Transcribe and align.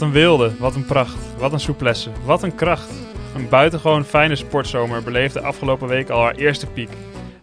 Wat 0.00 0.08
een 0.08 0.14
wilde, 0.14 0.56
wat 0.58 0.74
een 0.74 0.84
pracht, 0.84 1.36
wat 1.38 1.52
een 1.52 1.60
souplesse, 1.60 2.10
wat 2.24 2.42
een 2.42 2.54
kracht. 2.54 2.90
Een 3.34 3.48
buitengewoon 3.48 4.04
fijne 4.04 4.36
sportzomer 4.36 5.02
beleefde 5.02 5.40
afgelopen 5.40 5.88
week 5.88 6.08
al 6.08 6.22
haar 6.22 6.34
eerste 6.34 6.66
piek. 6.66 6.88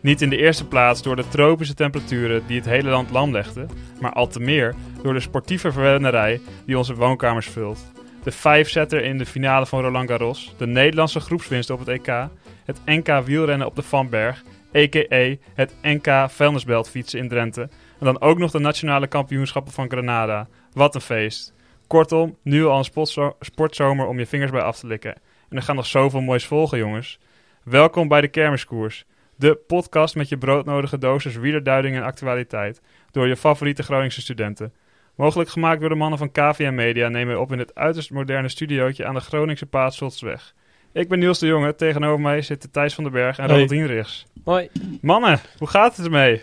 Niet 0.02 0.22
in 0.22 0.30
de 0.30 0.38
eerste 0.38 0.68
plaats 0.68 1.02
door 1.02 1.16
de 1.16 1.28
tropische 1.28 1.74
temperaturen 1.74 2.44
die 2.48 2.58
het 2.58 2.66
hele 2.66 2.90
land 2.90 3.12
lam 3.12 3.32
legden, 3.32 3.70
maar 4.02 4.14
al 4.14 4.28
te 4.28 4.40
meer 4.40 4.76
door 5.04 5.14
de 5.14 5.20
sportieve 5.20 5.72
verwennerij 5.72 6.42
die 6.66 6.78
onze 6.78 6.96
woonkamers 6.96 7.48
vult. 7.48 7.92
De 8.24 8.32
vijfzetter 8.32 9.04
in 9.04 9.18
de 9.18 9.26
finale 9.26 9.66
van 9.66 9.82
Roland 9.82 10.10
Garros, 10.10 10.54
de 10.58 10.68
Nederlandse 10.68 11.20
groepswinst 11.20 11.70
op 11.70 11.80
het 11.80 11.88
EK, 11.88 12.28
het 12.66 12.80
NK 12.86 13.22
wielrennen 13.26 13.68
op 13.68 13.76
de 13.76 13.84
Vanberg, 13.84 14.44
a.k.a. 14.76 15.36
het 15.54 15.74
NK 15.82 16.30
vuilnisbelt 16.30 16.90
fietsen 16.90 17.20
in 17.20 17.30
Drenthe 17.30 17.62
en 18.00 18.06
dan 18.06 18.22
ook 18.22 18.38
nog 18.38 18.52
de 18.52 18.60
nationale 18.60 19.08
kampioenschappen 19.08 19.74
van 19.74 19.90
Granada. 19.90 20.48
Wat 20.74 20.96
een 20.96 21.02
feest. 21.02 21.56
Kortom, 21.88 22.38
nu 22.42 22.66
al 22.66 22.78
een 22.78 23.34
sportzomer 23.40 24.08
om 24.08 24.20
je 24.20 24.26
vingers 24.26 24.52
bij 24.52 24.62
af 24.62 24.80
te 24.80 24.88
likken. 24.88 25.16
En 25.50 25.58
er 25.58 25.62
gaat 25.64 25.76
nog 25.76 25.86
zoveel 25.86 26.22
moois 26.22 26.46
volgen, 26.46 26.78
jongens. 26.78 27.20
Welkom 27.64 28.08
bij 28.08 28.22
de 28.22 28.28
Kermiskoers. 28.28 29.06
De 29.36 29.56
podcast 29.56 30.16
met 30.16 30.30
je 30.30 30.38
broodnodige 30.38 30.98
dosis 30.98 31.36
wielerduiding 31.36 31.96
en 31.96 32.04
actualiteit. 32.04 32.82
Door 33.12 33.28
je 33.28 33.38
favoriete 33.38 33.84
Groningse 33.84 34.22
studenten. 34.22 34.74
Mogelijk 35.16 35.50
gemaakt 35.50 35.80
door 35.80 35.90
de 35.90 35.96
mannen 35.96 36.18
van 36.20 36.32
KVM 36.32 36.74
Media 36.76 37.08
nemen 37.08 37.34
we 37.34 37.42
op 37.42 37.52
in 37.52 37.60
het 37.60 37.76
uiterst 37.76 38.12
moderne 38.12 38.50
studiootje 38.50 39.06
aan 39.06 39.14
de 39.14 39.20
Groningse 39.20 39.66
Paatslotsweg. 39.66 40.54
Ik 40.92 41.10
ben 41.10 41.20
Niels 41.20 41.40
de 41.40 41.48
Jonge, 41.48 41.76
tegenover 41.76 42.22
mij 42.22 42.42
zitten 42.42 42.72
Thijs 42.72 42.94
van 42.94 43.04
den 43.04 43.14
Berg 43.14 43.38
en 43.38 43.50
Hey. 43.50 43.66
Ronald. 43.68 44.26
Hoi. 44.44 44.70
Mannen, 45.02 45.40
hoe 45.58 45.68
gaat 45.68 45.98
het 45.98 46.06
ermee? 46.06 46.42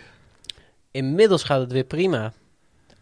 Inmiddels 0.91 1.43
gaat 1.43 1.59
het 1.61 1.71
weer 1.71 1.83
prima. 1.83 2.33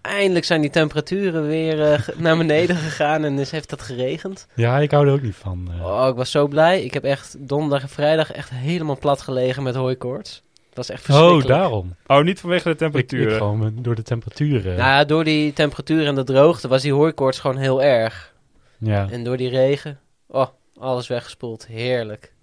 Eindelijk 0.03 0.45
zijn 0.45 0.61
die 0.61 0.69
temperaturen 0.69 1.47
weer 1.47 1.91
eh, 1.91 2.07
naar 2.17 2.37
beneden 2.37 2.75
gegaan 2.87 3.23
en 3.23 3.35
dus 3.35 3.51
heeft 3.51 3.69
dat 3.69 3.81
geregend. 3.81 4.47
Ja, 4.55 4.79
ik 4.79 4.91
hou 4.91 5.07
er 5.07 5.13
ook 5.13 5.21
niet 5.21 5.35
van. 5.35 5.71
eh. 5.71 5.85
Oh, 5.85 6.07
ik 6.07 6.15
was 6.15 6.31
zo 6.31 6.47
blij. 6.47 6.83
Ik 6.83 6.93
heb 6.93 7.03
echt 7.03 7.35
donderdag 7.47 7.81
en 7.81 7.89
vrijdag 7.89 8.31
echt 8.31 8.49
helemaal 8.49 8.97
plat 8.97 9.21
gelegen 9.21 9.63
met 9.63 9.75
hooikoorts. 9.75 10.43
Dat 10.53 10.87
was 10.87 10.89
echt 10.89 10.99
oh, 10.99 11.05
verschrikkelijk. 11.05 11.47
daarom. 11.47 11.95
Oh, 12.07 12.23
niet 12.23 12.39
vanwege 12.39 12.75
de 12.75 12.89
Ik, 12.93 13.11
ik 13.11 13.29
gewoon 13.31 13.73
door 13.81 13.95
de 13.95 14.01
temperaturen. 14.01 14.75
Nou 14.77 14.89
ja, 14.89 15.03
door 15.05 15.23
die 15.23 15.53
temperatuur 15.53 16.07
en 16.07 16.15
de 16.15 16.23
droogte 16.23 16.67
was 16.67 16.81
die 16.81 16.93
hooikoorts 16.93 17.39
gewoon 17.39 17.57
heel 17.57 17.83
erg. 17.83 18.33
ja, 18.77 19.07
En 19.09 19.23
door 19.23 19.37
die 19.37 19.49
regen, 19.49 19.99
oh, 20.27 20.47
alles 20.79 21.07
weggespoeld. 21.07 21.67
Heerlijk. 21.67 22.33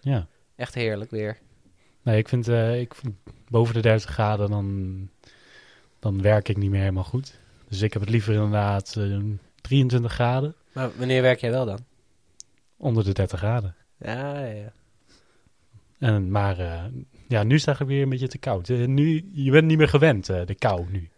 ja. 0.00 0.26
Echt 0.56 0.74
heerlijk 0.74 1.10
weer. 1.10 1.38
Nee, 2.02 2.18
ik 2.18 2.28
vind, 2.28 2.48
eh, 2.48 2.80
ik 2.80 2.94
vind 2.94 3.14
boven 3.48 3.74
de 3.74 3.80
30 3.80 4.10
graden, 4.10 4.50
dan, 4.50 5.08
dan 6.04 6.22
werk 6.22 6.48
ik 6.48 6.56
niet 6.56 6.70
meer 6.70 6.80
helemaal 6.80 7.04
goed. 7.04 7.38
Dus 7.68 7.82
ik 7.82 7.92
heb 7.92 8.02
het 8.02 8.10
liever 8.10 8.34
inderdaad 8.34 8.94
eh, 8.98 9.16
23 9.60 10.12
graden, 10.12 10.54
Maar 10.72 10.90
wanneer 10.96 11.22
werk 11.22 11.40
jij 11.40 11.50
wel 11.50 11.66
dan? 11.66 11.78
onder 12.76 13.04
de 13.04 13.12
30 13.12 13.38
graden. 13.38 13.74
Ja, 13.98 14.38
ja. 14.44 14.72
En, 15.98 16.30
maar 16.30 16.58
eh, 16.58 16.82
ja, 17.28 17.42
nu 17.42 17.54
is 17.54 17.64
het 17.66 17.78
weer 17.78 18.02
een 18.02 18.08
beetje 18.08 18.28
te 18.28 18.38
koud. 18.38 18.68
Eh, 18.68 18.84
nu, 18.86 19.30
je 19.32 19.50
bent 19.50 19.66
niet 19.66 19.78
meer 19.78 19.88
gewend, 19.88 20.28
eh, 20.28 20.46
de 20.46 20.54
kou 20.54 20.86
nu. 20.90 21.08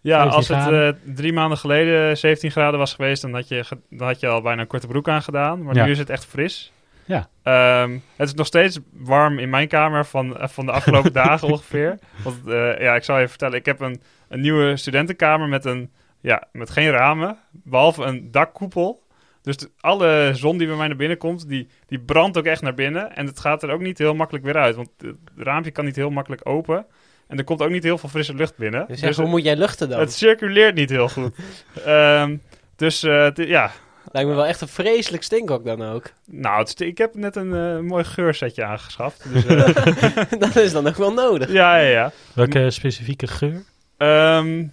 Ja, 0.00 0.16
17 0.30 0.36
als 0.36 0.48
het 0.48 0.56
graden. 0.56 0.94
eh, 1.06 1.14
drie 1.14 1.32
maanden 1.32 1.58
geleden 1.58 2.18
17 2.18 2.50
graden 2.50 2.78
was 2.78 2.94
geweest, 2.94 3.22
dan 3.22 3.34
had 3.34 3.48
je, 3.48 3.64
ge- 3.64 3.78
dan 3.90 4.06
had 4.06 4.20
je 4.20 4.26
al 4.28 4.42
bijna 4.42 4.60
een 4.60 4.66
korte 4.66 4.86
broek 4.86 5.08
aangedaan. 5.08 5.62
Maar 5.62 5.74
Ja. 5.74 5.84
nu 5.84 5.90
is 5.90 5.98
het 5.98 6.10
echt 6.10 6.24
fris. 6.24 6.72
Ja. 7.10 7.28
Ehm, 7.42 7.98
het 8.16 8.28
is 8.28 8.34
nog 8.34 8.46
steeds 8.46 8.78
warm 8.92 9.38
in 9.38 9.50
mijn 9.50 9.68
kamer 9.68 10.06
van, 10.06 10.36
eh, 10.38 10.48
van 10.48 10.66
de 10.66 10.72
afgelopen 10.72 11.12
dagen 11.22 11.48
ongeveer. 11.48 11.98
Want 12.24 12.46
eh, 12.46 12.80
ja, 12.80 12.94
ik 12.94 13.04
zal 13.04 13.18
je 13.18 13.28
vertellen, 13.28 13.58
ik 13.58 13.64
heb 13.66 13.80
een, 13.80 14.02
een 14.28 14.40
nieuwe 14.40 14.76
studentenkamer 14.76 15.48
met, 15.48 15.64
een, 15.64 15.90
ja, 16.20 16.42
met 16.52 16.70
geen 16.70 16.90
ramen, 16.90 17.38
behalve 17.50 18.02
een 18.04 18.30
dakkoepel. 18.30 19.02
Dus 19.42 19.56
de- 19.56 19.70
alle 19.80 20.30
zon 20.34 20.58
die 20.58 20.66
bij 20.66 20.76
mij 20.76 20.86
naar 20.86 20.96
binnen 20.96 21.18
komt, 21.18 21.48
die, 21.48 21.68
die 21.86 21.98
brandt 22.00 22.38
ook 22.38 22.44
echt 22.44 22.62
naar 22.62 22.74
binnen. 22.74 23.16
En 23.16 23.26
het 23.26 23.40
gaat 23.40 23.62
er 23.62 23.70
ook 23.70 23.80
niet 23.80 23.98
heel 23.98 24.14
makkelijk 24.14 24.44
weer 24.44 24.56
uit, 24.56 24.76
want 24.76 24.88
het 24.98 25.16
raampje 25.36 25.70
kan 25.70 25.84
niet 25.84 25.96
heel 25.96 26.10
makkelijk 26.10 26.48
open. 26.48 26.86
En 27.26 27.38
er 27.38 27.44
komt 27.44 27.62
ook 27.62 27.70
niet 27.70 27.82
heel 27.82 27.98
veel 27.98 28.08
frisse 28.08 28.34
lucht 28.34 28.56
binnen. 28.56 28.84
Dus 28.88 29.00
Dus 29.00 29.16
hoe 29.16 29.28
moet 29.28 29.44
jij 29.44 29.56
luchten 29.56 29.88
dan? 29.88 30.00
het 30.00 30.12
circuleert 30.12 30.74
niet 30.74 30.90
heel 30.90 31.08
goed. 31.08 31.34
Ehm, 31.84 32.36
dus 32.76 33.02
eh, 33.02 33.28
ja, 33.34 33.70
Lijkt 34.12 34.28
me 34.28 34.34
wel 34.34 34.46
echt 34.46 34.60
een 34.60 34.68
vreselijk 34.68 35.22
stinkok 35.22 35.64
dan 35.64 35.82
ook. 35.82 36.12
nou, 36.26 36.58
het 36.58 36.80
ik 36.80 36.98
heb 36.98 37.14
net 37.14 37.36
een 37.36 37.54
eh, 37.54 37.78
mooi 37.78 38.04
geursetje 38.04 38.64
aangeschaft. 38.64 39.32
Dus, 39.32 39.44
eh, 39.46 40.24
dat 40.38 40.56
is 40.56 40.72
dan 40.72 40.86
ook 40.86 40.96
wel 40.96 41.12
nodig. 41.12 41.52
ja, 41.52 41.76
ja, 41.76 41.88
ja. 41.88 42.12
Welke 42.34 42.70
specifieke 42.70 43.26
geur? 43.26 43.62
Ehm, 43.96 44.64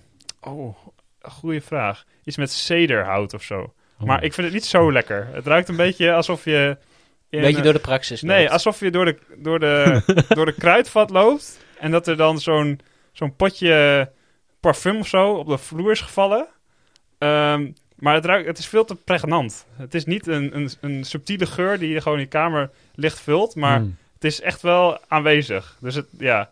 oh, 0.42 0.78
goede 1.22 1.62
vraag. 1.62 2.04
Iets 2.24 2.38
met 2.38 2.52
cederhout 2.52 3.34
of 3.34 3.44
zo. 3.44 3.74
Oh. 4.00 4.08
Maar 4.08 4.24
ik 4.24 4.34
vind 4.34 4.46
het 4.48 4.56
niet 4.56 4.66
zo 4.66 4.92
lekker. 4.92 5.28
Het 5.32 5.46
ruikt 5.48 5.70
een 5.70 5.76
beetje 5.76 6.14
alsof 6.14 6.46
je... 6.46 6.78
in 7.30 7.38
Een 7.40 7.44
beetje 7.46 7.58
een- 7.58 7.64
door 7.64 7.74
de 7.74 7.80
praxis 7.80 8.22
Nee, 8.22 8.40
loopt. 8.40 8.52
alsof 8.52 8.80
je 8.80 8.92
door 8.92 9.06
de, 9.06 9.18
door 9.38 9.60
de, 9.60 10.02
door 10.36 10.46
de 10.46 10.54
kruidvat 10.54 11.10
loopt. 11.10 11.60
En 11.80 11.92
dat 11.92 12.08
er 12.08 12.18
dan 12.18 12.40
zo'n 12.40 12.80
zo'n 13.12 13.36
potje 13.36 14.12
parfum 14.60 15.00
of 15.00 15.08
zo 15.08 15.32
op 15.34 15.48
de 15.48 15.58
vloer 15.58 15.92
is 15.92 16.02
gevallen. 16.02 16.48
Ehm, 17.18 17.72
maar 17.98 18.14
het, 18.14 18.26
ruikt, 18.26 18.48
het 18.48 18.58
is 18.58 18.68
veel 18.68 18.86
te 18.86 18.96
pregnant. 18.96 19.66
Het 19.76 19.94
is 19.94 20.06
niet 20.06 20.28
een, 20.28 20.56
een, 20.56 20.70
een 20.82 21.04
subtiele 21.04 21.46
geur 21.46 21.80
die 21.80 21.90
je 21.90 22.02
gewoon 22.02 22.18
in 22.18 22.24
je 22.24 22.30
kamer 22.30 22.70
licht 22.96 23.20
vult. 23.20 23.56
Maar 23.56 23.78
Hmm. 23.78 23.98
het 24.14 24.24
is 24.24 24.42
echt 24.42 24.62
wel 24.62 24.98
aanwezig. 25.08 25.78
Dus 25.80 25.96
het, 25.96 26.06
ja. 26.18 26.50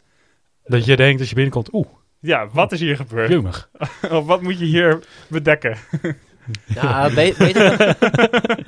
Dat 0.65 0.85
je 0.85 0.95
denkt 0.95 1.19
als 1.19 1.29
je 1.29 1.35
binnenkomt, 1.35 1.73
oeh, 1.73 1.87
ja, 2.19 2.47
wat 2.47 2.71
is 2.71 2.79
hier 2.79 2.95
gebeurd? 2.95 3.29
jumig. 3.29 3.69
of 4.11 4.25
wat 4.25 4.41
moet 4.41 4.59
je 4.59 4.65
hier 4.65 4.99
bedekken? 5.29 5.77
Ja, 6.65 7.09
be- 7.13 7.35
beter, 7.37 7.77
dan, 7.77 7.95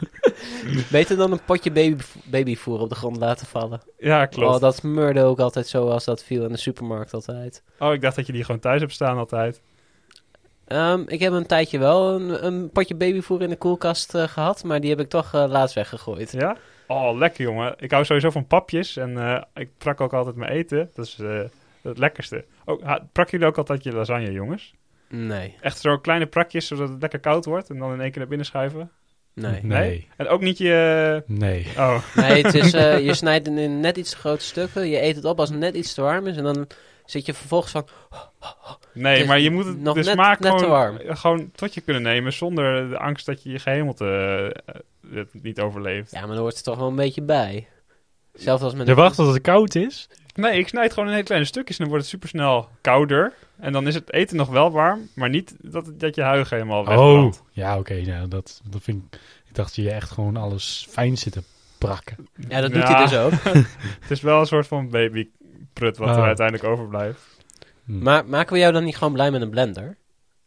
beter 0.92 1.18
dan 1.18 1.32
een 1.32 1.44
potje 1.46 1.72
baby, 1.72 2.04
babyvoer 2.26 2.80
op 2.80 2.90
de 2.90 2.96
grond 2.96 3.18
laten 3.18 3.48
vallen. 3.48 3.82
Ja, 3.98 4.26
klopt. 4.26 4.56
Oh, 4.56 4.62
dat 4.62 4.84
meurde 4.84 5.22
ook 5.24 5.40
altijd 5.40 5.68
zo 5.68 5.90
als 5.90 6.06
dat 6.06 6.24
viel 6.24 6.44
in 6.44 6.52
de 6.52 6.58
supermarkt 6.58 7.14
altijd. 7.14 7.64
Oh, 7.80 7.94
ik 7.94 8.02
dacht 8.02 8.16
dat 8.16 8.26
je 8.28 8.34
die 8.34 8.44
gewoon 8.44 8.62
thuis 8.62 8.80
hebt 8.82 8.94
staan 8.94 9.18
altijd. 9.18 9.62
Ehm, 10.68 11.04
ik 11.06 11.20
heb 11.20 11.34
een 11.34 11.46
tijdje 11.46 11.80
wel 11.80 12.14
een, 12.14 12.46
een 12.46 12.70
potje 12.70 12.96
babyvoer 12.96 13.42
in 13.42 13.50
de 13.50 13.56
koelkast 13.56 14.16
eh, 14.16 14.24
gehad, 14.24 14.64
maar 14.64 14.80
die 14.80 14.90
heb 14.90 15.00
ik 15.00 15.10
toch 15.10 15.34
eh, 15.34 15.46
laatst 15.48 15.76
weggegooid. 15.76 16.32
Ja? 16.32 16.58
Oh, 16.88 17.18
lekker 17.18 17.44
jongen. 17.44 17.76
Ik 17.78 17.92
hou 17.92 18.06
sowieso 18.06 18.30
van 18.30 18.48
papjes 18.48 18.98
en 18.98 19.18
eh, 19.18 19.42
ik 19.54 19.70
prak 19.78 20.02
ook 20.02 20.14
altijd 20.14 20.36
mijn 20.36 20.52
eten. 20.52 20.90
Dat 20.94 21.06
is 21.06 21.20
eh, 21.20 21.40
het 21.82 21.98
lekkerste. 21.98 22.46
Ook, 22.66 22.82
ha, 22.84 23.08
prak 23.12 23.30
jullie 23.30 23.48
ook 23.48 23.58
altijd 23.58 23.84
je 23.84 23.92
lasagne, 23.92 24.32
jongens? 24.32 24.74
Nee, 25.10 25.56
Echt 25.62 25.80
zo 25.80 25.98
kleine 25.98 26.26
prakjes, 26.26 26.68
zodat 26.68 26.90
het 26.90 27.02
lekker 27.02 27.20
koud 27.20 27.46
wordt 27.46 27.70
en 27.70 27.78
dan 27.78 27.94
in 27.94 28.02
één 28.02 28.10
keer 28.10 28.20
naar 28.20 28.28
binnen 28.28 28.46
schuiven? 28.46 28.92
nee. 29.34 29.60
Nee. 29.64 30.08
En 30.18 30.28
ook 30.28 30.42
niet 30.42 30.58
je... 30.58 31.24
Nee. 31.28 31.68
Oh, 31.78 31.98
Nee, 32.16 32.44
het 32.44 32.54
is, 32.54 32.74
eh, 32.84 33.00
je 33.06 33.14
snijdt 33.14 33.48
het 33.48 33.58
in 33.58 33.80
net 33.80 33.98
iets 33.98 34.10
te 34.10 34.18
grote 34.18 34.44
stukken, 34.44 34.88
je 34.88 35.02
eet 35.02 35.16
het 35.16 35.26
op 35.26 35.40
als 35.40 35.50
het 35.50 35.60
net 35.60 35.76
iets 35.76 35.94
te 35.94 36.02
warm 36.02 36.28
is 36.28 36.38
en 36.38 36.44
dan 36.44 36.68
zit 37.08 37.26
je 37.26 37.34
vervolgens 37.34 37.72
van... 37.72 37.88
nee, 38.94 39.20
is 39.22 39.28
maar 39.28 39.40
je 39.40 39.52
moet 39.52 39.66
het, 39.66 39.80
nog 39.82 39.94
de 39.96 40.04
net- 40.04 40.14
smaak 40.14 40.40
net 40.40 40.52
te 40.52 40.58
gewoon, 40.58 40.72
warm. 40.72 40.98
gewoon 41.16 41.52
tot 41.52 41.74
je 41.74 41.82
kunnen 41.82 42.02
nemen 42.02 42.34
zonder 42.34 42.90
de 42.90 42.98
angst 42.98 43.26
dat 43.26 43.44
je 43.44 43.50
je 43.52 43.60
gehemelte 43.60 44.06
eh, 44.66 44.76
het 45.14 45.30
niet 45.44 45.60
overleeft. 45.60 46.12
Ja, 46.12 46.20
maar 46.20 46.30
dan 46.30 46.38
hoort 46.38 46.56
het 46.56 46.64
toch 46.64 46.78
wel 46.78 46.88
een 46.88 46.96
beetje 46.96 47.22
bij. 47.22 47.68
Zelfs 48.34 48.64
als 48.64 48.74
met 48.74 48.88
Je 48.88 48.96
wacht 48.96 49.16
tot 49.16 49.34
het 49.34 49.42
koud 49.42 49.76
is. 49.76 50.10
Nee, 50.36 50.60
ik 50.60 50.68
snijd 50.68 50.90
gewoon 50.94 51.06
in 51.08 51.14
hele 51.14 51.26
kleine 51.26 51.48
stukjes 51.48 51.78
en 51.78 51.82
dan 51.84 51.88
wordt 51.94 52.04
het 52.04 52.14
supersnel 52.14 52.70
kouder. 52.82 53.34
En 53.60 53.72
dan 53.72 53.88
is 53.88 53.94
het 53.96 54.14
eten 54.14 54.38
nog 54.38 54.50
wel 54.50 54.72
warm, 54.72 55.10
maar 55.16 55.30
niet 55.30 55.56
dat, 55.62 55.92
dat 56.00 56.16
je 56.16 56.22
huig 56.22 56.50
helemaal 56.50 56.82
Oh, 56.82 56.88
wegbrandt. 56.88 57.44
ja, 57.52 57.78
oké. 57.78 58.02
nou, 58.02 58.28
dat, 58.28 58.62
dat 58.70 58.82
vind 58.84 59.04
ik... 59.14 59.20
Ik 59.48 59.56
dacht 59.56 59.76
dat 59.76 59.86
je 59.86 59.92
echt 59.92 60.12
gewoon 60.12 60.38
alles 60.38 60.88
fijn 60.90 61.18
zit 61.18 61.34
te 61.34 61.44
prakken. 61.78 62.28
Ja, 62.50 62.62
dat 62.62 62.74
doet 62.74 62.82
Ja. 62.82 62.94
hij 62.96 63.04
dus 63.06 63.18
ook. 63.18 63.32
Het 64.02 64.12
is 64.12 64.22
wel 64.22 64.40
een 64.40 64.46
soort 64.46 64.68
van 64.68 64.90
wat 65.80 65.98
er 66.00 66.04
Oh. 66.04 66.24
uiteindelijk 66.24 66.68
overblijft. 66.68 67.22
Hm. 67.86 68.00
Maar 68.04 68.26
maken 68.26 68.54
we 68.54 68.60
jou 68.60 68.74
dan 68.74 68.84
niet 68.84 68.98
gewoon 68.98 69.14
blij 69.14 69.32
met 69.32 69.42
een 69.42 69.50
blender? 69.50 69.98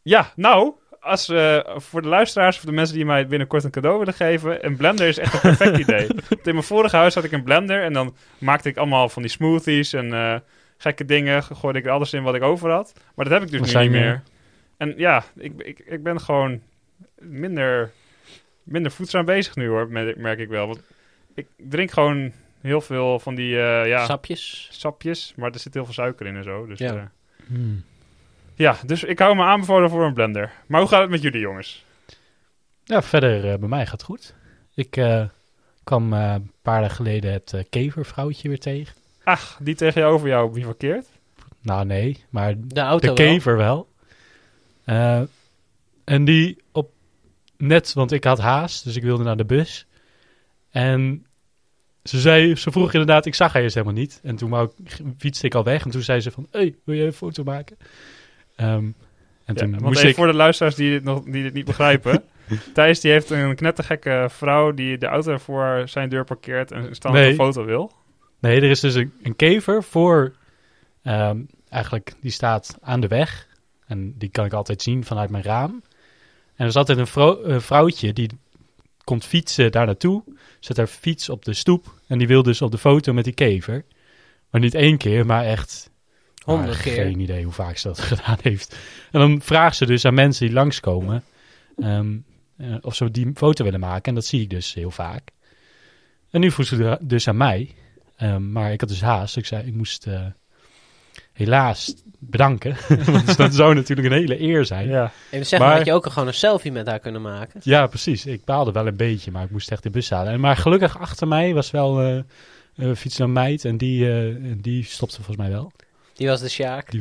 Ja, 0.03 0.33
nou, 0.37 0.73
als, 1.01 1.29
eh, 1.29 1.59
voor 1.77 2.03
de 2.03 2.09
luisteraars 2.09 2.57
of 2.57 2.63
de 2.65 2.73
mensen 2.73 2.97
die 2.97 3.05
mij 3.05 3.27
binnenkort 3.27 3.65
een 3.65 3.71
cadeau 3.71 3.99
willen 3.99 4.15
geven, 4.15 4.67
een 4.67 4.77
blender 4.77 5.09
is 5.09 5.19
echt 5.19 5.35
een 5.35 5.41
perfect 5.41 5.79
idee. 5.89 6.07
Want 6.29 6.47
in 6.47 6.53
mijn 6.55 6.67
vorige 6.67 6.97
huis 6.97 7.15
had 7.15 7.25
ik 7.25 7.33
een 7.33 7.43
blender 7.45 7.83
en 7.83 7.93
dan 7.93 8.15
maakte 8.39 8.69
ik 8.69 8.77
allemaal 8.77 9.09
van 9.09 9.23
die 9.23 9.31
smoothies 9.31 9.93
en 9.93 10.13
eh, 10.13 10.37
gekke 10.77 11.05
dingen. 11.05 11.43
Gooide 11.43 11.79
ik 11.79 11.85
er 11.85 11.91
alles 11.91 12.13
in 12.13 12.23
wat 12.23 12.35
ik 12.35 12.43
over 12.43 12.71
had. 12.71 12.93
Maar 13.15 13.25
dat 13.25 13.35
heb 13.35 13.43
ik 13.43 13.51
dus 13.59 13.75
nu 13.75 13.81
niet 13.81 13.91
meer. 13.91 14.23
En 14.77 14.95
ja, 14.97 15.25
ik, 15.37 15.53
ik, 15.63 15.79
ik 15.79 16.03
ben 16.03 16.21
gewoon 16.21 16.61
minder, 17.19 17.91
minder 18.63 18.93
voedzaam 18.93 19.25
bezig 19.25 19.57
nu 19.57 19.69
hoor, 19.69 19.89
mer- 19.89 20.15
merk 20.19 20.39
ik 20.39 20.49
wel. 20.49 20.67
Want 20.67 20.83
ik 21.35 21.47
drink 21.57 21.91
gewoon 21.91 22.33
heel 22.61 22.81
veel 22.81 23.19
van 23.19 23.35
die 23.35 23.61
eh, 23.61 23.87
ja, 23.89 24.05
Sapjes? 24.05 24.69
sapjes, 24.73 25.33
maar 25.37 25.51
er 25.51 25.59
zit 25.59 25.75
heel 25.75 25.85
veel 25.85 25.95
suiker 25.95 26.27
in 26.27 26.37
en 26.37 26.45
zo. 26.45 26.67
Dus, 26.67 26.79
Ja. 26.79 26.93
ja. 26.95 27.11
Hmm. 27.47 27.85
ja, 28.55 28.77
dus 28.87 29.05
ik 29.05 29.19
hou 29.19 29.37
me 29.37 29.43
aanbevolen 29.43 29.91
voor 29.91 30.05
een 30.05 30.15
blender. 30.15 30.53
Maar 30.67 30.81
hoe 30.81 30.89
gaat 30.89 31.01
het 31.01 31.11
met 31.11 31.23
jullie 31.23 31.41
jongens? 31.41 31.85
Ja, 32.85 33.03
verder 33.03 33.53
eh, 33.53 33.59
bij 33.59 33.69
mij 33.69 33.83
gaat 33.83 33.93
het 33.93 34.03
goed. 34.03 34.35
Ik 34.75 34.97
eh, 34.97 35.25
kwam 35.85 36.13
eh, 36.13 36.33
een 36.33 36.51
paar 36.63 36.81
dagen 36.81 36.97
geleden 36.97 37.33
het 37.33 37.53
eh, 37.53 37.65
kevervrouwtje 37.71 38.49
weer 38.49 38.59
tegen. 38.59 38.95
Ach, 39.25 39.59
die 39.63 39.75
tegen 39.75 40.01
jou 40.01 40.15
over 40.15 40.29
jou 40.29 40.53
bivakkeert? 40.53 41.07
Nou, 41.63 41.85
nee, 41.87 42.25
maar 42.31 42.55
De 42.59 42.81
auto 42.81 43.15
de 43.15 43.23
wel. 43.23 43.33
kever 43.33 43.57
wel. 43.57 43.89
Eh, 44.85 45.23
en 46.05 46.25
die 46.25 46.63
op 46.73 46.91
net, 47.57 47.93
want 47.93 48.13
ik 48.13 48.25
had 48.25 48.39
haast, 48.39 48.85
dus 48.85 48.97
ik 48.97 49.03
wilde 49.03 49.25
naar 49.25 49.37
de 49.37 49.45
bus. 49.45 49.87
En 50.71 51.27
ze 52.05 52.21
zei, 52.21 52.57
ze 52.57 52.71
vroeg 52.71 52.93
inderdaad, 52.93 53.27
ik 53.27 53.35
zag 53.35 53.53
haar 53.53 53.63
eerst 53.63 53.75
helemaal 53.75 53.97
niet. 53.97 54.21
En 54.23 54.37
toen 54.37 54.51
wou 54.51 54.71
ik, 54.85 54.99
fietste 55.19 55.47
ik 55.47 55.55
al 55.55 55.65
weg 55.65 55.85
en 55.85 55.91
toen 55.91 56.03
zei 56.03 56.21
ze 56.21 56.31
van, 56.31 56.47
hey, 56.51 56.75
wil 56.85 56.95
je 56.95 57.05
een 57.05 57.13
foto 57.13 57.43
maken? 57.43 57.77
Ehm, 58.57 58.91
en 59.45 59.55
toen 59.55 59.71
moest 59.83 59.97
even 59.99 60.09
ik... 60.09 60.15
voor 60.15 60.27
de 60.27 60.35
luisteraars 60.35 60.75
die 60.75 60.91
dit, 60.91 61.05
nog, 61.05 61.23
die 61.25 61.43
dit 61.43 61.53
niet 61.53 61.65
begrijpen. 61.65 62.23
Thijs 62.75 63.01
die 63.01 63.11
heeft 63.11 63.31
een 63.31 63.55
knettergekke 63.55 64.27
vrouw 64.31 64.73
die 64.73 64.99
de 64.99 65.07
auto 65.07 65.39
voor 65.39 65.83
zijn 65.87 66.09
deur 66.09 66.25
parkeert 66.25 66.73
en 66.73 66.91
Nee. 67.11 67.29
een 67.29 67.35
foto 67.35 67.65
wil. 67.65 67.93
Nee, 68.41 68.57
er 68.57 68.71
is 68.71 68.81
dus 68.81 68.95
een, 68.95 69.13
een 69.23 69.37
kever 69.37 69.83
voor, 69.83 70.33
ehm, 71.03 71.39
eigenlijk, 71.69 72.13
die 72.21 72.31
staat 72.31 72.79
aan 72.81 73.01
de 73.01 73.09
weg. 73.09 73.49
En 73.87 74.15
die 74.19 74.29
kan 74.29 74.45
ik 74.45 74.53
altijd 74.53 74.83
zien 74.83 75.05
vanuit 75.05 75.31
mijn 75.31 75.45
raam. 75.45 75.71
En 75.71 76.65
er 76.65 76.67
is 76.67 76.77
altijd 76.77 76.99
een, 76.99 77.07
vrou- 77.07 77.45
een 77.45 77.61
vrouwtje 77.61 78.13
die 78.13 78.31
komt 79.05 79.25
fietsen 79.25 79.73
daar 79.73 79.87
naartoe. 79.87 80.23
Zet 80.61 80.77
haar 80.77 80.87
fiets 80.87 81.29
op 81.29 81.45
de 81.45 81.55
stoep. 81.55 82.01
En 82.07 82.19
die 82.19 82.27
wil 82.27 82.43
dus 82.43 82.63
op 82.63 82.71
de 82.71 82.79
foto 82.79 83.13
met 83.13 83.25
die 83.25 83.33
kever. 83.35 83.85
Maar 84.51 84.61
niet 84.61 84.75
één 84.75 84.99
keer, 84.99 85.27
maar 85.27 85.45
echt... 85.45 85.91
Honderd 86.45 86.69
maar 86.69 86.83
keer. 86.83 87.05
Geen 87.05 87.21
idee 87.21 87.45
hoe 87.45 87.53
vaak 87.53 87.77
ze 87.77 87.89
dat 87.89 88.01
gedaan 88.13 88.39
heeft. 88.43 88.77
En 89.11 89.21
dan 89.21 89.41
vraagt 89.43 89.77
ze 89.77 89.87
dus 89.87 90.05
aan 90.05 90.15
mensen 90.15 90.47
die 90.47 90.55
langskomen... 90.55 91.25
eh, 92.57 92.77
of 92.81 92.95
ze 92.95 93.11
die 93.11 93.31
foto 93.35 93.65
willen 93.65 93.81
maken. 93.81 94.03
En 94.03 94.15
dat 94.15 94.25
zie 94.25 94.41
ik 94.43 94.51
dus 94.51 94.75
heel 94.75 94.91
vaak. 94.91 95.31
En 96.31 96.41
nu 96.41 96.51
vroeg 96.51 96.67
ze 96.67 96.99
dus 97.01 97.29
aan 97.29 97.37
mij. 97.37 97.75
Ehm, 98.17 98.53
maar 98.53 98.73
ik 98.73 98.81
had 98.81 98.89
dus 98.89 99.01
haast. 99.01 99.37
Ik 99.37 99.47
zei, 99.47 99.67
ik 99.67 99.75
moest 99.75 100.07
eh, 100.07 100.27
helaas 101.41 101.95
bedanken. 102.19 102.77
Want 103.13 103.37
dat 103.37 103.55
zou 103.55 103.75
natuurlijk 103.75 104.09
een 104.09 104.15
hele 104.15 104.41
eer 104.41 104.65
zijn. 104.65 104.89
Ja. 104.89 104.93
Ja. 105.03 105.13
Even 105.31 105.47
zeggen, 105.47 105.69
Maar- 105.69 105.77
had 105.77 105.87
je 105.87 105.93
ook 105.93 106.07
gewoon 106.07 106.29
een 106.29 106.35
selfie 106.35 106.73
met 106.73 106.87
haar 106.87 106.99
kunnen 106.99 107.23
maken. 107.23 107.61
precies. 107.89 108.27
Ik 108.27 108.45
baalde 108.45 108.73
wel 108.73 108.87
een 108.87 108.97
beetje, 108.97 109.31
maar 109.31 109.45
ik 109.45 109.51
moest 109.51 109.71
echt 109.71 109.83
de 109.83 109.91
bus 109.91 110.11
halen. 110.11 110.33
En, 110.33 110.41
maar 110.41 110.57
gelukkig 110.57 110.99
achter 110.99 111.29
mij 111.29 111.55
was 111.55 111.71
wel 111.71 112.01
eh 112.03 112.23
een 112.77 112.97
fietsende 112.97 113.33
meid. 113.33 113.65
En 113.65 113.77
die, 113.77 114.07
eh, 114.07 114.27
en 114.29 114.59
die 114.61 114.85
stopte 114.85 115.17
volgens 115.17 115.37
mij 115.37 115.51
wel. 115.51 115.73
Die 116.15 116.29
was 116.29 116.41
de 116.41 116.49
Sjaak. 116.49 116.91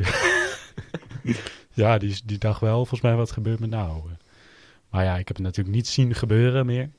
Ja, 1.74 1.98
die, 1.98 2.22
die 2.26 2.38
dacht 2.38 2.62
wel 2.62 2.76
volgens 2.76 3.02
mij 3.02 3.16
wat 3.16 3.32
gebeurt 3.32 3.60
met 3.60 3.70
nou. 3.70 3.98
eh. 4.10 4.16
Maar 4.90 5.04
ja, 5.04 5.18
ik 5.18 5.28
heb 5.28 5.36
het 5.38 5.46
natuurlijk 5.46 5.76
niet 5.76 5.88
zien 5.88 6.16
gebeuren 6.16 6.66
meer. 6.66 6.90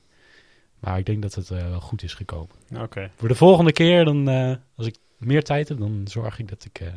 Maar 0.79 0.97
ik 0.97 1.05
denk 1.05 1.21
dat 1.21 1.33
het 1.35 1.49
eh, 1.49 1.69
wel 1.69 1.79
goed 1.79 2.03
is 2.03 2.13
gekomen. 2.13 2.55
Oké. 2.77 3.11
Voor 3.15 3.27
de 3.27 3.35
volgende 3.35 3.71
keer, 3.71 4.05
dan, 4.05 4.29
eh, 4.29 4.55
als 4.75 4.87
ik 4.87 4.95
meer 5.17 5.43
tijd 5.43 5.69
heb, 5.69 5.77
dan 5.79 6.01
zorg 6.09 6.39
ik 6.39 6.49
dat 6.49 6.65
ik, 6.65 6.79
eh, 6.79 6.87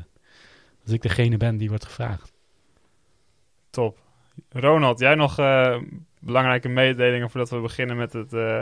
dat 0.84 0.94
ik 0.94 1.02
degene 1.02 1.36
ben 1.36 1.56
die 1.56 1.68
wordt 1.68 1.84
gevraagd. 1.84 2.32
Top. 3.70 3.98
Ronald, 4.48 4.98
jij 4.98 5.14
nog 5.14 5.38
eh, 5.38 5.76
belangrijke 6.20 6.68
mededelingen 6.68 7.30
voordat 7.30 7.50
we 7.50 7.60
beginnen 7.60 7.96
met 7.96 8.12
het, 8.12 8.32
eh, 8.32 8.60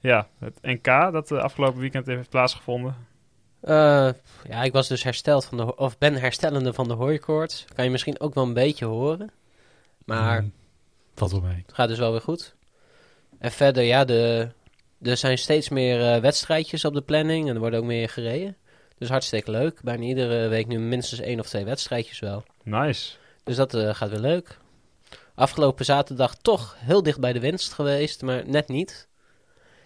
ja, 0.00 0.28
het 0.38 0.58
NK 0.62 0.84
dat 0.84 1.28
de 1.28 1.40
afgelopen 1.40 1.80
weekend 1.80 2.06
heeft 2.06 2.30
plaatsgevonden? 2.30 2.94
Eh, 3.60 4.10
ja, 4.48 4.62
ik 4.62 4.72
was 4.72 4.88
dus 4.88 5.02
hersteld 5.02 5.44
van 5.44 5.56
de, 5.56 5.76
of 5.76 5.98
ben 5.98 6.14
herstellende 6.14 6.72
van 6.72 6.88
de 6.88 6.94
hooikoorts. 6.94 7.64
Kan 7.74 7.84
je 7.84 7.90
misschien 7.90 8.20
ook 8.20 8.34
wel 8.34 8.44
een 8.44 8.52
beetje 8.54 8.84
horen. 8.84 9.30
Maar 10.04 10.42
Mm, 10.42 10.52
valt 11.14 11.30
wel 11.30 11.40
mee. 11.40 11.62
het 11.66 11.74
gaat 11.74 11.88
dus 11.88 11.98
wel 11.98 12.10
weer 12.10 12.20
goed. 12.20 12.54
En 13.38 13.50
verder, 13.52 13.82
ja, 13.82 14.04
de, 14.04 14.48
er 15.02 15.16
zijn 15.16 15.38
steeds 15.38 15.68
meer 15.68 16.12
eh, 16.12 16.20
wedstrijdjes 16.20 16.84
op 16.84 16.94
de 16.94 17.00
planning 17.00 17.48
en 17.48 17.54
er 17.54 17.60
worden 17.60 17.78
ook 17.80 17.86
meer 17.86 18.08
gereden. 18.08 18.56
Dus 18.98 19.08
hartstikke 19.08 19.50
leuk. 19.50 19.82
Bijna 19.82 20.02
iedere 20.02 20.48
week 20.48 20.66
nu 20.66 20.78
minstens 20.78 21.20
één 21.20 21.40
of 21.40 21.46
twee 21.46 21.64
wedstrijdjes 21.64 22.18
wel. 22.18 22.44
Nice. 22.62 23.12
Dus 23.44 23.56
dat 23.56 23.74
eh, 23.74 23.94
gaat 23.94 24.10
weer 24.10 24.18
leuk. 24.18 24.58
Afgelopen 25.34 25.84
zaterdag 25.84 26.34
toch 26.34 26.76
heel 26.78 27.02
dicht 27.02 27.20
bij 27.20 27.32
de 27.32 27.40
winst 27.40 27.72
geweest, 27.72 28.22
maar 28.22 28.42
net 28.46 28.68
niet. 28.68 29.08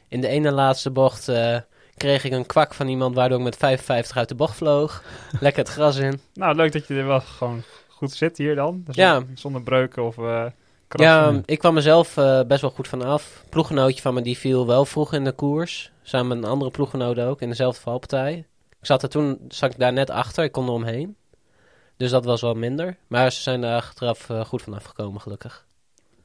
In 0.08 0.20
de 0.20 0.28
ene 0.28 0.52
laatste 0.52 0.90
bocht 0.90 1.28
eh, 1.28 1.58
kreeg 1.96 2.24
ik 2.24 2.32
een 2.32 2.46
kwak 2.46 2.74
van 2.74 2.88
iemand 2.88 3.14
waardoor 3.14 3.38
ik 3.38 3.44
met 3.44 3.56
55 3.56 4.16
uit 4.16 4.28
de 4.28 4.34
bocht 4.34 4.56
vloog. 4.56 5.02
Lekker 5.40 5.62
het 5.62 5.72
gras 5.72 5.96
in. 5.96 6.20
Nou, 6.34 6.56
leuk 6.56 6.72
dat 6.72 6.86
je 6.86 6.94
er 6.94 7.06
wel 7.06 7.20
gewoon 7.20 7.62
goed 7.88 8.12
zit 8.12 8.38
hier 8.38 8.54
dan. 8.54 8.82
Dus 8.84 8.94
Ja. 8.96 9.22
Zonder 9.34 9.62
breuken 9.62 10.04
of 10.04 10.18
eh 10.18 10.46
krassen. 10.88 11.34
Ja, 11.34 11.42
ik 11.44 11.58
kwam 11.58 11.74
mezelf 11.74 12.14
best 12.46 12.60
wel 12.60 12.70
goed 12.70 12.88
van 12.88 13.02
af. 13.02 13.44
Ploeggenootje 13.48 14.02
van 14.02 14.14
me 14.14 14.22
die 14.22 14.38
viel 14.38 14.66
wel 14.66 14.84
vroeg 14.84 15.12
in 15.12 15.24
de 15.24 15.32
koers. 15.32 15.92
Samen 16.02 16.28
met 16.28 16.44
een 16.44 16.50
andere 16.50 16.70
ploeggenoot 16.70 17.18
ook, 17.18 17.40
in 17.40 17.48
dezelfde 17.48 17.80
valpartij. 17.80 18.46
Ik 18.82 18.88
zat 18.88 19.02
er 19.02 19.08
toen, 19.08 19.38
zat 19.48 19.72
ik 19.72 19.78
daar 19.78 19.92
net 19.92 20.10
achter, 20.10 20.44
ik 20.44 20.52
kon 20.52 20.66
er 20.66 20.72
omheen. 20.72 21.16
Dus 21.96 22.10
dat 22.10 22.24
was 22.24 22.40
wel 22.40 22.54
minder. 22.54 22.96
Maar 23.06 23.32
ze 23.32 23.42
zijn 23.42 23.62
er 23.62 23.74
achteraf 23.74 24.30
eh, 24.30 24.44
goed 24.44 24.62
van 24.62 24.74
afgekomen, 24.74 25.20
gelukkig. 25.20 25.66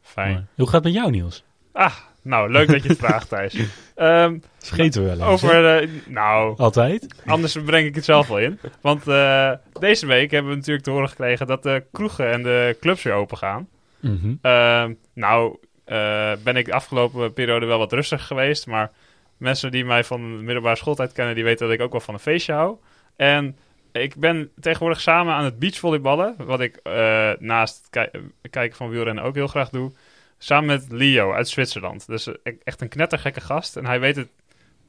Fijn. 0.02 0.48
Hoe 0.56 0.66
gaat 0.66 0.74
het 0.74 0.84
met 0.84 0.94
jou, 0.94 1.12
Niels? 1.12 1.44
Ah, 1.72 1.96
nou, 2.22 2.52
leuk 2.52 2.68
dat 2.68 2.84
je 2.84 2.90
het 2.90 2.98
vraagt, 2.98 3.30
Thijs. 3.30 3.56
Ehm, 3.96 4.40
vergeten 4.58 5.02
we 5.02 5.08
wel 5.08 5.32
eens. 5.32 5.44
over, 5.44 5.90
nou, 6.08 6.58
Altijd? 6.58 7.16
anders 7.26 7.58
breng 7.66 7.88
ik 7.88 7.96
het 7.96 8.06
zelf 8.06 8.28
wel 8.28 8.40
in. 8.40 8.60
Want 8.82 9.08
eh, 9.08 9.52
deze 9.80 10.06
week 10.06 10.32
hebben 10.32 10.52
we 10.52 10.58
natuurlijk 10.58 10.86
te 10.86 10.92
horen 10.92 11.10
gekregen 11.10 11.48
dat 11.48 11.64
de 11.64 11.86
kroegen 11.92 12.32
en 12.32 12.44
de 12.44 12.78
clubs 12.80 13.04
weer 13.04 13.14
open 13.14 13.38
gaan. 13.38 13.68
Mhm. 14.00 14.36
Ehm, 14.42 14.94
nou, 15.14 15.58
eh, 15.86 16.32
ben 16.44 16.56
ik 16.56 16.66
de 16.66 16.74
afgelopen 16.74 17.34
periode 17.34 17.66
wel 17.66 17.78
wat 17.78 17.94
rustig 17.94 18.28
geweest. 18.28 18.68
Maar 18.68 18.92
mensen 19.38 19.72
die 19.72 19.86
mij 19.86 20.04
van 20.04 20.38
de 20.38 20.44
middelbare 20.44 20.76
schooltijd 20.76 21.12
kennen, 21.12 21.36
die 21.36 21.44
weten 21.44 21.66
dat 21.66 21.76
ik 21.76 21.82
ook 21.82 21.92
wel 21.92 22.02
van 22.02 22.14
een 22.14 22.20
feestje 22.20 22.54
hou. 22.54 22.78
En 23.16 23.58
ik 23.92 24.16
ben 24.16 24.52
tegenwoordig 24.60 25.02
samen 25.02 25.34
aan 25.34 25.44
het 25.44 25.60
beachvolleyballen. 25.60 26.36
Wat 26.38 26.60
ik 26.60 26.80
eh, 26.84 27.32
naast 27.40 27.88
het 27.90 28.10
eh, 28.12 28.22
kijken 28.50 28.78
van 28.78 28.90
wielrennen 28.90 29.24
ook 29.24 29.36
heel 29.36 29.48
graag 29.48 29.70
doe. 29.70 29.92
Samen 30.38 30.66
met 30.66 30.86
Leo 30.90 31.34
uit 31.34 31.50
Zwitserland. 31.50 32.08
Dus 32.08 32.28
eh, 32.28 32.34
e- 32.44 32.58
echt 32.64 32.82
een 32.82 32.90
knettergekke 32.90 33.42
gast. 33.42 33.78
En 33.78 33.86
hij 33.86 34.00
weet 34.00 34.16
het 34.16 34.28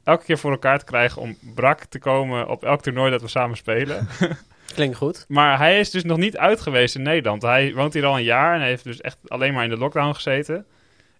elke 0.03 0.25
keer 0.25 0.37
voor 0.37 0.51
elkaar 0.51 0.79
te 0.79 0.85
krijgen 0.85 1.21
om 1.21 1.37
brak 1.55 1.83
te 1.83 1.99
komen 1.99 2.47
op 2.47 2.63
elk 2.63 2.81
toernooi 2.81 3.11
dat 3.11 3.21
we 3.21 3.27
samen 3.27 3.57
spelen. 3.57 4.07
Klinkt 4.75 4.97
goed. 4.97 5.25
Maar 5.27 5.57
hij 5.57 5.79
is 5.79 5.89
dus 5.89 6.03
nog 6.03 6.17
niet 6.17 6.37
uit 6.37 6.61
geweest 6.61 6.95
in 6.95 7.01
Nederland. 7.01 7.41
Hij 7.41 7.73
woont 7.73 7.93
hier 7.93 8.05
al 8.05 8.17
een 8.17 8.23
jaar 8.23 8.55
en 8.55 8.61
heeft 8.61 8.83
dus 8.83 9.01
echt 9.01 9.17
alleen 9.27 9.53
maar 9.53 9.63
in 9.63 9.69
de 9.69 9.77
lockdown 9.77 10.13
gezeten. 10.13 10.65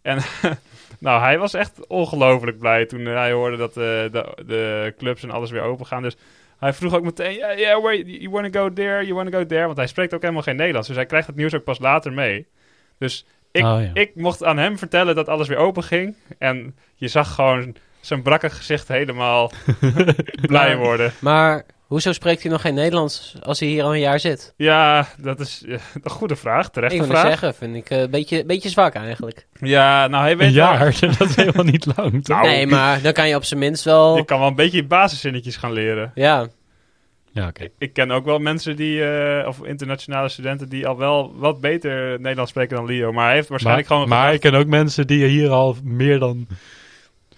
En 0.02 0.20
nou, 1.00 1.22
hij 1.22 1.38
was 1.38 1.54
echt 1.54 1.88
ongelooflijk 1.88 2.60
blij 2.60 2.86
toen 2.86 3.06
hij 3.06 3.32
hoorde 3.32 3.58
dat 3.58 3.74
de, 3.74 4.10
de, 4.12 4.44
de 4.46 4.94
clubs 4.98 5.24
en 5.24 5.32
alles 5.32 5.52
weer 5.52 5.62
open 5.62 5.86
gaan. 5.86 6.02
Dus 6.02 6.18
hij 6.60 6.74
vroeg 6.74 6.96
ook 6.96 7.04
meteen, 7.04 7.34
yeah, 7.36 7.84
wait, 7.84 8.08
you 8.08 8.30
want 8.30 8.54
to 8.54 8.60
go 8.60 8.74
there, 8.74 9.04
you 9.04 9.14
want 9.14 9.32
to 9.32 9.38
go 9.38 9.46
there. 9.46 9.66
Want 9.66 9.78
hij 9.78 9.88
spreekt 9.88 10.14
ook 10.14 10.22
helemaal 10.22 10.44
geen 10.44 10.56
Nederlands, 10.56 10.88
dus 10.88 10.98
hij 10.98 11.06
krijgt 11.06 11.28
het 11.28 11.36
nieuws 11.36 11.54
ook 11.54 11.64
pas 11.64 11.80
later 11.80 12.14
mee. 12.14 12.48
Dus 12.98 13.26
ik, 13.52 13.64
Oh, 13.64 13.82
ja. 13.82 13.90
ik 13.94 14.16
mocht 14.16 14.44
aan 14.44 14.58
hem 14.58 14.78
vertellen 14.78 15.16
dat 15.16 15.30
alles 15.30 15.48
weer 15.48 15.58
open 15.58 15.84
ging. 15.84 16.16
En 16.38 16.76
je 16.96 17.08
zag 17.08 17.36
gewoon 17.36 17.76
zijn 18.00 18.22
brakke 18.22 18.50
gezicht 18.50 18.88
helemaal 18.88 19.52
blij 20.48 20.78
worden. 20.78 21.14
Maar 21.20 21.66
hoezo 21.90 22.12
spreekt 22.12 22.42
hij 22.42 22.52
nog 22.52 22.62
geen 22.62 22.74
Nederlands 22.74 23.36
als 23.44 23.60
hij 23.60 23.70
hier 23.70 23.84
al 23.84 23.94
een 23.94 24.00
jaar 24.00 24.20
zit? 24.20 24.54
Ja, 24.58 25.08
dat 25.18 25.40
is 25.40 25.64
eh, 25.68 25.74
een 26.04 26.12
goede 26.12 26.36
vraag, 26.36 26.70
terechte 26.70 26.96
ik 26.96 27.02
wil 27.02 27.10
vraag. 27.12 27.28
zeggen, 27.28 27.54
vind 27.54 27.76
ik 27.76 27.90
eh, 27.90 28.00
een 28.00 28.10
beetje, 28.10 28.46
beetje 28.46 28.70
zwak 28.70 28.94
eigenlijk. 28.94 29.48
Ja, 29.60 30.08
nou 30.08 30.24
hij 30.24 30.38
weet 30.38 30.48
Een 30.48 30.54
wel- 30.54 30.64
jaar, 30.66 30.98
dat 31.18 31.30
is 31.30 31.36
helemaal 31.36 31.66
niet 31.66 31.86
lang. 31.96 32.12
toch? 32.12 32.36
Nou, 32.38 32.48
nee, 32.48 32.68
maar 32.68 33.02
dan 33.02 33.14
kan 33.14 33.28
je 33.28 33.36
op 33.36 33.44
zijn 33.44 33.60
minst 33.60 33.84
wel... 33.84 34.16
Je 34.18 34.26
kan 34.26 34.40
wel 34.40 34.48
een 34.48 34.56
beetje 34.56 34.84
basiszinnetjes 34.86 35.56
gaan 35.56 35.74
leren. 35.74 36.12
Ja, 36.16 36.48
Ja, 37.32 37.48
oké. 37.48 37.68
Ik 37.78 37.94
ken 37.94 38.12
ook 38.12 38.26
wel 38.26 38.40
mensen 38.40 38.76
die, 38.76 39.04
eh, 39.04 39.48
of 39.48 39.64
internationale 39.64 40.30
studenten, 40.30 40.70
die 40.70 40.88
al 40.88 40.98
wel 40.98 41.34
wat 41.36 41.62
beter 41.62 42.20
Nederlands 42.20 42.52
spreken 42.52 42.76
dan 42.76 42.86
Leo. 42.86 43.12
Maar 43.12 43.26
hij 43.26 43.36
heeft 43.36 43.48
waarschijnlijk 43.50 43.88
Maar, 43.88 43.98
gewoon. 43.98 44.10
maar 44.14 44.26
gedacht- 44.26 44.44
ik 44.46 44.52
ken 44.52 44.60
ook 44.60 44.68
mensen 44.68 45.08
die 45.08 45.26
hier 45.26 45.50
al 45.50 45.76
meer 45.84 46.20
dan 46.20 46.48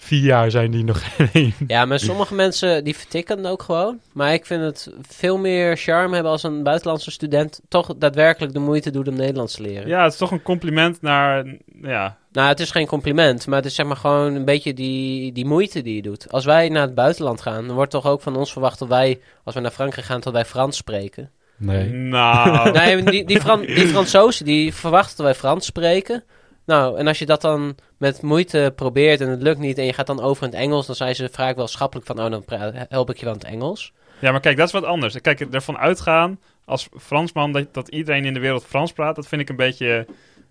vier 0.03 0.24
jaar 0.24 0.51
zijn 0.51 0.72
die 0.72 0.84
nog 0.84 1.01
geen... 1.17 1.53
ja, 1.67 1.86
maar 1.86 2.00
sommige 2.00 2.36
mensen 2.36 2.84
die 2.84 2.96
vertikken 2.96 3.38
het 3.38 3.48
ook 3.48 3.63
gewoon. 3.63 4.00
Maar 4.13 4.34
ik 4.34 4.46
vind 4.46 4.62
het 4.62 4.93
veel 5.08 5.38
meer 5.38 5.77
charme 5.77 6.13
hebben 6.13 6.31
als 6.31 6.43
een 6.43 6.63
buitenlandse 6.63 7.12
student 7.12 7.62
toch 7.67 7.96
daadwerkelijk 7.98 8.53
de 8.53 8.60
moeite 8.60 8.91
doet 8.91 9.08
om 9.08 9.15
Nederlands 9.15 9.55
te 9.55 9.62
leren. 9.62 9.88
Ja, 9.88 10.03
het 10.03 10.12
is 10.12 10.17
toch 10.17 10.31
een 10.31 10.41
compliment 10.41 11.01
naar. 11.01 11.46
Ja, 11.81 12.17
Nou, 12.31 12.48
het 12.48 12.60
is 12.60 12.72
geen 12.72 12.88
compliment, 12.88 13.48
maar 13.48 13.58
het 13.58 13.65
is 13.65 13.75
zeg 13.75 13.86
maar 13.86 13.96
gewoon 13.96 14.36
een 14.36 14.46
beetje 14.46 14.74
die, 14.74 15.31
die 15.31 15.46
moeite 15.46 15.81
die 15.81 15.96
je 15.96 16.01
doet. 16.01 16.31
Als 16.31 16.46
wij 16.46 16.70
naar 16.70 16.81
het 16.81 16.96
buitenland 16.96 17.41
gaan, 17.41 17.67
dan 17.67 17.75
wordt 17.75 17.91
toch 17.91 18.05
ook 18.05 18.22
van 18.22 18.36
ons 18.36 18.51
verwacht 18.51 18.79
dat 18.79 18.88
wij, 18.88 19.20
als 19.43 19.55
we 19.55 19.62
naar 19.62 19.72
Frankrijk 19.72 20.08
gaan, 20.08 20.20
dat 20.20 20.34
wij 20.34 20.46
Frans 20.46 20.77
spreken. 20.77 21.31
Nee. 21.58 21.89
nou. 21.89 22.72
Nee, 22.72 23.03
die, 23.03 23.25
die, 23.25 23.41
Fran 23.41 23.62
die 23.62 23.88
Fransozen, 23.88 24.46
die 24.46 24.74
verwachten 24.74 25.17
dat 25.17 25.25
wij 25.25 25.36
Frans 25.36 25.65
spreken. 25.65 26.24
Nou, 26.65 26.98
en 26.98 27.08
als 27.08 27.20
je 27.20 27.25
dat 27.25 27.41
dan 27.41 27.75
met 27.98 28.22
moeite 28.22 28.74
probeert 28.75 29.22
en 29.22 29.30
het 29.30 29.41
lukt 29.41 29.60
niet 29.60 29.77
en 29.77 29.86
je 29.86 29.94
gaat 29.94 30.08
dan 30.08 30.22
over 30.22 30.44
in 30.44 30.50
het 30.50 30.60
Engels, 30.60 30.86
dan 30.86 30.96
zijn 30.96 31.15
ze 31.15 31.30
vaak 31.32 31.56
wel 31.56 31.68
schappelijk 31.68 32.08
van, 32.08 32.20
oh, 32.20 32.32
dan 32.32 32.44
help 32.89 33.10
ik 33.10 33.18
je 33.18 33.25
wel 33.25 33.34
in 33.34 33.39
het 33.39 33.50
Engels. 33.50 33.94
Ja, 34.20 34.32
maar 34.32 34.39
kijk, 34.39 34.58
dat 34.58 34.68
is 34.68 34.74
wat 34.74 34.84
anders. 34.84 35.22
Kijk, 35.22 35.39
ervan 35.39 35.77
uitgaan 35.77 36.39
als 36.65 36.89
Fransman 37.00 37.51
dat, 37.51 37.74
dat 37.74 37.88
iedereen 37.88 38.25
in 38.25 38.34
de 38.34 38.39
wereld 38.39 38.65
Frans 38.65 38.94
praat, 38.94 39.15
dat 39.15 39.27
vind 39.27 39.41
ik 39.41 39.50
een 39.50 39.56
beetje. 39.56 40.06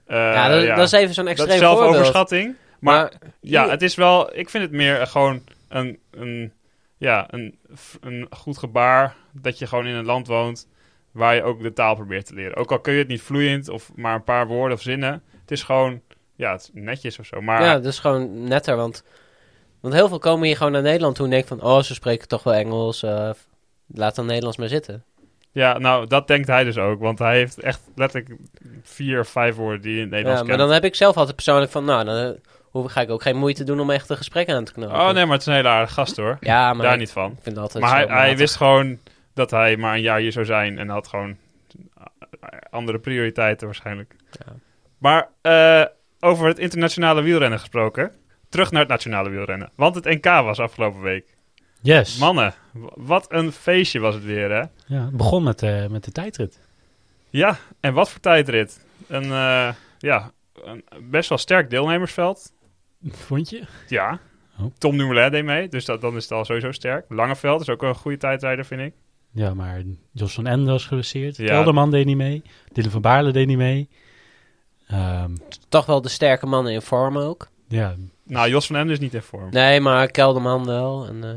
eh, 0.07 0.17
ja, 0.17 0.49
dat, 0.49 0.67
dat 0.67 0.87
is 0.87 0.93
even 0.93 1.15
zo'n 1.15 1.25
dat 1.25 1.33
extreem 1.39 1.59
voorbeeld. 1.59 1.79
zelfoverschatting. 1.81 2.55
Maar, 2.81 2.95
Maar, 3.01 3.13
ja, 3.41 3.69
het 3.69 3.83
is 3.83 3.95
wel. 3.95 4.37
Ik 4.37 4.51
vind 4.51 4.63
het 4.65 4.73
meer 4.73 5.07
gewoon 5.07 5.43
een, 5.69 5.99
een, 6.11 6.53
ja, 6.97 7.27
een, 7.31 7.59
een 8.01 8.27
goed 8.31 8.59
gebaar 8.59 9.15
dat 9.33 9.59
je 9.59 9.67
gewoon 9.67 9.87
in 9.87 9.95
een 9.95 10.05
land 10.05 10.27
woont 10.27 10.69
waar 11.13 11.35
je 11.35 11.43
ook 11.43 11.63
de 11.63 11.73
taal 11.73 11.95
probeert 11.95 12.27
te 12.27 12.35
leren. 12.35 12.57
Ook 12.57 12.73
al 12.73 12.81
kun 12.81 12.93
je 12.93 12.99
het 12.99 13.09
niet 13.09 13.23
vloeiend 13.23 13.69
of 13.69 13.91
maar 13.97 14.15
een 14.15 14.25
paar 14.25 14.47
woorden 14.47 14.77
of 14.77 14.83
zinnen. 14.83 15.23
Het 15.51 15.59
is 15.59 15.65
gewoon, 15.65 16.01
ja, 16.37 16.53
het 16.53 16.61
is 16.61 16.71
netjes 16.73 17.19
of 17.19 17.27
zo. 17.27 17.41
Maar 17.41 17.63
Ja, 17.63 17.75
dat 17.75 17.85
is 17.85 17.99
gewoon 17.99 18.45
netter, 18.45 18.77
want, 18.77 19.05
want 19.81 19.95
heel 19.95 20.09
veel 20.09 20.19
komen 20.19 20.47
hier 20.47 20.57
gewoon 20.57 20.73
naar 20.73 20.83
Nederland 20.83 21.15
toe 21.17 21.25
en 21.25 21.31
denken 21.31 21.49
van, 21.49 21.63
oh, 21.63 21.83
ze 21.83 21.95
spreken 21.95 22.29
toch 22.29 22.43
wel 22.43 22.55
Engels, 22.55 23.03
eh, 23.03 23.31
laat 23.87 24.15
dan 24.15 24.27
Nederlands 24.27 24.57
maar 24.57 24.69
zitten. 24.69 25.05
Ja, 25.53 25.79
nou, 25.79 26.07
dat 26.07 26.27
denkt 26.29 26.49
hij 26.49 26.65
dus 26.65 26.79
ook. 26.79 27.01
Want 27.01 27.19
hij 27.19 27.37
heeft 27.37 27.61
echt 27.61 27.81
letterlijk 27.95 28.35
vier 28.83 29.21
of 29.21 29.29
vijf 29.29 29.55
woorden 29.55 29.81
die 29.81 29.95
in 29.95 30.01
het 30.01 30.09
Ja, 30.09 30.11
Nederlands 30.11 30.41
maar 30.41 30.57
kent. 30.57 30.69
dan 30.69 30.77
heb 30.77 30.85
ik 30.85 30.95
zelf 30.95 31.17
altijd 31.17 31.35
persoonlijk 31.37 31.71
van, 31.71 31.85
nou, 31.85 32.05
dan 32.05 32.17
eh, 32.17 32.31
hoef, 32.63 32.93
ga 32.93 33.01
ik 33.01 33.11
ook 33.11 33.23
geen 33.23 33.37
moeite 33.37 33.65
doen 33.65 33.81
om 33.81 33.91
echt 33.91 34.11
een 34.11 34.17
gesprek 34.17 34.49
aan 34.49 34.65
te 34.65 34.73
knopen. 34.73 34.97
Oh 35.01 35.11
nee, 35.11 35.25
maar 35.25 35.33
het 35.33 35.41
is 35.41 35.47
een 35.47 35.55
hele 35.55 35.69
aardige 35.69 35.93
gast 35.95 36.17
hoor. 36.17 36.37
Ja, 36.41 36.73
maar 36.75 36.87
Daar 36.87 36.97
niet 36.97 37.13
van. 37.13 37.39
vind 37.41 37.59
altijd 37.59 37.85
Maar 37.85 37.97
hij, 37.97 38.07
hij 38.07 38.37
wist 38.37 38.57
gewoon 38.57 38.99
dat 39.35 39.51
hij 39.51 39.77
maar 39.77 39.95
een 39.95 40.01
jaar 40.03 40.19
hier 40.19 40.33
zou 40.33 40.45
zijn. 40.45 40.79
En 40.79 40.89
had 40.89 41.09
gewoon 41.09 41.37
andere 42.71 42.99
prioriteiten 42.99 43.67
waarschijnlijk. 43.67 44.15
Ja. 44.31 44.53
Maar 45.01 45.29
eh, 45.41 45.85
over 46.21 46.47
het 46.47 46.59
internationale 46.59 47.23
wielrennen 47.23 47.59
gesproken. 47.59 48.13
Terug 48.49 48.71
naar 48.71 48.81
het 48.81 48.91
nationale 48.91 49.31
wielrennen. 49.31 49.71
Want 49.75 49.95
het 49.95 50.05
NK 50.05 50.25
was 50.25 50.59
afgelopen 50.59 51.01
week. 51.01 51.37
Yes. 51.83 52.19
Mannen, 52.19 52.55
wat 52.95 53.27
een 53.33 53.53
feestje 53.53 54.01
was 54.01 54.15
het 54.15 54.25
weer 54.25 54.51
hè. 54.51 54.63
Ja, 54.95 55.05
het 55.05 55.17
begon 55.17 55.43
met, 55.43 55.63
eh, 55.63 55.87
met 55.87 56.05
de 56.05 56.13
tijdrit. 56.13 56.61
Ja, 57.31 57.57
en 57.81 57.95
wat 57.95 58.11
voor 58.11 58.21
tijdrit. 58.21 58.87
Een, 59.09 59.25
eh, 59.25 59.73
ja, 59.99 60.33
een 60.65 60.85
best 61.11 61.29
wel 61.29 61.39
sterk 61.39 61.71
deelnemersveld. 61.71 62.53
Vond 63.09 63.51
je? 63.51 63.65
Ja. 63.89 64.21
Oh. 64.59 64.67
Tom 64.79 64.97
Dumoulin 64.97 65.31
deed 65.31 65.45
mee, 65.45 65.69
dus 65.69 65.85
dat, 65.85 66.01
dan 66.01 66.17
is 66.17 66.23
het 66.23 66.33
al 66.33 66.45
sowieso 66.45 66.73
sterk. 66.73 67.05
Langeveld 67.09 67.61
is 67.61 67.69
ook 67.69 67.83
een 67.83 67.95
goede 67.95 68.17
tijdrijder, 68.17 68.65
vind 68.65 68.81
ik. 68.81 68.95
Ja, 69.33 69.55
maar 69.55 69.83
Jos 70.13 70.35
van 70.35 70.47
Ende 70.47 70.71
was 70.71 70.87
geblesseerd. 70.87 71.37
Ja. 71.37 71.47
Kelderman 71.47 71.91
deed 71.91 72.07
niet 72.07 72.17
mee. 72.17 72.43
Dylan 72.73 72.91
van 72.91 73.01
Baarle 73.01 73.33
deed 73.33 73.47
niet 73.47 73.57
mee. 73.57 73.89
Ehm, 74.91 75.31
Toch 75.69 75.87
wel 75.87 76.01
de 76.01 76.09
sterke 76.09 76.47
mannen 76.47 76.73
in 76.73 76.83
vorm 76.83 77.19
ook. 77.19 77.49
ja, 77.69 77.95
Nou, 78.25 78.49
Jos 78.49 78.67
van 78.67 78.77
Emden 78.77 78.93
is 78.95 79.01
niet 79.01 79.15
in 79.15 79.23
vorm. 79.23 79.51
Nee, 79.51 79.81
maar 79.81 80.11
Kelderman 80.11 80.67
wel. 80.67 81.07
En 81.07 81.25
eh, 81.25 81.31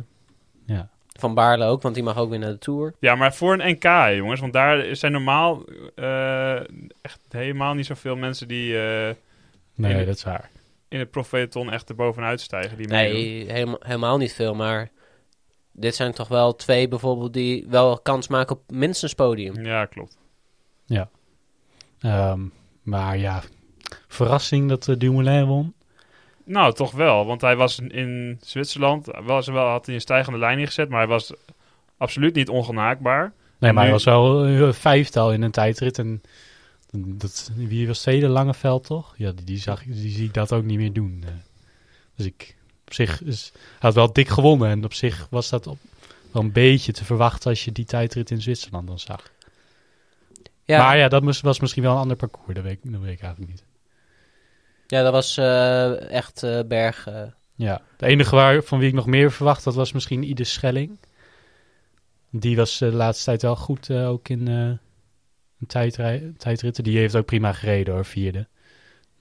ja. 0.75 0.89
Van 1.19 1.33
Baarle 1.33 1.65
ook, 1.65 1.81
want 1.81 1.95
die 1.95 2.03
mag 2.03 2.17
ook 2.17 2.29
weer 2.29 2.39
naar 2.39 2.51
de 2.51 2.57
Tour. 2.57 2.93
Ja, 2.99 3.15
maar 3.15 3.33
voor 3.33 3.53
een 3.59 3.71
NK, 3.71 4.15
jongens. 4.15 4.39
Want 4.39 4.53
daar 4.53 4.95
zijn 4.95 5.11
normaal 5.11 5.63
eh, 5.95 6.55
echt 7.01 7.19
helemaal 7.29 7.73
niet 7.73 7.85
zoveel 7.85 8.15
mensen 8.15 8.47
die 8.47 8.77
eh, 8.81 9.15
Nee, 9.75 9.99
In- 9.99 10.05
dat 10.05 10.15
is 10.15 10.23
waar. 10.23 10.49
in 10.87 10.99
het 10.99 11.11
profeton 11.11 11.71
echt 11.71 11.89
er 11.89 11.95
bovenuit 11.95 12.41
stijgen. 12.41 12.77
Die. 12.77 12.87
Nee, 12.87 13.51
helemaal, 13.51 13.79
helemaal 13.79 14.17
niet 14.17 14.33
veel, 14.33 14.55
maar 14.55 14.89
dit 15.71 15.95
zijn 15.95 16.11
toch 16.13 16.27
wel 16.27 16.55
twee 16.55 16.87
bijvoorbeeld 16.87 17.33
die 17.33 17.65
wel 17.69 17.99
kans 17.99 18.27
maken 18.27 18.55
op 18.55 18.71
minstens 18.71 19.13
podium. 19.13 19.65
Ja, 19.65 19.85
klopt. 19.85 20.17
Ehm, 21.99 22.41
maar 22.83 23.17
ja, 23.17 23.43
verrassing 24.07 24.69
dat 24.69 24.87
uh, 24.87 24.95
Dumoulin 24.97 25.45
won. 25.45 25.73
Nou, 26.45 26.73
toch 26.73 26.91
wel. 26.91 27.25
Want 27.25 27.41
hij 27.41 27.55
was 27.55 27.79
in 27.79 28.39
Zwitserland, 28.41 29.07
was 29.23 29.47
wel, 29.47 29.67
had 29.67 29.85
hij 29.85 29.95
een 29.95 30.01
stijgende 30.01 30.39
lijn 30.39 30.59
ingezet, 30.59 30.89
maar 30.89 30.99
hij 30.99 31.07
was 31.07 31.33
absoluut 31.97 32.35
niet 32.35 32.49
ongenaakbaar. 32.49 33.33
Nee, 33.59 33.71
maar 33.71 33.73
nu- 33.73 33.79
hij 33.79 33.91
was 33.91 34.03
wel 34.03 34.45
een 34.47 34.73
vijftal 34.73 35.33
in 35.33 35.41
een 35.41 35.51
tijdrit. 35.51 35.99
En 35.99 36.21
dat, 36.91 37.51
wie 37.55 37.87
was 37.87 38.01
tweede? 38.01 38.27
Langeveld, 38.27 38.83
toch? 38.85 39.13
Ja, 39.17 39.31
die, 39.31 39.45
die, 39.45 39.57
zag, 39.57 39.83
die 39.83 40.11
zie 40.11 40.25
ik 40.25 40.33
dat 40.33 40.53
ook 40.53 40.63
niet 40.63 40.77
meer 40.77 40.93
doen. 40.93 41.23
eh. 41.27 41.31
Dus 42.15 42.25
ik, 42.25 42.55
op 42.85 42.93
zich, 42.93 43.23
is, 43.23 43.51
hij 43.53 43.61
had 43.79 43.93
wel 43.93 44.13
dik 44.13 44.27
gewonnen. 44.29 44.69
En 44.69 44.83
op 44.83 44.93
zich 44.93 45.27
was 45.29 45.49
dat 45.49 45.67
op, 45.67 45.77
wel 46.31 46.41
een 46.41 46.51
beetje 46.51 46.91
te 46.91 47.05
verwachten 47.05 47.49
als 47.49 47.65
je 47.65 47.71
die 47.71 47.85
tijdrit 47.85 48.31
in 48.31 48.41
Zwitserland 48.41 48.87
dan 48.87 48.99
zag. 48.99 49.31
Ja, 50.65 50.77
Maar 50.83 50.97
ja, 50.97 51.07
dat 51.07 51.41
was 51.41 51.59
misschien 51.59 51.83
wel 51.83 51.91
een 51.91 51.97
ander 51.97 52.17
parcours. 52.17 52.53
Dat 52.55 52.63
weet, 52.63 52.79
ik- 52.83 52.91
dat 52.91 53.01
weet 53.01 53.13
ik 53.13 53.21
eigenlijk 53.21 53.51
niet. 53.51 53.65
ja 54.87 55.03
dat 55.03 55.11
was 55.11 55.37
eh, 55.37 56.09
echt 56.11 56.43
eh, 56.43 56.59
berg. 56.67 57.07
eh. 57.07 57.21
Ja, 57.55 57.81
de 57.97 58.05
enige 58.05 58.35
waar, 58.35 58.63
van 58.63 58.79
wie 58.79 58.87
ik 58.87 58.93
nog 58.93 59.05
meer 59.05 59.31
verwacht, 59.31 59.63
dat 59.63 59.75
was 59.75 59.91
misschien 59.91 60.23
Ide 60.23 60.43
Schelling. 60.43 60.97
Die 62.29 62.55
was 62.55 62.77
de 62.77 62.91
laatste 62.91 63.23
tijd 63.25 63.41
wel 63.41 63.55
goed, 63.55 63.91
ook 63.91 64.29
in 64.29 64.47
een 64.47 64.79
tijdrij- 65.67 66.33
tijdritten. 66.37 66.83
Die 66.83 66.97
heeft 66.97 67.15
ook 67.15 67.25
prima 67.25 67.53
gereden 67.53 67.93
hoor, 67.93 68.05
vierde. 68.05 68.47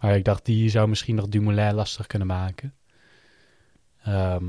Maar 0.01 0.17
ik 0.17 0.25
dacht, 0.25 0.45
die 0.45 0.69
zou 0.71 0.89
misschien 0.89 1.15
nog 1.15 1.29
Dumoulin 1.29 1.75
lastig 1.75 2.07
kunnen 2.07 2.29
maken. 2.29 2.75
Ehm, 4.05 4.45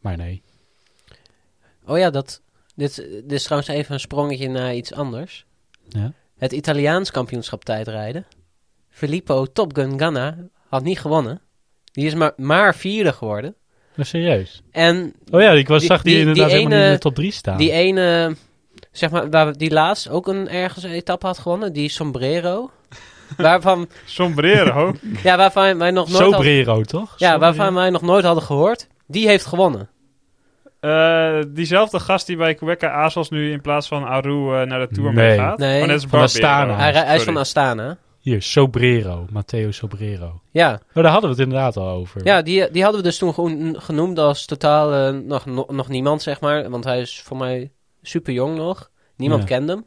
maar 0.00 0.16
nee. 0.16 0.42
Oh 1.86 1.98
ja, 1.98 2.10
dat, 2.10 2.42
dit, 2.74 2.94
dit 2.96 3.32
is 3.32 3.42
trouwens 3.42 3.70
even 3.72 3.94
een 3.94 4.00
sprongetje 4.00 4.48
naar 4.48 4.74
iets 4.74 4.92
anders. 4.92 5.46
Ja? 5.88 6.12
Het 6.38 6.52
Italiaans 6.52 7.10
kampioenschap 7.10 7.64
tijdrijden. 7.64 8.26
Filippo 8.88 9.46
Top 9.46 9.76
Gun 9.76 9.98
Ganna 9.98 10.36
had 10.68 10.82
niet 10.82 11.00
gewonnen. 11.00 11.40
Die 11.92 12.06
is 12.06 12.14
maar, 12.14 12.32
maar 12.36 12.74
vierde 12.74 13.12
geworden. 13.12 13.54
Maar 13.94 14.06
serieus? 14.06 14.62
En 14.70 15.14
Oh 15.30 15.40
ja, 15.40 15.50
ik 15.50 15.68
was, 15.68 15.80
Die- 15.80 15.88
zag 15.88 16.02
die, 16.02 16.10
die- 16.12 16.20
inderdaad 16.20 16.48
die 16.48 16.56
helemaal 16.56 16.78
niet 16.78 16.86
in 16.86 16.92
de 16.92 16.98
top 16.98 17.14
3 17.14 17.30
staan. 17.30 17.56
die 17.56 17.70
ene, 17.70 18.36
zeg 18.90 19.10
maar, 19.10 19.30
waar 19.30 19.56
die 19.56 19.70
laatst 19.70 20.08
ook 20.08 20.26
een 20.28 20.48
ergens 20.48 20.84
een 20.84 20.90
etappe 20.90 21.26
had 21.26 21.38
gewonnen, 21.38 21.72
die 21.72 21.88
Sombrero. 21.88 22.70
waarvan, 23.36 23.88
Sombrero. 24.04 24.94
ja, 25.22 25.36
waarvan 25.36 25.78
wij 25.78 25.90
nog 25.90 26.08
nooit 26.08 26.18
hadden, 26.20 26.34
Sobrero, 26.38 26.82
toch? 26.82 27.14
ja, 27.18 27.38
waarvan 27.38 27.74
wij 27.74 27.90
nog 27.90 28.02
nooit 28.02 28.24
hadden 28.24 28.42
gehoord. 28.44 28.86
Die 29.06 29.26
heeft 29.28 29.46
gewonnen. 29.46 29.88
Eh, 30.82 31.38
diezelfde 31.48 32.00
gast 32.00 32.26
die 32.26 32.36
bij 32.36 32.54
Quebec 32.54 32.84
Azos 32.84 33.30
nu 33.30 33.52
in 33.52 33.60
plaats 33.60 33.88
van 33.88 34.04
Aru 34.04 34.60
eh, 34.60 34.66
naar 34.66 34.88
de 34.88 34.94
Tour 34.94 35.12
Nee. 35.14 35.28
mee 35.28 35.38
gaat. 35.38 35.58
Nee. 35.58 35.80
Net 35.80 35.90
als 35.90 36.00
Van 36.02 36.10
Barbero. 36.10 36.24
Astana. 36.24 36.76
hij, 36.76 36.92
hij 36.92 37.16
is 37.16 37.22
van 37.22 37.36
Astana. 37.36 37.98
Hier, 38.20 38.42
Sobrero. 38.42 39.26
Matteo 39.32 39.70
Sobrero. 39.70 40.40
Ja, 40.50 40.80
Oh, 40.94 41.02
daar 41.02 41.12
hadden 41.12 41.30
we 41.30 41.36
het 41.36 41.44
inderdaad 41.44 41.76
al 41.76 41.88
over. 41.88 42.24
ja 42.24 42.42
die, 42.42 42.70
die 42.70 42.82
hadden 42.82 43.00
we 43.02 43.06
dus 43.08 43.18
toen 43.18 43.34
gewoon 43.34 43.76
genoemd 43.80 44.18
als 44.18 44.44
totaal 44.46 44.92
eh, 44.94 45.20
nog, 45.20 45.46
nog, 45.46 45.70
nog 45.70 45.88
niemand, 45.88 46.22
zeg 46.22 46.40
maar. 46.40 46.70
Want 46.70 46.84
hij 46.84 47.00
is 47.00 47.20
voor 47.24 47.36
mij 47.36 47.70
super 48.02 48.32
jong 48.32 48.56
nog. 48.56 48.90
Niemand 49.16 49.42
Ja. 49.42 49.48
kende 49.48 49.72
hem. 49.72 49.84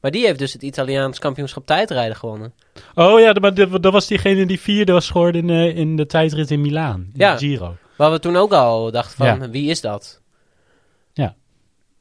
Maar 0.00 0.10
die 0.10 0.26
heeft 0.26 0.38
dus 0.38 0.52
het 0.52 0.62
Italiaans 0.62 1.18
kampioenschap 1.18 1.66
tijdrijden 1.66 2.16
gewonnen. 2.16 2.54
Oh 2.94 3.20
ja, 3.20 3.34
maar 3.40 3.54
dat 3.80 3.92
was 3.92 4.06
diegene 4.06 4.46
die 4.46 4.60
vierde 4.60 4.92
was 4.92 5.10
geworden 5.10 5.50
in, 5.50 5.74
in 5.76 5.96
de 5.96 6.06
tijdrit 6.06 6.50
in 6.50 6.60
Milaan. 6.60 7.00
In 7.00 7.10
Ja. 7.12 7.32
de 7.32 7.38
Giro. 7.38 7.74
Waar 7.96 8.10
we 8.10 8.18
toen 8.18 8.36
ook 8.36 8.52
al 8.52 8.90
dachten 8.90 9.16
van, 9.16 9.26
Ja. 9.26 9.50
wie 9.50 9.70
is 9.70 9.80
dat? 9.80 10.20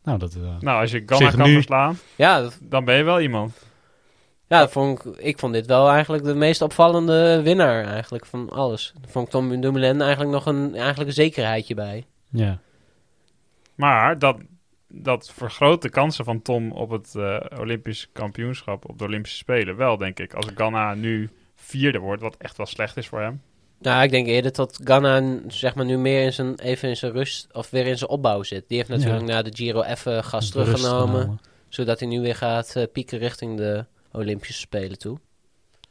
Nou, 0.05 0.19
dat... 0.19 0.35
eh, 0.35 0.41
Nou, 0.59 0.81
als 0.81 0.91
je 0.91 1.03
Ganna 1.05 1.25
Zich 1.25 1.35
kan 1.35 1.47
nu- 1.47 1.53
verslaan, 1.53 1.97
Ja, 2.15 2.41
dat, 2.41 2.57
dan 2.61 2.85
ben 2.85 2.95
je 2.97 3.03
wel 3.03 3.21
iemand. 3.21 3.65
ja 4.47 4.59
dat 4.59 4.71
vond 4.71 5.05
ik, 5.05 5.15
ik 5.17 5.39
vond 5.39 5.53
dit 5.53 5.65
wel 5.65 5.89
eigenlijk 5.89 6.23
de 6.23 6.35
meest 6.35 6.61
opvallende 6.61 7.41
winnaar 7.43 7.83
eigenlijk 7.85 8.25
van 8.25 8.49
alles. 8.49 8.93
Daar 9.01 9.09
vond 9.11 9.25
ik 9.25 9.31
Tom 9.31 9.61
Dumoulin 9.61 10.01
eigenlijk 10.01 10.31
nog 10.31 10.45
een, 10.45 10.75
eigenlijk 10.75 11.07
een 11.09 11.15
zekerheidje 11.15 11.73
bij. 11.75 12.05
ja. 12.29 12.59
Maar 13.75 14.19
dat, 14.19 14.37
dat 14.87 15.31
vergroot 15.33 15.81
de 15.81 15.89
kansen 15.89 16.25
van 16.25 16.41
Tom 16.41 16.71
op 16.71 16.89
het 16.89 17.15
eh, 17.15 17.39
Olympisch 17.59 18.09
kampioenschap, 18.13 18.89
op 18.89 18.97
de 18.97 19.03
Olympische 19.03 19.37
Spelen. 19.37 19.75
Wel, 19.75 19.97
denk 19.97 20.19
ik. 20.19 20.33
Als 20.33 20.45
Ganna 20.55 20.93
nu 20.93 21.29
vierde 21.55 21.99
wordt, 21.99 22.21
wat 22.21 22.35
echt 22.37 22.57
wel 22.57 22.65
slecht 22.65 22.97
is 22.97 23.07
voor 23.07 23.21
hem. 23.21 23.41
Nou, 23.85 24.03
ik 24.03 24.11
denk 24.11 24.27
eerder 24.27 24.51
dat 24.53 24.79
Ganna 24.83 25.19
n- 25.19 25.43
zeg 25.47 25.75
maar 25.75 25.85
nu 25.85 25.97
meer 25.97 26.23
in 26.23 26.33
zijn, 26.33 26.59
even 26.59 26.89
in 26.89 26.95
zijn 26.97 27.11
rust 27.11 27.47
of 27.51 27.69
weer 27.69 27.85
in 27.87 27.97
zijn 27.97 28.09
opbouw 28.09 28.43
zit. 28.43 28.63
Die 28.67 28.77
heeft 28.77 28.89
natuurlijk 28.89 29.19
Ja. 29.19 29.25
na 29.33 29.41
de 29.41 29.51
Giro 29.55 29.81
even 29.81 30.23
gas 30.23 30.53
Rust 30.53 30.71
teruggenomen. 30.71 31.19
genomen. 31.21 31.39
Zodat 31.69 31.99
hij 31.99 32.07
nu 32.09 32.21
weer 32.21 32.35
gaat 32.35 32.75
eh, 32.75 32.83
pieken 32.91 33.17
richting 33.17 33.57
de 33.57 33.85
Olympische 34.11 34.53
Spelen 34.53 34.97
toe. 34.97 35.17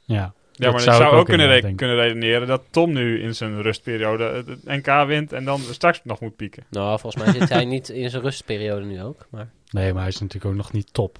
Ja. 0.04 0.14
Ja, 0.16 0.32
Dat 0.52 0.70
maar 0.72 0.80
je 0.80 0.86
zou 0.86 0.96
zou, 0.96 1.08
ik 1.08 1.14
ook 1.14 1.20
ook 1.20 1.26
kunnen, 1.26 1.46
inderdaad 1.46 1.70
re- 1.70 1.76
denken. 1.76 1.86
kunnen 1.88 1.96
redeneren 2.06 2.46
dat 2.48 2.62
Tom 2.70 2.92
nu 2.92 3.22
in 3.22 3.34
zijn 3.34 3.62
rustperiode 3.62 4.24
het 4.46 4.64
NK 4.64 5.06
wint 5.06 5.32
en 5.32 5.44
dan 5.44 5.60
straks 5.60 6.00
nog 6.04 6.20
moet 6.20 6.36
pieken. 6.36 6.64
Nou, 6.70 6.98
volgens 7.00 7.24
mij 7.24 7.32
zit 7.34 7.48
hij 7.48 7.64
niet 7.64 7.88
in 7.88 8.10
zijn 8.10 8.22
rustperiode 8.22 8.84
nu 8.84 9.02
ook. 9.02 9.26
Maar 9.30 9.48
Nee, 9.70 9.92
maar 9.92 10.00
hij 10.02 10.10
is 10.10 10.18
natuurlijk 10.20 10.44
ook 10.50 10.56
nog 10.56 10.72
niet 10.72 10.92
top. 10.92 11.18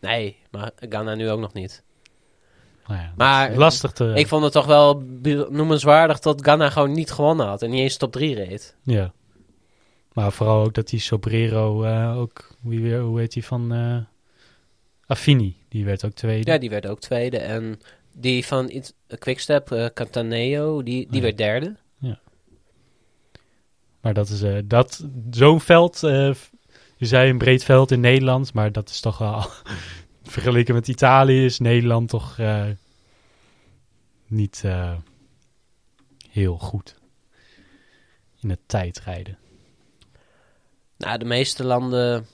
nee, 0.00 0.36
maar 0.50 0.70
Ganna 0.88 1.14
nu 1.14 1.30
ook 1.30 1.40
nog 1.40 1.52
niet. 1.52 1.82
Nou 2.90 3.02
ja, 3.02 3.12
Maar- 3.16 3.54
lastig 3.56 3.92
te... 3.92 4.12
Ik 4.14 4.26
vond 4.28 4.42
het 4.44 4.52
toch 4.52 4.66
wel 4.66 5.02
noemenswaardig 5.50 6.18
dat 6.18 6.44
Ganna 6.44 6.70
gewoon 6.70 6.92
niet 6.92 7.10
gewonnen 7.10 7.46
had. 7.46 7.62
En 7.62 7.70
niet 7.70 7.80
eens 7.80 7.96
top 7.96 8.12
3 8.12 8.34
reed. 8.34 8.76
Ja. 8.82 9.12
Maar 10.12 10.32
vooral 10.32 10.64
ook 10.64 10.74
dat 10.74 10.88
die 10.88 11.00
Sobrero 11.00 11.82
eh, 11.84 12.18
ook... 12.18 12.54
Wie 12.62 12.80
weer, 12.80 13.00
hoe 13.00 13.18
heet 13.18 13.32
die 13.32 13.44
van... 13.44 13.72
eh 13.72 13.96
Affini. 15.06 15.56
Die 15.68 15.84
werd 15.84 16.04
ook 16.04 16.12
tweede. 16.12 16.50
Ja, 16.50 16.58
die 16.58 16.70
werd 16.70 16.86
ook 16.86 17.00
tweede. 17.00 17.38
En 17.38 17.80
die 18.14 18.46
van 18.46 18.70
iets- 18.70 18.92
Quickstep, 19.18 19.70
eh 19.72 19.86
Cantaneo, 19.94 20.82
die, 20.82 21.06
die 21.06 21.16
Ja. 21.16 21.22
werd 21.22 21.36
derde. 21.38 21.76
Maar 24.00 24.14
dat 24.14 24.28
is... 24.28 24.42
eh, 24.42 24.56
dat 24.64 25.06
Zo'n 25.30 25.60
veld... 25.60 25.98
je 26.00 26.34
zei 27.06 27.30
een 27.30 27.38
breed 27.38 27.64
veld 27.64 27.90
in 27.90 28.00
Nederland. 28.00 28.52
Maar 28.52 28.72
dat 28.72 28.88
is 28.88 29.00
toch 29.00 29.18
wel... 29.18 29.44
vergeleken 30.30 30.74
met 30.74 30.88
Italië 30.88 31.44
is 31.44 31.58
Nederland 31.58 32.08
toch... 32.08 32.38
eh, 32.38 32.66
niet 34.26 34.62
eh, 34.64 34.94
heel 36.30 36.58
goed. 36.58 36.94
In 38.40 38.50
het 38.50 38.60
tijdrijden. 38.66 39.38
Nou, 40.96 41.18
de 41.18 41.24
meeste 41.24 41.64
landen 41.64 42.26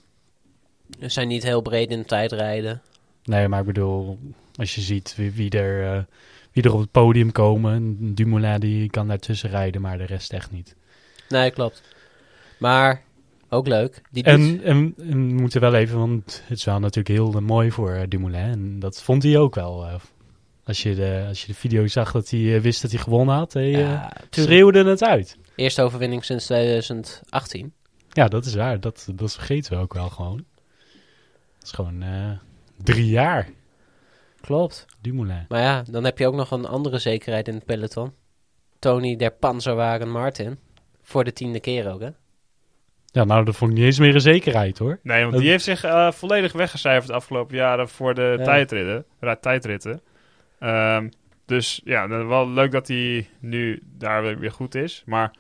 zijn 1.01 1.29
niet 1.29 1.43
heel 1.43 1.63
breed 1.63 1.91
in 1.91 1.99
het 1.99 2.09
tijdrijden. 2.09 2.83
Nee, 3.25 3.49
maar 3.49 3.61
ik 3.61 3.67
bedoel... 3.67 4.19
Als 4.57 4.75
je 4.75 4.81
ziet 4.81 5.17
wie, 5.17 5.33
wie, 5.33 5.51
er, 5.51 5.97
eh, 5.97 6.03
wie 6.53 6.63
er 6.63 6.73
op 6.73 6.81
het 6.81 6.91
podium 6.91 7.33
komen. 7.33 7.99
Dumoulin 8.15 8.61
die 8.61 8.91
kan 8.91 9.09
daartussen 9.09 9.51
rijden, 9.51 9.81
maar 9.81 9.99
de 9.99 10.05
rest 10.05 10.33
echt 10.33 10.51
niet. 10.51 10.77
Nee, 11.29 11.51
klopt. 11.51 11.83
Maar 12.59 13.03
ook 13.49 13.67
leuk. 13.67 14.03
Die 14.11 14.23
En, 14.25 14.61
en, 14.63 14.95
en 14.97 15.27
we 15.29 15.35
moeten 15.41 15.61
wel 15.61 15.75
even, 15.75 15.99
want 15.99 16.43
het 16.47 16.59
is 16.59 16.65
wel 16.65 16.79
natuurlijk 16.79 17.09
heel 17.09 17.41
mooi 17.41 17.71
voor 17.71 17.91
eh, 17.91 18.03
Dumoulin. 18.09 18.43
En 18.51 18.79
dat 18.79 19.03
vond 19.03 19.23
hij 19.23 19.39
ook 19.39 19.55
wel. 19.55 19.87
eh. 19.87 19.95
als, 20.65 20.83
je 20.83 20.95
de, 20.95 21.25
als 21.29 21.41
je 21.41 21.47
de 21.47 21.55
video 21.55 21.87
zag 21.87 22.13
dat 22.13 22.31
hij 22.31 22.55
eh, 22.57 22.61
wist 22.61 22.83
dat 22.83 22.91
hij 22.91 23.01
gewonnen 23.01 23.35
had, 23.35 23.53
hij 23.53 23.71
ja, 23.71 24.13
schreeuwde 24.31 24.85
het 24.85 25.03
uit. 25.05 25.37
Eerste 25.57 25.83
overwinning 25.83 26.25
sinds 26.25 26.45
2018. 26.45 27.73
Ja, 28.13 28.29
dat 28.29 28.45
is 28.45 28.55
waar. 28.55 28.81
Dat, 28.81 29.09
dat 29.15 29.33
vergeten 29.35 29.73
we 29.77 29.83
ook 29.83 29.95
wel 29.95 30.09
gewoon. 30.09 30.45
Dat 31.59 31.63
is 31.63 31.71
gewoon 31.71 32.05
drie 32.83 33.07
jaar, 33.09 33.49
Klopt. 34.41 34.87
Dumoulin. 35.01 35.45
Maar 35.49 35.61
ja, 35.63 35.83
dan 35.91 36.05
heb 36.05 36.19
je 36.19 36.27
ook 36.27 36.35
nog 36.35 36.51
een 36.51 36.67
andere 36.67 36.99
zekerheid 36.99 37.49
in 37.49 37.55
het 37.55 37.65
peloton. 37.65 38.13
Tony 38.79 39.17
der 39.17 39.31
Panzerwagen 39.31 40.11
Martin. 40.11 40.59
Voor 41.03 41.25
de 41.25 41.33
tiende 41.33 41.61
keer 41.61 41.93
ook, 41.93 42.01
hè? 42.01 42.09
Ja, 43.17 43.25
nou, 43.25 43.45
dat 43.45 43.57
vond 43.57 43.71
ik 43.71 43.77
niet 43.77 43.87
eens 43.87 43.99
meer 43.99 44.15
een 44.15 44.21
zekerheid 44.21 44.79
hoor. 44.79 44.99
Nee, 45.03 45.21
want 45.21 45.33
Dat- 45.33 45.41
die 45.41 45.51
heeft 45.51 45.65
zich 45.65 45.85
eh, 45.85 46.11
volledig 46.13 46.53
weggecijferd 46.53 47.07
de 47.07 47.13
afgelopen 47.13 47.57
jaren 47.57 47.89
voor 47.89 48.15
de 48.15 48.35
Ja. 48.39 48.45
tijdritten. 48.45 49.05
ra- 49.21 49.37
tijdritten. 49.37 50.01
Ehm, 50.59 51.09
dus 51.47 51.81
ja, 51.85 52.09
wel 52.09 52.49
leuk 52.49 52.73
dat 52.73 52.89
hij 52.89 53.29
nu 53.41 53.83
daar 53.99 54.23
weer, 54.23 54.39
weer 54.39 54.53
goed 54.53 54.75
is. 54.75 55.03
Maar 55.07 55.31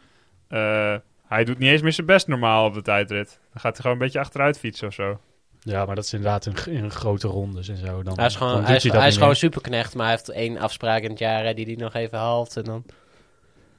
eh, 0.48 0.94
hij 1.26 1.44
doet 1.44 1.58
niet 1.58 1.70
eens 1.70 1.82
meer 1.82 1.92
zijn 1.92 2.06
best 2.06 2.26
normaal 2.28 2.66
op 2.66 2.74
de 2.74 2.82
tijdrit. 2.82 3.28
Dan 3.52 3.60
gaat 3.60 3.72
hij 3.72 3.80
gewoon 3.80 3.92
een 3.92 4.02
beetje 4.02 4.18
achteruit 4.20 4.58
fietsen 4.58 4.88
of 4.88 4.94
zo. 4.94 5.20
Ja, 5.60 5.84
maar 5.84 5.94
dat 5.94 6.04
is 6.04 6.12
inderdaad 6.12 6.46
in, 6.46 6.72
in 6.72 6.90
grote 6.90 7.28
rondes 7.28 7.68
en 7.68 7.76
zo. 7.76 8.02
Dan, 8.02 8.16
Hij 8.16 8.26
is 8.26 8.36
gewoon, 8.36 8.64
hij 8.64 8.76
is, 8.76 8.82
hij 8.92 9.12
gewoon 9.12 9.36
superknecht, 9.36 9.94
maar 9.94 10.06
hij 10.06 10.14
heeft 10.14 10.28
één 10.28 10.58
afspraak 10.58 11.02
in 11.02 11.10
het 11.10 11.18
jaar 11.18 11.44
hè, 11.44 11.54
die 11.54 11.66
hij 11.66 11.74
nog 11.74 11.94
even 11.94 12.18
haalt. 12.18 12.56
En 12.56 12.64
dan 12.64 12.84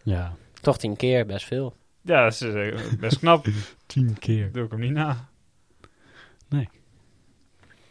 Ja, 0.03 0.33
toch 0.61 0.77
tien 0.77 0.95
keer, 0.95 1.25
best 1.25 1.45
veel. 1.45 1.75
Ja, 2.07 2.23
dat 2.23 2.31
is 2.33 2.41
eh, 2.41 2.77
best 2.99 3.19
knap. 3.19 3.45
tien 3.85 4.19
keer. 4.19 4.51
Doe 4.51 4.63
ik 4.65 4.71
hem 4.71 4.79
niet 4.79 4.91
na. 4.91 5.27
Nee. 6.49 6.69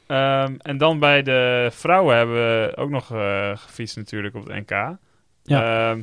Ehm, 0.07 0.55
en 0.59 0.79
dan 0.79 0.99
bij 0.99 1.23
de 1.23 1.69
vrouwen 1.73 2.17
hebben 2.17 2.35
we 2.37 2.73
ook 2.77 2.91
nog 2.91 3.13
eh, 3.13 3.57
gefietst 3.57 3.97
natuurlijk 3.97 4.35
op 4.35 4.47
het 4.47 4.69
NK. 4.71 4.97
Ehm, 5.45 6.01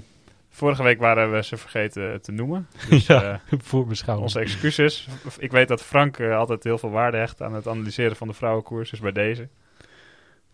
vorige 0.50 0.84
week 0.84 1.00
waren 1.00 1.32
we 1.32 1.43
ze 1.43 1.58
vergeten 1.58 2.22
te 2.22 2.32
noemen. 2.32 2.67
Dus 2.89 3.05
Ja. 3.08 3.41
eh, 3.50 3.60
Voor 3.70 3.88
beschouwing. 3.88 4.27
onze 4.27 4.39
excuses. 4.39 5.08
Ik 5.38 5.51
weet 5.51 5.67
dat 5.67 5.84
Frank 5.84 6.20
altijd 6.22 6.63
heel 6.63 6.77
veel 6.77 6.89
waarde 6.91 7.17
hecht 7.17 7.41
aan 7.41 7.53
het 7.53 7.67
analyseren 7.67 8.15
van 8.15 8.27
de 8.27 8.34
vrouwenkoers. 8.34 8.89
Dus 8.89 9.00
bij 9.00 9.12
deze. 9.12 9.48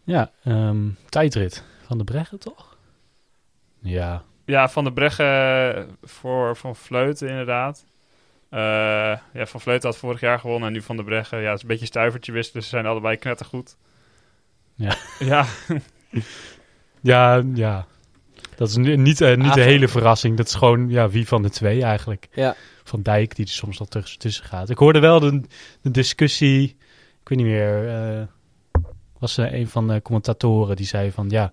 Ja, 0.04 0.32
ehm, 0.44 0.90
tijdrit 1.10 1.64
van 1.86 1.98
de 1.98 2.04
Breggen 2.04 2.40
toch? 2.40 2.78
Ja, 3.80 4.24
Ja, 4.50 4.70
Van 4.70 4.84
de 4.84 4.94
Breggen 4.94 5.98
voor 6.04 6.56
Van 6.56 6.76
Vleuten 6.76 7.30
inderdaad. 7.30 7.86
Eh, 8.50 8.60
ja, 9.34 9.46
Van 9.46 9.62
Vleuten 9.62 9.90
had 9.90 9.98
vorig 9.98 10.20
jaar 10.20 10.40
gewonnen 10.40 10.68
en 10.68 10.74
nu 10.74 10.82
Van 10.82 10.98
de 10.98 11.04
Breggen. 11.04 11.42
Ja, 11.42 11.48
het 11.48 11.56
is 11.56 11.62
een 11.62 11.68
beetje 11.68 11.86
stuivertje 11.86 12.32
wisselen. 12.32 12.64
Ze 12.64 12.70
zijn 12.70 12.86
allebei 12.86 13.18
knettergoed. 13.18 13.78
Ja. 14.76 14.96
Ja, 15.20 15.46
ja, 17.02 17.44
ja. 17.54 17.86
Dat 18.56 18.70
is 18.70 18.76
ni- 18.76 18.98
niet, 18.98 19.22
eh, 19.22 19.38
niet 19.38 19.54
de 19.54 19.62
hele 19.62 19.88
verrassing. 19.88 20.38
Dat 20.38 20.48
is 20.48 20.56
gewoon 20.56 20.90
ja, 20.90 21.10
wie 21.10 21.28
van 21.28 21.42
de 21.42 21.50
twee 21.50 21.84
eigenlijk. 21.84 22.28
Ja. 22.32 22.56
Van 22.84 23.02
Dijk, 23.02 23.36
die 23.36 23.46
er 23.46 23.52
soms 23.52 23.78
wel 23.78 23.88
tussen, 24.18 24.46
gaat. 24.46 24.70
Ik 24.70 24.78
hoorde 24.78 25.00
wel 25.00 25.20
de, 25.20 25.42
de 25.82 25.92
discussie, 25.92 26.64
ik 27.22 27.30
weet 27.30 27.38
niet 27.38 27.48
meer, 27.48 27.88
eh, 27.88 28.24
was 29.20 29.38
er 29.38 29.54
een 29.54 29.68
van 29.68 29.88
de 29.88 30.02
commentatoren 30.02 30.76
die 30.76 30.86
zei 30.86 31.12
van 31.12 31.30
ja, 31.30 31.52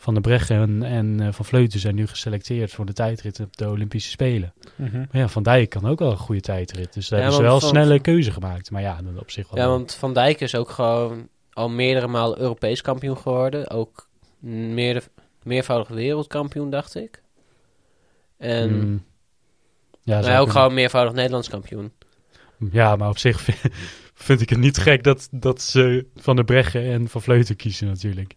Van 0.00 0.14
de 0.14 0.20
Breggen 0.20 0.56
en, 0.56 0.82
en 0.82 1.20
eh, 1.20 1.32
Van 1.32 1.44
Vleuten 1.44 1.80
zijn 1.80 1.94
nu 1.94 2.06
geselecteerd 2.06 2.72
voor 2.72 2.86
de 2.86 2.92
tijdrit 2.92 3.40
op 3.40 3.56
de 3.56 3.68
Olympische 3.68 4.10
Spelen. 4.10 4.52
Maar 4.76 5.06
ja, 5.12 5.28
Van 5.28 5.42
Dijk 5.42 5.70
kan 5.70 5.86
ook 5.86 5.98
wel 5.98 6.10
een 6.10 6.16
goede 6.16 6.40
tijdrit. 6.40 6.92
Dus 6.92 7.08
daar 7.08 7.18
Ja, 7.18 7.24
hebben 7.24 7.44
ze 7.44 7.50
wel 7.50 7.60
Van- 7.60 7.68
snelle 7.68 8.00
keuze 8.00 8.30
gemaakt. 8.30 8.70
Maar 8.70 8.82
ja, 8.82 9.00
dat 9.02 9.20
op 9.20 9.30
zich 9.30 9.50
wel. 9.50 9.64
Ja, 9.64 9.70
want 9.70 9.94
Van 9.94 10.14
Dijk 10.14 10.40
is 10.40 10.54
ook 10.54 10.70
gewoon 10.70 11.28
al 11.52 11.68
meerdere 11.68 12.06
malen 12.06 12.38
Europees 12.40 12.80
kampioen 12.82 13.16
geworden. 13.18 13.70
Ook 13.70 14.08
meerde, 14.40 15.02
meervoudig 15.42 15.88
wereldkampioen, 15.88 16.70
dacht 16.70 16.94
ik. 16.94 17.22
En 18.38 18.70
Mm. 18.88 19.04
ja, 20.02 20.14
maar 20.14 20.22
zou 20.22 20.34
ook 20.36 20.36
kunnen. 20.44 20.50
gewoon 20.62 20.74
meervoudig 20.74 21.14
Nederlands 21.14 21.48
kampioen. 21.48 21.92
Ja, 22.70 22.96
maar 22.96 23.08
op 23.08 23.18
zich 23.18 23.40
vind, 23.40 23.58
vind 24.28 24.40
ik 24.40 24.48
het 24.50 24.58
niet 24.58 24.78
gek 24.78 25.02
dat, 25.04 25.28
dat 25.30 25.62
ze 25.62 26.06
Van 26.16 26.36
de 26.36 26.44
Breggen 26.44 26.82
en 26.82 27.08
Van 27.08 27.22
Vleuten 27.22 27.56
kiezen 27.56 27.86
natuurlijk. 27.86 28.34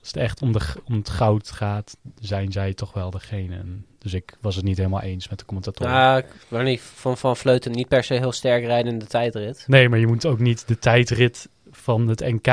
Als 0.00 0.08
het 0.08 0.16
echt 0.16 0.42
om, 0.42 0.52
de, 0.52 0.60
om 0.84 0.94
het 0.94 1.08
goud 1.10 1.50
gaat, 1.50 1.96
zijn 2.20 2.52
zij 2.52 2.74
toch 2.74 2.92
wel 2.92 3.10
degene. 3.10 3.56
En 3.56 3.86
dus 3.98 4.12
ik 4.12 4.36
was 4.40 4.56
het 4.56 4.64
niet 4.64 4.76
helemaal 4.76 5.00
eens 5.00 5.28
met 5.28 5.38
de 5.38 5.44
commentatoren. 5.44 5.92
Nou, 5.92 6.18
ik 6.18 6.26
wou 6.48 6.64
niet 6.64 6.80
van 6.80 7.16
Van 7.18 7.36
Vleuten 7.36 7.72
niet 7.72 7.88
per 7.88 8.04
se 8.04 8.14
heel 8.14 8.32
sterk 8.32 8.64
rijden 8.64 8.92
in 8.92 8.98
de 8.98 9.06
tijdrit. 9.06 9.64
Nee, 9.66 9.88
maar 9.88 9.98
je 9.98 10.06
moet 10.06 10.26
ook 10.26 10.38
niet 10.38 10.68
de 10.68 10.78
tijdrit 10.78 11.48
van 11.70 12.08
het 12.08 12.20
NK, 12.20 12.46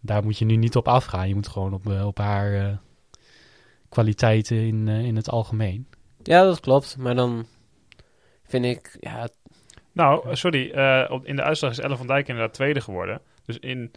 daar 0.00 0.22
moet 0.24 0.38
je 0.38 0.44
nu 0.44 0.56
niet 0.56 0.76
op 0.76 0.88
afgaan. 0.88 1.28
Je 1.28 1.34
moet 1.34 1.48
gewoon 1.48 1.72
op, 1.74 1.90
eh, 1.90 2.06
op 2.06 2.18
haar 2.18 2.54
eh, 2.54 2.76
kwaliteiten 3.88 4.56
in, 4.56 4.88
eh, 4.88 5.04
in 5.04 5.16
het 5.16 5.30
algemeen. 5.30 5.86
Ja, 6.22 6.42
dat 6.44 6.60
klopt. 6.60 6.96
Maar 6.96 7.14
dan 7.14 7.46
vind 8.44 8.64
ik, 8.64 8.96
ja, 9.00 9.28
Nou, 9.92 10.36
sorry. 10.36 10.70
eh, 10.70 11.10
op, 11.10 11.26
in 11.26 11.36
de 11.36 11.42
uitslag 11.42 11.70
is 11.70 11.78
Ellen 11.78 11.96
van 11.96 12.06
Dijk 12.06 12.28
inderdaad 12.28 12.54
tweede 12.54 12.80
geworden. 12.80 13.20
Dus 13.44 13.58
in, 13.58 13.90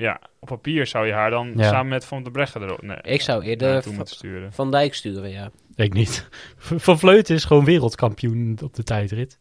ja, 0.00 0.20
op 0.40 0.48
papier 0.48 0.86
zou 0.86 1.06
je 1.06 1.12
haar 1.12 1.30
dan 1.30 1.52
Ja. 1.56 1.68
samen 1.68 1.88
met 1.88 2.04
Van 2.04 2.22
de 2.22 2.30
Breggen 2.30 2.62
erop 2.62 2.82
nee, 2.82 2.96
ik 3.02 3.20
zou 3.20 3.42
eerder 3.44 3.72
naartoe 3.72 3.90
Va- 3.92 3.96
moeten 3.98 4.16
sturen. 4.16 4.52
Van 4.52 4.70
Dijk 4.70 4.94
sturen, 4.94 5.30
ja. 5.30 5.50
Ik 5.74 5.92
niet. 5.92 6.28
Van 6.86 6.98
Vleuten 6.98 7.34
is 7.34 7.44
gewoon 7.44 7.64
wereldkampioen 7.64 8.58
op 8.62 8.74
de 8.74 8.82
tijdrit. 8.82 9.38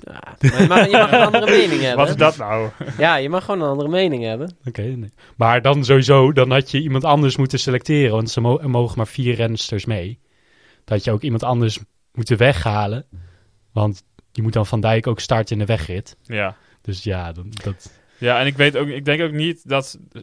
ja 0.00 0.36
maar 0.40 0.60
je 0.62 0.66
mag, 0.68 0.84
je 0.86 0.92
mag 0.92 1.12
een 1.12 1.20
andere 1.24 1.50
mening 1.60 1.80
hebben. 1.80 1.96
Wat 1.98 2.08
is 2.08 2.16
dat 2.16 2.36
nou? 2.36 2.70
Ja, 2.98 3.16
je 3.16 3.28
mag 3.28 3.44
gewoon 3.44 3.60
een 3.60 3.68
andere 3.68 3.88
mening 3.88 4.24
hebben. 4.24 4.56
Oké, 4.64 4.82
nee. 4.82 5.12
maar 5.36 5.62
dan 5.62 5.84
sowieso, 5.84 6.32
dan 6.32 6.50
had 6.50 6.70
je 6.70 6.80
iemand 6.80 7.04
anders 7.04 7.36
moeten 7.36 7.58
selecteren, 7.58 8.12
want 8.14 8.30
ze 8.30 8.40
mo- 8.40 8.60
mogen 8.68 8.96
maar 8.96 9.06
vier 9.06 9.34
rensters 9.34 9.84
mee. 9.84 10.20
Had 10.84 11.04
je 11.04 11.12
ook 11.12 11.22
iemand 11.22 11.42
anders 11.42 11.78
moeten 12.12 12.36
weghalen, 12.36 13.06
want 13.72 14.02
je 14.32 14.42
moet 14.42 14.52
dan 14.52 14.66
Van 14.66 14.80
Dijk 14.80 15.06
ook 15.06 15.20
starten 15.20 15.52
in 15.52 15.58
de 15.58 15.64
wegrit. 15.66 16.16
ja. 16.22 16.56
Dus 16.82 17.02
ja, 17.02 17.32
dan, 17.32 17.52
dat, 17.64 17.99
Ja, 18.20 18.40
en 18.40 18.46
ik 18.46 18.56
weet 18.56 18.76
ook, 18.76 18.88
ik 18.88 19.04
denk 19.04 19.22
ook 19.22 19.32
niet 19.32 19.68
dat, 19.68 19.98
eh, 20.12 20.22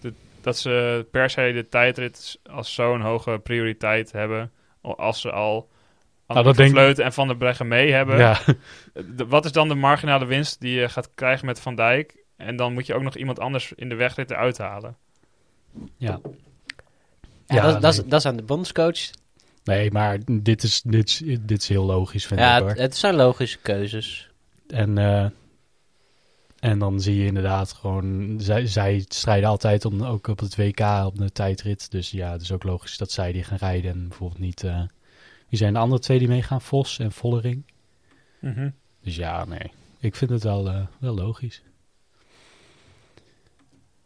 de, 0.00 0.12
dat 0.40 0.58
ze 0.58 1.06
per 1.10 1.30
se 1.30 1.52
de 1.54 1.68
tijdrit 1.68 2.38
als 2.50 2.74
zo'n 2.74 3.00
hoge 3.00 3.40
prioriteit 3.42 4.12
hebben. 4.12 4.50
al- 4.80 4.98
Als 4.98 5.20
ze 5.20 5.30
al 5.30 5.68
Nou, 6.26 6.42
dat 6.42 6.56
denk- 6.56 6.70
Vleuten 6.70 7.04
en 7.04 7.12
Van 7.12 7.26
der 7.26 7.36
Breggen 7.36 7.68
mee 7.68 7.92
hebben. 7.92 8.18
ja, 8.18 8.38
De- 9.16 9.26
wat 9.26 9.44
is 9.44 9.52
dan 9.52 9.68
de 9.68 9.74
marginale 9.74 10.24
winst 10.24 10.60
die 10.60 10.78
je 10.80 10.88
gaat 10.88 11.10
krijgen 11.14 11.46
met 11.46 11.60
Van 11.60 11.74
Dijk? 11.74 12.16
En 12.36 12.56
dan 12.56 12.72
moet 12.72 12.86
je 12.86 12.94
ook 12.94 13.02
nog 13.02 13.16
iemand 13.16 13.38
anders 13.40 13.72
in 13.76 13.88
de 13.88 13.94
wegrit 13.94 14.30
eruit 14.30 14.58
halen. 14.58 14.96
ja. 15.96 16.20
Ja, 17.46 17.54
Ja, 17.56 17.62
dat, 17.72 17.82
dat, 17.82 17.92
is, 17.92 18.00
nee. 18.00 18.08
dat 18.08 18.18
is 18.20 18.26
aan 18.26 18.36
de 18.36 18.42
bondscoach. 18.42 18.98
Nee, 19.64 19.90
maar 19.90 20.18
dit 20.30 20.62
is, 20.62 20.82
dit 20.82 21.08
is, 21.08 21.22
dit 21.40 21.60
is 21.62 21.68
heel 21.68 21.84
logisch, 21.84 22.26
vind 22.26 22.40
Ja, 22.40 22.56
ik 22.58 22.68
het, 22.68 22.78
het 22.78 22.96
zijn 22.96 23.14
logische 23.14 23.58
keuzes. 23.58 24.30
En, 24.68 24.98
eh, 24.98 25.26
en 26.70 26.78
dan 26.78 27.00
zie 27.00 27.16
je 27.16 27.26
inderdaad 27.26 27.72
gewoon, 27.72 28.34
zij, 28.38 28.66
zij 28.66 29.04
strijden 29.08 29.48
altijd 29.48 29.84
om, 29.84 30.02
ook 30.02 30.26
op 30.26 30.38
het 30.38 30.56
WK, 30.56 30.80
op 31.04 31.18
de 31.18 31.32
tijdrit. 31.32 31.90
Dus 31.90 32.10
ja, 32.10 32.32
het 32.32 32.42
is 32.42 32.52
ook 32.52 32.64
logisch 32.64 32.96
dat 32.96 33.12
zij 33.12 33.32
die 33.32 33.44
gaan 33.44 33.58
rijden 33.58 33.90
en 33.90 34.08
bijvoorbeeld 34.08 34.40
niet... 34.40 34.62
eh, 34.62 34.82
wie 35.48 35.58
zijn 35.58 35.72
de 35.72 35.78
andere 35.78 36.00
twee 36.00 36.18
die 36.18 36.28
meegaan? 36.28 36.60
Vos 36.60 36.98
en 36.98 37.12
Vollering. 37.12 37.62
Dus 39.02 39.16
ja, 39.16 39.44
nee, 39.44 39.70
ik 40.00 40.16
vind 40.16 40.30
het 40.30 40.42
wel, 40.42 40.68
eh, 40.68 40.80
wel 40.98 41.14
logisch. 41.14 41.62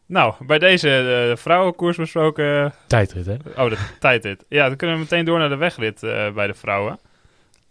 Nou, 0.07 0.35
bij 0.47 0.59
deze 0.59 1.29
eh, 1.31 1.37
vrouwenkoers 1.37 1.97
besproken. 1.97 2.75
Tijdrit, 2.87 3.27
hè? 3.27 3.37
Oh, 3.57 3.71
de 3.71 3.89
tijdrit. 3.99 4.45
Ja, 4.49 4.67
dan 4.69 4.77
kunnen 4.77 4.97
we 4.97 5.03
meteen 5.03 5.25
door 5.25 5.39
naar 5.39 5.49
de 5.49 5.57
wegrit 5.57 6.01
bij 6.35 6.47
de 6.47 6.55
vrouwen. 6.55 6.99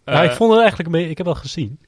Eh, 0.04 0.24
ik 0.24 0.30
vond 0.30 0.50
het 0.50 0.60
eigenlijk 0.60 0.88
een 0.88 0.94
beetje, 0.94 1.10
ik 1.10 1.16
heb 1.16 1.26
wel 1.26 1.34
gezien. 1.34 1.78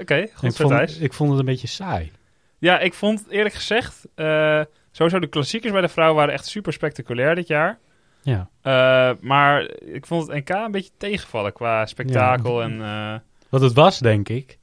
Oké, 0.00 0.26
goed 0.34 0.48
ik, 0.48 0.56
vond, 0.56 1.00
ik 1.00 1.12
vond 1.12 1.30
het 1.30 1.38
een 1.38 1.44
beetje 1.44 1.66
saai. 1.66 2.12
Ja, 2.58 2.78
ik 2.78 2.94
vond 2.94 3.24
eerlijk 3.28 3.54
gezegd, 3.54 4.06
eh, 4.14 4.62
sowieso 4.90 5.18
de 5.18 5.26
klassiekers 5.26 5.72
bij 5.72 5.80
de 5.80 5.88
vrouwen 5.88 6.16
waren 6.16 6.34
echt 6.34 6.46
super 6.46 6.72
spectaculair 6.72 7.34
dit 7.34 7.46
jaar. 7.46 7.78
Ja. 8.22 8.48
Eh, 8.62 9.16
maar 9.20 9.70
ik 9.80 10.06
vond 10.06 10.26
het 10.26 10.36
NK 10.36 10.48
een 10.48 10.70
beetje 10.70 10.90
tegenvallen 10.96 11.52
qua 11.52 11.86
spektakel 11.86 12.60
Ja. 12.62 12.68
en... 12.68 12.80
eh, 12.82 13.20
Wat 13.48 13.60
het 13.60 13.72
was, 13.72 13.98
denk 13.98 14.28
ik, 14.28 14.58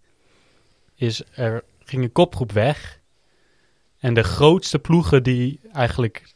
is 0.96 1.24
er 1.36 1.64
ging 1.84 2.04
een 2.04 2.12
kopgroep 2.12 2.52
weg. 2.52 3.00
En 4.00 4.14
de 4.14 4.24
grootste 4.24 4.80
ploegen 4.80 5.24
die 5.24 5.60
eigenlijk 5.74 6.34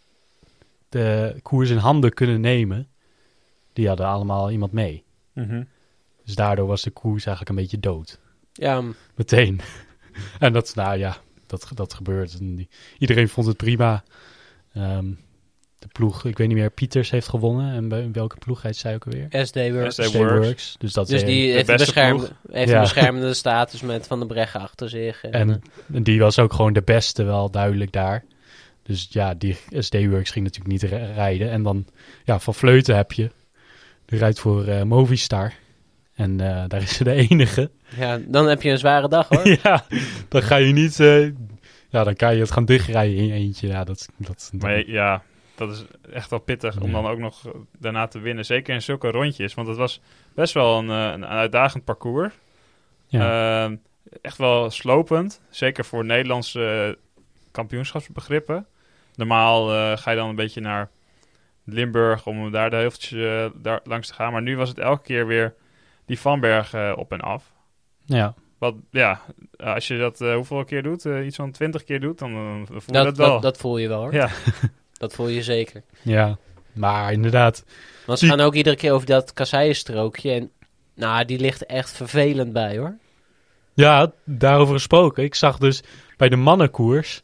de 0.90 1.40
koers 1.42 1.70
in 1.70 1.78
handen 1.78 2.14
kunnen 2.14 2.42
nemen, 2.42 2.88
die 3.74 3.88
hadden 3.88 4.06
allemaal 4.06 4.52
iemand 4.52 4.72
mee. 4.72 5.04
Dus 6.26 6.36
daardoor 6.36 6.68
was 6.68 6.82
de 6.82 6.90
koers 6.92 7.26
eigenlijk 7.26 7.50
een 7.50 7.64
beetje 7.64 7.80
dood. 7.80 8.20
Ja, 8.54 8.84
Meteen. 9.16 9.60
en 10.40 10.54
dat 10.54 10.64
is, 10.68 10.74
nou 10.74 10.98
ja, 10.98 11.18
dat, 11.48 11.70
dat 11.74 11.94
gebeurt. 11.94 12.40
En 12.40 12.56
die, 12.56 12.70
iedereen 12.98 13.30
vond 13.30 13.48
het 13.48 13.58
prima. 13.58 14.04
Ehm, 14.74 15.06
de 15.80 15.88
ploeg, 15.92 16.26
ik 16.26 16.38
weet 16.38 16.48
niet 16.48 16.58
meer, 16.58 16.70
Pieters 16.72 17.10
heeft 17.10 17.28
gewonnen. 17.28 17.74
En 17.74 17.88
bij 17.88 18.10
welke 18.12 18.38
ploeg 18.38 18.62
heet 18.62 18.78
zij 18.78 18.94
ook 18.96 19.06
alweer? 19.06 19.46
SD 19.46 19.56
Works. 19.56 19.96
SD 19.96 20.02
SD 20.04 20.16
Works. 20.16 20.76
Dus 20.80 20.94
dat 20.94 21.08
Dus 21.08 21.22
is 21.22 21.28
die 21.28 21.52
heeft, 21.52 21.60
een 21.70 21.76
beste 21.76 21.86
beschermde, 21.94 22.30
heeft 22.52 22.70
Ja. 22.70 22.76
een 22.76 22.82
beschermende 22.82 23.34
status 23.34 23.82
met 23.82 24.08
Van 24.08 24.20
de 24.20 24.26
Breggen 24.26 24.60
achter 24.62 24.90
zich. 24.90 25.24
En, 25.24 25.32
En, 25.50 25.62
en 25.94 26.04
die 26.04 26.20
was 26.20 26.40
ook 26.40 26.54
gewoon 26.54 26.74
de 26.74 26.82
beste, 26.82 27.24
wel 27.24 27.52
duidelijk 27.52 27.92
daar. 27.92 28.24
Dus 28.84 29.08
ja, 29.10 29.34
die 29.34 29.58
SD-Works 29.72 30.32
ging 30.32 30.46
natuurlijk 30.46 30.72
niet 30.82 30.92
ri- 30.92 31.14
rijden. 31.14 31.50
En 31.52 31.64
dan, 31.64 31.86
ja, 32.24 32.40
van 32.40 32.54
Vleuten 32.54 32.96
heb 32.96 33.12
je. 33.12 33.32
Die 34.06 34.20
rijdt 34.20 34.40
voor 34.40 34.66
eh, 34.68 34.82
Movistar. 34.84 35.54
En 36.18 36.40
eh, 36.40 36.64
daar 36.68 36.82
is 36.82 36.96
ze 36.96 37.04
de 37.04 37.12
enige. 37.30 37.72
ja, 37.98 38.20
dan 38.28 38.48
heb 38.48 38.62
je 38.62 38.70
een 38.70 38.78
zware 38.78 39.08
dag 39.10 39.28
hoor. 39.28 39.48
ja, 39.64 39.86
dan 40.28 40.42
ga 40.42 40.56
je 40.56 40.74
niet... 40.74 41.00
eh, 41.00 41.24
ja, 41.90 42.04
dan 42.04 42.16
kan 42.16 42.34
je 42.36 42.42
het 42.42 42.52
gaan 42.52 42.66
dichtrijden 42.66 43.16
in 43.16 43.26
je 43.26 43.34
eentje. 43.34 43.68
Ja, 43.68 43.84
dat, 43.84 44.10
dat, 44.18 44.52
Maar 44.60 44.88
ja, 44.90 45.24
dat 45.56 45.72
is 45.72 45.86
echt 46.12 46.30
wel 46.30 46.40
pittig 46.40 46.80
om 46.80 46.92
dan 46.92 47.08
ook 47.08 47.18
nog 47.18 47.42
daarna 47.80 48.08
te 48.08 48.20
winnen. 48.20 48.46
Zeker 48.46 48.74
in 48.74 48.82
zulke 48.82 49.12
rondjes. 49.12 49.54
Want 49.54 49.68
het 49.68 49.78
was 49.78 50.02
best 50.34 50.54
wel 50.54 50.78
een, 50.78 50.90
eh, 50.90 51.12
een 51.14 51.26
uitdagend 51.26 51.84
parcours. 51.84 52.34
ja. 53.08 53.64
Ehm, 53.66 53.76
echt 54.22 54.38
wel 54.38 54.70
slopend. 54.70 55.42
Zeker 55.50 55.86
voor 55.86 56.06
Nederlandse 56.06 56.98
kampioenschapsbegrippen. 57.52 58.66
Normaal 59.16 59.74
eh, 59.74 59.98
ga 59.98 60.12
je 60.12 60.18
dan 60.18 60.30
een 60.30 60.36
beetje 60.36 60.62
naar 60.62 60.90
Limburg 61.64 62.26
om 62.26 62.52
daar 62.52 62.70
de 62.70 62.76
heuveltjes 62.76 63.12
eh, 63.12 63.62
daar 63.62 63.80
langs 63.84 64.08
te 64.08 64.14
gaan. 64.14 64.32
Maar 64.32 64.42
nu 64.42 64.58
was 64.58 64.70
het 64.70 64.80
elke 64.80 65.04
keer 65.04 65.28
weer 65.28 65.54
die 66.08 66.20
Vanberg 66.20 66.74
eh, 66.74 66.94
op 66.96 67.12
en 67.12 67.20
af. 67.22 67.52
ja. 68.06 68.34
Wat, 68.58 68.76
ja, 68.92 69.22
als 69.58 69.88
je 69.88 69.98
dat 69.98 70.22
eh, 70.22 70.36
hoeveel 70.36 70.64
keer 70.64 70.84
doet, 70.84 71.06
eh, 71.06 71.26
iets 71.26 71.36
van 71.36 71.52
twintig 71.52 71.84
keer 71.84 72.00
doet, 72.00 72.20
dan, 72.20 72.34
dan 72.34 72.66
voel 72.68 72.82
je 72.86 72.92
Dat, 72.92 73.06
dat, 73.06 73.18
wel. 73.18 73.28
dat, 73.32 73.42
dat 73.42 73.58
voel 73.58 73.78
je 73.78 73.88
wel 73.88 74.02
hoor. 74.02 74.14
Ja. 74.14 74.30
Dat 74.98 75.14
voel 75.14 75.28
je 75.28 75.44
zeker. 75.44 75.84
Ja, 76.02 76.38
maar 76.74 77.12
inderdaad. 77.12 77.64
Want 78.06 78.20
ze 78.20 78.26
Die- 78.26 78.36
gaan 78.36 78.46
ook 78.46 78.54
iedere 78.54 78.76
keer 78.76 78.92
over 78.94 79.08
dat 79.08 79.34
kasseienstrookje. 79.34 80.32
En 80.32 80.52
nou, 80.96 81.26
die 81.26 81.40
ligt 81.40 81.66
echt 81.66 81.92
vervelend 81.92 82.54
bij 82.54 82.78
hoor. 82.78 82.98
Ja, 83.74 84.12
daarover 84.24 84.74
gesproken. 84.74 85.24
Ik 85.24 85.36
zag 85.36 85.58
dus 85.58 85.84
bij 86.18 86.30
de 86.30 86.36
mannenkoers... 86.36 87.24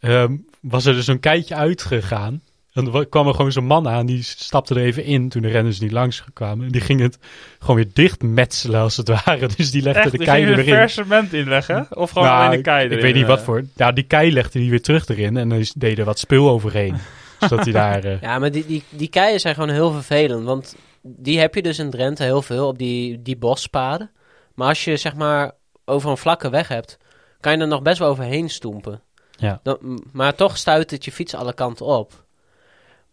ehm, 0.00 0.36
was 0.60 0.84
er 0.84 0.94
dus 0.94 1.06
een 1.06 1.20
keitje 1.20 1.54
uitgegaan. 1.54 2.42
Wa- 2.84 3.04
kwam 3.10 3.26
er 3.28 3.34
gewoon 3.34 3.52
zo'n 3.52 3.64
man 3.64 3.88
aan, 3.88 4.06
die 4.06 4.22
stapte 4.22 4.74
er 4.74 4.80
even 4.80 5.04
in 5.04 5.28
toen 5.28 5.42
de 5.42 5.48
renners 5.48 5.80
niet 5.80 5.92
langs 5.92 6.24
kwamen. 6.32 6.66
En 6.66 6.72
die 6.72 6.80
ging 6.80 7.00
het 7.00 7.18
gewoon 7.58 7.76
weer 7.76 7.90
dichtmetselen 7.92 8.80
als 8.80 8.96
het 8.96 9.08
ware. 9.24 9.48
Dus 9.56 9.70
die 9.70 9.82
legde 9.82 10.00
Echt, 10.00 10.10
de 10.10 10.16
die 10.18 10.26
kei 10.26 10.44
ging 10.44 10.58
er 10.58 10.72
een 10.74 10.80
in. 10.82 10.88
cement 10.88 11.32
inleggen? 11.32 11.86
Of 11.90 12.10
gewoon 12.10 12.28
Nou, 12.28 12.44
alleen 12.44 12.56
de 12.56 12.62
kei 12.62 12.84
Ik, 12.84 12.90
erin, 12.90 13.02
weet 13.02 13.14
niet 13.14 13.22
eh? 13.22 13.28
wat 13.28 13.42
voor... 13.42 13.64
Ja, 13.76 13.92
die 13.92 14.04
kei 14.04 14.32
legde 14.32 14.58
die 14.58 14.70
weer 14.70 14.82
terug 14.82 15.08
erin 15.08 15.36
en 15.36 15.48
dan 15.48 15.64
er 15.80 16.04
wat 16.04 16.18
spul 16.18 16.48
overheen. 16.48 16.96
zodat 17.40 17.64
hij 17.64 17.72
daar... 17.72 18.04
eh, 18.04 18.20
Ja, 18.20 18.38
maar 18.38 18.50
die, 18.50 18.66
die, 18.66 18.82
die 18.90 19.08
keien 19.08 19.40
zijn 19.40 19.54
gewoon 19.54 19.70
heel 19.70 19.90
vervelend. 19.92 20.44
Want 20.44 20.76
die 21.02 21.38
heb 21.38 21.54
je 21.54 21.62
dus 21.62 21.78
in 21.78 21.90
Drenthe 21.90 22.22
heel 22.22 22.42
veel 22.42 22.68
op 22.68 22.78
die, 22.78 23.22
die 23.22 23.36
bospaden. 23.36 24.10
Maar 24.54 24.68
als 24.68 24.84
je 24.84 24.96
zeg 24.96 25.14
maar 25.14 25.52
over 25.84 26.10
een 26.10 26.16
vlakke 26.16 26.50
weg 26.50 26.68
hebt, 26.68 26.98
kan 27.40 27.52
je 27.52 27.58
er 27.58 27.68
nog 27.68 27.82
best 27.82 27.98
wel 27.98 28.08
overheen 28.08 28.50
stoempen. 28.50 29.00
Ja. 29.38 29.60
Dan, 29.62 30.02
maar 30.12 30.34
toch 30.34 30.56
stuit 30.56 30.90
het 30.90 31.04
je 31.04 31.12
fiets 31.12 31.34
alle 31.34 31.54
kanten 31.54 31.86
op. 31.86 32.24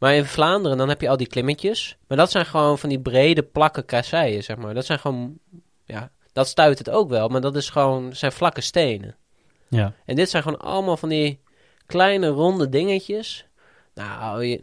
Maar 0.03 0.15
in 0.15 0.25
Vlaanderen, 0.25 0.77
dan 0.77 0.89
heb 0.89 1.01
je 1.01 1.09
al 1.09 1.17
die 1.17 1.27
klimmetjes. 1.27 1.97
Maar 2.07 2.17
dat 2.17 2.31
zijn 2.31 2.45
gewoon 2.45 2.79
van 2.79 2.89
die 2.89 2.99
brede 2.99 3.43
plakken 3.43 3.85
kasseien, 3.85 4.43
zeg 4.43 4.57
maar. 4.57 4.73
Dat 4.73 4.85
zijn 4.85 4.99
gewoon, 4.99 5.37
ja, 5.85 6.11
dat 6.33 6.47
stuit 6.47 6.77
het 6.77 6.89
ook 6.89 7.09
wel. 7.09 7.27
Maar 7.27 7.41
dat 7.41 7.55
is 7.55 7.69
gewoon, 7.69 8.15
zijn 8.15 8.31
vlakke 8.31 8.61
stenen. 8.61 9.15
ja. 9.67 9.93
En 10.05 10.15
dit 10.15 10.29
zijn 10.29 10.43
gewoon 10.43 10.59
allemaal 10.59 10.97
van 10.97 11.09
die 11.09 11.39
kleine 11.85 12.27
ronde 12.27 12.69
dingetjes. 12.69 13.45
Nou, 13.93 14.09
hou, 14.09 14.45
je, 14.45 14.61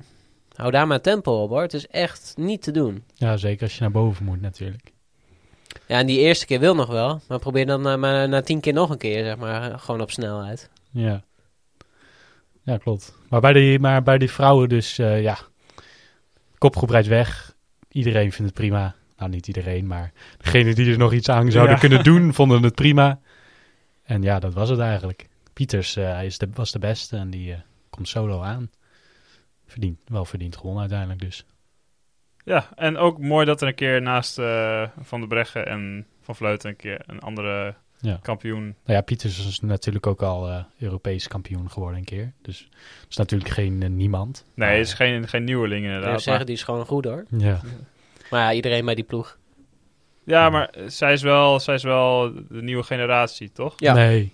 hou 0.55 0.71
daar 0.71 0.87
maar 0.87 1.01
tempo 1.01 1.43
op 1.43 1.51
hoor. 1.51 1.63
Het 1.63 1.75
is 1.75 1.87
echt 1.87 2.35
niet 2.37 2.63
te 2.63 2.71
doen. 2.71 3.05
ja, 3.15 3.37
zeker 3.37 3.63
als 3.63 3.75
je 3.75 3.81
naar 3.81 3.91
boven 3.91 4.25
moet 4.25 4.41
natuurlijk. 4.41 4.93
Ja, 5.87 5.99
en 5.99 6.07
die 6.07 6.19
eerste 6.19 6.47
keer 6.47 6.61
wil 6.61 6.75
nog 6.75 6.89
wel. 6.89 7.21
Maar 7.29 7.39
probeer 7.39 7.67
dan 7.67 7.89
eh, 7.89 7.97
maar 7.97 8.29
na 8.29 8.43
tien 8.43 8.61
keer 8.61 8.73
nog 8.73 8.91
een 8.91 8.99
keer, 8.99 9.25
zeg 9.25 9.37
maar. 9.37 9.79
Gewoon 9.79 10.01
op 10.01 10.11
snelheid. 10.11 10.71
Ja. 10.91 11.25
Ja, 12.63 12.77
klopt. 12.77 13.19
Maar 13.29 13.41
bij 13.41 13.53
die, 13.53 13.79
maar 13.79 14.03
bij 14.03 14.19
die 14.19 14.31
vrouwen 14.31 14.69
dus, 14.69 14.99
eh, 14.99 15.23
ja, 15.23 15.39
kopgroep 16.59 16.91
rijdt 16.91 17.07
weg. 17.07 17.55
Iedereen 17.89 18.33
vindt 18.33 18.51
het 18.51 18.61
prima. 18.61 18.95
Nou, 19.17 19.31
niet 19.31 19.47
iedereen, 19.47 19.87
maar 19.87 20.13
degenen 20.39 20.75
die 20.75 20.93
er 20.93 20.99
nog 20.99 21.13
iets 21.13 21.29
aan 21.29 21.51
zouden 21.51 21.75
Ja. 21.75 21.81
kunnen 21.81 22.05
doen, 22.05 22.35
vonden 22.35 22.63
het 22.63 22.75
prima. 22.75 23.21
En 24.03 24.23
ja, 24.23 24.39
dat 24.39 24.55
was 24.55 24.69
het 24.69 24.79
eigenlijk. 24.79 25.29
Pieters 25.53 25.97
eh, 25.97 26.05
hij 26.05 26.27
is 26.27 26.39
de, 26.39 26.49
was 26.55 26.73
de 26.73 26.79
beste 26.79 27.17
en 27.17 27.31
die 27.31 27.53
eh, 27.53 27.59
komt 27.91 28.09
solo 28.09 28.43
aan. 28.43 28.71
Verdient, 29.67 29.99
wel 30.05 30.25
verdiend 30.25 30.57
gewonnen 30.57 30.81
uiteindelijk 30.81 31.21
dus. 31.21 31.45
Ja, 32.45 32.69
en 32.75 32.97
ook 32.97 33.19
mooi 33.19 33.47
dat 33.47 33.61
er 33.61 33.69
een 33.69 33.75
keer 33.75 34.03
naast 34.03 34.35
Van 35.01 35.19
der 35.21 35.29
Breggen 35.29 35.67
en 35.67 36.07
Van 36.21 36.37
Vleuten 36.37 36.71
een 36.71 36.77
keer 36.77 37.03
een 37.07 37.21
andere 37.21 37.75
Ja. 38.01 38.19
kampioen... 38.23 38.63
Nou 38.63 38.75
ja, 38.85 39.01
Pieters 39.01 39.47
is 39.47 39.61
natuurlijk 39.61 40.07
ook 40.07 40.23
al 40.23 40.49
eh, 40.49 40.63
Europees 40.79 41.29
kampioen 41.29 41.71
geworden 41.71 41.99
een 41.99 42.05
keer. 42.05 42.33
Dus 42.43 42.59
het 43.01 43.11
is 43.11 43.17
natuurlijk 43.17 43.51
geen 43.51 43.83
eh, 43.83 43.89
niemand. 43.89 44.45
Nee, 44.55 44.79
het 44.79 44.87
is 44.87 44.95
geen, 44.95 45.29
geen 45.29 45.45
nieuweling 45.45 45.81
Ik 45.85 45.87
inderdaad. 45.89 46.13
zeggen, 46.15 46.33
Maar, 46.33 46.45
die 46.45 46.55
is 46.55 46.63
gewoon 46.63 46.87
goed 46.87 47.05
hoor. 47.05 47.25
Ja, 47.37 47.61
Maar 48.31 48.41
ja, 48.41 48.53
iedereen 48.53 48.85
bij 48.85 48.95
die 48.95 49.05
ploeg. 49.05 49.39
ja, 50.25 50.51
maar 50.51 50.75
zij 50.87 51.13
is, 51.13 51.23
wel, 51.23 51.61
zij 51.61 51.75
is 51.75 51.83
wel 51.83 52.33
de 52.49 52.63
nieuwe 52.63 52.83
generatie, 52.83 53.53
toch? 53.53 53.75
Ja. 53.77 53.93
nee. 53.95 54.33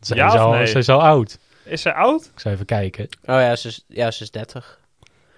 Zij, 0.00 0.16
Ja 0.16 0.26
is 0.26 0.32
of 0.34 0.40
al, 0.40 0.50
nee? 0.52 0.66
zij 0.66 0.80
is 0.80 0.88
al 0.88 1.02
oud. 1.02 1.38
Is 1.64 1.82
zij 1.82 1.92
oud? 1.92 2.30
Ik 2.34 2.40
zou 2.40 2.54
even 2.54 2.66
kijken. 2.66 3.04
Oh 3.04 3.10
ja, 3.40 3.56
ze 3.56 3.68
is, 3.68 3.84
ja, 3.88 4.10
ze 4.10 4.22
is 4.22 4.30
30. 4.30 4.80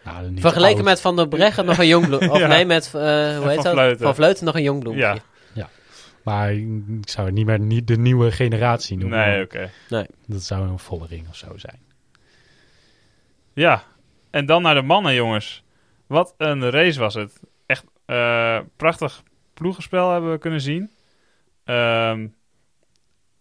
Nou, 0.05 0.31
niet 0.31 0.41
Vergeleken 0.41 0.77
oud. 0.77 0.85
met 0.85 1.01
Van 1.01 1.17
der 1.17 1.29
Breggen 1.29 1.65
nog 1.65 1.79
een 1.79 1.87
jong 1.87 2.07
bloem. 2.07 2.29
Of 2.31 2.39
Ja. 2.39 2.47
nee, 2.47 2.65
met, 2.65 2.87
eh, 2.87 2.93
hoe 2.93 3.47
heet 3.49 3.55
Van 3.55 3.63
dat? 3.65 3.73
Vleuten. 3.73 4.05
Van 4.05 4.15
Vleuten 4.15 4.45
nog 4.45 4.55
een 4.55 4.63
jong 4.63 4.81
bloempje. 4.81 5.03
Ja. 5.03 5.17
Maar 6.29 6.53
ik 6.53 7.09
zou 7.09 7.27
het 7.27 7.35
niet 7.35 7.47
meer 7.47 7.61
niet 7.61 7.87
de 7.87 7.99
nieuwe 7.99 8.33
generatie 8.33 8.97
noemen. 8.97 9.19
Nee, 9.19 9.43
oké. 9.43 9.71
Dat 10.27 10.43
zou 10.43 10.69
een 10.69 10.79
Vollering 10.79 11.29
of 11.29 11.37
zo 11.37 11.57
zijn. 11.57 11.81
Ja, 13.53 13.83
en 14.31 14.47
dan 14.47 14.63
naar 14.63 14.75
de 14.75 14.83
mannen, 14.83 15.15
jongens. 15.15 15.65
Wat 16.07 16.35
een 16.37 16.71
race 16.71 17.01
was 17.01 17.15
het. 17.15 17.41
Echt 17.67 17.85
eh, 18.05 18.61
prachtig 18.77 19.23
ploegenspel 19.55 20.13
hebben 20.13 20.31
we 20.31 20.39
kunnen 20.39 20.61
zien. 20.61 20.91
Ehm, 21.65 22.27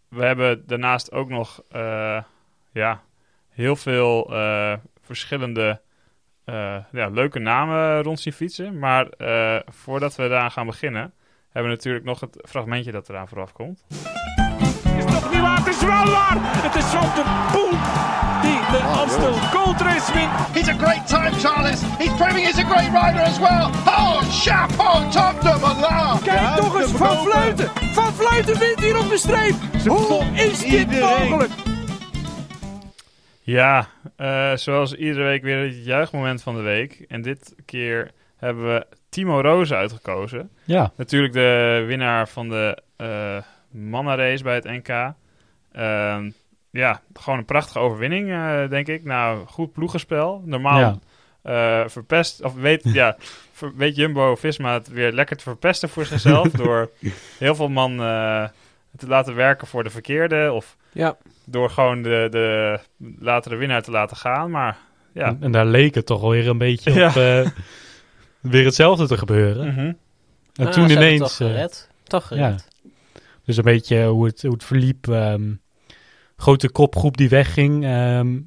we 0.10 0.24
hebben 0.24 0.68
daarnaast 0.68 1.12
ook 1.12 1.30
nog 1.30 1.64
eh, 1.70 2.24
ja, 2.72 3.04
heel 3.50 3.76
veel 3.76 4.34
eh, 4.34 4.74
verschillende 5.02 5.82
eh, 6.44 6.78
ja, 6.92 7.08
leuke 7.08 7.40
namen 7.40 8.04
rond 8.04 8.20
zien 8.20 8.34
fietsen. 8.34 8.80
Maar 8.80 9.08
eh, 9.08 9.60
voordat 9.66 10.16
we 10.16 10.28
daaraan 10.28 10.52
gaan 10.52 10.66
beginnen, 10.66 11.14
hebben 11.58 11.76
we 11.76 11.84
natuurlijk 11.84 12.06
nog 12.06 12.20
het 12.20 12.50
fragmentje 12.50 12.92
dat 12.92 13.10
eraan 13.10 13.28
vooraf 13.28 13.52
komt. 13.52 13.84
is 14.98 15.06
toch 15.06 15.32
niet 15.32 15.42
waar? 15.42 15.58
Het 15.58 15.68
is 15.68 15.80
wel 15.80 16.06
waar! 16.06 16.38
Het 16.40 16.76
is 16.76 16.84
Van 16.84 17.10
der 17.16 17.26
Poel 17.52 17.70
die 18.42 18.60
de 18.72 18.82
Amstel 18.84 19.34
Gold 19.34 19.82
Race 19.82 20.14
wint. 20.14 20.32
He's 20.54 20.68
a 20.68 20.78
great 20.78 21.08
time, 21.08 21.32
Charles. 21.32 21.82
He's 21.98 22.16
proving 22.16 22.46
he's 22.46 22.60
a 22.60 22.64
great 22.64 22.92
rider 22.92 23.22
as 23.22 23.40
well. 23.40 23.66
Oh, 23.86 24.22
chapeau, 24.32 25.12
top 25.12 25.42
de 25.42 25.58
Malin. 25.62 26.24
Kijk 26.24 26.56
toch 26.56 26.82
eens, 26.82 26.92
Van 26.92 27.18
Vleuten! 27.18 27.70
Van 27.94 28.14
Vleuten 28.14 28.60
wint 28.60 28.80
hier 28.80 29.00
op 29.00 29.10
de 29.10 29.18
streep! 29.18 29.56
Hoe 29.88 30.24
is 30.34 30.60
dit 30.60 31.00
mogelijk? 31.00 31.52
Ja, 33.42 33.88
eh, 34.16 34.56
zoals 34.56 34.94
iedere 34.94 35.24
week 35.24 35.44
weer 35.44 35.64
het 35.64 35.86
juichmoment 35.86 36.44
van 36.44 36.56
de 36.56 36.62
week. 36.62 37.06
En 37.08 37.22
dit 37.22 37.56
keer 37.66 38.12
hebben 38.38 38.74
we 38.74 38.86
Timo 39.10 39.42
Roos 39.42 39.74
uitgekozen. 39.74 40.50
Ja, 40.64 40.92
Natuurlijk 40.96 41.34
de 41.34 41.84
winnaar 41.88 42.28
van 42.28 42.50
de 42.50 42.78
eh 42.96 43.38
mannenrace 43.72 44.44
bij 44.44 44.56
het 44.56 44.64
NK. 44.64 45.14
Ehm, 45.72 46.30
ja, 46.70 47.02
gewoon 47.14 47.40
een 47.40 47.46
prachtige 47.46 47.80
overwinning, 47.80 48.32
eh, 48.32 48.70
denk 48.70 48.88
ik. 48.88 49.04
Nou, 49.04 49.46
goed 49.48 49.74
ploegenspel. 49.74 50.42
Normaal 50.46 50.80
Ja. 50.80 50.98
eh, 51.42 51.90
verpest, 51.90 52.44
of 52.44 52.54
weet, 52.54 52.82
ja, 53.02 53.16
ver- 53.52 53.76
weet 53.76 53.96
Jumbo-Visma 53.96 54.74
het 54.74 54.88
weer 54.88 55.12
lekker 55.12 55.38
te 55.38 55.44
verpesten 55.44 55.90
voor 55.90 56.06
zichzelf... 56.06 56.48
door 56.64 56.90
heel 57.38 57.56
veel 57.56 57.70
man 57.70 57.92
eh, 58.02 58.48
te 58.98 59.08
laten 59.08 59.36
werken 59.36 59.68
voor 59.68 59.84
de 59.84 59.90
verkeerde... 59.90 60.52
of 60.52 60.78
Ja. 60.92 61.18
door 61.46 61.70
gewoon 61.70 62.02
de, 62.02 62.28
de 62.32 62.80
latere 63.20 63.56
winnaar 63.56 63.82
te 63.82 63.92
laten 63.92 64.18
gaan. 64.18 64.52
Maar 64.52 64.78
ja, 65.14 65.26
En, 65.28 65.38
en 65.42 65.52
daar 65.52 65.66
leek 65.66 65.96
het 65.96 66.06
toch 66.06 66.22
alweer 66.22 66.48
een 66.48 66.58
beetje 66.58 66.94
Ja. 66.94 67.08
op 67.10 67.16
eh, 67.16 67.48
weer 68.50 68.66
hetzelfde 68.66 69.08
te 69.08 69.18
gebeuren. 69.18 69.68
Mhm. 69.68 69.80
En 69.80 69.96
Ah, 70.68 70.72
toen 70.74 70.74
ze 70.74 70.80
hebben 70.94 70.98
ineens... 71.14 71.38
Toch 71.38 71.48
eh, 71.48 71.54
gered. 71.54 71.90
Toch 72.04 72.30
ja. 72.30 72.36
gered. 72.46 72.68
Dus 73.46 73.58
een 73.58 73.64
beetje 73.64 74.06
hoe 74.06 74.26
het, 74.26 74.42
hoe 74.42 74.52
het 74.54 74.64
verliep. 74.64 75.08
ehm, 75.08 75.54
grote 76.38 76.70
kopgroep 76.70 77.18
die 77.18 77.30
wegging. 77.30 77.86
ehm, 77.86 78.40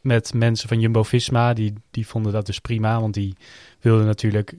met 0.00 0.34
mensen 0.34 0.68
van 0.68 0.80
Jumbo-Visma. 0.80 1.52
Die, 1.52 1.72
die 1.90 2.06
vonden 2.06 2.32
dat 2.32 2.46
dus 2.46 2.58
prima. 2.58 3.00
Want 3.00 3.14
die 3.14 3.36
wilden 3.80 4.06
natuurlijk... 4.06 4.54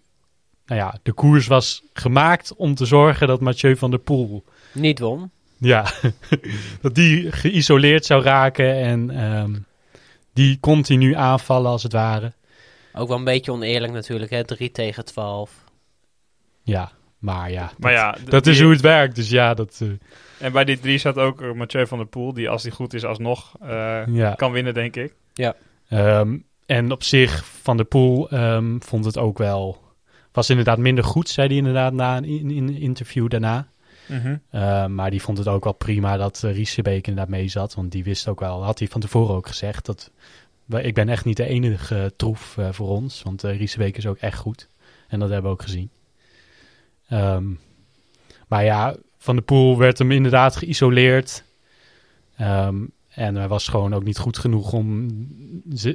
Nou 0.65 0.81
ja, 0.81 0.99
de 1.03 1.13
koers 1.13 1.47
was 1.47 1.83
gemaakt 1.93 2.55
om 2.55 2.75
te 2.75 2.85
zorgen 2.85 3.27
dat 3.27 3.41
Mathieu 3.41 3.75
van 3.77 3.89
der 3.89 3.99
Poel 3.99 4.43
Niet 4.71 4.99
won. 4.99 5.31
Ja, 5.57 5.91
dat 6.81 6.95
die 6.95 7.31
geïsoleerd 7.31 8.05
zou 8.05 8.23
raken 8.23 8.73
en 8.75 9.09
ehm, 9.09 9.53
die 10.33 10.57
continu 10.59 11.15
aanvallen 11.15 11.71
als 11.71 11.83
het 11.83 11.91
ware. 11.93 12.33
Ook 12.93 13.07
wel 13.07 13.17
een 13.17 13.23
beetje 13.23 13.51
oneerlijk 13.51 13.93
natuurlijk, 13.93 14.31
hè? 14.31 14.43
3 14.43 14.71
tegen 14.71 15.05
12. 15.05 15.63
Ja, 16.63 16.91
maar 17.17 17.51
ja, 17.51 17.71
Maar 17.77 17.91
dat, 17.91 17.99
ja, 18.01 18.29
dat 18.29 18.47
is 18.47 18.55
die- 18.55 18.63
hoe 18.63 18.73
het 18.73 18.81
werkt. 18.81 19.15
Dus 19.15 19.29
ja, 19.29 19.53
dat, 19.53 19.79
eh, 19.81 19.87
En 20.39 20.51
bij 20.51 20.63
die 20.63 20.79
drie 20.79 20.97
zat 20.97 21.17
ook 21.17 21.41
eh, 21.41 21.51
Mathieu 21.51 21.87
van 21.87 21.97
der 21.97 22.07
Poel, 22.07 22.33
die 22.33 22.49
als 22.49 22.63
die 22.63 22.71
goed 22.71 22.93
is 22.93 23.05
alsnog 23.05 23.53
eh, 23.61 24.01
ja. 24.07 24.33
kan 24.33 24.51
winnen, 24.51 24.73
denk 24.73 24.95
ik. 24.95 25.15
Ehm, 25.89 26.37
en 26.65 26.91
op 26.91 27.03
zich, 27.03 27.45
Van 27.45 27.77
der 27.77 27.85
Poel 27.85 28.29
ehm, 28.29 28.79
vond 28.79 29.05
het 29.05 29.17
ook 29.17 29.37
wel... 29.37 29.81
Was 30.31 30.49
inderdaad 30.49 30.77
minder 30.77 31.03
goed, 31.03 31.29
zei 31.29 31.47
hij 31.47 31.57
inderdaad 31.57 31.93
na 31.93 32.17
een 32.17 32.23
in, 32.25 32.51
in 32.51 32.77
interview 32.77 33.29
daarna. 33.29 33.67
Ehm, 34.51 34.95
maar 34.95 35.09
die 35.11 35.21
vond 35.21 35.37
het 35.37 35.47
ook 35.47 35.63
wel 35.63 35.73
prima 35.73 36.17
dat 36.17 36.41
uh, 36.45 36.53
Riesebeek 36.53 37.07
inderdaad 37.07 37.31
mee 37.31 37.47
zat. 37.47 37.73
Want 37.73 37.91
die 37.91 38.03
wist 38.03 38.27
ook 38.27 38.39
wel, 38.39 38.63
had 38.63 38.79
hij 38.79 38.87
van 38.87 39.01
tevoren 39.01 39.35
ook 39.35 39.47
gezegd... 39.47 39.85
dat 39.85 40.11
ik 40.81 40.93
ben 40.93 41.09
echt 41.09 41.25
niet 41.25 41.37
de 41.37 41.47
enige 41.47 42.13
troef 42.15 42.57
eh, 42.57 42.67
voor 42.71 42.87
ons. 42.87 43.23
Want 43.23 43.43
uh, 43.43 43.57
Riesebeek 43.57 43.97
is 43.97 44.05
ook 44.05 44.17
echt 44.17 44.37
goed. 44.37 44.67
En 45.07 45.19
dat 45.19 45.29
hebben 45.29 45.51
we 45.51 45.57
ook 45.57 45.63
gezien. 45.63 45.89
Ehm, 47.07 47.45
maar 48.47 48.63
ja, 48.63 48.95
Van 49.17 49.35
der 49.35 49.43
Poel 49.43 49.77
werd 49.77 49.97
hem 49.97 50.11
inderdaad 50.11 50.55
geïsoleerd. 50.55 51.43
Ehm, 52.37 52.85
en 53.09 53.35
hij 53.35 53.47
was 53.47 53.67
gewoon 53.67 53.93
ook 53.93 54.03
niet 54.03 54.17
goed 54.17 54.37
genoeg 54.37 54.73
om 54.73 55.07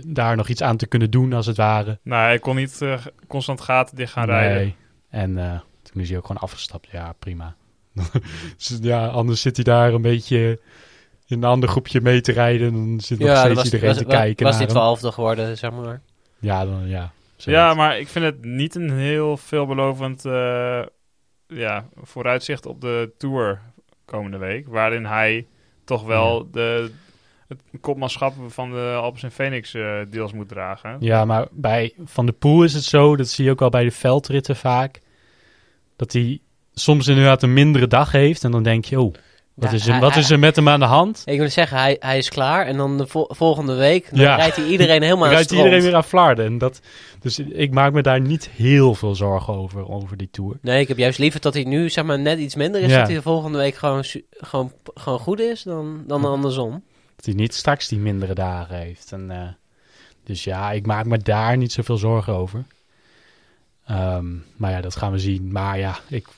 daar 0.06 0.36
nog 0.36 0.48
iets 0.48 0.62
aan 0.62 0.76
te 0.76 0.86
kunnen 0.86 1.10
doen, 1.10 1.32
als 1.32 1.46
het 1.46 1.56
ware. 1.56 1.98
Nou, 2.02 2.22
hij 2.22 2.38
kon 2.38 2.56
niet 2.56 2.82
eh, 2.82 3.06
constant 3.26 3.60
gaten 3.60 3.96
dicht 3.96 4.12
gaan 4.12 4.26
rijden. 4.26 4.56
Nee. 4.56 4.74
En 5.10 5.38
eh, 5.38 5.60
toen 5.82 6.02
is 6.02 6.08
hij 6.08 6.18
ook 6.18 6.26
gewoon 6.26 6.42
afgestapt. 6.42 6.88
Ja, 6.90 7.14
prima. 7.18 7.56
Dus 8.56 8.78
ja, 8.80 9.06
anders 9.06 9.40
zit 9.40 9.56
hij 9.56 9.64
daar 9.64 9.92
een 9.92 10.02
beetje 10.02 10.60
in 11.28 11.36
een 11.42 11.48
ander 11.48 11.68
groepje 11.68 12.00
mee 12.00 12.20
te 12.20 12.32
rijden. 12.32 12.72
Dan 12.72 13.00
zit 13.00 13.18
nog 13.18 13.28
Ja, 13.28 13.38
steeds 13.38 13.54
was, 13.54 13.64
iedereen 13.64 13.88
was, 13.88 13.98
te 13.98 14.04
was, 14.04 14.14
kijken 14.14 14.44
was 14.44 14.56
naar 14.56 14.66
die 14.66 14.74
hem. 14.74 14.76
twaalfde 14.82 15.12
geworden, 15.12 15.56
zeg 15.56 15.70
maar. 15.70 16.00
Ja, 16.38 16.64
dan, 16.64 16.88
ja. 16.88 17.12
Ja, 17.36 17.74
maar 17.74 17.98
ik 17.98 18.08
vind 18.08 18.24
het 18.24 18.44
niet 18.44 18.74
een 18.74 18.90
heel 18.90 19.36
veelbelovend 19.36 20.24
eh, 20.24 20.82
ja, 21.46 21.88
vooruitzicht 22.02 22.66
op 22.66 22.80
de 22.80 23.12
Tour 23.18 23.60
komende 24.04 24.38
week. 24.38 24.68
Waarin 24.68 25.04
hij 25.04 25.46
toch 25.84 26.04
wel 26.04 26.48
de, 26.50 26.90
het 27.48 27.60
kopmanschap 27.80 28.34
van 28.48 28.70
de 28.70 28.98
Alpes 29.00 29.22
en 29.22 29.30
Phoenix 29.30 29.74
eh, 29.74 29.98
deels 30.10 30.32
moet 30.32 30.48
dragen. 30.48 30.96
Ja, 31.00 31.24
maar 31.24 31.46
bij 31.50 31.92
Van 32.04 32.26
der 32.26 32.34
Poel 32.34 32.62
is 32.64 32.74
het 32.74 32.84
zo, 32.84 33.16
dat 33.16 33.28
zie 33.28 33.44
je 33.44 33.50
ook 33.50 33.60
wel 33.60 33.68
bij 33.70 33.84
de 33.84 33.90
veldritten 33.90 34.56
vaak, 34.56 35.00
dat 35.96 36.12
hij 36.12 36.40
soms 36.74 37.06
inderdaad 37.06 37.42
een 37.42 37.52
mindere 37.52 37.86
dag 37.86 38.12
heeft. 38.12 38.44
En 38.44 38.50
dan 38.50 38.62
denk 38.62 38.84
je, 38.84 39.00
oh, 39.00 39.14
wat, 39.58 39.70
Ja, 39.70 39.76
is, 39.76 39.86
er, 39.86 40.00
wat 40.00 40.12
hij- 40.12 40.22
is 40.22 40.30
er 40.30 40.38
met 40.38 40.56
hem 40.56 40.68
aan 40.68 40.80
de 40.80 40.86
hand? 40.86 41.22
Ik 41.24 41.38
wil 41.38 41.48
zeggen, 41.50 41.76
hij, 41.78 41.96
hij 42.00 42.18
is 42.18 42.28
klaar. 42.28 42.66
En 42.66 42.76
dan 42.76 42.98
de 42.98 43.06
vol- 43.06 43.30
volgende 43.34 43.74
week 43.74 44.10
dan 44.10 44.20
Ja. 44.20 44.36
rijdt 44.36 44.56
hij 44.56 44.66
iedereen 44.66 45.02
helemaal 45.02 45.24
aan 45.26 45.32
rijdt 45.32 45.50
iedereen 45.50 45.82
weer 45.82 45.94
aan 45.94 46.04
Vlaarden. 46.04 46.44
En 46.46 46.58
dat, 46.58 46.80
dus 47.20 47.38
ik 47.38 47.70
maak 47.72 47.92
me 47.92 48.02
daar 48.02 48.20
niet 48.20 48.48
heel 48.56 48.94
veel 48.94 49.14
zorgen 49.14 49.54
over, 49.54 49.88
over 49.88 50.16
die 50.16 50.28
Tour. 50.30 50.58
Nee, 50.62 50.80
ik 50.80 50.88
heb 50.88 50.96
juist 50.98 51.18
liever 51.18 51.40
dat 51.40 51.54
hij 51.54 51.64
nu 51.64 51.88
zeg 51.90 52.04
maar, 52.04 52.18
net 52.18 52.38
iets 52.38 52.54
minder 52.54 52.80
is. 52.80 52.90
Ja. 52.90 52.98
Dat 52.98 53.06
hij 53.06 53.16
de 53.16 53.22
volgende 53.22 53.58
week 53.58 53.74
gewoon, 53.74 54.04
gewoon, 54.30 54.72
gewoon 54.94 55.18
goed 55.18 55.40
is 55.40 55.62
dan, 55.62 56.04
dan 56.06 56.24
andersom. 56.24 56.82
Dat 57.16 57.24
hij 57.24 57.34
niet 57.34 57.54
straks 57.54 57.88
die 57.88 57.98
mindere 57.98 58.34
dagen 58.34 58.76
heeft. 58.76 59.12
En, 59.12 59.30
eh, 59.30 59.48
dus 60.24 60.44
ja, 60.44 60.72
ik 60.72 60.86
maak 60.86 61.04
me 61.06 61.18
daar 61.18 61.56
niet 61.56 61.72
zoveel 61.72 61.96
zorgen 61.96 62.32
over. 62.34 62.64
Ehm, 63.88 64.26
maar 64.56 64.70
ja, 64.70 64.80
dat 64.80 64.96
gaan 64.96 65.12
we 65.12 65.18
zien. 65.18 65.52
Maar 65.52 65.78
ja, 65.78 65.98
ik, 66.08 66.28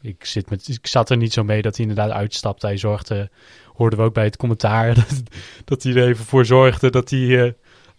ik, 0.00 0.24
zit 0.24 0.50
met, 0.50 0.68
ik 0.68 0.86
zat 0.86 1.10
er 1.10 1.16
niet 1.16 1.32
zo 1.32 1.44
mee 1.44 1.62
dat 1.62 1.76
hij 1.76 1.86
inderdaad 1.86 2.16
uitstapte. 2.16 2.66
Hij 2.66 2.76
zorgde, 2.76 3.30
hoorden 3.74 3.98
we 3.98 4.04
ook 4.04 4.14
bij 4.14 4.24
het 4.24 4.36
commentaar, 4.36 4.94
dat, 5.04 5.22
dat 5.64 5.82
hij 5.82 5.94
er 5.94 6.08
even 6.08 6.24
voor 6.24 6.44
zorgde 6.44 6.90
dat 6.90 7.10
hij 7.10 7.44
eh, 7.44 7.52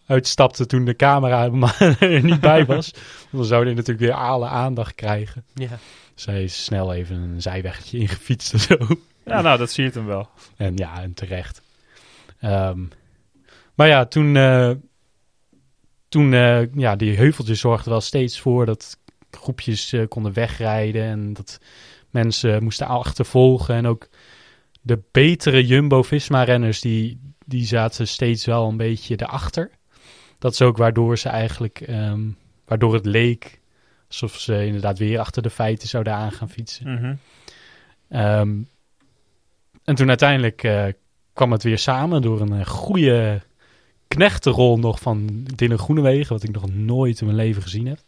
uitstapte 0.06 0.66
toen 0.66 0.86
de 0.86 0.96
camera 0.96 1.50
er 2.00 2.24
niet 2.24 2.40
bij 2.40 2.66
was. 2.66 2.92
Want 3.22 3.32
dan 3.32 3.46
zou 3.46 3.66
hij 3.66 3.74
natuurlijk 3.74 4.06
weer 4.06 4.14
alle 4.14 4.48
aandacht 4.48 4.96
krijgen. 4.96 5.44
Ja. 5.54 5.80
Dus 6.14 6.26
hij 6.26 6.44
is 6.44 6.64
snel 6.64 6.94
even 6.94 7.16
een 7.16 7.42
zijweggetje 7.42 7.98
ingefietst 7.98 8.54
en 8.54 8.60
zo. 8.60 8.78
Ja, 9.26 9.42
nou, 9.42 9.58
dat 9.58 9.72
zie 9.72 9.84
je 9.84 9.92
hem 9.94 10.06
wel. 10.06 10.30
En 10.58 10.76
ja, 10.76 11.02
en 11.02 11.14
terecht. 11.14 11.62
Ehm, 12.40 12.80
maar 13.76 13.88
ja, 13.88 14.06
toen, 14.06 14.36
eh, 14.36 14.72
toen 16.16 16.34
eh, 16.34 16.74
ja, 16.74 16.96
die 16.96 17.18
heuveltjes 17.18 17.60
zorgden 17.60 17.92
wel 17.92 18.02
steeds 18.02 18.40
voor 18.40 18.66
dat 18.66 18.98
groepjes 19.32 19.94
eh, 19.94 20.08
konden 20.08 20.34
wegrijden 20.34 21.04
en 21.04 21.34
dat 21.34 21.60
mensen 22.10 22.64
moesten 22.64 22.88
achtervolgen. 22.88 23.76
En 23.76 23.88
ook 23.88 24.10
de 24.82 25.02
betere 25.12 25.66
Jumbo-Visma-renners, 25.66 26.82
die, 26.82 27.20
die 27.46 27.66
zaten 27.66 28.08
steeds 28.08 28.46
wel 28.46 28.68
een 28.68 28.78
beetje 28.78 29.22
erachter. 29.22 29.72
Dat 30.40 30.52
is 30.52 30.62
ook 30.62 30.78
waardoor 30.78 31.18
ze 31.18 31.30
eigenlijk, 31.30 31.82
ehm, 31.82 32.22
waardoor 32.66 32.94
het 32.94 33.06
leek 33.06 33.60
alsof 34.08 34.40
ze 34.40 34.66
inderdaad 34.66 34.98
weer 34.98 35.20
achter 35.20 35.42
de 35.42 35.50
feiten 35.50 35.88
zouden 35.88 36.14
aan 36.14 36.32
gaan 36.32 36.50
fietsen. 36.50 36.94
Mhm. 36.94 37.16
Ehm, 38.10 38.62
en 39.84 39.96
toen 39.96 40.08
uiteindelijk 40.08 40.64
eh, 40.64 40.86
kwam 41.34 41.52
het 41.52 41.64
weer 41.64 41.80
samen 41.80 42.22
door 42.22 42.42
een 42.42 42.66
goede 42.66 43.42
knechtenrol 44.16 44.78
nog 44.80 45.00
van 45.00 45.46
Dylan 45.56 45.78
Groenewegen, 45.78 46.34
wat 46.34 46.44
ik 46.44 46.52
nog 46.52 46.74
nooit 46.74 47.20
in 47.20 47.26
mijn 47.26 47.38
leven 47.38 47.62
gezien 47.62 47.88
heb. 47.88 48.00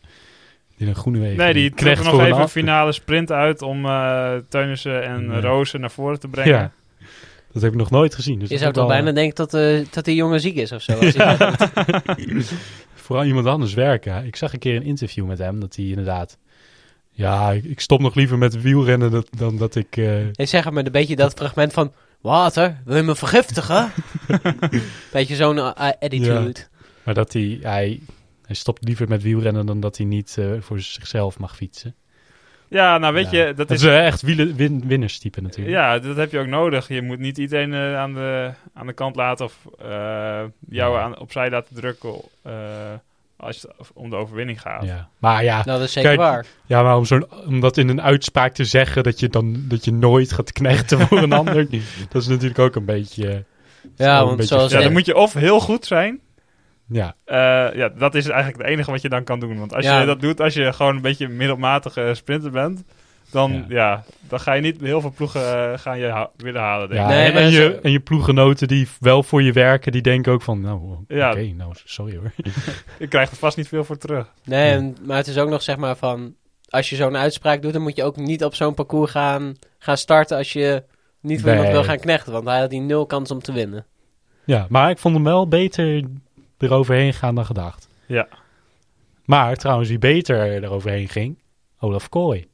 Dylan 0.77 0.95
Groenewegen. 0.95 1.37
Nee, 1.37 1.53
die 1.53 1.73
er 1.75 2.03
nog 2.03 2.21
even 2.21 2.41
een 2.41 2.49
finale 2.49 2.91
sprint 2.91 3.31
uit 3.31 3.61
om 3.61 3.85
eh 3.85 4.33
Teunissen 4.49 5.03
en 5.03 5.27
Nee. 5.27 5.41
Rozen 5.41 5.79
naar 5.79 5.91
voren 5.91 6.19
te 6.19 6.27
brengen. 6.27 6.53
Ja, 6.53 6.71
dat 7.51 7.61
heb 7.61 7.71
ik 7.71 7.77
nog 7.77 7.89
nooit 7.89 8.15
gezien. 8.15 8.39
Dus 8.39 8.49
Je 8.49 8.57
zou 8.57 8.73
toch 8.73 8.87
bijna 8.87 9.11
denken 9.11 9.35
dat, 9.35 9.53
eh, 9.53 9.85
dat 9.91 10.05
die 10.05 10.15
jongen 10.15 10.39
ziek 10.41 10.55
is 10.55 10.71
of 10.71 10.81
zo. 10.81 10.93
Als 10.99 11.13
eh, 11.15 11.51
Vooral 12.93 13.25
iemand 13.25 13.45
anders 13.45 13.73
werken. 13.73 14.25
Ik 14.25 14.35
zag 14.35 14.53
een 14.53 14.59
keer 14.59 14.75
een 14.75 14.83
interview 14.83 15.25
met 15.25 15.37
hem, 15.37 15.59
dat 15.59 15.75
hij 15.75 15.85
inderdaad... 15.85 16.37
Ja, 17.11 17.51
ik, 17.51 17.79
stop 17.79 17.99
nog 17.99 18.15
liever 18.15 18.37
met 18.37 18.61
wielrennen 18.61 19.11
dat, 19.11 19.27
dan 19.37 19.57
dat 19.57 19.75
ik... 19.75 19.97
eh, 19.97 20.27
Ik 20.27 20.47
zeg 20.47 20.71
maar 20.71 20.85
een 20.85 20.91
beetje 20.91 21.15
dat 21.15 21.33
fragment 21.33 21.73
van... 21.73 21.91
Water, 22.21 22.81
wil 22.85 22.95
je 22.95 23.03
me 23.03 23.15
vergiftigen? 23.15 23.91
beetje 25.11 25.35
zo'n 25.35 25.57
eh, 25.57 25.71
attitude. 25.99 26.55
maar 27.03 27.13
dat 27.13 27.33
hij, 27.33 27.59
hij... 27.61 27.99
Hij 28.45 28.55
stopt 28.55 28.83
liever 28.83 29.07
met 29.07 29.21
wielrennen 29.23 29.65
dan 29.65 29.79
dat 29.79 29.97
hij 29.97 30.05
niet 30.05 30.35
eh, 30.39 30.45
voor 30.59 30.79
zichzelf 30.79 31.39
mag 31.39 31.55
fietsen. 31.55 31.95
Ja, 32.67 32.97
nou 32.97 33.13
weet 33.13 33.31
Ja. 33.31 33.39
je, 33.39 33.45
dat 33.45 33.57
Dat 33.67 33.71
is... 33.71 33.81
is 33.83 33.89
eh, 33.89 34.05
echt 34.05 34.21
wielen, 34.21 34.55
win, 34.55 34.83
winnerstype 34.87 35.41
natuurlijk. 35.41 35.75
Ja, 35.75 35.99
dat 35.99 36.15
heb 36.17 36.31
je 36.31 36.39
ook 36.39 36.47
nodig. 36.47 36.87
Je 36.87 37.01
moet 37.01 37.19
niet 37.19 37.37
iedereen 37.37 37.73
eh, 37.73 37.97
aan, 37.97 38.13
de, 38.13 38.51
aan 38.73 38.87
de 38.87 38.93
kant 38.93 39.15
laten 39.15 39.45
of 39.45 39.57
eh, 39.79 39.87
jou 40.69 40.93
Ja. 40.93 41.01
aan, 41.01 41.19
opzij 41.19 41.49
laten 41.49 41.75
drukken 41.75 42.13
eh, 42.41 42.53
als 43.37 43.61
het 43.61 43.71
om 43.93 44.09
de 44.09 44.15
overwinning 44.15 44.61
gaat. 44.61 44.83
Ja. 44.83 45.09
Maar 45.17 45.43
ja, 45.43 45.55
Nou, 45.55 45.77
dat 45.79 45.87
is 45.87 45.91
zeker 45.93 46.09
Kijk, 46.09 46.21
waar. 46.21 46.45
ja 46.65 46.83
maar 46.83 46.97
om, 46.97 47.05
zo'n, 47.05 47.25
om 47.45 47.59
dat 47.59 47.77
in 47.77 47.89
een 47.89 48.01
uitspraak 48.01 48.53
te 48.53 48.65
zeggen 48.65 49.03
dat 49.03 49.19
je 49.19 49.29
dan 49.29 49.55
dat 49.67 49.85
je 49.85 49.93
nooit 49.93 50.31
gaat 50.31 50.51
knechten 50.51 50.99
voor 50.99 51.17
een 51.17 51.33
ander, 51.33 51.67
dat 52.09 52.21
is 52.21 52.27
natuurlijk 52.27 52.59
ook 52.59 52.75
een 52.75 52.85
beetje. 52.85 53.29
eh, 53.29 53.37
Ja, 53.95 54.23
want 54.25 54.37
beetje 54.37 54.55
zoals... 54.55 54.71
Ja, 54.71 54.81
dan 54.81 54.91
moet 54.91 55.05
je 55.05 55.15
of 55.15 55.33
heel 55.33 55.59
goed 55.59 55.85
zijn. 55.85 56.19
Ja, 56.89 57.15
eh, 57.25 57.35
ja, 57.75 57.89
dat 57.89 58.15
is 58.15 58.27
eigenlijk 58.27 58.57
het 58.61 58.67
enige 58.71 58.91
wat 58.91 59.01
je 59.01 59.09
dan 59.09 59.23
kan 59.23 59.39
doen. 59.39 59.59
Want 59.59 59.73
als 59.73 59.85
Ja. 59.85 59.99
je 59.99 60.05
dat 60.05 60.21
doet, 60.21 60.41
als 60.41 60.53
je 60.53 60.73
gewoon 60.73 60.95
een 60.95 61.01
beetje 61.01 61.25
een 61.25 61.35
middelmatige 61.37 62.11
sprinter 62.13 62.51
bent, 62.51 62.83
dan, 63.31 63.51
Ja. 63.51 63.65
ja. 63.67 64.03
dan 64.27 64.39
ga 64.39 64.53
je 64.53 64.61
niet 64.61 64.79
heel 64.81 65.01
veel 65.01 65.11
ploegen 65.15 65.71
eh, 65.71 65.79
gaan 65.79 65.99
je 65.99 66.05
ha- 66.07 66.29
willen 66.37 66.61
halen. 66.61 66.89
Denk 66.89 66.99
ja 67.09 67.15
ik. 67.15 67.33
Nee, 67.33 67.43
en, 67.43 67.51
je, 67.51 67.79
en 67.81 67.91
je 67.91 67.99
ploeggenoten 67.99 68.67
die 68.67 68.87
wel 68.99 69.23
voor 69.23 69.41
je 69.43 69.51
werken, 69.51 69.91
die 69.91 70.01
denken 70.01 70.31
ook 70.33 70.41
van, 70.41 70.61
nou, 70.61 70.79
oké, 71.01 71.15
Ja. 71.15 71.33
nou, 71.33 71.71
sorry 71.85 72.17
hoor. 72.17 72.31
Je 72.99 73.07
krijgt 73.07 73.31
er 73.31 73.37
vast 73.37 73.57
niet 73.57 73.67
veel 73.67 73.83
voor 73.83 73.97
terug. 73.97 74.33
Nee, 74.43 74.71
en- 74.71 74.97
maar 75.05 75.17
het 75.17 75.27
is 75.27 75.37
ook 75.37 75.49
nog 75.49 75.61
zeg 75.61 75.77
maar 75.77 75.95
van... 75.95 76.35
Als 76.69 76.89
je 76.89 76.95
zo'n 76.95 77.17
uitspraak 77.17 77.61
doet, 77.61 77.73
dan 77.73 77.81
moet 77.81 77.95
je 77.95 78.03
ook 78.03 78.15
niet 78.15 78.43
op 78.43 78.55
zo'n 78.55 78.73
parcours 78.73 79.11
gaan, 79.11 79.53
gaan 79.79 79.97
starten 79.97 80.37
als 80.37 80.53
je 80.53 80.83
niet 81.21 81.39
voor 81.41 81.49
Nee. 81.49 81.57
iemand 81.57 81.75
wil 81.75 81.83
gaan 81.85 81.99
knechten. 81.99 82.31
Want 82.33 82.45
hij 82.45 82.59
had 82.59 82.69
die 82.69 82.81
nul 82.81 83.05
kans 83.05 83.31
om 83.31 83.39
te 83.41 83.51
winnen. 83.51 83.85
Ja, 84.45 84.65
maar 84.69 84.89
ik 84.89 84.97
vond 84.97 85.15
hem 85.15 85.23
wel 85.23 85.47
beter 85.47 86.03
eroverheen 86.57 87.13
gaan 87.13 87.35
dan 87.35 87.45
gedacht. 87.45 87.87
Ja. 88.05 88.27
Maar 89.25 89.55
trouwens, 89.55 89.89
wie 89.89 89.99
beter 89.99 90.63
eroverheen 90.63 91.07
ging, 91.09 91.37
Olaf 91.79 92.09
Kooi. 92.09 92.47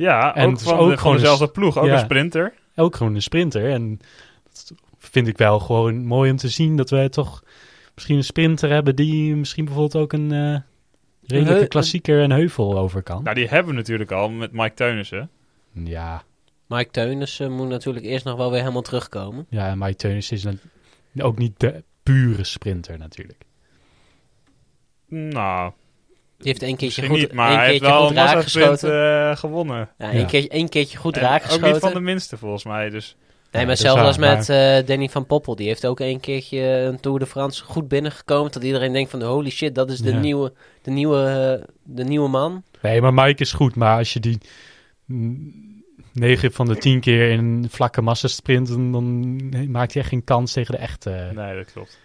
Ja, 0.00 0.34
En 0.34 0.44
ook 0.44 0.50
het 0.50 0.60
is 0.60 0.66
van, 0.66 0.78
ook 0.78 0.80
de, 0.80 0.88
van 0.88 0.98
gewoon 0.98 1.14
een 1.14 1.20
dezelfde 1.20 1.48
ploeg. 1.48 1.78
Ook 1.78 1.86
ja. 1.86 1.92
een 1.92 1.98
sprinter. 1.98 2.54
ook 2.76 2.96
gewoon 2.96 3.14
een 3.14 3.22
sprinter. 3.22 3.70
En 3.70 4.00
dat 4.52 4.72
vind 4.98 5.26
ik 5.26 5.38
wel 5.38 5.58
gewoon 5.58 6.04
mooi 6.04 6.30
om 6.30 6.36
te 6.36 6.48
zien 6.48 6.76
dat 6.76 6.90
wij 6.90 7.08
toch 7.08 7.44
misschien 7.94 8.16
een 8.16 8.24
sprinter 8.24 8.70
hebben 8.70 8.96
die 8.96 9.36
misschien 9.36 9.64
bijvoorbeeld 9.64 10.02
ook 10.02 10.12
een 10.12 10.32
eh 10.32 10.58
redelijke 11.26 11.68
klassieker 11.68 12.22
en 12.22 12.30
heuvel 12.30 12.78
over 12.78 13.02
kan. 13.02 13.22
Nou, 13.22 13.34
die 13.34 13.48
hebben 13.48 13.72
we 13.72 13.78
natuurlijk 13.78 14.10
al 14.10 14.30
met 14.30 14.52
Mike 14.52 14.74
Teunissen. 14.74 15.30
Ja, 15.72 16.22
Mike 16.66 16.90
Teunissen 16.90 17.52
moet 17.52 17.68
natuurlijk 17.68 18.04
eerst 18.04 18.24
nog 18.24 18.36
wel 18.36 18.50
weer 18.50 18.60
helemaal 18.60 18.82
terugkomen. 18.82 19.46
ja 19.48 19.68
en 19.68 19.78
Mike 19.78 19.96
Teunis 19.96 20.30
is 20.30 20.42
dan 20.42 20.58
ook 21.18 21.38
niet 21.38 21.60
de 21.60 21.84
pure 22.02 22.44
sprinter 22.44 22.98
natuurlijk. 22.98 23.42
Nou, 25.06 25.72
Die 26.42 26.48
heeft 26.50 26.62
één 26.62 26.76
keertje 26.76 27.06
goed, 27.06 27.16
niet, 27.18 27.32
maar 27.32 27.48
één 27.48 27.58
hij 27.58 27.66
heeft 27.68 27.78
keertje 27.80 27.96
wel 27.98 28.06
goed 28.06 28.16
een 28.16 28.22
raak 28.24 28.34
massasprint 28.34 28.68
geschoten. 28.70 29.30
eh 29.30 29.36
gewonnen. 29.36 29.88
Ja, 29.98 30.10
één, 30.10 30.20
Ja. 30.20 30.26
keer, 30.26 30.48
één 30.50 30.68
keertje 30.68 30.98
goed 30.98 31.16
En 31.16 31.22
raak 31.22 31.34
Ook 31.42 31.50
niet 31.50 31.50
geschoten. 31.58 31.80
van 31.80 31.92
de 31.92 32.00
minste 32.00 32.36
volgens 32.36 32.64
mij. 32.64 32.90
Dus 32.90 33.16
Nee, 33.52 33.66
maar 33.66 33.76
zelfs 33.76 34.02
als 34.02 34.16
met 34.18 34.48
eh, 34.48 34.86
Danny 34.86 35.08
van 35.08 35.26
Poppel. 35.26 35.56
Die 35.56 35.66
heeft 35.66 35.86
ook 35.86 36.00
één 36.00 36.20
keertje 36.20 36.58
een 36.60 37.00
Tour 37.00 37.18
de 37.18 37.26
France 37.26 37.64
goed 37.64 37.88
binnengekomen. 37.88 38.52
Dat 38.52 38.62
iedereen 38.62 38.92
denkt 38.92 39.10
van 39.10 39.22
holy 39.22 39.50
shit, 39.50 39.74
dat 39.74 39.90
is 39.90 39.98
de, 39.98 40.10
Ja. 40.12 40.18
nieuwe, 40.18 40.52
de, 40.82 40.90
nieuwe, 40.90 41.24
eh, 41.60 41.66
de 41.84 42.04
nieuwe 42.04 42.28
man. 42.28 42.62
Nee, 42.82 43.00
maar 43.00 43.14
Mike 43.14 43.42
is 43.42 43.52
goed. 43.52 43.74
Maar 43.76 43.98
als 43.98 44.12
je 44.12 44.20
die 44.20 44.38
9 46.12 46.52
van 46.52 46.66
de 46.66 46.76
10 46.76 47.00
keer 47.00 47.30
in 47.30 47.38
een 47.38 47.66
vlakke 47.70 48.00
massasprint... 48.02 48.68
dan, 48.68 48.92
dan 48.92 49.38
maakt 49.70 49.92
hij 49.92 50.02
echt 50.02 50.10
geen 50.10 50.24
kans 50.24 50.52
tegen 50.52 50.74
de 50.74 50.80
echte, 50.80 51.30
nee, 51.34 51.54
dat 51.56 51.72
klopt. 51.72 51.98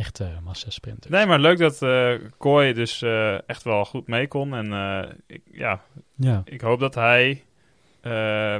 Echte 0.00 0.28
massasprinters. 0.44 1.12
Nee, 1.12 1.26
maar 1.26 1.38
leuk 1.38 1.58
dat 1.58 1.82
eh 1.82 2.12
Kooi 2.38 2.72
dus 2.72 3.02
eh, 3.02 3.48
echt 3.48 3.62
wel 3.62 3.84
goed 3.84 4.06
mee 4.06 4.28
kon. 4.28 4.54
En 4.54 4.72
eh, 4.72 5.10
ik, 5.26 5.40
ja, 5.52 5.80
Ja, 6.14 6.42
ik 6.44 6.60
hoop 6.60 6.80
dat 6.80 6.94
hij 6.94 7.44
eh, 8.00 8.56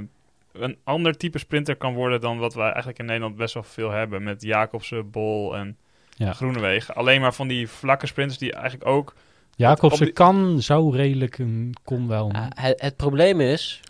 een 0.52 0.76
ander 0.84 1.16
type 1.16 1.38
sprinter 1.38 1.76
kan 1.76 1.94
worden 1.94 2.20
dan 2.20 2.38
wat 2.38 2.54
wij 2.54 2.64
eigenlijk 2.68 2.98
in 2.98 3.04
Nederland 3.04 3.36
best 3.36 3.54
wel 3.54 3.62
veel 3.62 3.90
hebben. 3.90 4.22
Met 4.22 4.42
Jacobsen, 4.42 5.10
Bol 5.10 5.56
en 5.56 5.76
Ja. 6.10 6.32
Groenewegen. 6.32 6.94
Alleen 6.94 7.20
maar 7.20 7.34
van 7.34 7.48
die 7.48 7.68
vlakke 7.68 8.06
sprinters 8.06 8.38
die 8.38 8.52
eigenlijk 8.52 8.86
ook... 8.90 9.14
Jacobsen 9.56 10.04
die- 10.04 10.14
kan 10.14 10.62
zo 10.62 10.88
redelijk, 10.90 11.38
een, 11.38 11.74
kon 11.84 12.08
wel. 12.08 12.30
Het 12.54 12.96
probleem 12.96 13.40
is, 13.40 13.80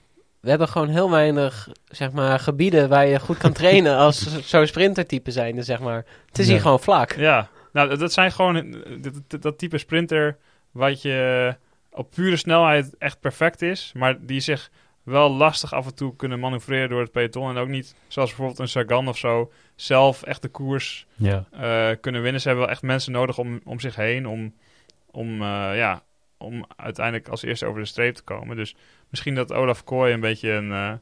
we 0.40 0.48
hebben 0.50 0.68
gewoon 0.68 0.88
heel 0.88 1.10
weinig 1.10 1.68
zeg 1.84 2.12
maar, 2.12 2.38
gebieden 2.40 2.88
waar 2.88 3.06
je 3.06 3.20
goed 3.20 3.36
kan 3.36 3.52
trainen 3.52 3.96
als 3.96 4.46
zo'n 4.48 4.66
sprintertype 4.66 5.30
zijn. 5.30 5.64
Zeg 5.64 5.80
maar. 5.80 6.04
Het 6.26 6.38
is 6.38 6.46
Ja. 6.46 6.52
hier 6.52 6.60
gewoon 6.60 6.80
vlak. 6.80 7.12
Ja, 7.12 7.48
nou 7.72 7.96
dat 7.96 8.12
zijn 8.12 8.32
gewoon 8.32 8.70
dat, 9.00 9.20
dat, 9.28 9.42
dat 9.42 9.58
type 9.58 9.78
sprinter 9.78 10.36
wat 10.70 11.02
je 11.02 11.54
op 11.92 12.10
pure 12.10 12.36
snelheid 12.36 12.96
echt 12.98 13.20
perfect 13.20 13.62
is. 13.62 13.92
Maar 13.94 14.26
die 14.26 14.40
zich 14.40 14.70
wel 15.02 15.30
lastig 15.30 15.72
af 15.72 15.86
en 15.86 15.94
toe 15.94 16.16
kunnen 16.16 16.40
manoeuvreren 16.40 16.88
door 16.88 17.00
het 17.00 17.12
peloton. 17.12 17.50
En 17.50 17.56
ook 17.56 17.68
niet, 17.68 17.94
zoals 18.08 18.28
bijvoorbeeld 18.28 18.58
een 18.58 18.68
Sagan 18.68 19.08
of 19.08 19.18
zo, 19.18 19.52
zelf 19.74 20.22
echt 20.22 20.42
de 20.42 20.48
koers 20.48 21.06
ja. 21.16 21.44
eh, 21.50 21.96
kunnen 22.00 22.22
winnen. 22.22 22.40
Ze 22.40 22.46
hebben 22.48 22.64
wel 22.66 22.74
echt 22.74 22.82
mensen 22.82 23.12
nodig 23.12 23.38
om, 23.38 23.60
om 23.64 23.80
zich 23.80 23.96
heen, 23.96 24.26
om, 24.28 24.54
om, 25.10 25.42
eh, 25.42 25.70
ja, 25.76 26.02
om 26.40 26.64
uiteindelijk 26.76 27.28
als 27.28 27.42
eerste 27.42 27.66
over 27.66 27.80
de 27.80 27.86
streep 27.86 28.14
te 28.14 28.22
komen. 28.22 28.56
Dus 28.56 28.74
misschien 29.08 29.34
dat 29.34 29.52
Olaf 29.52 29.84
Kooi 29.84 30.12
een 30.12 30.20
beetje 30.20 30.50
een, 30.50 30.72
eh, 30.72 30.92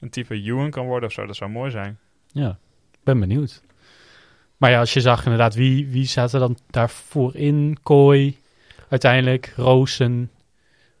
een 0.00 0.10
type 0.10 0.34
Ewan 0.34 0.70
kan 0.70 0.86
worden 0.86 1.08
of 1.08 1.14
zo. 1.14 1.26
Dat 1.26 1.36
zou 1.36 1.50
mooi 1.50 1.70
zijn. 1.70 1.98
Ja, 2.32 2.58
ben 3.04 3.20
benieuwd. 3.20 3.62
Maar 4.56 4.70
ja, 4.70 4.78
als 4.78 4.92
je 4.92 5.00
zag 5.00 5.22
inderdaad, 5.24 5.54
wie, 5.54 5.86
wie 5.88 6.04
zaten 6.06 6.40
dan 6.40 6.58
daarvoor 6.70 7.36
in? 7.36 7.76
Kooi, 7.82 8.38
uiteindelijk 8.88 9.52
Roosen, 9.56 10.30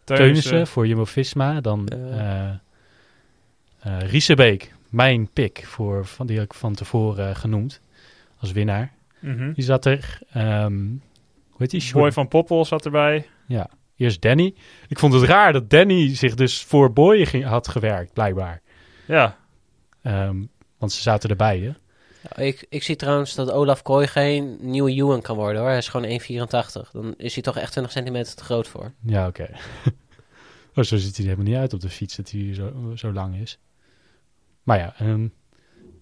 Teunissen 0.04 0.66
voor 0.66 0.86
Jumbo-Visma. 0.86 1.60
Dan 1.60 1.88
Ja. 1.90 2.60
eh 3.80 4.00
eh, 4.00 4.08
Riesebeek, 4.10 4.72
mijn 4.88 5.28
pick, 5.32 5.64
voor, 5.66 6.06
van, 6.06 6.26
die 6.26 6.36
had 6.36 6.44
ik 6.44 6.54
van 6.54 6.74
tevoren 6.74 7.36
genoemd 7.36 7.80
als 8.38 8.52
winnaar. 8.52 8.92
Mhm. 9.18 9.52
Die 9.52 9.64
zat 9.64 9.84
er. 9.84 10.18
ehm 10.32 10.74
hoe 11.50 11.56
heet 11.70 11.70
die? 11.70 11.92
Boy 11.92 12.12
van 12.12 12.28
Poppel 12.28 12.64
zat 12.64 12.84
erbij. 12.84 13.26
Eerst 13.96 14.20
Danny. 14.22 14.54
Ik 14.88 14.98
vond 14.98 15.12
het 15.12 15.22
raar 15.22 15.52
dat 15.52 15.70
Danny 15.70 16.16
zich 16.16 16.34
dus 16.34 16.62
voor 16.62 16.92
Boy 16.92 17.26
ging, 17.26 17.44
had 17.44 17.68
gewerkt, 17.68 18.12
blijkbaar. 18.12 18.62
Ja, 19.06 19.36
Ehm, 20.02 20.44
want 20.78 20.92
ze 20.92 21.00
zaten 21.00 21.30
er 21.30 21.36
beide. 21.36 21.74
Ik, 22.36 22.66
ik 22.68 22.82
zie 22.82 22.96
trouwens 22.96 23.34
dat 23.34 23.50
Olaf 23.50 23.82
Kooi 23.82 24.06
geen 24.06 24.56
nieuwe 24.60 24.90
Ewan 24.90 25.22
kan 25.22 25.36
worden 25.36 25.60
hoor. 25.60 25.68
Hij 25.68 25.78
is 25.78 25.88
gewoon 25.88 26.20
1,84. 26.20 26.90
Dan 26.92 27.14
is 27.16 27.34
hij 27.34 27.42
toch 27.42 27.56
echt 27.56 27.70
20 27.72 27.92
centimeter 27.92 28.34
te 28.34 28.44
groot 28.44 28.68
voor. 28.68 28.92
Ja, 29.04 29.26
oké. 29.26 29.48
oh, 30.74 30.84
zo 30.84 30.96
ziet 30.96 31.16
hij 31.16 31.24
er 31.24 31.30
helemaal 31.30 31.52
niet 31.52 31.60
uit 31.60 31.72
op 31.72 31.80
de 31.80 31.88
fiets, 31.88 32.16
dat 32.16 32.30
hij 32.30 32.54
zo, 32.54 32.92
zo 32.94 33.12
lang 33.12 33.36
is. 33.36 33.58
Maar 34.62 34.78
ja, 34.78 34.94
ehm, 34.98 35.28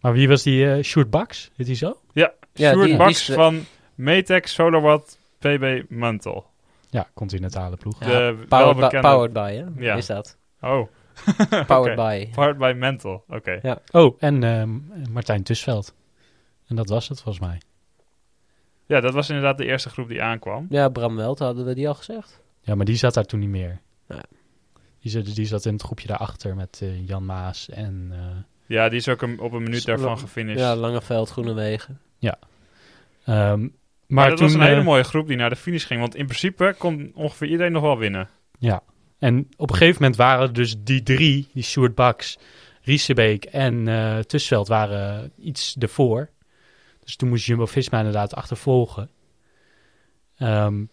maar 0.01 0.13
wie 0.13 0.29
was 0.29 0.43
die 0.43 0.65
uh, 0.65 0.83
Sjoerd 0.83 1.11
Baks? 1.11 1.51
Heet 1.57 1.67
hij 1.67 1.77
zo? 1.77 2.01
ja. 2.13 2.33
Ja, 2.53 2.73
Sjoerd 2.73 2.97
Baks 2.97 3.31
van 3.31 3.65
Metex 3.95 4.53
Solowatt 4.53 5.19
PB 5.39 5.83
Mantel. 5.89 6.50
Ja, 6.91 7.09
continentale 7.15 7.77
ploeg. 7.77 8.01
Ja, 8.01 8.07
De 8.07 8.13
Powered, 8.13 8.49
by, 8.49 8.57
welbekende- 8.57 9.09
powered 9.09 9.33
by, 9.33 9.55
hè? 9.55 9.85
Ja. 9.85 9.95
Is 9.97 10.07
dat? 10.07 10.37
Oh. 10.61 10.89
Powered 11.67 11.97
by. 11.97 12.31
Powered 12.35 12.59
by 12.59 12.73
Mental. 12.77 13.25
Oké. 13.29 13.79
Oh, 13.93 14.17
en 14.19 14.43
ehm, 14.45 14.79
Martijn 15.13 15.43
Tusveld. 15.43 15.95
En 16.67 16.77
dat 16.77 16.89
was 16.89 17.09
het 17.09 17.21
volgens 17.23 17.45
mij. 17.47 17.61
Ja, 18.87 19.01
dat 19.01 19.15
was 19.15 19.29
inderdaad 19.29 19.59
de 19.59 19.65
eerste 19.65 19.89
groep 19.91 20.09
die 20.09 20.23
aankwam. 20.23 20.67
Ja, 20.71 20.89
Bram 20.89 21.17
Welt 21.17 21.39
hadden 21.39 21.65
we 21.65 21.75
die 21.75 21.89
al 21.89 21.95
gezegd. 21.95 22.41
Ja, 22.61 22.75
maar 22.75 22.85
die 22.85 22.97
zat 22.97 23.15
daar 23.15 23.25
toen 23.25 23.41
niet 23.41 23.49
meer. 23.49 23.81
Ja. 24.09 24.23
Die, 25.01 25.11
zat, 25.11 25.35
die 25.35 25.47
zat 25.47 25.65
in 25.65 25.73
het 25.73 25.83
groepje 25.83 26.07
daarachter 26.07 26.57
met 26.57 26.79
eh, 26.83 27.07
Jan 27.09 27.25
Maas 27.25 27.69
en... 27.69 28.09
eh, 28.13 28.19
Ja, 28.67 28.89
die 28.89 28.99
is 28.99 29.09
ook 29.09 29.23
een, 29.23 29.41
op 29.41 29.53
een 29.53 29.63
minuut 29.63 29.85
daarvan 29.85 30.19
gefinished. 30.19 30.61
Ja, 30.61 30.77
Langeveld, 30.77 31.31
Groenewegen. 31.31 32.01
ehm, 33.25 33.69
maar 34.11 34.21
maar 34.21 34.29
dat 34.29 34.39
toen, 34.39 34.47
was 34.47 34.57
een 34.57 34.63
hele 34.63 34.81
eh, 34.81 34.87
mooie 34.87 35.03
groep 35.03 35.27
die 35.27 35.37
naar 35.37 35.51
de 35.51 35.57
finish 35.57 35.87
ging. 35.87 36.01
Want 36.01 36.15
in 36.15 36.27
principe 36.27 36.75
kon 36.79 37.11
ongeveer 37.15 37.49
iedereen 37.49 37.73
nog 37.73 37.83
wel 37.83 37.99
winnen. 37.99 38.29
Ja, 38.59 38.83
en 39.19 39.49
op 39.57 39.71
een 39.71 39.77
gegeven 39.77 40.01
moment 40.01 40.19
waren 40.19 40.47
er 40.47 40.53
dus 40.53 40.77
die 40.79 41.03
drie, 41.03 41.49
die 41.53 41.63
Sjoerd 41.63 41.95
Baks, 41.95 42.39
Riesebeek 42.83 43.45
en 43.45 43.85
Tusveld 44.27 44.69
waren 44.69 45.33
iets 45.39 45.77
ervoor. 45.79 46.31
Dus 47.05 47.17
toen 47.17 47.29
moest 47.29 47.47
Jumbo-Visma 47.47 47.99
inderdaad 47.99 48.35
achtervolgen. 48.35 49.11
Ehm, 50.37 50.85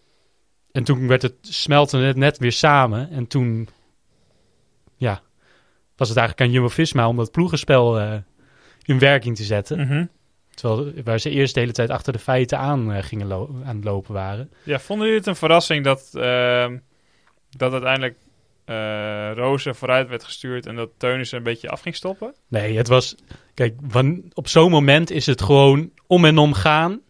en 0.72 0.84
toen 0.84 1.06
werd 1.06 1.22
het, 1.22 1.34
smelten 1.40 2.00
het 2.00 2.16
net 2.16 2.38
weer 2.38 2.52
samen. 2.52 3.10
En 3.10 3.26
toen, 3.26 3.68
ja, 4.96 5.22
was 5.96 6.08
het 6.08 6.18
eigenlijk 6.18 6.48
aan 6.48 6.54
Jumbo-Visma 6.54 7.08
om 7.08 7.16
dat 7.16 7.30
ploegenspel 7.30 7.98
eh, 8.00 8.16
in 8.84 8.98
werking 8.98 9.36
te 9.36 9.44
zetten. 9.44 9.78
Mhm. 9.78 10.04
Terwijl 10.58 10.92
waar 11.04 11.18
ze 11.18 11.30
eerst 11.30 11.54
de 11.54 11.60
hele 11.60 11.72
tijd 11.72 11.90
achter 11.90 12.12
de 12.12 12.18
feiten 12.18 12.58
aan, 12.58 12.92
eh, 12.92 13.02
gingen 13.02 13.26
lo- 13.26 13.50
aan 13.64 13.76
het 13.76 13.84
lopen 13.84 14.14
waren. 14.14 14.50
Ja, 14.62 14.78
vonden 14.78 15.04
jullie 15.06 15.20
het 15.20 15.28
een 15.28 15.36
verrassing 15.36 15.84
dat, 15.84 16.10
ehm, 16.14 16.78
dat 17.50 17.72
uiteindelijk 17.72 18.16
eh 18.64 19.30
Rozen 19.34 19.74
vooruit 19.74 20.08
werd 20.08 20.24
gestuurd 20.24 20.66
en 20.66 20.74
dat 20.76 20.90
Teunissen 20.96 21.38
een 21.38 21.44
beetje 21.44 21.68
af 21.68 21.80
ging 21.80 21.94
stoppen? 21.96 22.34
Nee, 22.48 22.76
het 22.76 22.88
was. 22.88 23.14
Kijk, 23.54 23.74
op 24.34 24.48
zo'n 24.48 24.70
moment 24.70 25.10
is 25.10 25.26
het 25.26 25.42
gewoon 25.42 25.90
om 26.06 26.24
en 26.24 26.38
om 26.38 26.52
gaan. 26.52 27.00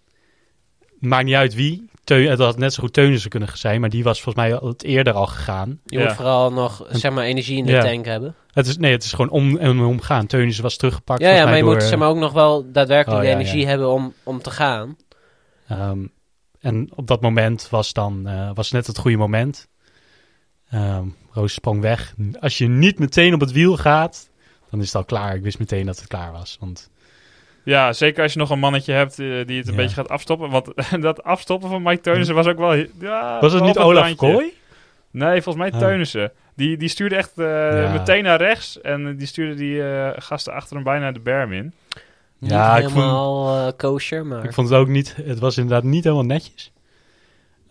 Maakt 0.98 1.24
niet 1.24 1.34
uit 1.34 1.54
wie. 1.54 1.90
Het 2.08 2.38
had 2.38 2.58
net 2.58 2.74
zo 2.74 2.82
goed 2.82 2.92
Teunissen 2.92 3.30
kunnen 3.30 3.58
zijn, 3.58 3.80
maar 3.80 3.90
die 3.90 4.02
was 4.04 4.22
volgens 4.22 4.44
mij 4.44 4.58
al 4.58 4.68
het 4.68 4.82
eerder 4.82 5.12
al 5.12 5.26
gegaan. 5.26 5.80
Je 5.84 5.98
Ja. 5.98 6.04
moet 6.04 6.14
vooral 6.14 6.52
nog, 6.52 6.86
zeg 6.90 7.12
maar, 7.12 7.24
energie 7.24 7.56
in 7.58 7.64
de 7.66 7.72
Ja. 7.72 7.82
tank 7.82 8.04
hebben. 8.04 8.34
Het 8.52 8.66
is, 8.66 8.76
nee, 8.76 8.92
het 8.92 9.04
is 9.04 9.10
gewoon 9.12 9.30
om 9.30 9.56
en 9.56 9.78
om 9.80 10.00
gaan. 10.00 10.26
Teunissen 10.26 10.62
was 10.62 10.76
teruggepakt. 10.76 11.20
Ja, 11.20 11.30
ja, 11.30 11.44
maar 11.44 11.56
je 11.56 11.64
moet 11.64 11.82
zeg 11.82 11.98
maar, 11.98 12.08
ook 12.08 12.16
nog 12.16 12.32
wel 12.32 12.72
daadwerkelijk 12.72 13.20
Oh, 13.22 13.26
de 13.26 13.30
ja, 13.32 13.38
energie 13.38 13.60
ja. 13.60 13.68
hebben 13.68 13.88
om, 13.92 14.12
om 14.22 14.42
te 14.42 14.50
gaan. 14.50 14.96
ehm, 15.68 16.06
en 16.60 16.88
op 16.94 17.06
dat 17.06 17.20
moment 17.20 17.68
was 17.70 17.92
dan 17.92 18.26
eh, 18.26 18.50
was 18.54 18.70
net 18.70 18.86
het 18.86 18.98
goede 18.98 19.16
moment. 19.16 19.68
Ehm 20.70 21.06
Roos 21.30 21.52
sprong 21.52 21.80
weg. 21.80 22.14
Als 22.40 22.58
je 22.58 22.68
niet 22.68 22.98
meteen 22.98 23.34
op 23.34 23.40
het 23.40 23.52
wiel 23.52 23.76
gaat, 23.76 24.30
dan 24.70 24.80
is 24.80 24.86
het 24.86 24.94
al 24.94 25.04
klaar. 25.04 25.34
Ik 25.34 25.42
wist 25.42 25.58
meteen 25.58 25.86
dat 25.86 25.98
het 25.98 26.06
klaar 26.06 26.32
was. 26.32 26.56
Want 26.60 26.90
Ja, 27.68 27.92
zeker 27.92 28.22
als 28.22 28.32
je 28.32 28.38
nog 28.38 28.50
een 28.50 28.58
mannetje 28.58 28.92
hebt 28.92 29.18
eh, 29.18 29.26
die 29.46 29.58
het 29.58 29.66
een 29.66 29.72
Ja. 29.72 29.78
beetje 29.78 29.94
gaat 29.94 30.08
afstoppen. 30.08 30.50
Want 30.50 30.68
dat 31.00 31.22
afstoppen 31.24 31.68
van 31.68 31.82
Mike 31.82 32.00
Teunissen 32.00 32.34
was 32.34 32.46
ook 32.46 32.58
wel... 32.58 32.74
Ja, 33.00 33.40
was 33.40 33.52
het 33.52 33.62
niet 33.64 33.78
Olaf. 33.78 34.14
Kooi? 34.14 34.52
Nee, 35.10 35.42
volgens 35.42 35.64
mij 35.70 35.72
Oh. 35.80 35.86
Teunissen. 35.86 36.32
Die, 36.56 36.76
die 36.76 36.88
stuurde 36.88 37.16
echt 37.16 37.32
eh, 37.38 37.46
Ja. 37.82 37.92
meteen 37.92 38.22
naar 38.22 38.38
rechts. 38.38 38.80
En 38.80 39.16
die 39.16 39.26
stuurde 39.26 39.54
die 39.54 39.82
eh, 39.82 40.08
gasten 40.16 40.52
achter 40.52 40.74
hem 40.74 40.84
bijna 40.84 41.12
de 41.12 41.20
berm 41.20 41.52
in. 41.52 41.72
Niet 42.38 42.50
Ja, 42.50 42.76
ik 42.76 42.82
vond- 42.82 42.94
helemaal 42.94 43.66
eh, 43.66 43.72
kosher, 43.76 44.26
maar... 44.26 44.44
Ik 44.44 44.52
vond 44.52 44.68
het 44.68 44.78
ook 44.78 44.88
niet, 44.88 45.16
het 45.22 45.38
was 45.38 45.56
inderdaad 45.58 45.84
niet 45.84 46.04
helemaal 46.04 46.24
netjes. 46.24 46.72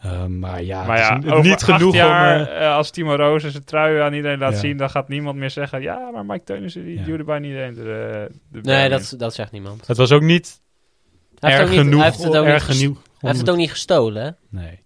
Ehm, 0.02 0.40
maar 0.40 0.64
ja, 0.64 0.86
maar 0.86 1.14
het 1.16 1.24
ja, 1.24 1.36
is 1.38 1.44
niet 1.44 1.64
genoeg 1.64 1.94
jaar, 1.96 2.40
om... 2.40 2.46
eh, 2.46 2.66
eh, 2.66 2.76
als 2.76 2.92
Timo 2.92 3.16
Roos 3.16 3.44
zijn 3.44 3.64
trui 3.64 4.00
aan 4.00 4.14
iedereen 4.14 4.40
laat 4.40 4.52
Ja. 4.54 4.58
zien... 4.60 4.78
dan 4.78 4.90
gaat 4.90 5.08
niemand 5.08 5.38
meer 5.38 5.50
zeggen... 5.50 5.82
Ja, 5.82 6.10
maar 6.14 6.26
Mike 6.26 6.44
Teunissen 6.44 6.84
die 6.86 6.98
Ja. 7.00 7.04
duwde 7.06 7.24
bijna 7.24 7.46
iedereen 7.46 7.74
de, 7.74 7.82
de 8.52 8.62
berm 8.62 8.64
Nee, 8.78 8.90
dat, 8.90 9.14
dat 9.18 9.34
zegt 9.34 9.52
niemand. 9.52 9.88
het 9.88 9.98
was 9.98 10.12
ook 10.12 10.22
niet 10.22 10.62
Hij 11.40 11.52
erg 11.52 11.62
ook 11.64 11.70
niet, 11.70 11.80
genoeg, 11.80 11.94
hij 12.02 12.04
heeft 12.10 12.24
het 12.24 12.36
ook, 12.38 12.46
niet, 12.46 12.62
genoeg 12.62 12.98
hij 13.20 13.30
heeft 13.30 13.40
het 13.40 13.50
ook 13.50 13.58
niet 13.58 13.70
gestolen, 13.72 14.24
hè? 14.24 14.30
Nee. 14.50 14.86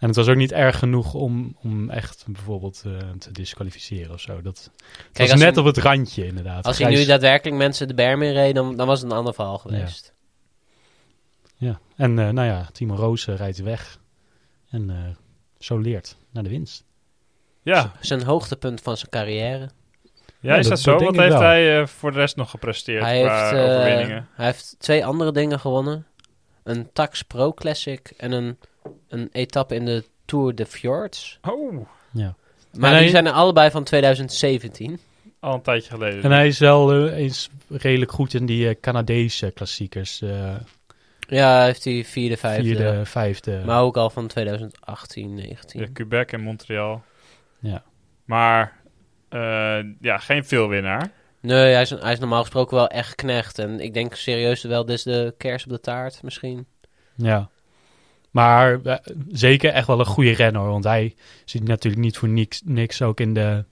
En 0.00 0.06
het 0.06 0.16
was 0.16 0.28
ook 0.28 0.36
niet 0.36 0.52
erg 0.52 0.78
genoeg 0.78 1.14
om, 1.14 1.56
om 1.62 1.90
echt 1.90 2.24
bijvoorbeeld 2.28 2.82
eh, 2.86 2.92
te 3.18 3.32
disqualificeren 3.32 4.12
of 4.12 4.20
zo. 4.20 4.42
Dat 4.42 4.58
het 4.58 4.70
Kijk, 5.12 5.30
was 5.30 5.40
net 5.40 5.54
hij- 5.54 5.64
op 5.64 5.74
het 5.74 5.78
randje 5.84 6.26
inderdaad. 6.26 6.64
Als 6.64 6.78
hij 6.78 6.90
nu 6.90 7.04
daadwerkelijk 7.04 7.56
mensen 7.56 7.88
de 7.88 7.94
berm 7.94 8.22
in 8.22 8.32
reed, 8.32 8.54
dan, 8.54 8.76
dan 8.76 8.86
was 8.86 9.00
het 9.02 9.10
een 9.10 9.16
ander 9.16 9.34
verhaal 9.34 9.58
geweest. 9.58 10.14
Ja, 11.56 11.80
en 11.96 12.18
eh, 12.18 12.28
nou 12.28 12.46
ja, 12.48 12.66
Timo 12.72 12.94
Roos 12.94 13.26
eh, 13.26 13.36
rijdt 13.36 13.58
weg. 13.62 13.98
En 14.70 14.90
eh 14.90 14.96
zo 15.58 15.78
leert 15.78 16.16
naar 16.30 16.42
de 16.42 16.48
winst. 16.48 16.84
Ja, 17.62 17.92
Zijn 18.00 18.22
hoogtepunt 18.22 18.80
van 18.80 18.96
zijn 18.96 19.10
carrière. 19.10 19.58
ja, 19.58 19.68
Ja, 20.40 20.56
is 20.56 20.62
dat, 20.68 20.70
dat- 20.70 20.80
zo? 20.80 21.04
Wat 21.04 21.16
heeft 21.16 21.32
wel. 21.32 21.40
hij 21.40 21.86
voor 21.86 22.12
de 22.12 22.18
rest 22.18 22.36
nog 22.36 22.50
gepresteerd 22.50 23.02
Hij 23.02 23.16
heeft, 23.16 23.52
overwinningen? 23.64 24.28
hij 24.34 24.46
heeft 24.46 24.74
twee 24.78 25.06
andere 25.06 25.32
dingen 25.32 25.60
gewonnen. 25.60 26.06
Een 26.62 26.92
Tax 26.92 27.22
Pro 27.22 27.52
Classic 27.52 28.12
en 28.16 28.32
een, 28.32 28.58
een 29.08 29.28
etappe 29.32 29.74
in 29.74 29.84
de 29.84 30.04
Tour 30.24 30.54
de 30.54 30.66
Fjords. 30.66 31.38
Oh, 31.42 31.86
Ja. 32.10 32.34
Maar 32.72 32.90
En 32.90 32.94
die 32.94 33.02
hij- 33.02 33.08
zijn 33.08 33.26
er 33.26 33.32
allebei 33.32 33.70
van 33.70 33.84
2017. 33.84 34.98
al 35.40 35.54
een 35.54 35.62
tijdje 35.62 35.90
geleden. 35.90 36.22
En 36.22 36.30
hij 36.30 36.46
is 36.46 36.58
wel 36.58 37.08
eens 37.08 37.48
redelijk 37.68 38.12
goed 38.12 38.34
in 38.34 38.46
die 38.46 38.80
Canadese 38.80 39.50
klassiekers. 39.50 40.22
Ja, 41.26 41.64
heeft 41.64 41.84
hij 41.84 42.04
vierde, 42.04 42.36
vijfde. 42.36 42.64
vierde, 42.64 43.04
vijfde. 43.04 43.62
Maar 43.64 43.80
ook 43.80 43.96
al 43.96 44.10
van 44.10 44.26
2018, 44.26 45.34
19. 45.34 45.80
Ja, 45.80 45.86
Quebec 45.92 46.32
en 46.32 46.40
Montreal. 46.40 47.02
Ja. 47.58 47.82
Maar 48.24 48.80
eh, 49.28 49.78
ja, 50.00 50.18
geen 50.18 50.44
veelwinnaar. 50.44 51.10
Nee, 51.40 51.72
hij 51.72 51.82
is, 51.82 51.90
hij 51.90 52.12
is 52.12 52.18
normaal 52.18 52.40
gesproken 52.40 52.76
wel 52.76 52.88
echt 52.88 53.14
knecht. 53.14 53.58
En 53.58 53.80
ik 53.80 53.94
denk 53.94 54.14
serieus 54.14 54.62
wel, 54.62 54.84
dit 54.84 54.96
is 54.96 55.02
de 55.02 55.34
kers 55.38 55.64
op 55.64 55.70
de 55.70 55.80
taart 55.80 56.22
misschien. 56.22 56.66
Ja. 57.14 57.48
Maar 58.30 58.80
eh, 58.82 58.94
zeker 59.30 59.72
echt 59.72 59.86
wel 59.86 59.98
een 59.98 60.06
goede 60.06 60.32
renner. 60.32 60.66
Want 60.66 60.84
hij 60.84 61.14
zit 61.44 61.64
natuurlijk 61.64 62.02
niet 62.02 62.18
voor 62.18 62.28
niks, 62.28 62.62
niks 62.64 63.02
ook 63.02 63.20
in 63.20 63.34
de, 63.34 63.64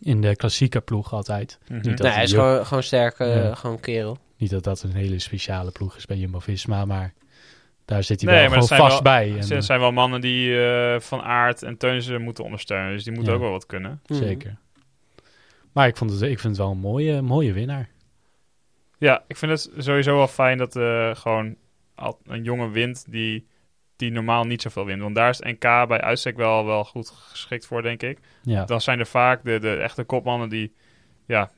in 0.00 0.20
de 0.20 0.36
klassieke 0.36 0.80
ploeg 0.80 1.12
altijd. 1.12 1.58
Mhm. 1.68 1.74
Niet 1.88 1.98
Nee, 2.02 2.12
hij 2.12 2.22
is 2.22 2.32
gewoon, 2.32 2.66
gewoon 2.66 2.82
sterk, 2.82 3.18
eh, 3.18 3.36
Ja. 3.36 3.54
gewoon 3.54 3.80
kerel. 3.80 4.18
Niet 4.36 4.50
dat 4.50 4.64
dat 4.64 4.82
een 4.82 4.92
hele 4.94 5.18
speciale 5.18 5.70
ploeg 5.70 5.96
is 5.96 6.06
bij 6.06 6.16
Jumbo-Visma, 6.16 6.84
maar 6.84 7.14
daar 7.84 8.02
zit 8.02 8.20
hij 8.20 8.30
Nee, 8.32 8.48
wel 8.48 8.62
gewoon 8.62 8.78
vast 8.88 9.02
bij. 9.02 9.38
En, 9.38 9.50
Er 9.50 9.62
zijn 9.62 9.80
wel 9.80 9.92
mannen 9.92 10.20
die 10.20 10.66
eh, 10.66 11.00
Van 11.00 11.22
Aert 11.22 11.62
en 11.62 11.76
Teunissen 11.76 12.22
moeten 12.22 12.44
ondersteunen. 12.44 12.92
Dus 12.92 13.04
die 13.04 13.12
moeten 13.12 13.32
Ja. 13.32 13.38
ook 13.38 13.44
wel 13.44 13.52
wat 13.52 13.66
kunnen. 13.66 14.00
Mhm. 14.06 14.18
Zeker. 14.22 14.56
Maar 15.72 15.86
ik, 15.88 15.96
vond 15.96 16.10
het, 16.10 16.22
ik 16.22 16.38
vind 16.40 16.56
het 16.56 16.56
wel 16.56 16.70
een 16.70 16.78
mooie, 16.78 17.22
mooie 17.22 17.52
winnaar. 17.52 17.88
Ja, 18.98 19.24
ik 19.26 19.36
vind 19.36 19.50
het 19.52 19.70
sowieso 19.84 20.16
wel 20.16 20.26
fijn 20.28 20.58
dat 20.58 20.76
eh 20.76 21.14
gewoon 21.14 21.56
een 22.26 22.42
jongen 22.42 22.70
wint 22.70 23.04
die, 23.08 23.46
die 23.96 24.10
normaal 24.10 24.44
niet 24.44 24.62
zoveel 24.62 24.84
wint. 24.84 25.02
Want 25.02 25.14
daar 25.14 25.28
is 25.28 25.36
het 25.38 25.46
NK 25.46 25.88
bij 25.88 26.00
uitstek 26.00 26.36
wel, 26.36 26.64
wel 26.66 26.84
goed 26.84 27.08
geschikt 27.10 27.66
voor, 27.66 27.82
denk 27.82 28.02
ik. 28.02 28.18
Ja, 28.42 28.64
Dan 28.64 28.80
zijn 28.80 28.98
er 28.98 29.06
vaak 29.06 29.44
de, 29.44 29.58
de 29.58 29.76
echte 29.76 30.04
kopmannen 30.04 30.48
die, 30.48 30.74
ja, 31.26 31.50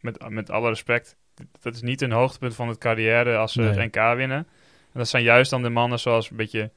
met, 0.00 0.28
met 0.28 0.50
alle 0.50 0.68
respect, 0.68 1.16
dat 1.60 1.74
is 1.74 1.82
niet 1.82 2.00
een 2.00 2.12
hoogtepunt 2.12 2.54
van 2.54 2.68
het 2.68 2.78
carrière 2.78 3.36
als 3.36 3.52
ze 3.52 3.60
Nee. 3.60 3.68
het 3.78 3.94
NK 3.94 4.14
winnen. 4.16 4.38
En 4.92 4.98
dat 4.98 5.08
zijn 5.08 5.22
juist 5.22 5.50
dan 5.50 5.62
de 5.62 5.68
mannen 5.70 5.98
zoals 5.98 6.30
een 6.30 6.36
beetje 6.36 6.70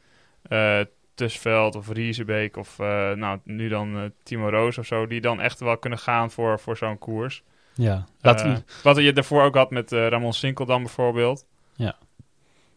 Tusveld 1.15 1.75
of 1.75 1.89
Riesebeek 1.89 2.57
of 2.57 2.79
eh, 2.79 3.11
nou, 3.11 3.39
nu 3.43 3.67
dan 3.67 3.97
eh, 3.97 4.03
Timo 4.23 4.49
Roos 4.49 4.77
of 4.77 4.85
zo, 4.85 5.07
die 5.07 5.21
dan 5.21 5.41
echt 5.41 5.59
wel 5.59 5.77
kunnen 5.77 5.99
gaan 5.99 6.31
voor, 6.31 6.59
voor 6.59 6.77
zo'n 6.77 6.97
koers. 6.97 7.43
ja. 7.75 8.05
Eh, 8.45 8.55
wat 8.83 8.97
je 8.97 9.13
daarvoor 9.13 9.43
ook 9.43 9.55
had 9.55 9.71
met 9.71 9.91
Ramon 9.91 10.33
Sinkeldam 10.33 10.81
bijvoorbeeld. 10.83 11.45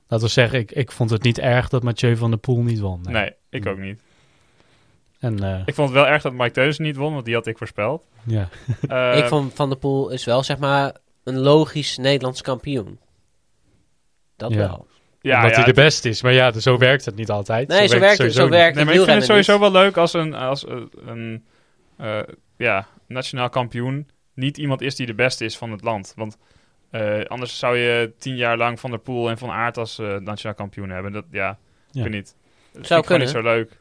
Laten 0.09 0.27
we 0.27 0.33
zeggen, 0.33 0.59
ik, 0.59 0.73
ik 0.73 0.93
vond 0.93 1.11
het 1.11 1.23
niet 1.23 1.39
erg 1.39 1.69
dat 1.69 1.83
Mathieu 1.83 2.17
van 2.17 2.31
der 2.31 2.39
Poel 2.39 2.63
niet 2.63 2.79
won. 2.81 3.01
Nee, 3.03 3.33
ik 3.51 3.67
ook 3.67 3.79
niet. 3.79 4.01
En 5.21 5.43
eh, 5.45 5.63
Ik 5.67 5.75
vond 5.75 5.89
het 5.89 5.99
wel 5.99 6.07
erg 6.07 6.23
dat 6.23 6.33
Mike 6.33 6.51
Teunis 6.51 6.79
niet 6.79 6.97
won, 6.97 7.13
want 7.13 7.25
die 7.25 7.35
had 7.35 7.47
ik 7.47 7.59
voorspeld. 7.59 8.07
ja, 8.27 8.49
Eh, 8.89 9.19
ik 9.19 9.25
vond 9.25 9.55
Van 9.55 9.69
der 9.69 9.79
Poel 9.79 10.09
is 10.11 10.25
wel, 10.25 10.43
zeg 10.43 10.59
maar, 10.59 10.97
een 11.25 11.39
logisch 11.39 11.97
Nederlands 11.97 12.43
kampioen. 12.43 12.99
Dat 14.37 14.51
Ja. 14.53 14.57
wel. 14.59 14.87
ja, 15.21 15.37
omdat 15.37 15.51
ja, 15.51 15.57
hij 15.57 15.65
de 15.65 15.73
beste 15.81 16.09
is. 16.09 16.23
Maar 16.23 16.33
ja, 16.33 16.53
zo 16.53 16.79
werkt 16.79 17.05
het 17.05 17.15
niet 17.17 17.31
altijd. 17.31 17.69
Nee, 17.69 17.87
zo 17.89 17.99
werkt 17.99 18.07
het. 18.09 18.17
sowieso 18.17 18.39
Zo 18.39 18.45
niet. 18.45 18.53
werkt 18.55 18.75
Nee, 18.77 18.85
het 18.85 18.95
maar 18.95 19.03
ik 19.03 19.09
vind 19.09 19.17
het 19.17 19.27
sowieso 19.27 19.53
niet. 19.53 19.61
wel 19.61 19.71
leuk 19.83 19.97
als 19.97 20.13
een, 20.13 20.35
als 20.35 20.67
een, 20.69 20.91
een 21.07 21.45
eh, 21.97 22.21
ja, 22.57 22.87
nationaal 23.07 23.49
kampioen 23.49 24.09
niet 24.35 24.59
iemand 24.59 24.81
is 24.81 24.95
die 24.97 25.07
de 25.07 25.15
beste 25.15 25.45
is 25.45 25.57
van 25.57 25.71
het 25.71 25.83
land. 25.83 26.13
Want 26.17 26.37
eh, 26.91 27.25
anders 27.25 27.59
zou 27.59 27.77
je 27.77 28.13
tien 28.19 28.37
jaar 28.37 28.57
lang 28.57 28.81
Van 28.81 28.91
der 28.91 28.99
Poel 28.99 29.29
en 29.31 29.39
Van 29.39 29.51
Aert 29.51 29.77
als 29.79 29.99
eh, 29.99 30.17
nationaal 30.17 30.55
kampioen 30.57 30.91
hebben. 30.91 31.13
Dat, 31.13 31.25
ja, 31.31 31.51
ik 31.51 31.57
Ja. 31.91 32.03
weet 32.03 32.13
niet. 32.13 32.37
Dat 32.73 32.87
Zou 32.87 32.87
vind 32.87 32.99
ik 32.99 33.05
gewoon 33.07 33.21
niet 33.21 33.31
zo 33.31 33.41
kunnen. 33.41 33.57
leuk. 33.57 33.79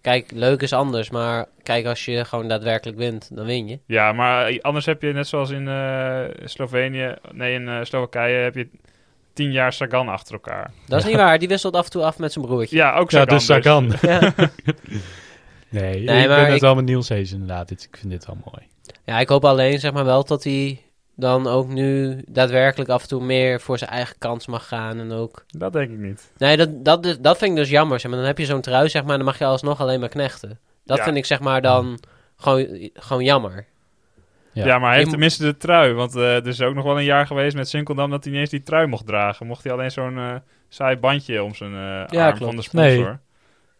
Kijk, 0.00 0.30
leuk 0.30 0.62
is 0.62 0.72
anders, 0.72 1.10
maar 1.10 1.46
kijk, 1.62 1.86
als 1.86 2.04
je 2.04 2.24
gewoon 2.24 2.48
daadwerkelijk 2.48 2.98
wint, 2.98 3.30
dan 3.36 3.46
win 3.46 3.68
je. 3.68 3.78
Ja, 3.86 4.12
maar 4.12 4.46
eh, 4.46 4.60
anders 4.60 4.86
heb 4.86 5.02
je 5.02 5.12
net 5.12 5.26
zoals 5.28 5.50
in 5.50 5.68
eh, 5.68 6.24
Slovenië, 6.44 7.14
nee, 7.32 7.54
in 7.54 7.68
eh, 7.68 7.78
Slowakije 7.82 8.36
heb 8.36 8.54
je 8.54 8.68
tien 9.32 9.52
jaar 9.52 9.72
Sagan 9.72 10.08
achter 10.08 10.32
elkaar. 10.34 10.70
Dat 10.86 10.98
is 10.98 11.04
niet 11.06 11.16
waar, 11.16 11.38
die 11.38 11.48
wisselt 11.48 11.74
af 11.74 11.84
en 11.84 11.90
toe 11.90 12.02
af 12.04 12.18
met 12.18 12.32
zijn 12.32 12.44
broertje. 12.44 12.76
Ja, 12.76 12.94
ook 12.96 13.10
Ja, 13.10 13.18
Sagan. 13.18 13.36
dus 13.36 13.46
Sagan. 13.46 13.92
Ja. 14.10 14.20
Nee, 15.68 16.00
ik 16.00 16.06
maar 16.06 16.26
ben 16.28 16.44
het 16.46 16.54
ik- 16.54 16.60
wel 16.60 16.74
met 16.74 16.84
Niels 16.84 17.10
inderdaad. 17.10 17.68
Dit, 17.68 17.82
ik 17.92 17.96
vind 17.96 18.10
dit 18.12 18.26
wel 18.26 18.36
mooi. 18.44 18.66
ja, 19.04 19.20
ik 19.20 19.28
hoop 19.28 19.44
alleen, 19.44 19.78
zeg 19.80 19.92
maar 19.92 20.04
wel, 20.04 20.24
dat 20.24 20.44
hij 20.44 20.82
dan 21.16 21.46
ook 21.46 21.68
nu 21.68 22.20
daadwerkelijk 22.28 22.90
af 22.90 23.02
en 23.02 23.08
toe 23.08 23.24
meer 23.24 23.60
voor 23.60 23.78
zijn 23.78 23.90
eigen 23.90 24.16
kans 24.18 24.46
mag 24.46 24.68
gaan. 24.68 24.98
En 24.98 25.12
ook... 25.12 25.44
Dat 25.48 25.72
denk 25.72 25.90
ik 25.90 25.98
niet. 25.98 26.32
Nee, 26.38 26.56
dat, 26.56 26.84
dat, 26.84 27.06
is- 27.06 27.18
dat 27.18 27.38
vind 27.38 27.50
ik 27.50 27.56
dus 27.56 27.68
jammer, 27.70 28.00
zeg 28.00 28.10
maar. 28.10 28.18
Dan 28.20 28.28
heb 28.28 28.38
je 28.38 28.44
zo'n 28.44 28.60
trui, 28.60 28.88
zeg 28.88 29.04
maar, 29.04 29.16
dan 29.16 29.26
mag 29.26 29.38
je 29.38 29.44
alsnog 29.44 29.80
alleen 29.80 30.00
maar 30.00 30.08
knechten. 30.08 30.58
Dat 30.84 30.96
Ja. 30.98 31.04
vind 31.04 31.16
ik, 31.16 31.24
zeg 31.24 31.40
maar, 31.40 31.62
dan 31.62 31.98
gewoon, 32.36 32.90
gewoon 32.94 33.24
jammer. 33.24 33.66
Ja. 34.52 34.64
Ja, 34.66 34.78
maar 34.78 34.88
hij 34.88 34.98
heeft 34.98 35.10
tenminste 35.10 35.42
de 35.44 35.56
trui. 35.56 35.92
Want 35.92 36.16
eh, 36.16 36.34
er 36.36 36.46
is 36.46 36.60
ook 36.62 36.74
nog 36.74 36.84
wel 36.84 36.98
een 36.98 37.04
jaar 37.04 37.26
geweest 37.26 37.56
met 37.56 37.68
Sinkeldam 37.68 38.10
dat 38.10 38.22
hij 38.24 38.32
niet 38.32 38.40
eens 38.42 38.50
die 38.50 38.62
trui 38.62 38.86
mocht 38.86 39.06
dragen. 39.06 39.46
Mocht 39.46 39.64
hij 39.64 39.72
alleen 39.72 39.90
zo'n 39.90 40.18
eh, 40.18 40.34
saai 40.68 40.96
bandje 40.96 41.42
om 41.42 41.54
zijn 41.54 41.72
eh, 41.72 42.04
Ja, 42.06 42.26
arm 42.26 42.36
klopt. 42.36 42.38
van 42.44 42.56
de 42.56 42.62
sponsor. 42.62 43.04
Nee. 43.04 43.16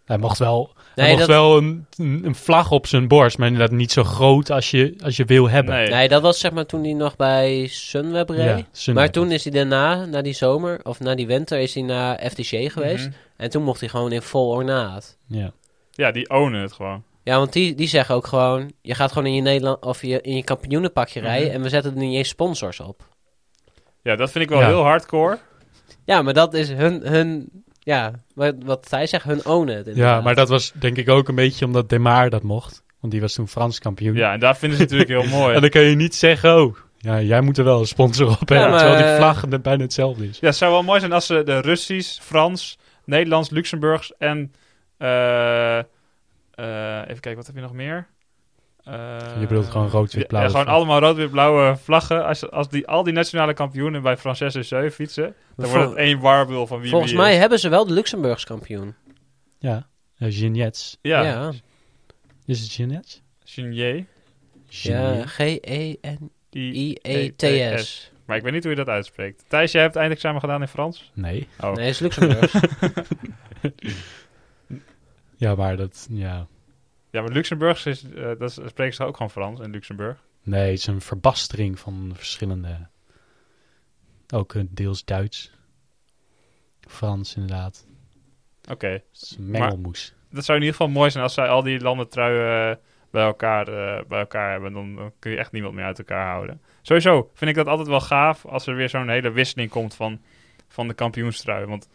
Hij 0.05 0.18
mocht 0.18 0.38
wel, 0.38 0.72
hij 0.94 1.07
mocht 1.09 1.18
dat, 1.18 1.28
wel 1.28 1.57
een, 1.57 1.86
een 1.96 2.34
vlag 2.34 2.70
op 2.70 2.86
zijn 2.86 3.09
borst, 3.09 3.38
maar 3.38 3.48
inderdaad 3.48 3.76
niet 3.76 3.92
zo 3.92 4.05
groot 4.05 4.50
als 4.50 4.70
je, 4.70 4.94
als 5.05 5.16
je 5.16 5.24
wil 5.24 5.48
hebben. 5.48 5.74
Nee. 5.74 5.88
nee, 5.88 6.09
dat 6.09 6.22
was 6.22 6.38
zeg 6.40 6.52
maar 6.52 6.66
toen 6.66 6.82
hij 6.84 6.92
nog 6.92 7.16
bij 7.16 7.66
Sunweb 7.66 8.28
reed. 8.28 8.38
Ja, 8.59 8.64
Sunweb. 8.72 9.02
Maar 9.05 9.12
toen 9.12 9.30
is 9.30 9.42
hij 9.44 9.52
daarna, 9.52 10.05
na 10.05 10.22
die 10.22 10.32
zomer, 10.32 10.80
of 10.82 11.00
na 11.00 11.14
die 11.14 11.26
winter, 11.26 11.59
is 11.59 11.74
hij 11.74 11.82
naar 11.82 12.18
FDC 12.30 12.72
geweest. 12.72 13.05
Mhm. 13.07 13.14
En 13.36 13.50
toen 13.50 13.62
mocht 13.62 13.80
hij 13.80 13.88
gewoon 13.88 14.12
in 14.12 14.22
vol 14.22 14.48
ornaat. 14.50 15.16
Ja. 15.26 15.52
Ja, 15.90 16.11
die 16.11 16.30
ownen 16.30 16.61
het 16.61 16.72
gewoon. 16.72 17.02
Ja, 17.22 17.36
want 17.38 17.52
die, 17.52 17.74
die 17.74 17.88
zeggen 17.88 18.14
ook 18.14 18.26
gewoon, 18.26 18.72
je 18.82 18.94
gaat 18.94 19.12
gewoon 19.12 19.28
in 19.28 19.34
je 19.34 19.42
Nederland 19.42 19.84
of 19.84 20.02
je, 20.02 20.20
in 20.20 20.36
je 20.36 20.44
kampioenenpakje 20.44 21.20
Mhm. 21.20 21.28
rijden 21.28 21.52
en 21.52 21.62
we 21.62 21.68
zetten 21.68 21.92
er 21.92 21.98
niet 21.98 22.16
eens 22.16 22.28
sponsors 22.28 22.80
op. 22.80 23.02
Ja, 24.02 24.16
dat 24.16 24.30
vind 24.30 24.44
ik 24.44 24.50
wel 24.50 24.61
Ja. 24.61 24.66
heel 24.66 24.82
hardcore. 24.82 25.38
Ja, 26.05 26.22
maar 26.22 26.34
dat 26.34 26.55
is 26.55 26.68
hun, 26.70 27.00
hun 27.07 27.48
ja, 27.85 28.12
wat, 28.35 28.55
wat 28.64 28.87
zij 28.89 29.07
zegt, 29.07 29.24
hun 29.24 29.47
ownen 29.47 29.76
het 29.76 29.97
ja, 29.97 30.20
maar 30.20 30.35
dat 30.35 30.49
was 30.49 30.72
denk 30.74 30.97
ik 30.97 31.09
ook 31.09 31.28
een 31.28 31.35
beetje 31.35 31.64
omdat 31.64 31.89
Demar 31.89 32.30
dat 32.30 32.43
mocht. 32.43 32.82
Want 33.01 33.12
die 33.12 33.22
was 33.22 33.35
toen 33.35 33.49
Frans 33.49 33.78
kampioen. 33.78 34.14
Ja, 34.14 34.32
en 34.32 34.41
daar 34.41 34.57
vinden 34.57 34.78
ze 34.78 34.85
natuurlijk 34.85 35.11
heel 35.11 35.37
mooi. 35.39 35.55
En 35.55 35.61
dan 35.61 35.70
kan 35.70 35.82
je 35.82 35.97
niet 35.97 36.14
zeggen, 36.14 36.57
oh, 36.57 36.76
ja, 36.97 37.20
jij 37.20 37.41
moet 37.41 37.59
er 37.59 37.64
wel 37.64 37.80
een 37.80 37.87
sponsor 37.87 38.30
op 38.30 38.39
hebben. 38.39 38.59
Ja, 38.59 38.68
maar, 38.68 38.78
terwijl 38.78 39.03
die 39.03 39.12
eh, 39.12 39.16
vlag 39.16 39.49
bijna 39.62 39.82
hetzelfde 39.82 40.28
is. 40.28 40.39
Ja, 40.39 40.47
het 40.47 40.57
zou 40.57 40.72
wel 40.72 40.82
mooi 40.82 41.01
zijn 41.01 41.12
als 41.12 41.26
ze 41.26 41.43
de 41.43 41.61
Russisch, 41.61 42.20
Frans, 42.20 42.78
Nederlands, 43.05 43.51
Luxemburgs 43.51 44.12
en... 44.18 44.53
eh, 44.97 45.78
eh, 45.78 45.85
even 47.03 47.20
kijken, 47.20 47.37
wat 47.37 47.47
heb 47.47 47.55
je 47.55 47.61
nog 47.61 47.72
meer? 47.72 48.07
Eh, 48.85 49.16
Je 49.41 49.47
bedoelt 49.47 49.66
gewoon 49.66 49.89
rood, 49.89 50.12
wit, 50.12 50.30
ja, 50.30 50.49
gewoon 50.49 50.66
allemaal 50.66 51.01
rood-wit-blauwe 51.01 51.76
vlaggen. 51.76 52.24
Als, 52.26 52.51
als 52.51 52.68
die, 52.68 52.87
al 52.87 53.03
die 53.03 53.12
nationale 53.12 53.55
kampioenen 53.55 54.03
bij 54.03 54.16
Frances 54.16 54.53
de 54.53 54.62
Seu 54.62 54.91
fietsen, 54.91 55.35
dan 55.57 55.70
wordt 55.70 55.89
het 55.89 55.95
één 55.99 56.20
warbul 56.20 56.66
van 56.66 56.80
wie 56.80 56.91
Volgens 56.91 57.12
wie 57.12 57.20
mij 57.20 57.32
is. 57.32 57.39
hebben 57.39 57.59
ze 57.59 57.68
wel 57.68 57.87
de 57.87 57.93
Luxemburgs 57.93 58.45
kampioen. 58.45 58.95
Ja, 59.59 59.87
uh. 60.18 60.30
Ja, 61.01 61.22
ja. 61.22 61.53
Is 62.45 62.61
het 62.61 62.72
Jeanets? 62.72 63.22
Chenier. 63.45 64.05
Ja, 64.68 65.26
G-E-N-I-E-T-S. 66.87 68.12
Maar 68.26 68.37
ik 68.37 68.43
weet 68.43 68.53
niet 68.53 68.62
hoe 68.62 68.70
je 68.72 68.78
dat 68.78 68.89
uitspreekt. 68.89 69.45
Thijs, 69.49 69.72
jij 69.72 69.82
hebt 69.82 69.97
eindexamen 69.97 70.41
gedaan 70.41 70.61
in 70.61 70.68
Frans? 70.68 71.11
Nee. 71.14 71.49
Oh. 71.61 71.72
Nee, 71.74 71.85
het 71.87 71.95
is 71.95 71.99
Luxemburgs. 71.99 72.55
Ja, 75.37 75.55
maar 75.55 75.76
dat, 75.76 76.07
ja. 76.11 76.47
Ja, 77.14 77.22
maar 77.22 77.32
Luxemburgs 77.32 77.86
is, 77.86 78.10
eh, 78.10 78.30
dat 78.38 78.52
spreken 78.52 78.94
ze 78.94 79.04
ook 79.04 79.16
gewoon 79.16 79.30
Frans 79.30 79.60
in 79.60 79.70
Luxemburg. 79.70 80.24
Nee, 80.42 80.70
het 80.70 80.78
is 80.78 80.86
een 80.86 81.00
verbastering 81.00 81.78
van 81.78 82.12
verschillende. 82.14 82.86
Ook 84.34 84.54
eh, 84.54 84.62
deels 84.70 85.04
Duits. 85.04 85.52
Frans, 86.80 87.34
inderdaad. 87.34 87.86
Oké. 88.70 88.86
Het 88.86 89.04
is 89.12 89.36
een 89.38 89.50
mengelmoes. 89.50 90.14
Dat 90.30 90.44
zou 90.44 90.58
in 90.58 90.64
ieder 90.64 90.78
geval 90.78 90.92
mooi 90.92 91.10
zijn 91.10 91.22
als 91.22 91.34
zij 91.34 91.48
al 91.48 91.62
die 91.62 91.80
landen 91.80 92.08
truien 92.08 92.70
eh, 92.70 92.76
bij, 93.10 93.24
elkaar, 93.24 93.64
bij 94.06 94.18
elkaar 94.18 94.50
hebben. 94.50 94.72
Dan, 94.72 94.94
dan 94.94 95.12
kun 95.18 95.30
je 95.30 95.36
echt 95.36 95.52
niemand 95.52 95.74
meer 95.74 95.84
uit 95.84 95.98
elkaar 95.98 96.30
houden. 96.30 96.60
Sowieso 96.82 97.30
vind 97.34 97.50
ik 97.50 97.56
dat 97.56 97.66
altijd 97.66 97.88
wel 97.88 98.00
gaaf 98.00 98.46
als 98.46 98.66
er 98.66 98.76
weer 98.76 98.88
zo'n 98.88 99.08
hele 99.08 99.30
wisseling 99.30 99.70
komt 99.70 99.94
van, 99.94 100.20
van 100.68 100.88
de 100.88 100.94
kampioenstrui. 100.94 101.66
Want 101.66 101.88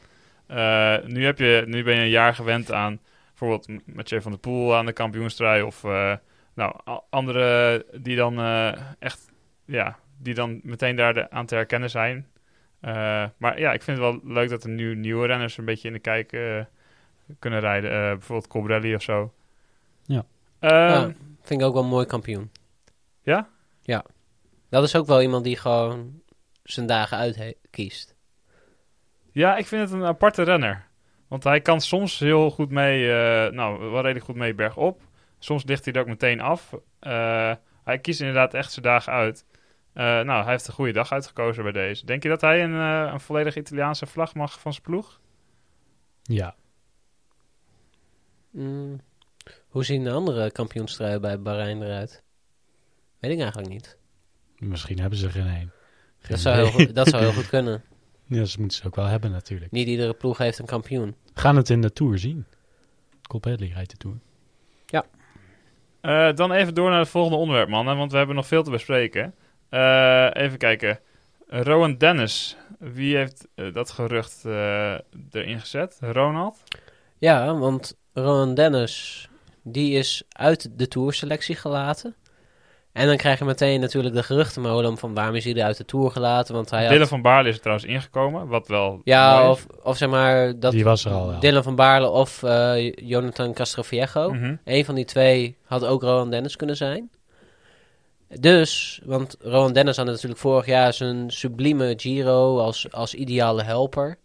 nu, 1.11 1.26
heb 1.26 1.38
je, 1.38 1.63
nu 1.67 1.84
ben 1.84 1.95
je 1.95 2.01
een 2.01 2.09
jaar 2.09 2.36
gewend 2.36 2.72
aan 2.72 2.99
bijvoorbeeld 3.40 3.96
Mathieu 3.96 4.22
van 4.22 4.32
der 4.32 4.40
Poel 4.40 4.76
aan 4.76 4.86
de 4.86 4.94
kampioenstrui. 4.94 5.62
Of 5.62 5.84
eh, 5.84 6.16
nou, 6.54 6.76
andere 7.10 7.86
die 8.02 8.16
dan 8.16 8.40
eh, 8.40 8.72
echt, 9.00 9.32
ja, 9.66 9.98
die 10.18 10.34
dan 10.34 10.60
meteen 10.64 10.96
daar 10.96 11.14
de, 11.14 11.32
aan 11.32 11.46
te 11.46 11.56
herkennen 11.56 11.90
zijn. 11.90 12.28
Eh, 12.80 13.26
maar 13.38 13.60
ja, 13.60 13.74
ik 13.74 13.84
vind 13.84 13.98
het 13.98 14.06
wel 14.08 14.34
leuk 14.34 14.50
dat 14.50 14.64
er 14.64 14.70
nu 14.70 14.96
nieuwe 14.96 15.28
renners 15.28 15.58
een 15.58 15.66
beetje 15.66 15.88
in 15.88 15.94
de 15.94 16.00
kijk 16.00 16.32
kunnen 17.40 17.60
rijden. 17.60 17.92
Eh, 17.92 17.98
bijvoorbeeld 17.98 18.48
Cobrelli 18.48 18.96
of 18.96 19.02
zo. 19.02 19.34
Ja. 20.04 20.26
Ehm, 20.60 20.74
Ja. 20.74 21.14
Vind 21.42 21.62
ik 21.62 21.68
ook 21.68 21.74
wel 21.74 21.84
een 21.84 21.90
mooi 21.90 22.06
kampioen. 22.06 22.52
Ja? 23.22 23.50
Ja. 23.82 24.06
Dat 24.70 24.84
is 24.84 24.96
ook 24.96 25.08
wel 25.08 25.22
iemand 25.22 25.44
die 25.44 25.58
gewoon 25.58 26.22
zijn 26.64 26.86
dagen 26.86 27.18
uit 27.18 27.56
kiest. 27.70 28.16
Ja, 29.32 29.58
ik 29.58 29.68
vind 29.68 29.82
het 29.82 29.92
een 29.92 30.06
aparte 30.06 30.44
renner. 30.44 30.88
Want 31.30 31.44
hij 31.44 31.62
kan 31.62 31.82
soms 31.82 32.20
heel 32.20 32.52
goed 32.52 32.70
mee, 32.70 33.12
eh, 33.12 33.52
nou, 33.52 33.80
wel 33.80 34.02
redelijk 34.02 34.26
goed 34.26 34.36
mee 34.36 34.54
bergop. 34.54 35.02
Soms 35.40 35.64
ligt 35.64 35.86
hij 35.86 35.94
er 35.94 36.00
ook 36.02 36.08
meteen 36.08 36.40
af. 36.42 36.74
Eh, 37.00 37.54
hij 37.84 38.00
kiest 38.00 38.20
inderdaad 38.20 38.54
echt 38.54 38.72
zijn 38.72 38.86
dagen 38.86 39.14
uit. 39.14 39.46
Eh, 39.94 40.04
nou, 40.04 40.44
hij 40.44 40.52
heeft 40.52 40.68
een 40.68 40.74
goede 40.74 40.92
dag 40.92 41.12
uitgekozen 41.12 41.64
bij 41.64 41.72
deze. 41.72 42.06
Denk 42.06 42.24
je 42.24 42.30
dat 42.30 42.42
hij 42.42 42.64
een, 42.64 42.72
een 43.14 43.20
volledig 43.20 43.56
Italiaanse 43.56 44.06
vlag 44.06 44.34
mag 44.34 44.60
van 44.60 44.72
zijn 44.74 44.84
ploeg? 44.86 45.20
Ja. 46.24 46.56
Mm, 48.52 49.00
hoe 49.68 49.84
zien 49.86 50.04
de 50.04 50.12
andere 50.12 50.52
kampioenstruien 50.52 51.22
bij 51.22 51.42
Bahrein 51.42 51.82
eruit? 51.84 52.24
Weet 53.20 53.32
ik 53.32 53.40
eigenlijk 53.40 53.70
niet. 53.70 53.98
Misschien 54.58 55.00
hebben 55.00 55.20
ze 55.20 55.26
er 55.26 55.32
geen 55.32 55.46
een. 55.48 55.72
Geen 56.20 56.30
Dat 56.30 56.40
zou, 56.40 56.56
heel, 56.56 56.66
idee. 56.68 56.86
goed- 56.86 56.96
dat 56.96 57.08
zou 57.08 57.24
heel 57.24 57.34
goed 57.34 57.50
kunnen. 57.56 57.84
Ja, 58.30 58.40
dat 58.40 58.58
moeten 58.58 58.78
ze 58.78 58.88
ook 58.88 58.96
wel 58.96 59.06
hebben 59.06 59.32
natuurlijk. 59.32 59.72
Niet 59.72 59.88
iedere 59.88 60.14
ploeg 60.14 60.38
heeft 60.38 60.60
een 60.60 60.66
kampioen. 60.66 61.16
We 61.34 61.42
gaan 61.42 61.56
het 61.56 61.70
in 61.70 61.82
de 61.82 61.94
Tour 61.94 62.20
zien. 62.20 62.46
Padley 63.40 63.72
rijdt 63.74 63.92
de 63.92 63.98
Tour. 63.98 64.18
Eh, 66.02 66.34
dan 66.34 66.52
even 66.52 66.74
door 66.74 66.90
naar 66.90 67.00
het 67.00 67.10
volgende 67.10 67.38
onderwerp, 67.38 67.70
mannen, 67.70 67.98
want 67.98 68.12
we 68.12 68.18
hebben 68.18 68.36
nog 68.36 68.48
veel 68.48 68.64
te 68.64 68.72
bespreken. 68.72 69.34
Eh, 69.70 70.30
even 70.34 70.58
kijken. 70.58 71.00
Rowan 71.48 71.98
Dennis, 71.98 72.58
wie 72.80 73.16
heeft 73.16 73.48
eh, 73.56 73.74
dat 73.74 73.92
gerucht 73.92 74.46
erin 75.32 75.60
gezet? 75.60 75.98
Ronald? 76.00 76.64
Ja, 77.18 77.58
want 77.58 77.98
Rowan 78.14 78.54
Dennis, 78.54 79.28
die 79.64 79.98
is 79.98 80.24
uit 80.30 80.70
de 80.80 80.88
tourselectie 80.88 81.56
gelaten. 81.56 82.16
En 82.92 83.08
dan 83.08 83.18
krijg 83.18 83.40
je 83.40 83.46
meteen 83.46 83.80
natuurlijk 83.80 84.16
de 84.16 84.24
geruchtenmolen 84.24 84.98
van 84.98 85.14
waarom 85.14 85.36
is 85.36 85.44
hij 85.44 85.64
uit 85.64 85.78
de 85.78 85.86
tour 85.86 86.12
gelaten. 86.12 86.56
Want 86.56 86.70
hij 86.70 86.82
had... 86.82 86.92
Dylan 86.92 87.08
van 87.08 87.22
Baarle 87.22 87.50
is 87.50 87.56
er 87.56 87.62
trouwens 87.62 87.88
ingekomen, 87.88 88.48
wat 88.48 88.68
wel 88.68 89.02
Ja, 89.04 89.50
of, 89.50 89.68
of 89.84 89.98
zeg 89.98 90.10
maar... 90.10 90.60
Dat 90.60 90.72
Die 90.72 90.84
was 90.84 91.06
er 91.06 91.12
al 91.12 91.28
wel. 91.28 91.40
Dylan 91.40 91.64
van 91.64 91.76
Baarle 91.76 92.10
of 92.10 92.44
eh, 92.44 92.92
Jonathan 92.92 93.54
Castroviejo. 93.54 94.32
Mhm. 94.32 94.56
Een 94.64 94.86
van 94.86 94.96
die 94.96 95.06
twee 95.06 95.58
had 95.64 95.86
ook 95.86 96.02
Rowan 96.02 96.30
Dennis 96.30 96.56
kunnen 96.56 96.78
zijn. 96.78 97.10
Dus, 98.40 99.02
want 99.04 99.36
Rowan 99.40 99.74
Dennis 99.74 99.98
had 99.98 100.06
natuurlijk 100.06 100.40
vorig 100.40 100.66
jaar 100.66 100.94
zijn 100.94 101.32
sublieme 101.32 101.94
Giro 101.98 102.60
als, 102.60 102.92
als 102.92 103.14
ideale 103.14 103.64
helper. 103.64 104.18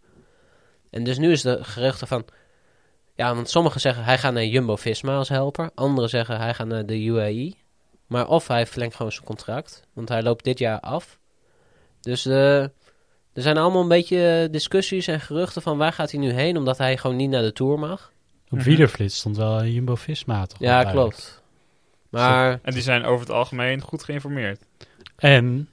En 0.89 1.03
dus 1.03 1.17
nu 1.17 1.31
is 1.31 1.41
de 1.41 1.57
geruchte 1.61 2.07
van... 2.07 2.25
Ja, 3.15 3.35
want 3.35 3.49
sommigen 3.49 3.81
zeggen 3.81 4.03
hij 4.03 4.17
gaat 4.17 4.33
naar 4.33 4.45
Jumbo-Visma 4.45 5.15
als 5.15 5.29
helper. 5.29 5.69
Anderen 5.75 6.09
zeggen 6.09 6.39
hij 6.39 6.53
gaat 6.53 6.67
naar 6.67 6.85
de 6.85 7.03
UAE. 7.03 7.53
Maar 8.07 8.27
of 8.27 8.47
hij 8.47 8.65
verlengt 8.65 8.95
gewoon 8.95 9.11
zijn 9.11 9.25
contract. 9.25 9.83
Want 9.93 10.09
hij 10.09 10.23
loopt 10.23 10.43
dit 10.43 10.59
jaar 10.59 10.79
af. 10.79 11.19
Dus 12.01 12.25
eh, 12.25 12.61
er 12.61 12.71
zijn 13.41 13.57
allemaal 13.57 13.81
een 13.81 13.87
beetje 13.87 14.47
discussies 14.51 15.07
en 15.07 15.19
geruchten 15.21 15.61
van 15.61 15.77
waar 15.77 15.93
gaat 15.93 16.11
hij 16.11 16.19
nu 16.19 16.31
heen. 16.31 16.57
Omdat 16.57 16.77
hij 16.77 16.97
gewoon 16.97 17.15
niet 17.15 17.29
naar 17.29 17.41
de 17.41 17.53
Tour 17.53 17.79
mag. 17.79 18.11
Op 18.45 18.51
Mhm. 18.57 18.63
Wielerflits 18.63 19.17
stond 19.17 19.37
wel 19.37 19.63
Jumbo-Visma 19.65 20.45
toch? 20.45 20.59
Ja, 20.59 20.83
klopt. 20.83 21.43
Maar 22.09 22.59
En 22.63 22.73
die 22.73 22.81
zijn 22.81 23.03
over 23.05 23.19
het 23.25 23.35
algemeen 23.35 23.81
goed 23.81 24.03
geïnformeerd. 24.03 24.61
En, 25.15 25.69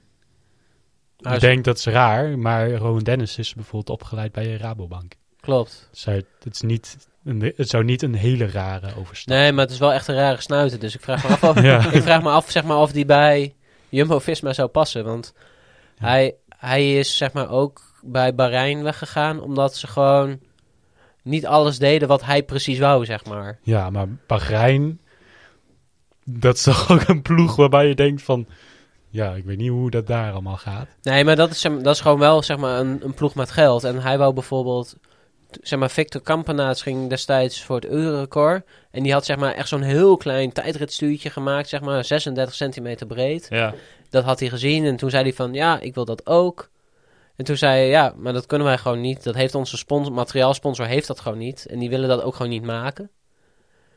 ik 1.17 1.39
denk 1.39 1.63
dat 1.63 1.77
is 1.77 1.85
raar, 1.85 2.39
maar 2.39 2.71
Rowan 2.71 3.03
Dennis 3.03 3.37
is 3.37 3.53
bijvoorbeeld 3.53 3.99
opgeleid 4.01 4.31
bij 4.31 4.43
de 4.43 4.57
Rabobank. 4.57 5.13
klopt. 5.39 5.87
Dus 5.91 6.05
hij- 6.05 6.23
het, 6.39 6.53
is 6.53 6.61
niet 6.61 7.07
een, 7.23 7.53
het 7.55 7.69
zou 7.69 7.83
niet 7.83 8.01
een 8.01 8.13
hele 8.15 8.45
rare 8.51 8.95
overstap 8.99 9.33
Nee, 9.35 9.51
maar 9.51 9.63
het 9.63 9.73
is 9.73 9.79
wel 9.79 9.93
echt 9.93 10.07
een 10.07 10.15
rare 10.15 10.41
snuiter. 10.41 10.79
Dus 10.79 10.95
ik 10.95 11.01
vraag 11.01 11.23
me 11.23 11.29
af 11.29 11.43
of, 11.43 11.61
Ja. 11.71 11.91
ik 11.91 12.01
vraag 12.03 12.21
me 12.23 12.29
af 12.29 12.51
zeg 12.51 12.63
maar, 12.63 12.77
of 12.77 12.91
die 12.91 13.05
bij 13.05 13.53
Jumbo-Visma 13.89 14.53
zou 14.53 14.67
passen. 14.67 15.03
Want 15.05 15.33
Ja. 15.99 16.07
hij, 16.07 16.35
hij 16.57 16.97
is 16.97 17.17
zeg 17.17 17.33
maar 17.33 17.49
ook 17.49 17.81
bij 18.01 18.35
Bahrein 18.35 18.83
weggegaan. 18.83 19.41
Omdat 19.41 19.75
ze 19.75 19.87
gewoon 19.87 20.39
niet 21.21 21.45
alles 21.45 21.77
deden 21.79 22.07
wat 22.07 22.23
hij 22.25 22.43
precies 22.43 22.79
wou, 22.79 23.05
zeg 23.05 23.25
maar. 23.25 23.59
Ja, 23.63 23.89
maar 23.89 24.07
Bahrein, 24.27 24.99
dat 26.25 26.55
is 26.55 26.63
toch 26.73 26.91
ook 26.91 27.07
een 27.07 27.21
ploeg 27.21 27.55
waarbij 27.55 27.87
je 27.87 27.95
denkt 27.95 28.21
van... 28.21 28.45
Ja, 29.09 29.33
ik 29.33 29.43
weet 29.45 29.57
niet 29.57 29.69
hoe 29.69 29.89
dat 29.89 30.07
daar 30.07 30.31
allemaal 30.31 30.57
gaat. 30.57 30.87
Nee, 31.01 31.23
maar 31.23 31.35
dat 31.35 31.51
is, 31.51 31.61
dat 31.61 31.95
is 31.95 32.01
gewoon 32.01 32.19
wel 32.19 32.43
zeg 32.43 32.57
maar, 32.57 32.79
een, 32.79 32.99
een 33.03 33.13
ploeg 33.13 33.35
met 33.35 33.51
geld. 33.51 33.83
En 33.83 34.01
hij 34.01 34.17
wou 34.17 34.33
bijvoorbeeld... 34.33 34.95
Zeg 35.61 35.79
maar, 35.79 35.89
Victor 35.89 36.21
Kampenaerts 36.21 36.81
ging 36.81 37.09
destijds 37.09 37.63
voor 37.63 37.75
het 37.75 37.85
Eurorecord. 37.85 38.65
En 38.91 39.03
die 39.03 39.13
had 39.13 39.25
zeg 39.25 39.37
maar 39.37 39.53
echt 39.53 39.67
zo'n 39.67 39.81
heel 39.81 40.17
klein 40.17 40.51
tijdritstuurtje 40.51 41.29
gemaakt. 41.29 41.69
Zeg 41.69 41.81
maar 41.81 42.05
36 42.05 42.55
centimeter 42.55 43.07
breed. 43.07 43.47
Ja. 43.49 43.73
Dat 44.09 44.23
had 44.23 44.39
hij 44.39 44.49
gezien 44.49 44.85
en 44.85 44.95
toen 44.95 45.09
zei 45.09 45.23
hij 45.23 45.33
van, 45.33 45.53
ja, 45.53 45.79
ik 45.79 45.93
wil 45.93 46.05
dat 46.05 46.27
ook. 46.27 46.69
En 47.35 47.45
toen 47.45 47.57
zei 47.57 47.77
hij, 47.77 47.87
ja, 47.89 48.13
maar 48.17 48.33
dat 48.33 48.45
kunnen 48.45 48.67
wij 48.67 48.77
gewoon 48.77 49.01
niet. 49.01 49.23
Dat 49.23 49.35
heeft 49.35 49.55
onze 49.55 49.77
sponsor, 49.77 50.13
materiaalsponsor 50.13 50.85
heeft 50.85 51.07
dat 51.07 51.19
gewoon 51.19 51.37
niet. 51.37 51.65
En 51.65 51.79
die 51.79 51.89
willen 51.89 52.09
dat 52.09 52.21
ook 52.21 52.35
gewoon 52.35 52.51
niet 52.51 52.63
maken. 52.63 53.09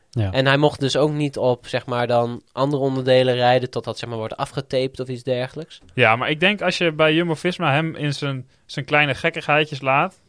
Ja. 0.09 0.31
En 0.31 0.45
hij 0.45 0.57
mocht 0.57 0.79
dus 0.79 0.97
ook 0.97 1.11
niet 1.11 1.37
op, 1.37 1.67
zeg 1.67 1.85
maar, 1.85 2.07
dan 2.07 2.41
andere 2.51 2.83
onderdelen 2.83 3.35
rijden... 3.35 3.69
tot 3.69 3.83
dat, 3.83 3.97
zeg 3.97 4.09
maar, 4.09 4.17
wordt 4.17 4.37
afgetaped 4.37 4.99
of 4.99 5.07
iets 5.07 5.23
dergelijks. 5.23 5.81
ja, 5.93 6.15
maar 6.15 6.29
ik 6.29 6.39
denk 6.39 6.61
als 6.61 6.77
je 6.77 6.91
bij 6.91 7.13
Jumbo-Visma 7.13 7.73
hem 7.73 7.95
in 7.95 8.13
zijn, 8.13 8.47
zijn 8.65 8.85
kleine 8.85 9.15
gekkigheidjes 9.15 9.81
laat... 9.81 10.19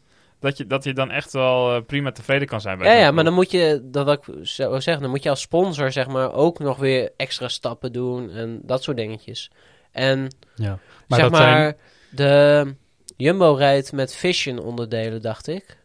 Dat 0.40 0.56
je, 0.56 0.66
dat 0.66 0.84
je 0.84 0.92
dan 0.92 1.10
echt 1.10 1.32
wel 1.32 1.74
eh, 1.74 1.82
prima 1.86 2.12
tevreden 2.12 2.48
kan 2.48 2.60
zijn 2.60 2.78
bij 2.78 2.86
Ja, 2.86 3.00
ja, 3.04 3.10
maar 3.10 3.24
dan 3.24 3.32
moet 3.34 3.50
je, 3.50 3.80
dat 3.84 4.06
wat 4.06 4.26
ik 4.26 4.34
zou 4.42 4.80
zeggen... 4.80 5.02
dan 5.02 5.10
moet 5.12 5.22
je 5.22 5.30
als 5.30 5.40
sponsor, 5.40 5.92
zeg 5.92 6.06
maar, 6.06 6.32
ook 6.32 6.58
nog 6.58 6.76
weer 6.76 7.10
extra 7.16 7.48
stappen 7.48 7.92
doen... 7.92 8.30
en 8.30 8.60
dat 8.62 8.82
soort 8.82 8.96
dingetjes. 8.96 9.50
En 9.92 10.34
ja. 10.54 10.78
Maar 11.08 11.18
zeg 11.18 11.30
dat 11.30 11.40
maar, 11.40 11.58
zijn... 11.60 11.76
de 12.10 12.74
Jumbo 13.16 13.52
rijdt 13.54 13.92
met 13.92 14.14
Vision 14.14 14.58
onderdelen, 14.58 15.22
dacht 15.22 15.48
ik. 15.48 15.76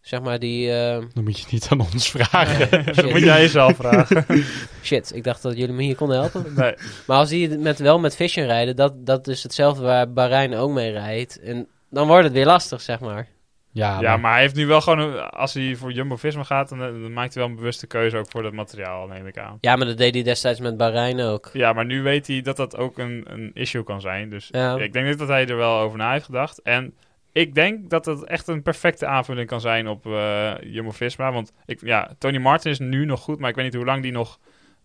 Zeg 0.00 0.20
maar 0.20 0.38
die... 0.38 0.72
eh, 0.72 1.02
Dan 1.14 1.24
moet 1.24 1.38
je 1.38 1.46
niet 1.50 1.66
aan 1.70 1.80
ons 1.80 2.10
vragen. 2.10 2.84
dat 2.94 3.10
moet 3.10 3.20
jij 3.20 3.40
jezelf 3.40 3.76
vragen. 3.76 4.24
Shit, 4.82 5.14
ik 5.14 5.24
dacht 5.24 5.42
dat 5.42 5.56
jullie 5.56 5.74
me 5.74 5.82
hier 5.82 5.96
konden 5.96 6.20
helpen. 6.20 6.54
nee. 6.54 6.74
Maar 7.06 7.16
als 7.18 7.28
die 7.28 7.58
met, 7.58 7.78
wel 7.78 7.98
met 7.98 8.16
Vision 8.16 8.46
rijden, 8.46 8.76
dat, 8.76 9.06
dat 9.06 9.28
is 9.28 9.42
hetzelfde 9.42 9.82
waar 9.82 10.12
Bahrein 10.12 10.54
ook 10.54 10.70
mee 10.70 10.90
rijdt. 10.90 11.40
En 11.40 11.68
dan 11.90 12.06
wordt 12.06 12.24
het 12.24 12.32
weer 12.32 12.46
lastig, 12.46 12.80
zeg 12.80 13.00
maar. 13.00 13.28
Ja, 13.72 14.00
Ja, 14.00 14.16
maar 14.16 14.32
hij 14.32 14.40
heeft 14.40 14.54
nu 14.54 14.66
wel 14.66 14.80
gewoon... 14.80 14.98
een- 14.98 15.20
als 15.30 15.54
hij 15.54 15.74
voor 15.76 15.92
Jumbo-Visma 15.92 16.42
gaat, 16.42 16.68
dan, 16.68 16.78
eh, 16.82 16.86
dan 16.86 17.12
maakt 17.12 17.34
hij 17.34 17.42
wel 17.42 17.52
een 17.52 17.58
bewuste 17.58 17.86
keuze 17.86 18.16
ook 18.16 18.30
voor 18.30 18.42
dat 18.42 18.52
materiaal, 18.52 19.06
neem 19.06 19.26
ik 19.26 19.38
aan. 19.38 19.58
Ja, 19.60 19.76
maar 19.76 19.86
dat 19.86 19.98
deed 19.98 20.14
hij 20.14 20.22
destijds 20.22 20.60
met 20.60 20.76
Bahrein 20.76 21.20
ook. 21.20 21.50
Ja, 21.52 21.72
maar 21.72 21.84
nu 21.86 22.02
weet 22.02 22.26
hij 22.26 22.40
dat 22.42 22.56
dat 22.56 22.76
ook 22.76 22.98
een, 22.98 23.24
een 23.28 23.50
issue 23.54 23.82
kan 23.82 24.00
zijn. 24.00 24.30
Dus 24.30 24.48
Ja. 24.50 24.76
ik 24.78 24.92
denk 24.92 25.06
niet 25.06 25.18
dat 25.18 25.28
hij 25.28 25.46
er 25.48 25.56
wel 25.56 25.78
over 25.78 25.98
na 25.98 26.12
heeft 26.12 26.24
gedacht. 26.24 26.62
En 26.62 26.94
ik 27.32 27.54
denk 27.54 27.90
dat 27.90 28.04
het 28.06 28.24
echt 28.24 28.48
een 28.48 28.62
perfecte 28.62 29.06
aanvulling 29.06 29.46
kan 29.48 29.60
zijn 29.60 29.88
op 29.88 30.06
eh 30.06 30.52
Jumbo-Visma. 30.60 31.32
Want 31.32 31.52
ik, 31.66 31.80
ja, 31.84 32.10
Tony 32.18 32.38
Martin 32.38 32.70
is 32.70 32.78
nu 32.78 33.04
nog 33.04 33.20
goed, 33.20 33.38
maar 33.38 33.50
ik 33.50 33.56
weet 33.56 33.64
niet 33.64 33.74
hoe 33.74 33.84
lang 33.84 34.02
die 34.02 34.12
nog 34.12 34.38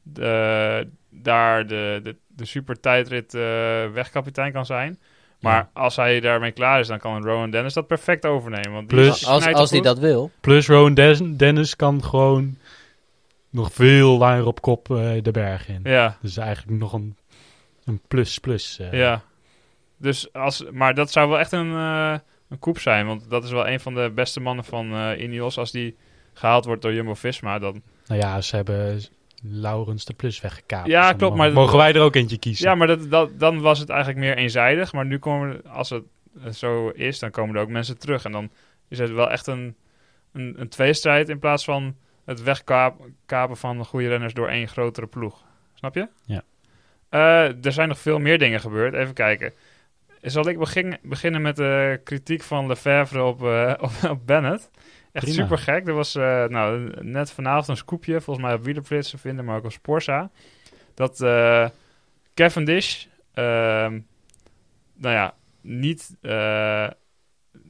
de, 0.04 0.88
daar 1.10 1.68
de, 1.68 2.00
de, 2.04 2.16
de 2.28 2.46
super 2.46 2.80
tijdrit 2.80 3.34
eh, 3.34 3.42
wegkapitein 3.94 4.52
kan 4.52 4.66
zijn. 4.66 5.00
Maar 5.40 5.56
Ja. 5.56 5.70
als 5.82 5.96
hij 5.96 6.20
daarmee 6.20 6.52
klaar 6.52 6.80
is, 6.80 6.88
dan 6.88 7.00
kan 7.00 7.24
Rowan 7.24 7.50
Dennis 7.50 7.74
dat 7.74 7.88
perfect 7.88 8.26
overnemen. 8.26 8.72
Want 8.72 8.90
die 8.90 8.98
Plus- 8.98 9.26
Als, 9.26 9.46
als 9.54 9.72
hij 9.72 9.82
dat 9.82 10.00
wil. 10.00 10.32
Plus 10.42 10.68
Rowan 10.68 10.94
Des- 10.94 11.22
Dennis 11.24 11.76
kan 11.76 12.04
gewoon 12.04 12.58
nog 13.50 13.74
veel 13.74 14.18
langer 14.18 14.46
op 14.46 14.62
kop 14.62 14.92
eh, 14.92 15.12
de 15.22 15.32
berg 15.32 15.68
in. 15.68 15.80
Ja, 15.84 16.18
Dus 16.22 16.38
eigenlijk 16.38 16.80
nog 16.80 16.94
een, 16.94 17.18
een 17.86 18.02
plus 18.08 18.40
plus. 18.40 18.80
eh. 18.80 18.92
ja. 18.94 19.22
Dus 19.98 20.34
als, 20.34 20.64
maar 20.72 20.94
dat 20.94 21.12
zou 21.12 21.30
wel 21.30 21.40
echt 21.40 21.52
een, 21.52 21.72
eh 21.74 22.14
een 22.50 22.60
koep 22.60 22.80
zijn. 22.80 23.06
Want 23.06 23.30
dat 23.30 23.44
is 23.44 23.52
wel 23.52 23.68
een 23.68 23.80
van 23.80 23.94
de 23.94 24.12
beste 24.16 24.40
mannen 24.40 24.66
van 24.66 24.94
eh 24.94 25.22
Ineos. 25.24 25.58
Als 25.58 25.72
die 25.72 25.96
gehaald 26.34 26.66
wordt 26.66 26.82
door 26.82 26.94
Jumbo-Visma, 26.94 27.60
dan... 27.60 27.82
Nou 28.08 28.22
ja, 28.22 28.42
ze 28.42 28.56
hebben 28.56 29.02
Laurens 29.50 30.06
de 30.06 30.14
plus 30.14 30.42
weggekaapt. 30.42 30.88
Ja, 30.88 31.00
Dus 31.10 31.18
klopt, 31.18 31.22
mogen- 31.22 31.38
maar- 31.38 31.52
Mogen 31.64 31.78
wij 31.78 31.94
er 31.94 32.02
ook 32.02 32.16
eentje 32.16 32.38
kiezen? 32.38 32.70
Ja, 32.70 32.76
maar 32.76 32.88
dat, 32.88 33.10
dat, 33.10 33.40
dan 33.40 33.62
was 33.62 33.80
het 33.80 33.90
eigenlijk 33.90 34.20
meer 34.20 34.38
eenzijdig. 34.38 34.94
Maar 34.94 35.06
nu 35.06 35.20
komen, 35.20 35.62
als 35.70 35.90
het 35.90 36.04
eh, 36.44 36.52
zo 36.52 36.90
is, 36.90 37.20
dan 37.20 37.32
komen 37.32 37.56
er 37.56 37.62
ook 37.62 37.70
mensen 37.70 37.98
terug. 37.98 38.26
En 38.26 38.32
dan 38.32 38.50
is 38.88 39.00
het 39.00 39.12
wel 39.12 39.32
echt 39.32 39.48
een, 39.48 39.76
een, 40.34 40.54
een 40.58 40.70
tweestrijd 40.70 41.30
in 41.30 41.40
plaats 41.40 41.64
van 41.64 41.96
het 42.26 42.44
wegkapen 42.44 43.58
van 43.58 43.86
goede 43.86 44.08
renners 44.08 44.34
door 44.34 44.48
één 44.50 44.68
grotere 44.68 45.08
ploeg. 45.08 45.44
Snap 45.74 45.96
je? 45.96 46.08
Ja. 46.26 46.42
Eh, 47.10 47.66
er 47.66 47.72
zijn 47.72 47.88
nog 47.88 48.00
veel 48.00 48.20
meer 48.20 48.38
dingen 48.40 48.60
gebeurd. 48.60 48.94
Even 48.94 49.14
kijken. 49.14 49.54
Zal 50.22 50.48
ik 50.50 50.58
begin, 50.60 50.98
beginnen 51.04 51.42
met 51.42 51.56
de 51.56 52.02
kritiek 52.04 52.42
van 52.44 52.68
Lefebvre 52.68 53.24
op, 53.24 53.44
eh, 53.44 53.74
op, 53.86 53.92
op 54.10 54.20
Bennett? 54.26 54.70
Echt 55.16 55.26
Prima. 55.26 55.42
super 55.42 55.58
gek. 55.58 55.88
Er 55.88 55.94
was 55.94 56.16
eh, 56.16 56.46
nou, 56.46 56.92
net 57.02 57.32
vanavond 57.32 57.68
een 57.68 57.78
scoopje, 57.78 58.22
volgens 58.22 58.46
mij 58.46 58.56
op 58.56 58.64
Wielerflits 58.64 59.10
te 59.10 59.18
vinden, 59.18 59.46
maar 59.46 59.58
ook 59.58 59.64
op 59.64 59.72
Sporza. 59.72 60.30
Dat 60.94 61.22
eh, 61.22 61.70
Cavendish, 62.34 63.06
ehm, 63.34 64.00
nou 64.98 65.16
ja, 65.16 65.34
niet, 65.62 66.16
eh, 66.22 66.32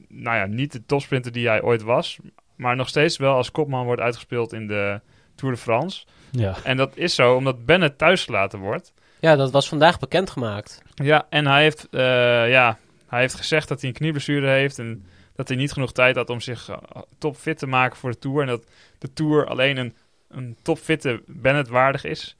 nou 0.08 0.36
ja, 0.36 0.46
niet 0.46 0.72
de 0.72 0.86
topsprinter 0.86 1.32
die 1.32 1.48
hij 1.48 1.62
ooit 1.62 1.82
was, 1.82 2.18
maar 2.56 2.76
nog 2.76 2.88
steeds 2.88 3.16
wel 3.16 3.34
als 3.34 3.50
kopman 3.50 3.84
wordt 3.84 4.00
uitgespeeld 4.00 4.52
in 4.52 4.66
de 4.66 5.00
Tour 5.34 5.54
de 5.54 5.60
France. 5.60 6.06
Ja. 6.30 6.54
En 6.64 6.76
dat 6.76 6.96
is 6.96 7.14
zo 7.14 7.34
omdat 7.34 7.64
Bennett 7.64 7.98
thuisgelaten 7.98 8.58
wordt. 8.58 8.92
Ja, 9.20 9.36
dat 9.36 9.50
was 9.50 9.68
vandaag 9.68 9.98
bekendgemaakt. 9.98 10.82
Ja, 10.94 11.26
en 11.30 11.46
hij 11.46 11.62
heeft, 11.62 11.88
eh, 11.90 12.50
ja, 12.50 12.78
hij 13.08 13.20
heeft 13.20 13.34
gezegd 13.34 13.68
dat 13.68 13.80
hij 13.80 13.90
een 13.90 13.96
knieblessure 13.96 14.48
heeft 14.48 14.78
en 14.78 15.06
dat 15.36 15.48
hij 15.48 15.56
niet 15.56 15.72
genoeg 15.72 15.92
tijd 15.92 16.16
had 16.16 16.30
om 16.30 16.40
zich 16.40 16.68
uh, 16.70 16.76
topfit 17.18 17.58
te 17.58 17.66
maken 17.66 17.96
voor 17.96 18.10
de 18.10 18.18
Tour. 18.18 18.40
En 18.40 18.46
dat 18.46 18.64
de 18.98 19.12
Tour 19.12 19.46
alleen 19.46 19.76
een, 19.76 19.94
een 20.28 20.56
topfitte 20.62 21.22
Bennett 21.26 21.68
waardig 21.68 22.04
is. 22.04 22.36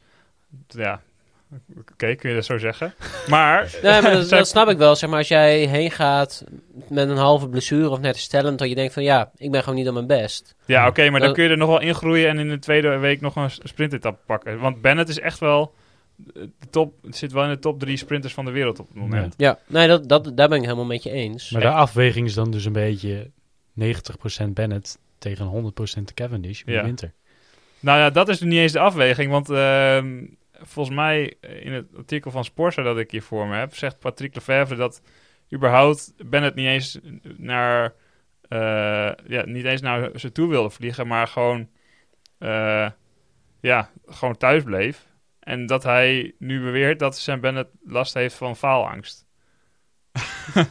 Ja, 0.68 1.01
oké, 1.78 2.14
kun 2.14 2.28
je 2.28 2.34
dat 2.34 2.44
zo 2.44 2.59
zeggen. 2.59 2.94
Maar... 3.26 3.74
nee, 3.82 4.03
maar 4.03 4.11
dat, 4.11 4.28
dat, 4.38 4.49
snap 4.49 4.68
ik 4.68 4.78
wel. 4.78 4.97
Zeg 4.97 5.11
maar, 5.11 5.18
als 5.18 5.28
jij 5.28 5.59
heen 5.59 5.90
gaat 5.90 6.44
met 6.88 7.09
een 7.09 7.16
halve 7.16 7.49
blessure 7.49 7.90
of 7.90 8.01
net 8.01 8.14
herstellend, 8.14 8.59
dat 8.59 8.68
je 8.68 8.74
denkt 8.74 8.92
van 8.92 9.03
ja, 9.03 9.30
ik 9.36 9.51
ben 9.51 9.62
gewoon 9.62 9.78
niet 9.78 9.88
op 9.88 9.94
mijn 9.94 10.07
best. 10.07 10.55
Ja, 10.64 10.80
oké, 10.80 10.88
okay, 10.88 11.09
maar 11.09 11.20
dan 11.20 11.32
kun 11.32 11.44
je 11.44 11.51
er 11.51 11.57
nog 11.57 11.68
wel 11.68 11.80
ingroeien 11.80 12.28
en 12.28 12.38
in 12.38 12.49
de 12.49 12.59
tweede 12.59 12.97
week 12.97 13.20
nog 13.20 13.36
een 13.36 13.51
sprintetappe 13.51 14.20
pakken. 14.26 14.59
Want 14.59 14.80
Bennett 14.80 15.09
is 15.09 15.20
echt 15.20 15.38
wel 15.38 15.74
de 16.17 16.51
top, 16.71 16.95
zit 17.03 17.33
wel 17.33 17.43
in 17.45 17.49
de 17.51 17.59
top 17.59 17.81
drie 17.81 17.97
sprinters 17.97 18.35
van 18.35 18.45
de 18.45 18.51
wereld 18.51 18.79
op 18.79 18.89
het 18.89 18.97
moment. 18.97 19.35
Ja, 19.37 19.59
nee, 19.67 19.89
dat, 19.89 20.09
dat, 20.09 20.37
daar 20.37 20.49
ben 20.49 20.59
ik 20.59 20.64
helemaal 20.64 20.85
met 20.85 21.03
je 21.03 21.11
eens. 21.11 21.51
Maar 21.51 21.61
de 21.61 21.69
afweging 21.71 22.27
is 22.27 22.35
dan 22.35 22.51
dus 22.51 22.64
een 22.64 22.73
beetje 22.73 23.31
90% 23.81 24.49
Bennett 24.53 24.99
tegen 25.19 25.73
100% 26.01 26.14
Cavendish 26.14 26.62
in 26.62 26.73
Ja. 26.73 26.79
de 26.81 26.87
winter. 26.87 27.12
Nou 27.81 27.99
ja, 27.99 28.11
dat 28.11 28.29
is 28.29 28.41
niet 28.41 28.59
eens 28.59 28.73
de 28.73 28.79
afweging, 28.79 29.31
want 29.31 29.51
ehm, 29.51 30.25
volgens 30.53 30.97
mij 30.97 31.35
in 31.62 31.73
het 31.73 31.87
artikel 31.97 32.31
van 32.31 32.45
Sporza 32.45 32.83
dat 32.83 32.99
ik 32.99 33.11
hier 33.11 33.23
voor 33.23 33.47
me 33.47 33.57
heb, 33.57 33.75
zegt 33.75 33.99
Patrick 33.99 34.35
Lefevre 34.35 34.77
dat 34.77 35.01
überhaupt 35.55 36.12
Bennett 36.25 36.55
niet 36.55 36.67
eens 36.67 36.99
naar, 37.37 37.93
eh, 38.49 38.59
ja, 39.27 39.45
niet 39.45 39.64
eens 39.64 39.81
naar 39.81 40.11
ze 40.14 40.33
toe 40.33 40.49
wilde 40.49 40.71
vliegen, 40.71 41.07
maar 41.07 41.27
gewoon, 41.29 41.69
eh, 42.39 42.91
ja, 43.61 43.91
gewoon 44.07 44.37
thuis 44.37 44.62
bleef. 44.62 45.07
En 45.47 45.66
dat 45.66 45.82
hij 45.82 46.34
nu 46.38 46.61
beweert 46.61 46.99
dat 46.99 47.18
Sam 47.18 47.40
Bennett 47.40 47.68
last 47.84 48.14
heeft 48.14 48.34
van 48.34 48.57
faalangst. 48.57 49.24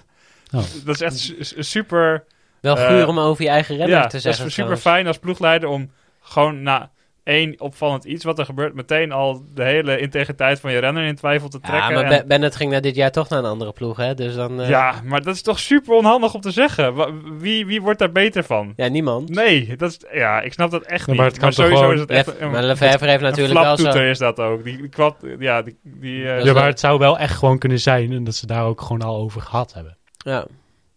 Oh. 0.53 0.63
Dat 0.85 0.95
is 0.95 1.01
echt 1.01 1.17
su- 1.19 1.43
su- 1.43 1.61
super... 1.61 2.23
Wel 2.61 2.77
Eh, 2.77 2.87
guur 2.87 3.07
om 3.07 3.19
over 3.19 3.43
je 3.43 3.49
eigen 3.49 3.75
renner 3.77 3.95
ja, 3.97 4.05
te 4.07 4.11
dat 4.11 4.21
zeggen. 4.21 4.45
is 4.45 4.53
super 4.53 4.53
trouwens. 4.53 4.81
fijn 4.81 5.07
als 5.07 5.17
ploegleider 5.19 5.69
om 5.69 5.91
gewoon 6.21 6.61
na 6.63 6.91
één 7.25 7.59
opvallend 7.61 8.03
iets 8.05 8.23
wat 8.23 8.39
er 8.39 8.45
gebeurt, 8.45 8.73
meteen 8.73 9.11
al 9.11 9.45
de 9.53 9.63
hele 9.63 9.99
integriteit 9.99 10.59
van 10.59 10.71
je 10.71 10.77
renner 10.77 11.03
in 11.03 11.15
twijfel 11.15 11.47
te 11.49 11.59
trekken. 11.59 11.89
Ja, 11.89 11.95
maar 11.95 12.03
En- 12.03 12.09
Ben- 12.17 12.27
Bennett 12.27 12.55
ging 12.55 12.71
na 12.71 12.79
dit 12.79 12.95
jaar 12.95 13.11
toch 13.11 13.29
naar 13.29 13.39
een 13.39 13.45
andere 13.45 13.71
ploeg, 13.71 13.97
hè? 13.97 14.13
Dus 14.13 14.35
dan... 14.35 14.61
eh, 14.61 14.69
ja, 14.69 14.93
maar 15.03 15.21
dat 15.21 15.35
is 15.35 15.41
toch 15.41 15.59
super 15.59 15.93
onhandig 15.95 16.33
om 16.33 16.41
te 16.41 16.51
zeggen. 16.51 16.93
Wie, 17.39 17.65
wie 17.65 17.81
wordt 17.81 17.99
daar 17.99 18.11
beter 18.11 18.43
van? 18.43 18.73
ja, 18.75 18.87
niemand. 18.87 19.29
Nee, 19.29 19.75
dat 19.75 19.89
is, 19.91 19.99
ja, 20.13 20.41
ik 20.41 20.53
snap 20.53 20.71
dat 20.71 20.83
echt 20.83 21.05
Ja, 21.05 21.11
niet. 21.11 21.17
maar 21.21 21.29
het 21.29 21.37
kan 21.39 21.49
toch 21.49 21.57
sowieso 21.57 21.79
gewoon- 21.81 21.93
is 21.95 21.99
het 22.01 22.09
echt 22.09 22.25
Lef- 22.27 22.39
een, 22.41 22.51
maar 22.51 22.63
Lefevre 22.63 23.09
heeft 23.09 23.21
natuurlijk 23.23 23.59
wel 23.59 23.63
zo... 23.63 23.75
flaptoeter 23.75 24.09
is 24.09 24.17
dat 24.17 24.39
ook. 24.39 24.63
Die, 24.63 24.77
die 24.77 24.89
kwad, 24.89 25.15
ja, 25.39 25.61
die, 25.61 25.77
die, 25.83 26.29
eh, 26.29 26.43
Ja, 26.45 26.53
maar 26.53 26.65
het 26.67 26.79
zou 26.79 26.99
wel 26.99 27.17
echt 27.19 27.37
gewoon 27.37 27.57
kunnen 27.57 27.79
zijn 27.79 28.11
en 28.11 28.23
dat 28.23 28.35
ze 28.35 28.47
daar 28.47 28.65
ook 28.65 28.81
gewoon 28.81 29.01
al 29.01 29.15
over 29.17 29.41
gehad 29.41 29.73
hebben. 29.73 29.97
Ja. 30.17 30.45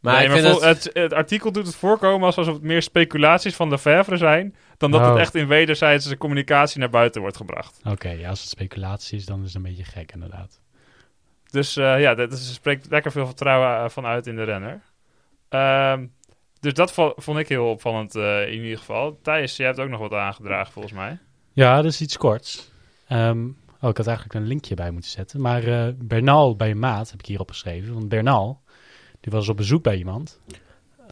Maar 0.00 0.14
nee, 0.14 0.22
ik 0.24 0.28
maar 0.30 0.38
vind 0.38 0.52
vol- 0.52 0.62
het... 0.68 0.84
het... 0.84 0.94
Het, 0.94 1.12
artikel 1.12 1.52
doet 1.52 1.66
het 1.66 1.76
voorkomen 1.76 2.26
alsof 2.26 2.46
het 2.46 2.62
meer 2.62 2.82
speculaties 2.82 3.54
van 3.56 3.68
Lefevre 3.68 4.16
zijn, 4.16 4.54
dan 4.78 4.90
dat 4.90 5.00
Oh. 5.00 5.08
het 5.08 5.16
echt 5.18 5.34
in 5.34 5.46
wederzijdse 5.46 6.16
communicatie 6.16 6.80
naar 6.80 6.90
buiten 6.90 7.20
wordt 7.20 7.36
gebracht. 7.36 7.80
Oké, 7.84 8.10
ja, 8.10 8.28
als 8.28 8.40
het 8.40 8.48
speculatie 8.48 9.18
is, 9.18 9.26
dan 9.26 9.40
is 9.40 9.46
het 9.46 9.54
een 9.54 9.62
beetje 9.62 9.84
gek 9.84 10.12
inderdaad. 10.12 10.60
Dus 11.50 11.76
eh, 11.76 12.00
ja, 12.00 12.14
dat 12.14 12.32
is, 12.32 12.54
spreekt 12.54 12.90
lekker 12.90 13.12
veel 13.12 13.26
vertrouwen 13.26 13.84
eh, 13.84 13.88
van 13.88 14.06
uit 14.06 14.26
in 14.26 14.36
de 14.36 14.42
renner. 14.44 14.82
Ehm, 15.48 16.06
dus 16.60 16.72
dat 16.72 16.92
vo- 16.92 17.12
vond 17.16 17.38
ik 17.38 17.48
heel 17.48 17.70
opvallend 17.70 18.14
eh, 18.16 18.52
in 18.52 18.62
ieder 18.62 18.78
geval. 18.78 19.18
Thijs, 19.22 19.56
jij 19.56 19.66
hebt 19.66 19.78
ook 19.80 19.88
nog 19.88 20.00
wat 20.00 20.12
aangedragen 20.12 20.72
volgens 20.72 20.94
mij. 20.94 21.18
Ja, 21.52 21.76
dat 21.76 21.84
is 21.92 22.00
iets 22.00 22.16
korts. 22.16 22.70
Ehm, 23.08 23.44
oh, 23.80 23.90
ik 23.90 23.96
had 23.96 24.06
eigenlijk 24.06 24.34
een 24.38 24.46
linkje 24.46 24.74
bij 24.74 24.90
moeten 24.90 25.10
zetten. 25.10 25.40
Maar 25.40 25.62
eh, 25.64 25.88
Bernal 25.96 26.56
bij 26.56 26.74
maat 26.74 27.10
heb 27.10 27.20
ik 27.20 27.26
hier 27.26 27.40
opgeschreven. 27.40 27.94
Want 27.94 28.08
Bernal, 28.08 28.60
die 29.20 29.32
was 29.32 29.48
op 29.48 29.56
bezoek 29.56 29.82
bij 29.82 29.96
iemand. 29.96 30.40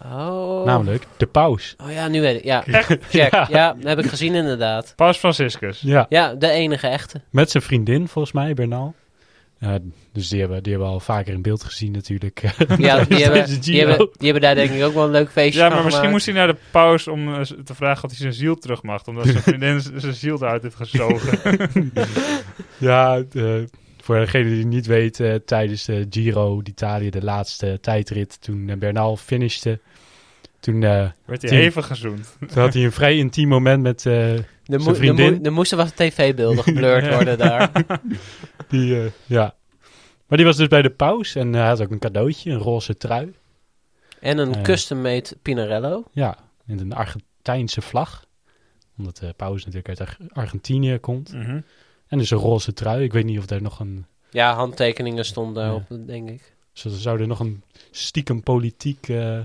Oh. 0.05 0.65
Namelijk 0.65 1.05
de 1.17 1.27
paus. 1.27 1.75
Oh 1.85 1.93
ja, 1.93 2.09
nu 2.09 2.21
weet 2.21 2.37
ik. 2.37 2.45
Ja, 2.45 2.65
Echt? 2.67 2.97
check. 3.09 3.33
Ja. 3.33 3.47
Ja. 3.51 3.73
dat 3.73 3.85
heb 3.85 3.99
ik 3.99 4.07
gezien 4.07 4.35
inderdaad. 4.35 4.93
Paus 4.97 5.17
Franciscus. 5.19 5.81
Ja, 5.81 6.07
Ja, 6.09 6.35
de 6.35 6.49
enige 6.49 6.87
echte. 6.87 7.21
met 7.31 7.51
zijn 7.51 7.63
vriendin 7.63 8.09
volgens 8.09 8.35
mij, 8.35 8.55
Bernal. 8.55 8.95
Dus 10.13 10.29
die 10.29 10.41
hebben, 10.41 10.63
die 10.63 10.73
hebben 10.73 10.89
we 10.91 10.95
al 10.95 11.01
vaker 11.01 11.33
in 11.35 11.43
beeld 11.43 11.65
gezien 11.65 11.93
natuurlijk. 11.93 12.41
Ja, 12.79 13.05
die 13.05 13.23
hebben, 13.25 13.61
die, 13.61 13.79
hebben, 13.79 13.97
die 14.13 14.25
hebben 14.31 14.41
daar 14.43 14.55
denk 14.55 14.71
ik 14.71 14.83
ook 14.85 14.95
wel 14.95 15.05
een 15.05 15.11
leuk 15.11 15.31
feestje 15.31 15.61
Ja, 15.61 15.67
maar 15.69 15.75
misschien 15.77 15.93
gemaakt. 15.95 16.13
moest 16.13 16.27
hij 16.27 16.35
naar 16.35 16.47
de 16.47 16.57
paus 16.71 17.09
om 17.09 17.35
eh, 17.35 17.41
te 17.41 17.75
vragen 17.75 18.05
of 18.05 18.11
hij 18.11 18.19
zijn 18.19 18.33
ziel 18.33 18.57
terug 18.57 18.83
mag. 18.83 19.07
Omdat 19.07 19.27
zijn 19.27 19.43
vriendin 19.61 19.81
zijn 19.81 20.15
ziel 20.15 20.37
eruit 20.37 20.63
heeft 20.63 20.77
gezogen. 20.77 21.39
Ja, 22.79 23.23
eh, 23.33 23.45
voor 24.07 24.19
degene 24.19 24.49
die 24.49 24.59
het 24.59 24.67
niet 24.67 24.87
weten, 24.87 25.33
eh, 25.33 25.39
tijdens 25.47 25.85
de 25.85 26.07
Giro 26.11 26.63
d'Italia, 26.63 27.11
de 27.11 27.25
laatste 27.25 27.79
tijdrit, 27.81 28.41
toen 28.41 28.69
eh, 28.69 28.77
Bernal 28.77 29.17
finishte, 29.17 29.81
toen, 30.61 30.83
eh, 30.83 31.11
Werd 31.25 31.43
hij 31.43 31.51
hevig 31.59 31.87
gezoend. 31.87 32.37
toen 32.53 32.63
had 32.63 32.75
hij 32.75 32.85
een 32.85 32.93
vrij 32.93 33.17
intiem 33.17 33.49
moment 33.49 33.83
met 33.83 34.01
zijn 34.01 34.45
er, 34.67 34.81
vriendin. 34.97 35.33
mo- 35.35 35.41
er 35.43 35.53
moesten 35.53 35.79
wat 35.79 35.97
tv-beelden 35.97 36.65
geblurred 36.69 37.05
Ja. 37.05 37.15
worden 37.15 37.39
daar. 37.39 37.71
die, 38.69 39.01
eh, 39.01 39.11
ja. 39.27 39.55
Maar 40.27 40.39
die 40.39 40.47
was 40.47 40.57
dus 40.57 40.69
bij 40.69 40.83
de 40.83 40.91
paus 40.91 41.35
en 41.35 41.53
hij 41.53 41.67
had 41.67 41.83
ook 41.83 41.91
een 41.91 41.99
cadeautje, 41.99 42.51
een 42.51 42.59
roze 42.59 42.97
trui. 42.97 43.35
En 44.21 44.39
een 44.39 44.63
custom-made 44.63 45.37
Pinarello. 45.43 46.05
Ja, 46.13 46.39
in 46.67 46.79
een 46.79 46.93
Argentijnse 46.93 47.81
vlag. 47.81 48.25
Omdat 48.99 49.17
de 49.17 49.35
paus 49.37 49.65
natuurlijk 49.65 49.89
uit 49.89 50.01
Ar- 50.09 50.17
Argentinië 50.33 50.99
komt. 50.99 51.33
Mhm. 51.33 51.61
En 52.09 52.19
dus 52.19 52.31
een 52.31 52.39
roze 52.39 52.73
trui. 52.73 53.05
Ik 53.05 53.13
weet 53.13 53.25
niet 53.25 53.39
of 53.39 53.47
daar 53.47 53.63
nog 53.63 53.81
een... 53.81 54.07
Ja, 54.31 54.55
handtekeningen 54.55 55.25
stonden 55.25 55.55
daarop, 55.55 56.07
denk 56.07 56.29
ik. 56.29 56.55
Zo 56.73 56.89
zou 56.89 57.21
er 57.21 57.27
nog 57.27 57.41
een 57.41 57.63
stiekem 57.91 58.43
politiek... 58.43 59.09
eh, 59.09 59.41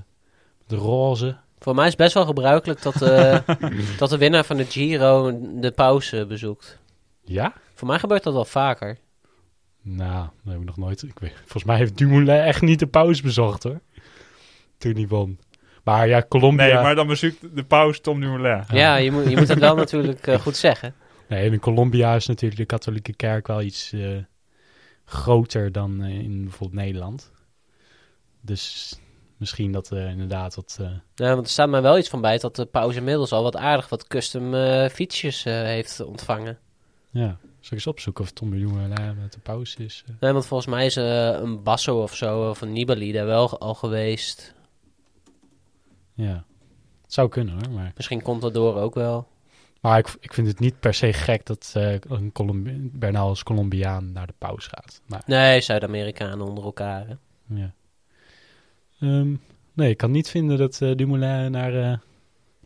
de 0.68 0.76
roze... 0.76 1.36
Voor 1.60 1.76
mij 1.76 1.84
is 1.86 1.92
het 1.92 2.00
best 2.00 2.14
wel 2.14 2.26
gebruikelijk 2.26 2.82
dat, 2.82 3.02
eh, 3.02 3.38
dat 3.98 4.10
de 4.10 4.18
winnaar 4.18 4.46
van 4.46 4.58
de 4.58 4.66
Giro 4.66 5.40
de 5.60 5.72
pauze 5.72 6.26
bezoekt. 6.26 6.78
Ja? 7.24 7.54
Voor 7.74 7.88
mij 7.88 8.00
gebeurt 8.00 8.24
dat 8.24 8.34
wel 8.34 8.46
vaker. 8.46 8.98
Nou, 9.82 10.28
dat 10.44 10.54
heb 10.54 10.62
ik 10.62 10.66
nog 10.66 10.78
nooit. 10.78 11.04
Ik 11.04 11.20
weet, 11.20 11.34
volgens 11.36 11.64
mij 11.64 11.78
heeft 11.78 11.98
Dumoulin 11.98 12.40
echt 12.40 12.62
niet 12.62 12.80
de 12.80 12.88
paus 12.88 13.22
bezocht 13.22 13.64
hoor. 13.64 13.80
Toen 14.78 14.94
hij 14.94 15.08
won. 15.08 15.40
Maar 15.84 16.08
ja, 16.08 16.26
Colombia. 16.30 16.66
Nee, 16.66 16.84
maar 16.84 16.96
dan 16.96 17.08
bezoekt 17.08 17.56
de 17.56 17.64
paus 17.64 18.00
Tom 18.00 18.20
Dumoulin. 18.20 18.50
Ja. 18.50 18.66
Ja, 18.70 18.96
je 18.96 19.12
moet, 19.12 19.30
je 19.30 19.38
moet 19.38 19.48
het 19.48 19.60
wel 19.60 19.76
natuurlijk 19.76 20.28
eh, 20.28 20.40
goed 20.40 20.56
zeggen. 20.56 20.94
Nee, 21.32 21.52
in 21.52 21.60
Colombia 21.60 22.16
is 22.16 22.28
natuurlijk 22.28 22.60
de 22.60 22.66
katholieke 22.66 23.14
kerk 23.14 23.48
wel 23.48 23.62
iets 23.62 23.92
eh, 23.92 24.18
groter 25.06 25.72
dan 25.72 26.04
eh, 26.04 26.20
in 26.20 26.42
bijvoorbeeld 26.42 26.82
Nederland. 26.82 27.32
Dus 28.42 28.96
misschien 29.38 29.72
dat 29.72 29.92
eh, 29.92 30.10
inderdaad 30.10 30.56
wat. 30.56 30.80
Ja, 31.16 31.34
want 31.34 31.46
er 31.46 31.52
staat 31.52 31.70
mij 31.70 31.82
wel 31.82 31.98
iets 31.98 32.10
van 32.10 32.22
bij 32.22 32.38
dat 32.38 32.56
de 32.56 32.66
pauze 32.66 32.98
inmiddels 32.98 33.32
al 33.32 33.44
wat 33.44 33.56
aardig 33.56 33.90
wat 33.90 34.08
custom 34.08 34.54
fietsjes 34.90 35.44
heeft 35.44 36.00
ontvangen. 36.00 36.60
ja, 37.12 37.38
zal 37.40 37.60
ik 37.60 37.72
eens 37.72 37.88
opzoeken 37.88 38.24
of 38.24 38.32
Tom 38.32 38.50
Dumoulin 38.50 39.18
met 39.22 39.34
de 39.34 39.40
paus 39.40 39.76
is. 39.76 40.04
Nee, 40.20 40.34
want 40.34 40.46
volgens 40.46 40.70
mij 40.70 40.86
is 40.86 40.96
een 40.96 41.64
Basso 41.64 42.02
of 42.02 42.16
zo, 42.16 42.50
of 42.50 42.62
een 42.62 42.72
Nibali 42.72 43.12
daar 43.12 43.26
wel 43.26 43.60
al 43.60 43.74
geweest. 43.74 44.56
ja, 46.14 46.46
het 47.02 47.14
zou 47.14 47.30
kunnen 47.30 47.54
hoor. 47.54 47.72
Maar, 47.72 47.92
Misschien 47.96 48.22
komt 48.22 48.42
dat 48.42 48.54
door 48.54 48.76
ook 48.76 48.96
wel. 48.96 49.31
Maar 49.82 49.98
ik, 49.98 50.08
ik 50.20 50.34
vind 50.34 50.48
het 50.48 50.60
niet 50.60 50.80
per 50.80 50.94
se 50.94 51.14
gek 51.14 51.46
dat 51.46 51.74
eh, 51.76 51.94
een 52.08 52.32
Colombi 52.32 52.90
Bernal 52.94 53.28
als 53.28 53.44
Colombiaan 53.44 54.12
naar 54.12 54.28
de 54.28 54.34
paus 54.38 54.68
gaat. 54.68 55.02
Maar 55.06 55.22
Nee, 55.26 55.62
Zuid-Amerikanen 55.62 56.42
onder 56.48 56.64
elkaar. 56.64 57.08
hè. 57.08 57.14
Ja. 57.56 57.74
Ehm, 59.00 59.36
nee, 59.74 59.90
ik 59.90 59.98
kan 59.98 60.12
niet 60.12 60.30
vinden 60.30 60.58
dat 60.58 60.82
eh, 60.82 60.96
Dumoulin 60.96 61.52
naar, 61.52 61.76
eh, 61.76 61.98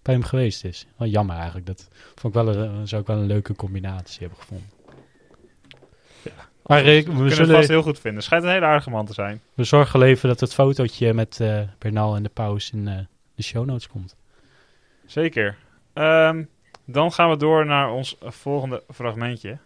bij 0.01 0.13
hem 0.13 0.24
geweest 0.24 0.63
is. 0.66 0.88
Wel 0.97 1.07
jammer 1.07 1.36
eigenlijk. 1.36 1.66
Dat 1.66 1.88
vond 2.16 2.36
ik 2.36 2.43
wel 2.43 2.55
een, 2.55 2.88
zou 2.88 3.01
ik 3.01 3.07
wel 3.07 3.18
een 3.18 3.26
leuke 3.28 3.55
combinatie 3.55 4.20
hebben 4.20 4.38
gevonden. 4.39 4.68
Maar 6.66 6.80
eh, 6.80 6.86
We 6.86 6.93
we, 6.95 7.03
kunnen 7.03 7.26
het 7.26 7.34
zullen, 7.36 7.55
vast 7.55 7.68
heel 7.68 7.82
goed 7.82 7.99
vinden. 7.99 8.24
Schijnt 8.24 8.43
een 8.43 8.49
hele 8.49 8.66
aardige 8.66 8.89
man 8.89 9.05
te 9.05 9.13
zijn. 9.13 9.41
we 9.53 9.63
zorgen 9.63 9.99
wel 9.99 10.07
even 10.09 10.30
dat 10.30 10.39
het 10.39 10.53
fotootje 10.53 11.13
met 11.13 11.39
eh, 11.39 11.61
Bernal 11.80 12.16
en 12.16 12.24
de 12.24 12.30
paus 12.30 12.72
in 12.72 12.88
eh, 12.88 12.97
de 13.36 13.43
show 13.43 13.66
notes 13.66 13.88
komt. 13.88 14.16
Zeker. 15.05 15.57
Ehm, 15.93 16.43
dan 16.86 17.12
gaan 17.12 17.30
we 17.30 17.38
door 17.38 17.66
naar 17.66 17.92
ons 17.92 18.18
volgende 18.22 18.84
fragmentje. 18.94 19.58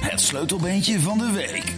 Het 0.00 0.20
sleutelbeentje 0.20 1.00
van 1.00 1.18
de 1.18 1.32
week. 1.32 1.76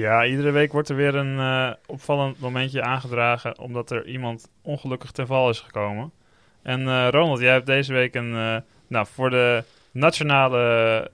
Ja, 0.00 0.24
iedere 0.24 0.50
week 0.50 0.72
wordt 0.72 0.88
er 0.88 0.96
weer 0.96 1.14
een 1.14 1.38
eh, 1.38 1.72
opvallend 1.86 2.40
momentje 2.40 2.82
aangedragen 2.82 3.58
omdat 3.58 3.90
er 3.90 4.06
iemand 4.06 4.50
ongelukkig 4.62 5.10
ten 5.10 5.26
val 5.26 5.50
is 5.50 5.60
gekomen. 5.60 6.12
En 6.62 6.88
eh, 6.88 7.08
Ronald, 7.10 7.40
jij 7.40 7.52
hebt 7.52 7.66
deze 7.66 7.92
week 7.92 8.14
een, 8.14 8.34
eh, 8.34 8.56
nou 8.86 9.06
voor 9.06 9.30
de 9.30 9.64
nationale 9.92 11.10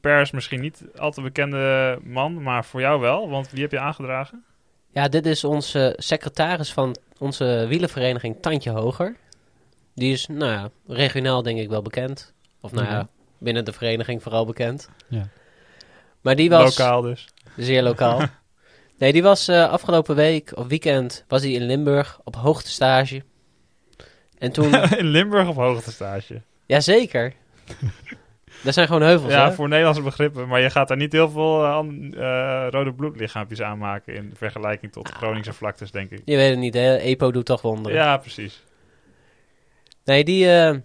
pers 0.00 0.30
misschien 0.30 0.60
niet 0.60 0.84
al 0.96 1.10
te 1.10 1.22
bekende 1.22 1.98
man, 2.02 2.42
maar 2.42 2.64
voor 2.64 2.80
jou 2.80 3.00
wel, 3.00 3.28
want 3.28 3.50
wie 3.50 3.62
heb 3.62 3.70
je 3.70 3.78
aangedragen? 3.78 4.44
Ja, 4.94 5.08
dit 5.08 5.26
is 5.26 5.44
onze 5.44 5.94
secretaris 5.96 6.72
van 6.72 6.96
onze 7.18 7.64
wielenvereniging 7.68 8.36
Tandje 8.40 8.70
Hoger. 8.70 9.16
Die 9.94 10.12
is, 10.12 10.26
nou 10.26 10.52
ja, 10.52 10.70
regionaal 10.86 11.42
denk 11.42 11.58
ik 11.58 11.68
wel 11.68 11.82
bekend. 11.82 12.32
Of 12.60 12.72
nou 12.72 12.86
ja, 12.86 12.92
Ja. 12.92 13.08
binnen 13.38 13.64
de 13.64 13.72
vereniging 13.72 14.22
vooral 14.22 14.46
bekend. 14.46 14.88
Ja. 15.08 15.28
Maar 16.20 16.36
die 16.36 16.50
was 16.50 16.78
Lokaal 16.78 17.00
dus. 17.00 17.28
zeer 17.56 17.82
lokaal. 17.82 18.20
nee, 18.98 19.12
die 19.12 19.22
was 19.22 19.48
eh, 19.48 19.70
afgelopen 19.70 20.16
week 20.16 20.56
of 20.56 20.66
weekend 20.66 21.24
was 21.28 21.42
hij 21.42 21.50
in 21.52 21.62
Limburg 21.62 22.20
op 22.24 22.36
hoogtestage. 22.36 23.22
En 24.38 24.52
toen, 24.52 24.74
in 24.98 25.06
Limburg 25.06 25.48
op 25.48 25.56
hoogtestage. 25.56 26.42
jazeker. 26.66 27.32
Dat 28.64 28.74
zijn 28.74 28.86
gewoon 28.86 29.02
heuvels, 29.02 29.32
Ja, 29.32 29.48
hè? 29.48 29.54
voor 29.54 29.68
Nederlandse 29.68 30.02
begrippen. 30.02 30.48
Maar 30.48 30.60
je 30.60 30.70
gaat 30.70 30.88
daar 30.88 30.96
niet 30.96 31.12
heel 31.12 31.30
veel 31.30 31.64
eh, 31.64 32.64
eh, 32.66 32.70
rode 32.70 32.92
bloedlichaampjes 32.92 33.62
aanmaken 33.62 34.14
in 34.14 34.32
vergelijking 34.36 34.92
tot 34.92 35.06
de 35.06 35.12
Groningse 35.12 35.52
vlaktes, 35.52 35.90
denk 35.90 36.10
ik. 36.10 36.22
Je 36.24 36.36
weet 36.36 36.50
het 36.50 36.58
niet, 36.58 36.74
hè? 36.74 36.96
EPO 36.96 37.30
doet 37.30 37.46
toch 37.46 37.62
wonderen. 37.62 37.98
Ja, 37.98 38.16
precies. 38.16 38.62
Nee, 40.04 40.24
die, 40.24 40.50
eh, 40.50 40.76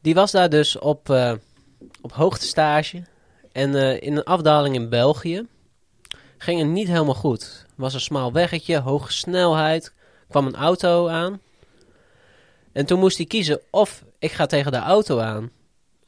die 0.00 0.14
was 0.14 0.30
daar 0.30 0.48
dus 0.48 0.78
op, 0.78 1.08
op 2.00 2.12
hoogtestage. 2.12 3.02
En 3.52 4.00
in 4.00 4.16
een 4.16 4.24
afdaling 4.24 4.74
in 4.74 4.88
België 4.88 5.46
ging 6.38 6.58
het 6.58 6.68
niet 6.68 6.88
helemaal 6.88 7.14
goed. 7.14 7.66
was 7.76 7.94
een 7.94 8.00
smal 8.00 8.32
weggetje, 8.32 8.78
hoge 8.78 9.12
snelheid, 9.12 9.94
kwam 10.28 10.46
een 10.46 10.54
auto 10.56 11.08
aan. 11.08 11.40
En 12.72 12.86
toen 12.86 12.98
moest 12.98 13.16
hij 13.16 13.26
kiezen 13.26 13.60
of 13.70 14.04
ik 14.18 14.32
ga 14.32 14.46
tegen 14.46 14.72
de 14.72 14.78
auto 14.78 15.18
aan, 15.18 15.50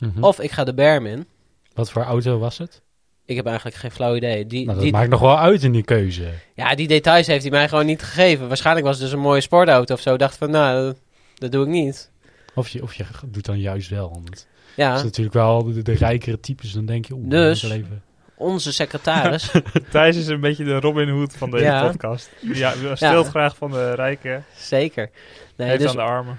Mhm. 0.07 0.25
of 0.25 0.41
ik 0.41 0.51
ga 0.51 0.65
de 0.65 0.75
berm 0.75 1.07
in. 1.07 1.27
Wat 1.75 1.91
voor 1.91 2.03
auto 2.03 2.39
was 2.39 2.59
het? 2.59 2.83
Ik 3.27 3.37
heb 3.37 3.47
eigenlijk 3.47 3.77
geen 3.77 3.91
flauw 3.91 4.15
idee. 4.17 4.47
Die, 4.47 4.63
Nou, 4.65 4.75
dat 4.75 4.83
die, 4.85 4.93
maakt 4.93 5.11
nog 5.11 5.21
wel 5.21 5.39
uit 5.39 5.63
in 5.63 5.73
die 5.73 5.83
keuze. 5.85 6.29
ja, 6.55 6.75
die 6.75 6.89
details 6.89 7.27
heeft 7.27 7.43
hij 7.43 7.51
mij 7.51 7.69
gewoon 7.69 7.87
niet 7.87 8.03
gegeven. 8.03 8.49
Waarschijnlijk 8.49 8.87
was 8.87 8.95
het 8.97 9.05
dus 9.05 9.15
een 9.15 9.21
mooie 9.21 9.41
sportauto 9.41 9.95
of 9.95 10.01
zo. 10.01 10.13
Ik 10.13 10.19
dacht 10.19 10.37
van, 10.37 10.51
nou, 10.51 10.85
dat- 10.87 10.99
dat 11.35 11.53
doe 11.53 11.63
ik 11.65 11.71
niet. 11.71 12.11
Of 12.55 12.69
je, 12.69 12.83
of 12.83 12.95
je 12.95 13.05
doet 13.27 13.45
dan 13.45 13.59
juist 13.61 13.89
wel. 13.91 14.11
Want 14.13 14.29
het 14.29 14.47
Ja, 14.77 14.95
is 14.97 15.03
natuurlijk 15.03 15.35
wel 15.35 15.63
de, 15.65 15.83
de 15.83 15.93
rijkere 15.93 16.41
types. 16.41 16.73
Dan 16.73 16.85
denk 16.87 17.05
je, 17.07 17.15
oeh, 17.15 17.31
Dus- 17.31 17.61
dat 17.61 17.71
is 17.71 17.77
wel 17.77 17.87
even... 17.87 18.03
onze 18.37 18.73
secretaris. 18.73 19.51
Thijs 19.91 20.17
is 20.17 20.27
een 20.27 20.41
beetje 20.41 20.65
de 20.65 20.81
Robin 20.81 21.09
Hood 21.09 21.37
van 21.37 21.51
deze 21.51 21.65
Ja. 21.65 21.87
podcast. 21.89 22.31
Ja, 22.41 22.73
steelt 22.95 23.29
graag 23.29 23.57
van 23.57 23.71
de 23.71 23.95
rijken. 23.95 24.45
Zeker. 24.57 25.11
Nee, 25.57 25.69
heeft 25.69 25.81
dus 25.81 25.91
aan 25.91 25.97
de 25.97 26.03
armen. 26.03 26.39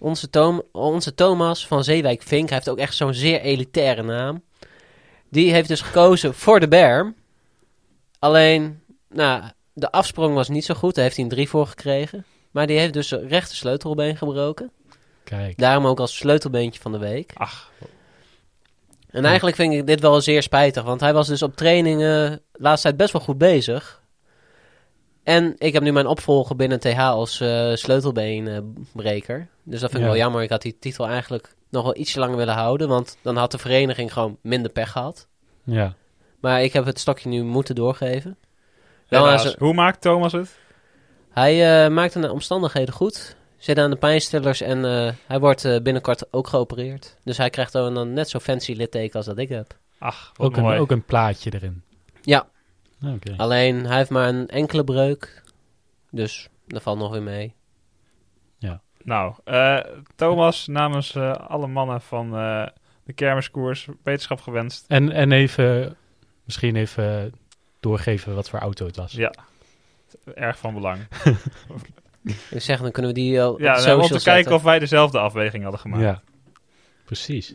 Onze, 0.00 0.30
Tom, 0.30 0.62
onze 0.72 1.14
Thomas 1.14 1.66
van 1.66 1.84
Zeewijk 1.84 2.22
Vink, 2.22 2.48
hij 2.48 2.56
heeft 2.56 2.70
ook 2.70 2.78
echt 2.78 2.94
zo'n 2.94 3.14
zeer 3.14 3.40
elitaire 3.40 4.02
naam. 4.02 4.42
Die 5.28 5.52
heeft 5.52 5.68
dus 5.68 5.80
gekozen 5.80 6.34
voor 6.34 6.60
de 6.60 6.68
berm. 6.68 7.14
Alleen, 8.18 8.80
nou, 9.08 9.42
de 9.72 9.90
afsprong 9.90 10.34
was 10.34 10.48
niet 10.48 10.64
zo 10.64 10.74
goed. 10.74 10.94
Daar 10.94 11.04
heeft 11.04 11.16
hij 11.16 11.24
een 11.24 11.30
3 11.30 11.48
voor 11.48 11.66
gekregen. 11.66 12.24
Maar 12.50 12.66
die 12.66 12.78
heeft 12.78 12.92
dus 12.92 13.10
rechter 13.10 13.56
sleutelbeen 13.56 14.16
gebroken. 14.16 14.70
Kijk, 15.24 15.58
Daarom 15.58 15.86
ook 15.86 16.00
als 16.00 16.16
sleutelbeentje 16.16 16.80
van 16.80 16.92
de 16.92 16.98
week. 16.98 17.30
Ach, 17.34 17.70
En 19.10 19.24
eigenlijk 19.24 19.56
vind 19.56 19.72
ik 19.72 19.86
dit 19.86 20.00
wel 20.00 20.20
zeer 20.20 20.42
spijtig. 20.42 20.82
Want 20.82 21.00
hij 21.00 21.12
was 21.12 21.26
dus 21.26 21.42
op 21.42 21.56
trainingen 21.56 22.30
de 22.52 22.62
laatste 22.62 22.86
tijd 22.86 23.00
best 23.00 23.12
wel 23.12 23.22
goed 23.22 23.38
bezig. 23.38 23.99
En 25.22 25.54
ik 25.58 25.72
heb 25.72 25.82
nu 25.82 25.92
mijn 25.92 26.06
opvolger 26.06 26.56
binnen 26.56 26.80
TH 26.80 26.98
als 26.98 27.40
eh, 27.40 27.74
sleutelbeenbreker. 27.74 29.48
dus 29.62 29.80
dat 29.80 29.90
vind 29.90 30.02
ik 30.02 30.08
Ja. 30.08 30.14
wel 30.14 30.22
jammer. 30.22 30.42
Ik 30.42 30.50
had 30.50 30.62
die 30.62 30.76
titel 30.80 31.06
eigenlijk 31.06 31.54
nog 31.68 31.82
wel 31.82 31.96
iets 31.96 32.14
langer 32.14 32.36
willen 32.36 32.54
houden. 32.54 32.88
Want 32.88 33.16
dan 33.22 33.36
had 33.36 33.50
de 33.50 33.58
vereniging 33.58 34.12
gewoon 34.12 34.36
minder 34.40 34.70
pech 34.70 34.90
gehad. 34.92 35.26
ja. 35.64 35.94
Maar 36.40 36.62
ik 36.62 36.72
heb 36.72 36.84
het 36.84 36.98
stokje 36.98 37.28
nu 37.28 37.42
moeten 37.42 37.74
doorgeven. 37.74 38.36
Helaas. 39.08 39.54
Hoe 39.58 39.74
maakt 39.74 40.00
Thomas 40.00 40.32
het? 40.32 40.58
hij 41.30 41.84
eh, 41.84 41.90
maakte 41.90 42.20
de 42.20 42.32
omstandigheden 42.32 42.94
goed. 42.94 43.36
Zit 43.56 43.78
aan 43.78 43.90
de 43.90 43.96
pijnstillers 43.96 44.60
en 44.60 44.84
eh, 44.84 45.12
hij 45.26 45.38
wordt 45.40 45.64
eh, 45.64 45.80
binnenkort 45.80 46.32
ook 46.32 46.46
geopereerd. 46.46 47.16
Dus 47.24 47.36
hij 47.36 47.50
krijgt 47.50 47.72
dan 47.72 47.96
een 47.96 48.12
net 48.12 48.28
zo 48.28 48.38
fancy 48.38 48.72
litteken 48.72 49.16
als 49.16 49.26
dat 49.26 49.38
ik 49.38 49.48
heb. 49.48 49.76
Ach, 49.98 50.32
wat 50.36 50.46
Ook 50.46 50.56
een, 50.56 50.62
mooi. 50.62 50.78
ook 50.78 50.90
een 50.90 51.04
plaatje 51.04 51.54
erin. 51.54 51.82
Ja, 52.22 52.46
Oké. 53.06 53.34
Alleen 53.36 53.86
hij 53.86 53.96
heeft 53.96 54.10
maar 54.10 54.28
een 54.28 54.48
enkele 54.48 54.84
breuk. 54.84 55.42
Dus 56.10 56.48
dat 56.66 56.82
valt 56.82 56.98
nog 56.98 57.10
weer 57.10 57.22
mee. 57.22 57.54
Nou, 59.04 59.34
eh, 59.44 59.78
Thomas, 60.14 60.66
namens 60.66 61.14
eh, 61.14 61.32
alle 61.32 61.66
mannen 61.66 62.00
van 62.00 62.36
eh, 62.36 62.66
de 63.04 63.12
kermiskoers, 63.12 63.88
beterschap 64.02 64.40
gewenst. 64.40 64.84
En, 64.88 65.12
en 65.12 65.32
even, 65.32 65.96
misschien 66.44 66.76
even 66.76 67.34
doorgeven 67.80 68.34
wat 68.34 68.50
voor 68.50 68.58
auto 68.58 68.86
het 68.86 68.96
was. 68.96 69.12
Ja, 69.12 69.34
erg 70.34 70.58
van 70.58 70.74
belang. 70.74 70.98
Ik 72.50 72.60
zeg, 72.60 72.80
dan 72.80 72.90
kunnen 72.90 73.14
we 73.14 73.20
die 73.20 73.42
al 73.42 73.60
Ja, 73.60 73.80
nou, 73.80 74.00
om 74.00 74.02
te 74.02 74.08
kijken 74.08 74.22
zetten. 74.22 74.54
of 74.54 74.62
wij 74.62 74.78
dezelfde 74.78 75.18
afweging 75.18 75.62
hadden 75.62 75.80
gemaakt. 75.80 76.02
Ja, 76.02 76.22
precies. 77.04 77.54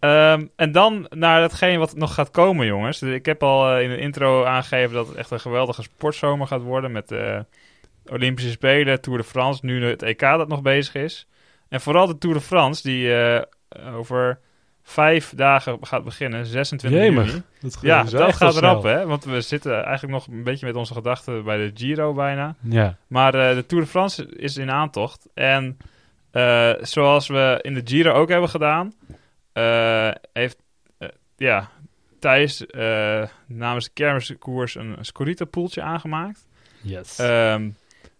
Ehm, 0.00 0.46
en 0.56 0.72
dan 0.72 1.06
naar 1.10 1.42
hetgeen 1.42 1.78
wat 1.78 1.96
nog 1.96 2.14
gaat 2.14 2.30
komen, 2.30 2.66
jongens. 2.66 3.02
Ik 3.02 3.26
heb 3.26 3.42
al 3.42 3.70
eh, 3.70 3.82
in 3.82 3.90
de 3.90 3.98
intro 3.98 4.44
aangegeven 4.44 4.94
dat 4.94 5.06
het 5.06 5.16
echt 5.16 5.30
een 5.30 5.40
geweldige 5.40 5.82
sportzomer 5.82 6.46
gaat 6.46 6.62
worden. 6.62 6.92
Met 6.92 7.08
de 7.08 7.44
Olympische 8.06 8.50
Spelen, 8.50 9.00
Tour 9.00 9.18
de 9.18 9.24
France, 9.24 9.66
nu 9.66 9.84
het 9.84 10.02
EK 10.02 10.20
dat 10.20 10.48
nog 10.48 10.62
bezig 10.62 10.94
is. 10.94 11.26
En 11.68 11.80
vooral 11.80 12.06
de 12.06 12.18
Tour 12.18 12.36
de 12.36 12.42
France, 12.42 12.82
die 12.82 13.14
eh, 13.14 13.42
over 13.96 14.38
vijf 14.82 15.32
dagen 15.36 15.78
gaat 15.80 16.04
beginnen, 16.04 16.46
26 16.46 17.00
Jemig. 17.00 17.26
juni. 17.26 17.42
Dat 17.60 17.78
Ja, 17.82 18.02
dat 18.02 18.34
gaat 18.34 18.56
erop, 18.56 18.82
hè. 18.82 19.06
Want 19.06 19.24
we 19.24 19.40
zitten 19.40 19.84
eigenlijk 19.84 20.12
nog 20.14 20.26
een 20.26 20.42
beetje 20.42 20.66
met 20.66 20.76
onze 20.76 20.92
gedachten 20.94 21.44
bij 21.44 21.56
de 21.56 21.70
Giro 21.74 22.12
bijna. 22.14 22.54
Ja, 22.60 22.96
Maar 23.06 23.34
eh, 23.34 23.54
de 23.54 23.66
Tour 23.66 23.84
de 23.84 23.90
France 23.90 24.28
is 24.36 24.56
in 24.56 24.70
aantocht. 24.70 25.26
En 25.34 25.76
eh, 26.30 26.70
zoals 26.80 27.28
we 27.28 27.58
in 27.62 27.74
de 27.74 27.80
Giro 27.84 28.12
ook 28.12 28.28
hebben 28.28 28.48
gedaan, 28.48 28.92
eh, 29.07 29.07
heeft 30.32 30.56
eh, 30.98 31.08
ja, 31.36 31.68
Thijs 32.20 32.66
eh, 32.66 33.22
namens 33.46 33.84
de 33.84 33.90
kermiskoers 33.94 34.74
een 34.74 34.96
Scorito-poeltje 35.00 35.82
aangemaakt. 35.82 36.46
yes. 36.82 37.18
Ehm, 37.18 37.70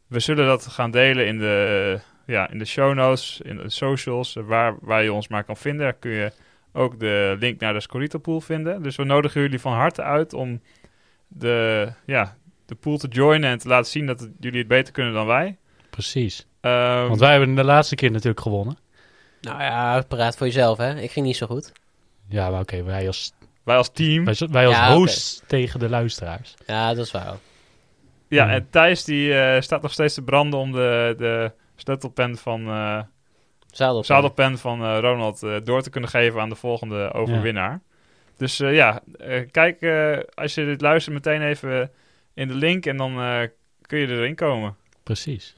we 0.06 0.20
zullen 0.20 0.46
dat 0.46 0.66
gaan 0.66 0.90
delen 0.90 1.26
in 1.26 1.38
de, 1.38 1.98
ja, 2.26 2.50
in 2.50 2.58
de 2.58 2.64
show 2.64 2.94
notes, 2.94 3.40
in 3.44 3.56
de 3.56 3.70
socials, 3.70 4.36
eh, 4.36 4.44
waar, 4.44 4.76
waar 4.80 5.02
je 5.02 5.12
ons 5.12 5.28
maar 5.28 5.44
kan 5.44 5.56
vinden. 5.56 5.82
Daar 5.84 5.92
kun 5.98 6.10
je 6.10 6.32
ook 6.72 7.00
de 7.00 7.36
link 7.40 7.60
naar 7.60 7.72
de 7.72 7.80
Scorito 7.80 8.18
pool 8.18 8.40
vinden. 8.40 8.82
Dus 8.82 8.96
we 8.96 9.04
nodigen 9.04 9.40
jullie 9.40 9.60
van 9.60 9.72
harte 9.72 10.02
uit 10.02 10.32
om 10.32 10.60
de, 11.28 11.88
ja, 12.06 12.36
de 12.66 12.74
pool 12.74 12.98
te 12.98 13.08
joinen 13.08 13.50
en 13.50 13.58
te 13.58 13.68
laten 13.68 13.90
zien 13.90 14.06
dat 14.06 14.20
het- 14.20 14.30
jullie 14.40 14.58
het 14.58 14.68
beter 14.68 14.92
kunnen 14.92 15.12
dan 15.12 15.26
wij. 15.26 15.56
precies. 15.90 16.46
Ehm, 16.60 17.06
Want 17.08 17.20
wij 17.20 17.30
hebben 17.30 17.54
de 17.54 17.64
laatste 17.64 17.94
keer 17.94 18.10
natuurlijk 18.10 18.40
gewonnen. 18.40 18.76
Nou 19.40 19.62
ja, 19.62 20.02
praat 20.08 20.36
voor 20.36 20.46
jezelf, 20.46 20.78
hè. 20.78 21.00
Ik 21.00 21.10
ging 21.10 21.26
niet 21.26 21.36
zo 21.36 21.46
goed. 21.46 21.72
Ja, 22.28 22.50
maar 22.50 22.60
oké, 22.60 22.82
wij 22.82 23.06
als, 23.06 23.32
wij 23.64 23.76
als 23.76 23.90
team. 23.92 24.24
wij, 24.24 24.34
wij 24.50 24.66
als 24.66 24.76
Ja, 24.76 24.94
host 24.94 25.44
tegen 25.46 25.80
de 25.80 25.88
luisteraars. 25.88 26.54
Ja, 26.66 26.94
dat 26.94 27.04
is 27.06 27.12
waar. 27.12 27.30
ook. 27.32 27.40
Ja, 28.28 28.44
Hmm. 28.44 28.52
en 28.52 28.66
Thijs 28.70 29.04
die 29.04 29.34
eh, 29.34 29.60
staat 29.60 29.82
nog 29.82 29.92
steeds 29.92 30.14
te 30.14 30.22
branden 30.22 30.58
om 30.60 30.72
de, 30.72 31.14
de 31.18 31.52
sleutelpen 31.76 32.36
van, 32.36 32.66
eh 32.68 33.00
Zadel. 33.70 34.04
zadelpen 34.04 34.58
van 34.58 34.82
eh, 34.84 34.98
Ronald 35.00 35.42
eh, 35.42 35.56
door 35.64 35.82
te 35.82 35.90
kunnen 35.90 36.10
geven 36.10 36.40
aan 36.40 36.48
de 36.48 36.54
volgende 36.54 37.12
overwinnaar. 37.12 37.80
Dus 38.36 38.60
eh, 38.60 38.74
ja, 38.74 39.00
eh, 39.18 39.46
kijk 39.50 39.80
eh, 39.80 40.18
als 40.34 40.54
je 40.54 40.64
dit 40.64 40.80
luistert 40.80 41.14
meteen 41.14 41.42
even 41.42 41.90
in 42.34 42.48
de 42.48 42.54
link 42.54 42.86
en 42.86 42.96
dan 42.96 43.20
eh, 43.20 43.40
kun 43.82 43.98
je 43.98 44.06
erin 44.06 44.34
komen. 44.34 44.76
Precies. 45.02 45.54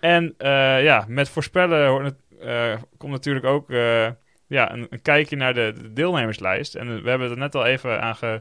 En 0.00 0.34
eh, 0.38 0.82
ja, 0.82 1.04
met 1.08 1.28
voorspellen 1.28 2.16
het, 2.38 2.48
eh, 2.48 2.82
komt 2.98 3.12
natuurlijk 3.12 3.46
ook 3.46 3.70
eh, 3.70 4.06
ja, 4.46 4.72
een, 4.72 4.86
een 4.90 5.02
kijkje 5.02 5.36
naar 5.36 5.54
de, 5.54 5.72
de 5.82 5.92
deelnemerslijst. 5.92 6.74
En 6.74 7.02
we 7.02 7.10
hebben 7.10 7.30
er 7.30 7.36
net 7.36 7.54
al 7.54 7.64
even 7.64 8.00
aan, 8.02 8.16
ge, 8.16 8.40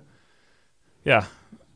ja, 1.01 1.23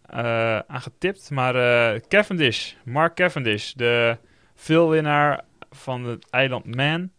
eh, 0.05 0.59
aan 0.59 0.81
getipt. 0.81 1.29
Maar 1.29 1.55
eh, 1.55 1.99
Cavendish, 2.07 2.73
Mark 2.83 3.15
Cavendish, 3.15 3.71
de 3.71 4.17
veelwinnaar 4.55 5.41
van 5.71 6.05
het 6.05 6.29
eiland 6.29 6.75
Man. 6.75 7.09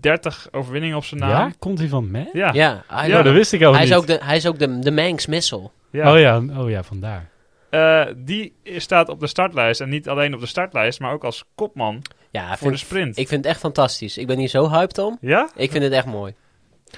30 0.00 0.48
overwinningen 0.50 0.96
op 0.96 1.04
zijn 1.04 1.20
naam. 1.20 1.30
Ja, 1.30 1.52
komt 1.58 1.78
hij 1.78 1.88
van 1.88 2.10
mij? 2.10 2.30
Ja, 2.32 2.52
ja. 2.52 2.84
Ja, 2.90 3.04
Ja, 3.04 3.22
dat 3.22 3.34
wist 3.34 3.52
ik 3.52 3.62
ook 3.64 3.74
hij 3.74 3.82
niet. 3.82 3.90
is 3.90 3.96
ook 3.96 4.06
de, 4.06 4.20
hij 4.22 4.36
is 4.36 4.46
ook 4.46 4.58
de, 4.58 4.78
de 4.78 4.90
Manx 4.90 5.26
Missile. 5.26 5.70
Oh 5.92 6.18
ja, 6.18 6.42
oh 6.56 6.70
ja, 6.70 6.82
vandaar. 6.82 7.28
Eh, 7.70 8.06
die 8.16 8.54
staat 8.64 9.08
op 9.08 9.20
de 9.20 9.26
startlijst. 9.26 9.80
En 9.80 9.88
niet 9.88 10.08
alleen 10.08 10.34
op 10.34 10.40
de 10.40 10.46
startlijst, 10.46 11.00
maar 11.00 11.12
ook 11.12 11.24
als 11.24 11.44
kopman 11.54 12.02
Ja, 12.36 12.48
voor 12.48 12.56
vind- 12.56 12.72
de 12.72 12.76
sprint. 12.78 13.18
ik 13.18 13.28
vind 13.28 13.44
het 13.44 13.52
echt 13.52 13.60
fantastisch. 13.60 14.18
Ik 14.18 14.26
ben 14.26 14.38
hier 14.38 14.48
zo 14.48 14.68
hyped 14.70 14.98
om. 14.98 15.18
Ja? 15.20 15.50
Ik 15.56 15.70
vind 15.70 15.84
het 15.84 15.92
echt 15.92 16.06
mooi. 16.06 16.34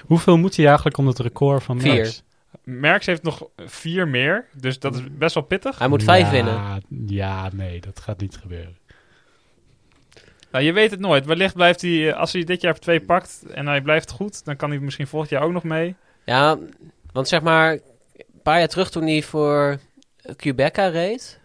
Hoeveel 0.05 0.37
moet 0.37 0.55
hij 0.55 0.65
eigenlijk 0.65 0.97
om 0.97 1.07
het 1.07 1.19
record 1.19 1.63
van 1.63 1.79
Vier. 1.79 2.13
Merckx 2.63 3.05
heeft 3.05 3.23
nog 3.23 3.47
vier 3.65 4.07
meer. 4.07 4.45
Dus 4.53 4.79
dat 4.79 4.95
is 4.95 5.01
best 5.11 5.33
wel 5.33 5.43
pittig. 5.43 5.79
Hij 5.79 5.87
moet 5.87 6.03
vijf 6.03 6.25
Ja, 6.25 6.31
winnen. 6.31 6.81
Ja, 7.07 7.49
nee, 7.53 7.79
dat 7.81 7.99
gaat 7.99 8.19
niet 8.21 8.37
gebeuren. 8.37 8.77
Nou, 10.51 10.63
je 10.63 10.71
weet 10.73 10.91
het 10.91 10.99
nooit. 10.99 11.25
Wellicht 11.25 11.53
blijft 11.53 11.81
hij, 11.81 12.09
eh, 12.11 12.19
als 12.19 12.33
hij 12.33 12.43
dit 12.43 12.61
jaar 12.61 12.73
op 12.73 12.79
twee 12.79 12.99
pakt 12.99 13.43
en 13.53 13.67
hij 13.67 13.81
blijft 13.81 14.11
goed, 14.11 14.45
dan 14.45 14.55
kan 14.55 14.69
hij 14.69 14.79
misschien 14.79 15.07
volgend 15.07 15.31
jaar 15.31 15.41
ook 15.41 15.51
nog 15.51 15.63
mee. 15.63 15.95
Ja, 16.25 16.57
want 17.11 17.27
zeg 17.27 17.41
maar, 17.41 17.71
een 17.71 18.41
paar 18.43 18.57
jaar 18.59 18.67
terug 18.67 18.89
toen 18.91 19.03
hij 19.07 19.21
voor 19.23 19.79
Quebeca 20.35 20.87
reed, 20.87 21.39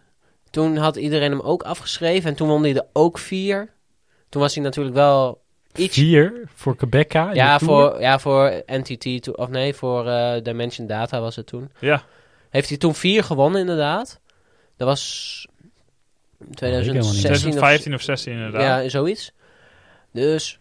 toen 0.50 0.76
had 0.76 0.96
iedereen 0.96 1.30
hem 1.30 1.40
ook 1.40 1.62
afgeschreven 1.62 2.30
en 2.30 2.36
toen 2.36 2.48
won 2.48 2.62
hij 2.62 2.74
er 2.74 2.86
ook 2.92 3.18
vier. 3.18 3.72
Toen 4.34 4.42
was 4.42 4.54
hij 4.54 4.64
natuurlijk 4.64 4.94
wel 4.94 5.40
iets... 5.74 5.94
Vier 5.94 6.42
voor 6.54 6.76
Quebeca. 6.76 7.28
in 7.28 7.34
Ja 7.34 7.58
voor, 7.58 8.00
ja, 8.00 8.18
voor 8.18 8.62
NTT, 8.66 9.22
to- 9.22 9.32
of 9.32 9.48
nee, 9.48 9.74
voor 9.74 10.06
eh, 10.08 10.42
Dimension 10.42 10.86
Data 10.86 11.20
was 11.20 11.36
het 11.36 11.46
toen. 11.46 11.70
Ja, 11.78 12.02
Heeft 12.50 12.68
hij 12.68 12.78
toen 12.78 12.94
vier 12.94 13.24
gewonnen, 13.24 13.60
inderdaad. 13.60 14.20
Dat 14.76 14.88
was 14.88 15.46
helemaal 16.38 16.48
niet. 16.48 16.56
2016 16.56 17.48
of 17.50 17.54
2015 17.54 17.94
of 17.94 18.02
16 18.02 18.32
inderdaad. 18.32 18.82
Ja, 18.82 18.88
zoiets. 18.88 19.32
Dus... 20.12 20.58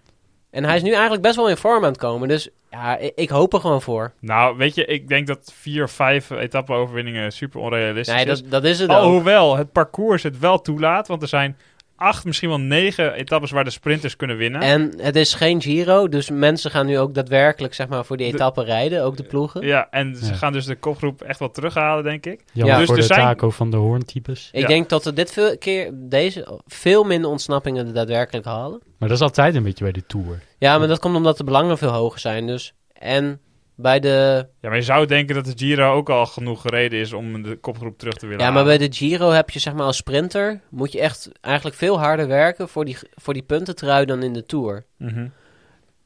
En 0.51 0.63
hij 0.63 0.75
is 0.75 0.81
nu 0.81 0.91
eigenlijk 0.91 1.21
best 1.21 1.35
wel 1.35 1.49
in 1.49 1.57
vorm 1.57 1.83
aan 1.83 1.89
het 1.91 1.97
komen. 1.99 2.27
Dus 2.27 2.49
ja, 2.71 2.97
ik, 2.97 3.11
ik 3.15 3.29
hoop 3.29 3.53
er 3.53 3.59
gewoon 3.59 3.81
voor. 3.81 4.13
Nou, 4.19 4.57
weet 4.57 4.75
je, 4.75 4.85
ik 4.85 5.07
denk 5.07 5.27
dat 5.27 5.53
vier 5.55 5.83
of 5.83 5.91
vijf 5.91 6.29
etappe-overwinningen 6.29 7.31
super 7.31 7.59
onrealistisch 7.59 8.15
Nee, 8.15 8.25
is. 8.25 8.41
dat, 8.41 8.51
dat 8.51 8.63
is 8.63 8.79
het 8.79 8.89
Oh, 8.89 8.97
ook. 8.97 9.03
hoewel 9.03 9.57
het 9.57 9.71
parcours 9.71 10.23
het 10.23 10.39
wel 10.39 10.61
toelaat, 10.61 11.07
want 11.07 11.21
er 11.21 11.27
zijn 11.27 11.57
acht, 12.03 12.25
misschien 12.25 12.49
wel 12.49 12.59
negen 12.59 13.13
etappes 13.13 13.51
waar 13.51 13.63
de 13.63 13.69
sprinters 13.69 14.15
kunnen 14.15 14.37
winnen. 14.37 14.61
En 14.61 14.93
het 14.97 15.15
is 15.15 15.33
geen 15.33 15.61
Giro, 15.61 16.09
dus 16.09 16.29
mensen 16.29 16.71
gaan 16.71 16.85
nu 16.85 16.99
ook 16.99 17.13
daadwerkelijk 17.13 17.73
zeg 17.73 17.87
maar, 17.87 18.05
voor 18.05 18.17
die 18.17 18.27
De- 18.27 18.33
etappen 18.33 18.65
rijden, 18.65 19.03
ook 19.03 19.17
de 19.17 19.23
ploegen. 19.23 19.65
Ja, 19.65 19.87
en 19.89 20.15
ze 20.15 20.25
Ja. 20.25 20.33
gaan 20.33 20.53
dus 20.53 20.65
de 20.65 20.75
kopgroep 20.75 21.21
echt 21.21 21.39
wel 21.39 21.51
terughalen, 21.51 22.03
denk 22.03 22.25
ik. 22.25 22.41
Jammer 22.53 22.79
Ja. 22.79 22.85
voor 22.85 22.95
Dus 22.95 23.07
de 23.07 23.13
er 23.13 23.19
zijn- 23.19 23.35
Taco 23.35 23.49
van 23.49 23.71
de 23.71 23.77
Hoorn 23.77 24.05
types. 24.05 24.49
Ik 24.51 24.61
Ja. 24.61 24.67
denk 24.67 24.89
dat 24.89 25.03
we 25.03 25.13
dit 25.13 25.31
veel 25.31 25.57
keer, 25.57 25.89
deze, 25.93 26.59
veel 26.67 27.03
minder 27.03 27.29
ontsnappingen 27.29 27.87
er 27.87 27.93
daadwerkelijk 27.93 28.45
halen. 28.45 28.81
Maar 28.99 29.09
dat 29.09 29.17
is 29.17 29.23
altijd 29.23 29.55
een 29.55 29.63
beetje 29.63 29.83
bij 29.83 29.93
de 29.93 30.05
Tour. 30.05 30.41
Ja, 30.57 30.77
maar 30.77 30.87
dat 30.87 30.99
komt 30.99 31.15
omdat 31.15 31.37
de 31.37 31.43
belangen 31.43 31.77
veel 31.77 31.91
hoger 31.91 32.19
zijn. 32.19 32.47
Dus. 32.47 32.73
En 32.93 33.39
bij 33.75 33.99
de, 33.99 34.47
Ja, 34.61 34.69
maar 34.69 34.77
je 34.77 34.83
zou 34.83 35.05
denken 35.05 35.35
dat 35.35 35.45
de 35.45 35.53
Giro 35.55 35.93
ook 35.93 36.09
al 36.09 36.25
genoeg 36.25 36.61
gereden 36.61 36.99
is 36.99 37.13
om 37.13 37.43
de 37.43 37.55
kopgroep 37.55 37.97
terug 37.97 38.13
te 38.13 38.27
willen 38.27 38.45
ja, 38.45 38.51
maar 38.51 38.63
bij 38.63 38.77
de 38.77 38.93
Giro 38.93 39.29
heb 39.29 39.49
je 39.49 39.59
zeg 39.59 39.73
maar 39.73 39.85
als 39.85 39.97
sprinter, 39.97 40.61
moet 40.69 40.91
je 40.91 40.99
echt 40.99 41.31
eigenlijk 41.41 41.75
veel 41.75 41.99
harder 41.99 42.27
werken 42.27 42.69
voor 42.69 42.85
die, 42.85 42.97
voor 43.15 43.33
die 43.33 43.43
puntentrui 43.43 44.05
dan 44.05 44.23
in 44.23 44.33
de 44.33 44.45
Tour. 44.45 44.85
Mhm. 44.97 45.27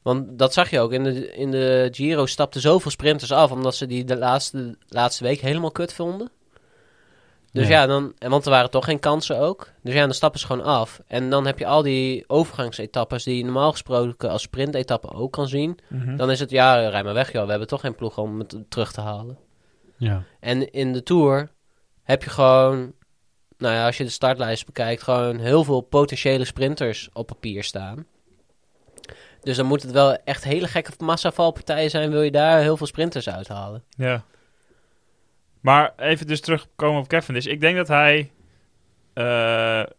Want 0.02 0.38
dat 0.38 0.52
zag 0.52 0.70
je 0.70 0.80
ook. 0.80 0.92
In 0.92 1.04
de, 1.04 1.32
in 1.32 1.50
de 1.50 1.88
Giro 1.90 2.26
stapten 2.26 2.60
zoveel 2.60 2.90
sprinters 2.90 3.32
af. 3.32 3.50
Omdat 3.50 3.74
ze 3.74 3.86
die 3.86 4.04
de 4.04 4.16
laatste, 4.16 4.76
laatste 4.88 5.24
week 5.24 5.40
helemaal 5.40 5.70
kut 5.70 5.94
vonden. 5.94 6.30
Dus 7.52 7.68
Ja. 7.68 7.80
ja, 7.80 7.86
dan, 7.86 8.12
en 8.18 8.30
want 8.30 8.44
er 8.44 8.50
waren 8.50 8.70
toch 8.70 8.84
geen 8.84 8.98
kansen 8.98 9.38
ook. 9.38 9.70
Dus 9.82 9.94
ja, 9.94 10.00
dan 10.00 10.14
stappen 10.14 10.40
ze 10.40 10.46
gewoon 10.46 10.64
af. 10.64 11.00
En 11.06 11.30
dan 11.30 11.46
heb 11.46 11.58
je 11.58 11.66
al 11.66 11.82
die 11.82 12.24
overgangsetappes 12.26 13.24
die 13.24 13.36
je 13.36 13.44
normaal 13.44 13.70
gesproken 13.72 14.30
als 14.30 14.42
sprintetappe 14.42 15.12
ook 15.12 15.32
kan 15.32 15.48
zien. 15.48 15.78
Mhm. 15.88 16.16
Dan 16.16 16.30
is 16.30 16.40
het, 16.40 16.50
ja, 16.50 16.88
rij 16.88 17.04
maar 17.04 17.14
weg 17.14 17.32
joh. 17.32 17.44
We 17.44 17.50
hebben 17.50 17.68
toch 17.68 17.80
geen 17.80 17.94
ploeg 17.94 18.18
om 18.18 18.38
het 18.38 18.56
terug 18.68 18.92
te 18.92 19.00
halen. 19.00 19.38
Ja. 19.96 20.22
En 20.40 20.72
in 20.72 20.92
de 20.92 21.02
Tour 21.02 21.48
heb 22.02 22.22
je 22.22 22.30
gewoon, 22.30 22.92
nou 23.58 23.74
ja, 23.74 23.86
als 23.86 23.96
je 23.96 24.04
de 24.04 24.10
startlijst 24.10 24.66
bekijkt, 24.66 25.02
gewoon 25.02 25.38
heel 25.38 25.64
veel 25.64 25.80
potentiële 25.80 26.44
sprinters 26.44 27.08
op 27.12 27.26
papier 27.26 27.64
staan. 27.64 28.06
Dus 29.40 29.56
dan 29.56 29.66
moet 29.66 29.82
het 29.82 29.90
wel 29.90 30.16
echt 30.24 30.44
hele 30.44 30.66
gekke 30.66 30.92
massavalpartijen 30.98 31.90
zijn, 31.90 32.10
wil 32.10 32.22
je 32.22 32.30
daar 32.30 32.60
heel 32.60 32.76
veel 32.76 32.86
sprinters 32.86 33.28
uithalen. 33.28 33.84
Ja. 33.96 34.24
Maar 35.68 35.92
even 35.96 36.26
dus 36.26 36.40
terugkomen 36.40 37.00
op 37.00 37.08
Cavendish. 37.08 37.46
Ik 37.46 37.60
denk 37.60 37.76
dat 37.76 37.88
hij... 37.88 38.30
eh, 39.12 39.24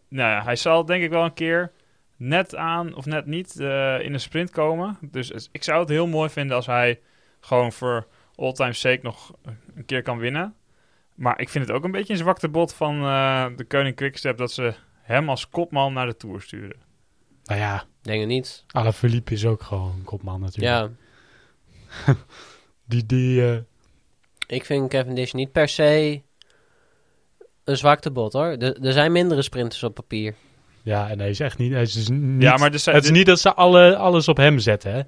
nou 0.08 0.30
ja, 0.30 0.42
hij 0.42 0.56
zal 0.56 0.84
denk 0.84 1.02
ik 1.02 1.10
wel 1.10 1.24
een 1.24 1.34
keer 1.34 1.72
net 2.16 2.56
aan 2.56 2.94
of 2.94 3.06
net 3.06 3.26
niet 3.26 3.60
eh, 3.60 4.00
in 4.00 4.12
een 4.12 4.20
sprint 4.20 4.50
komen. 4.50 4.98
Dus 5.00 5.48
ik 5.52 5.64
zou 5.64 5.80
het 5.80 5.88
heel 5.88 6.06
mooi 6.06 6.30
vinden 6.30 6.56
als 6.56 6.66
hij 6.66 7.00
gewoon 7.40 7.72
voor 7.72 8.06
all 8.34 8.52
time 8.52 8.72
sake 8.72 8.98
nog 9.02 9.34
een 9.74 9.84
keer 9.84 10.02
kan 10.02 10.18
winnen. 10.18 10.54
Maar 11.14 11.40
ik 11.40 11.48
vind 11.48 11.66
het 11.66 11.76
ook 11.76 11.84
een 11.84 11.90
beetje 11.90 12.12
een 12.12 12.18
zwakte 12.18 12.48
bot 12.48 12.74
van 12.74 13.02
eh, 13.02 13.46
de 13.56 13.64
Koning 13.64 13.96
Quickstep 13.96 14.36
dat 14.36 14.52
ze 14.52 14.74
hem 15.02 15.28
als 15.28 15.48
kopman 15.48 15.92
naar 15.92 16.06
de 16.06 16.16
Tour 16.16 16.40
sturen. 16.40 16.80
Nou 17.44 17.60
ja, 17.60 17.84
Denk 18.00 18.20
het 18.20 18.28
niet. 18.28 18.64
Alaphilippe 18.70 19.32
is 19.32 19.46
ook 19.46 19.62
gewoon 19.62 19.94
een 19.98 20.04
kopman 20.04 20.40
natuurlijk. 20.40 20.90
Ja, 22.06 22.14
Die, 22.90 23.06
die, 23.06 23.64
ik 24.50 24.64
vind 24.64 24.88
Cavendish 24.88 25.32
niet 25.32 25.52
per 25.52 25.68
se 25.68 26.22
een 27.64 27.76
zwakte 27.76 28.10
bot 28.10 28.32
hoor. 28.32 28.46
Er 28.46 28.84
er 28.84 28.92
zijn 28.92 29.12
mindere 29.12 29.42
sprinters 29.42 29.82
op 29.82 29.94
papier. 29.94 30.34
ja, 30.82 31.08
en 31.10 31.18
hij 31.18 31.30
is 31.30 31.40
echt 31.40 31.58
niet... 31.58 31.72
Hij 31.72 31.82
is 31.82 31.92
dus 31.92 32.08
niet 32.08 32.42
Ja, 32.42 32.56
maar 32.56 32.70
dus, 32.70 32.84
het 32.84 33.04
is 33.04 33.10
niet 33.10 33.26
dat 33.26 33.40
ze 33.40 33.54
alle, 33.54 33.96
alles 33.96 34.28
op 34.28 34.36
hem 34.36 34.58
zetten, 34.58 34.92
hè. 34.92 35.02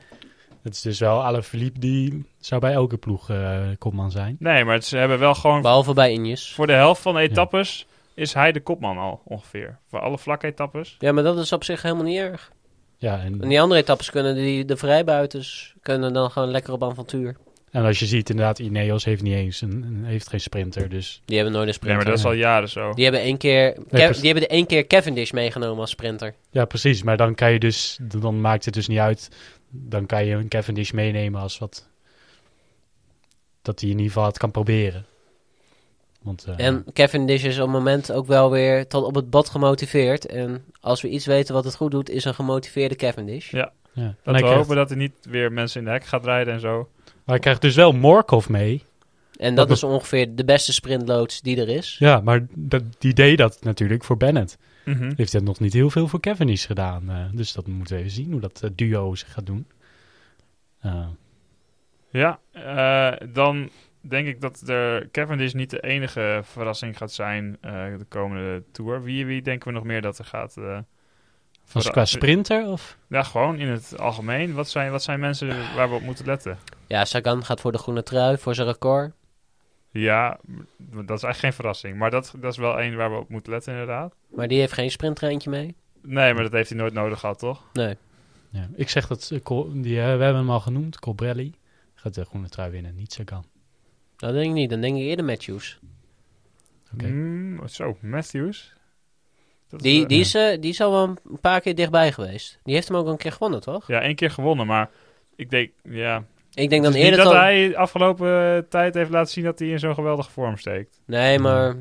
Het 0.63 0.75
is 0.75 0.81
dus 0.81 0.99
wel 0.99 1.25
Alaphilippe, 1.25 1.79
die 1.79 2.25
zou 2.39 2.61
bij 2.61 2.73
elke 2.73 2.97
ploeg 2.97 3.31
eh, 3.31 3.61
kopman 3.79 4.11
zijn. 4.11 4.37
Nee, 4.39 4.65
maar 4.65 4.83
ze 4.83 4.97
hebben 4.97 5.19
wel 5.19 5.35
gewoon 5.35 5.63
Behalve 5.63 5.95
bij 5.95 6.13
Injes. 6.13 6.53
voor 6.55 6.67
de 6.67 6.73
helft 6.73 7.03
van 7.03 7.15
de 7.15 7.21
etappes 7.21 7.87
is 8.15 8.33
hij 8.33 8.53
de 8.53 8.61
kopman 8.61 8.99
al 8.99 9.21
ongeveer. 9.25 9.79
Voor 9.89 10.01
alle 10.01 10.19
vlakke 10.19 10.47
etappes. 10.47 10.97
Ja, 10.99 11.13
maar 11.13 11.23
dat 11.23 11.39
is 11.39 11.53
op 11.53 11.65
zich 11.65 11.83
helemaal 11.83 12.05
niet 12.05 12.19
erg. 12.19 12.53
Ja, 12.97 13.19
en, 13.21 13.41
En 13.43 13.49
die 13.49 13.61
andere 13.61 13.81
etappes 13.81 14.11
kunnen 14.11 14.35
die, 14.35 14.65
de 14.65 14.77
vrijbuiters 14.77 15.75
kunnen 15.83 16.13
dan 16.13 16.31
gewoon 16.31 16.51
lekker 16.51 16.73
op 16.73 16.85
avontuur. 16.85 17.37
En 17.73 17.85
als 17.85 17.99
je 17.99 18.07
ziet, 18.07 18.31
inderdaad, 18.31 18.59
Ineos 18.59 19.05
heeft 19.05 19.23
niet 19.23 19.35
eens 19.35 19.61
een, 19.61 19.71
een- 19.83 20.05
heeft 20.05 20.29
geen 20.29 20.41
sprinter, 20.41 20.89
dus... 20.89 21.23
Die 21.25 21.37
hebben 21.37 21.55
nooit 21.55 21.69
een 21.69 21.71
Nee, 21.71 21.75
sprinter. 21.75 21.97
maar 22.03 22.11
dat 22.11 22.19
is 22.19 22.25
al 22.31 22.33
jaren 22.33 22.69
zo. 22.69 22.93
Die 22.93 23.05
hebben 23.05 23.23
één 23.23 23.37
keer, 23.37 23.73
Kev- 23.91 24.15
die 24.17 24.25
hebben 24.31 24.43
de 24.49 24.55
één 24.55 24.67
keer 24.67 24.87
Cavendish 24.87 25.31
meegenomen 25.31 25.81
als 25.81 25.91
sprinter. 25.91 26.35
Ja, 26.51 26.65
precies. 26.65 27.03
Maar 27.03 27.17
dan 27.17 27.35
kan 27.35 27.53
je 27.53 27.59
dus... 27.59 27.99
Dan 28.03 28.41
maakt 28.41 28.65
het 28.65 28.75
dus 28.75 28.89
niet 28.89 28.99
uit. 28.99 29.29
Dan 29.71 30.07
kan 30.07 30.25
je 30.25 30.35
een 30.35 30.49
Cavendish 30.49 30.91
meenemen 30.91 31.41
als 31.41 31.59
wat... 31.59 31.89
Dat 33.63 33.81
hij 33.81 33.89
in 33.91 33.97
ieder 33.97 34.13
geval 34.13 34.27
het 34.29 34.39
kan 34.39 34.51
proberen. 34.51 35.07
Want, 36.23 36.45
eh, 36.45 36.67
En 36.67 36.85
Cavendish 36.93 37.45
is 37.45 37.57
op 37.57 37.63
het 37.63 37.71
moment 37.73 38.13
ook 38.13 38.27
wel 38.27 38.51
weer 38.51 38.87
tot 38.89 39.05
op 39.05 39.15
het 39.15 39.31
bot 39.31 39.49
gemotiveerd. 39.49 40.27
En 40.27 40.65
als 40.81 41.01
we 41.03 41.09
iets 41.09 41.27
weten 41.27 41.55
wat 41.55 41.65
het 41.65 41.75
goed 41.75 41.91
doet, 41.91 42.11
is 42.11 42.25
een 42.25 42.35
gemotiveerde 42.35 42.95
Cavendish. 42.97 43.51
Ja. 43.51 43.73
ja. 43.93 44.03
En 44.03 44.17
Dat 44.23 44.35
we 44.35 44.41
krijgt, 44.41 44.57
hopen 44.59 44.77
dat 44.77 44.89
hij 44.89 44.99
niet 44.99 45.13
weer 45.23 45.53
mensen 45.53 45.79
in 45.81 45.85
de 45.87 45.93
hek 45.93 46.05
gaat 46.05 46.25
rijden 46.25 46.55
en 46.55 46.61
zo. 46.61 46.89
Maar 47.25 47.35
hij 47.35 47.39
krijgt 47.39 47.61
dus 47.61 47.75
wel 47.75 47.93
Morkov 47.93 48.49
mee. 48.49 48.83
En 49.37 49.55
dat 49.55 49.69
Dat 49.69 49.77
is 49.77 49.83
ongeveer 49.85 50.35
de 50.35 50.45
beste 50.45 50.73
sprintloods 50.73 51.41
die 51.41 51.61
er 51.61 51.69
is. 51.69 51.97
Ja, 51.99 52.21
maar 52.21 52.47
dat, 52.55 52.83
die 52.99 53.13
deed 53.15 53.39
dat 53.39 53.59
natuurlijk 53.65 54.05
voor 54.05 54.17
Bennett. 54.17 54.59
Mhm. 54.85 55.13
Heeft 55.17 55.33
hij 55.33 55.41
nog 55.43 55.61
niet 55.61 55.73
heel 55.73 55.91
veel 55.91 56.09
voor 56.09 56.21
Cavendish 56.21 56.67
gedaan. 56.67 57.11
eh, 57.11 57.25
dus 57.33 57.53
dat 57.53 57.67
moeten 57.67 57.95
we 57.95 58.01
even 58.01 58.15
zien 58.15 58.31
hoe 58.33 58.41
dat 58.41 58.63
eh, 58.63 58.71
duo 58.75 59.15
zich 59.15 59.33
gaat 59.33 59.47
doen. 59.47 59.67
Eh, 60.81 61.07
Ja, 62.11 62.39
eh, 62.53 63.29
dan 63.33 63.71
denk 64.01 64.27
ik 64.27 64.41
dat 64.41 64.63
de 64.65 65.09
Cavendish 65.13 65.53
niet 65.53 65.71
de 65.71 65.81
enige 65.81 66.41
verrassing 66.45 66.97
gaat 66.97 67.13
zijn 67.13 67.57
eh, 67.61 67.73
de 67.99 68.05
komende 68.09 68.63
Tour. 68.73 69.03
Wie, 69.03 69.27
wie 69.27 69.43
denken 69.43 69.69
we 69.69 69.75
nog 69.75 69.85
meer 69.85 70.03
dat 70.03 70.19
er 70.19 70.25
gaat... 70.25 70.57
als 71.63 71.71
verra- 71.73 71.91
qua 71.91 72.05
sprinter 72.05 72.67
of... 72.67 72.97
Ja, 73.09 73.23
gewoon 73.23 73.59
in 73.59 73.69
het 73.69 73.99
algemeen. 73.99 74.55
Wat 74.55 74.69
zijn, 74.69 74.91
wat 74.91 75.03
zijn 75.03 75.21
mensen 75.21 75.75
waar 75.75 75.89
we 75.89 75.95
op 75.95 76.03
moeten 76.03 76.27
letten? 76.27 76.59
Ja, 76.87 77.05
Sagan 77.05 77.45
gaat 77.45 77.61
voor 77.61 77.73
de 77.73 77.79
groene 77.79 78.03
trui, 78.03 78.39
voor 78.39 78.55
zijn 78.55 78.67
record. 78.67 79.13
Ja, 79.91 80.39
dat 80.79 81.03
is 81.03 81.09
eigenlijk 81.09 81.39
geen 81.39 81.53
verrassing. 81.53 81.97
Maar 81.99 82.11
dat, 82.11 82.35
dat 82.41 82.53
is 82.53 82.59
wel 82.59 82.79
één 82.81 82.97
waar 82.97 83.11
we 83.13 83.17
op 83.19 83.29
moeten 83.29 83.53
letten 83.53 83.73
inderdaad. 83.73 84.15
Maar 84.35 84.49
die 84.49 84.59
heeft 84.59 84.73
geen 84.73 84.91
sprinttreintje 84.91 85.51
mee. 85.51 85.75
Nee, 86.03 86.35
maar 86.35 86.43
dat 86.43 86.53
heeft 86.53 86.69
hij 86.69 86.79
nooit 86.79 86.93
nodig 86.93 87.21
gehad, 87.21 87.39
toch? 87.39 87.63
Nee. 87.73 87.97
Ja, 88.51 88.69
ik 88.75 88.89
zeg 88.89 89.07
dat 89.07 89.31
eh, 89.33 89.41
Col- 89.43 89.83
die, 89.83 89.99
eh, 89.99 90.05
we 90.05 90.09
hebben 90.25 90.35
hem 90.37 90.51
al 90.51 90.61
genoemd, 90.61 90.99
Colbrelli. 90.99 91.55
Gaat 91.95 92.15
de 92.15 92.25
groene 92.25 92.49
trui 92.49 92.71
winnen, 92.71 92.95
niet 92.95 93.13
Sagan. 93.13 93.45
Dat 94.17 94.33
denk 94.33 94.47
ik 94.47 94.53
niet. 94.53 94.71
Dan 94.71 94.81
denk 94.81 94.97
ik 94.97 95.03
eerder 95.03 95.25
Matthews. 95.25 95.79
Oké. 96.95 97.07
Mm, 97.07 97.69
zo, 97.69 97.97
Matthews. 98.01 98.73
Die, 99.77 100.03
eh, 100.03 100.09
die, 100.09 100.21
is, 100.21 100.35
eh, 100.35 100.61
die 100.61 100.71
is 100.71 100.81
al 100.81 100.91
wel 100.91 101.03
een 101.03 101.41
paar 101.41 101.61
keer 101.61 101.75
dichtbij 101.75 102.13
geweest. 102.13 102.59
Die 102.63 102.75
heeft 102.75 102.89
hem 102.89 102.97
ook 102.97 103.07
een 103.07 103.17
keer 103.17 103.33
gewonnen, 103.33 103.61
toch? 103.61 103.87
Ja, 103.87 104.01
één 104.01 104.15
keer 104.15 104.31
gewonnen, 104.31 104.67
maar 104.67 104.91
ik 105.37 105.51
denk, 105.51 105.71
ja... 105.83 106.25
Ik 106.55 106.71
denk 106.71 106.83
dan 106.83 106.93
eerder 106.93 107.17
dat 107.17 107.33
dat... 107.33 107.35
hij 107.43 107.77
afgelopen 107.77 108.57
eh, 108.57 108.63
tijd 108.69 108.95
heeft 108.95 109.11
laten 109.11 109.33
zien 109.33 109.45
dat 109.45 109.59
hij 109.59 109.69
in 109.69 109.79
zo'n 109.79 109.95
geweldige 109.95 110.31
vorm 110.31 110.57
steekt. 110.57 111.01
Nee, 111.07 111.39
maar 111.39 111.77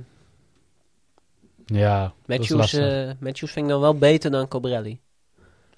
Ja, 1.65 2.13
Matthews, 2.25 2.73
eh, 2.73 3.09
Matthews 3.19 3.51
vind 3.51 3.65
ik 3.65 3.71
dan 3.71 3.81
wel 3.81 3.95
beter 3.97 4.31
dan 4.31 4.47
Cobrelli. 4.47 4.99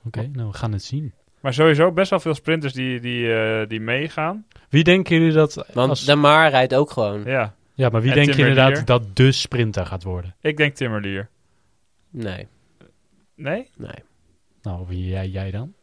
Oké, 0.06 0.30
nou 0.34 0.48
we 0.50 0.58
gaan 0.58 0.72
het 0.72 0.84
zien. 0.84 1.14
Maar 1.40 1.54
sowieso 1.54 1.92
best 1.92 2.10
wel 2.10 2.20
veel 2.20 2.34
sprinters 2.34 2.74
die, 2.74 3.00
die, 3.00 3.28
die 3.68 3.80
meegaan. 3.80 4.46
Wie 4.70 4.84
denken 4.84 5.16
jullie 5.16 5.34
dat... 5.34 5.66
Want 5.74 5.90
als- 5.90 6.06
De 6.06 6.16
Maar 6.16 6.50
rijdt 6.50 6.76
ook 6.76 6.92
gewoon. 6.92 7.24
Ja, 7.26 7.56
ja, 7.74 7.90
maar 7.90 8.02
wie 8.02 8.10
en 8.12 8.16
denken 8.18 8.38
inderdaad 8.40 8.88
dat 8.88 9.16
de 9.16 9.32
sprinter 9.32 9.86
gaat 9.86 10.04
worden? 10.04 10.36
ik 10.42 10.58
denk 10.58 10.76
Timmerlier. 10.76 11.30
Nee, 12.14 12.48
Nee? 13.36 13.70
nee. 13.78 14.04
Nou, 14.62 14.88
wie 14.88 15.08
jij, 15.08 15.28
jij 15.28 15.52
dan? 15.52 15.74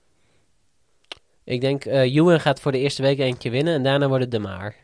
Ik 1.45 1.61
denk, 1.61 1.85
eh 1.85 2.17
Ewan 2.17 2.41
gaat 2.41 2.61
voor 2.61 2.73
de 2.73 2.79
eerste 2.79 3.03
week 3.03 3.19
één 3.19 3.39
keer 3.39 3.51
winnen 3.51 3.75
en 3.75 3.83
daarna 3.83 4.09
wordt 4.09 4.23
het 4.23 4.33
De 4.33 4.39
Maar. 4.39 4.75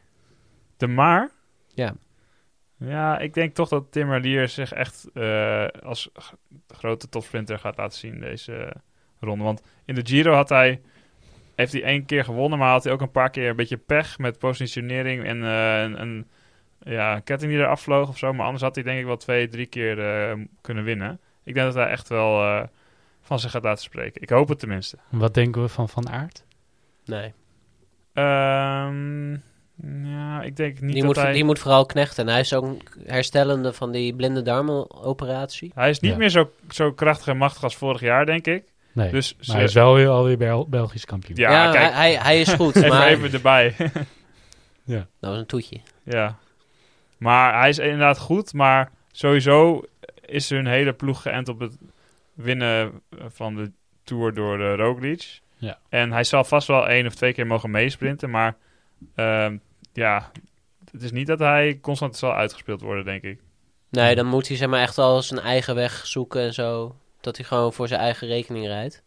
De 0.77 0.87
Maar? 0.87 1.31
Ja. 1.75 1.95
Ja, 2.79 3.19
ik 3.19 3.35
denk 3.35 3.55
toch 3.55 3.69
dat 3.69 3.93
Timmerlier 3.93 4.49
zich 4.49 4.73
echt 4.73 5.11
eh, 5.15 5.67
als 5.83 6.11
grote 6.69 7.09
topsprinter 7.09 7.59
gaat 7.59 7.77
laten 7.77 7.99
zien 7.99 8.21
deze 8.21 8.55
eh, 8.55 8.71
ronde. 9.21 9.45
Want 9.45 9.63
in 9.85 9.95
de 9.95 10.07
Giro 10.07 10.33
had 10.33 10.49
hij, 10.49 10.81
heeft 11.55 11.73
hij 11.73 11.83
één 11.83 12.05
keer 12.05 12.25
gewonnen, 12.25 12.59
maar 12.59 12.71
had 12.71 12.85
hij 12.85 12.93
ook 12.93 13.01
een 13.01 13.11
paar 13.11 13.31
keer 13.31 13.49
een 13.49 13.57
beetje 13.57 13.77
pech 13.77 14.19
met 14.19 14.39
positionering 14.39 15.25
en 15.25 15.45
eh, 15.45 15.83
een, 15.83 16.01
een 16.01 16.27
ja, 16.79 17.21
ketting 17.21 17.53
die 17.53 17.61
er 17.61 17.69
afvloog 17.69 18.09
of 18.09 18.19
zo. 18.19 18.33
Maar 18.33 18.45
anders 18.45 18.63
had 18.63 18.75
hij 18.75 18.85
denk 18.85 18.99
ik 18.99 19.07
wel 19.07 19.17
twee, 19.17 19.49
drie 19.49 19.67
keer 19.67 19.99
eh, 20.01 20.39
kunnen 20.61 20.85
winnen. 20.85 21.21
Ik 21.47 21.55
denk 21.55 21.67
dat 21.67 21.75
hij 21.75 21.87
echt 21.87 22.09
wel 22.09 22.43
eh, 22.43 22.63
van 23.23 23.39
zich 23.41 23.51
gaat 23.51 23.63
laten 23.63 23.83
spreken. 23.83 24.23
Ik 24.23 24.31
hoop 24.31 24.49
het 24.49 24.59
tenminste. 24.59 24.97
Wat 25.09 25.35
denken 25.35 25.63
we 25.63 25.69
van 25.69 25.89
Van 25.89 26.09
Aert? 26.11 26.45
Nee. 27.05 27.33
Ehm, 28.13 29.33
ja, 30.07 30.43
ik 30.43 30.57
denk 30.57 30.81
niet 30.81 30.93
Die 30.93 30.95
dat 30.95 31.05
moet, 31.05 31.17
hij... 31.17 31.33
die 31.33 31.45
moet 31.45 31.59
vooral 31.59 31.87
knechten. 31.87 32.27
En 32.27 32.31
hij 32.33 32.41
is 32.41 32.55
ook 32.55 32.83
herstellende 33.05 33.73
van 33.73 33.93
die 33.93 34.15
blinde 34.15 34.43
darmenoperatie. 34.43 35.73
Hij 35.75 35.91
is 35.91 36.01
niet 36.01 36.11
Ja. 36.13 36.17
meer 36.17 36.29
zo, 36.29 36.51
zo 36.71 36.93
krachtig 36.93 37.27
en 37.27 37.37
machtig 37.37 37.63
als 37.63 37.77
vorig 37.77 38.01
jaar, 38.01 38.27
denk 38.27 38.47
ik. 38.47 38.65
Nee, 38.93 39.11
Dus 39.11 39.35
maar 39.35 39.45
ze- 39.45 39.53
hij 39.53 39.63
is 39.65 39.75
wel 39.75 39.95
weer, 39.95 40.09
alweer 40.09 40.37
Bel- 40.37 40.69
Belgisch 40.69 41.05
kampioen. 41.05 41.37
Ja, 41.37 41.51
Ja, 41.65 41.71
kijk, 41.73 41.93
hij, 41.93 42.15
hij, 42.15 42.41
is 42.41 42.49
goed. 42.53 42.77
even, 42.77 42.89
maar 42.89 43.07
even 43.07 43.33
erbij. 43.33 43.75
dat 44.85 45.07
was 45.21 45.39
een 45.39 45.47
toetje. 45.47 45.81
ja. 46.05 46.37
Maar 47.19 47.59
hij 47.61 47.69
is 47.69 47.79
inderdaad 47.79 48.19
goed, 48.19 48.53
maar 48.53 48.91
sowieso 49.13 49.83
is 50.27 50.49
hun 50.49 50.66
hele 50.66 50.93
ploeg 50.93 51.22
geënt 51.22 51.49
op 51.49 51.59
het 51.61 51.77
winnen 52.35 53.01
van 53.11 53.55
de 53.55 53.72
Tour 54.05 54.35
door 54.35 54.59
de 54.59 54.74
Roglic. 54.74 55.41
Ja. 55.59 55.79
En 55.89 56.12
hij 56.12 56.24
zal 56.24 56.45
vast 56.45 56.68
wel 56.68 56.89
één 56.89 57.07
of 57.07 57.14
twee 57.14 57.33
keer 57.33 57.47
mogen 57.47 57.70
meesprinten, 57.70 58.31
maar 58.31 58.57
ehm, 59.14 59.57
ja, 59.93 60.31
het 60.93 61.03
is 61.03 61.12
niet 61.12 61.27
dat 61.27 61.39
hij 61.39 61.79
constant 61.81 62.16
zal 62.16 62.33
uitgespeeld 62.35 62.81
worden, 62.81 63.05
denk 63.05 63.22
ik. 63.22 63.41
Nee, 63.91 64.14
dan 64.14 64.27
moet 64.27 64.49
hij 64.49 64.57
zeg 64.57 64.68
maar 64.68 64.81
echt 64.81 64.99
al 64.99 65.22
zijn 65.22 65.41
eigen 65.41 65.74
weg 65.74 66.07
zoeken 66.07 66.41
en 66.43 66.55
zo. 66.55 66.97
Dat 67.20 67.37
hij 67.37 67.47
gewoon 67.47 67.72
voor 67.72 67.89
zijn 67.89 68.01
eigen 68.01 68.29
rekening 68.29 68.66
rijdt. 68.66 69.03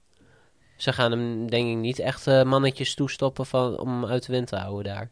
Ze 0.78 0.94
gaan 0.94 1.12
hem 1.12 1.50
denk 1.50 1.70
ik 1.70 1.76
niet 1.78 2.00
echt 2.00 2.28
eh, 2.28 2.44
mannetjes 2.44 2.96
toestoppen 2.96 3.46
van, 3.46 3.80
om 3.80 3.90
hem 3.90 4.06
uit 4.06 4.26
de 4.26 4.32
wind 4.32 4.48
te 4.48 4.56
houden 4.56 4.94
daar. 4.94 5.10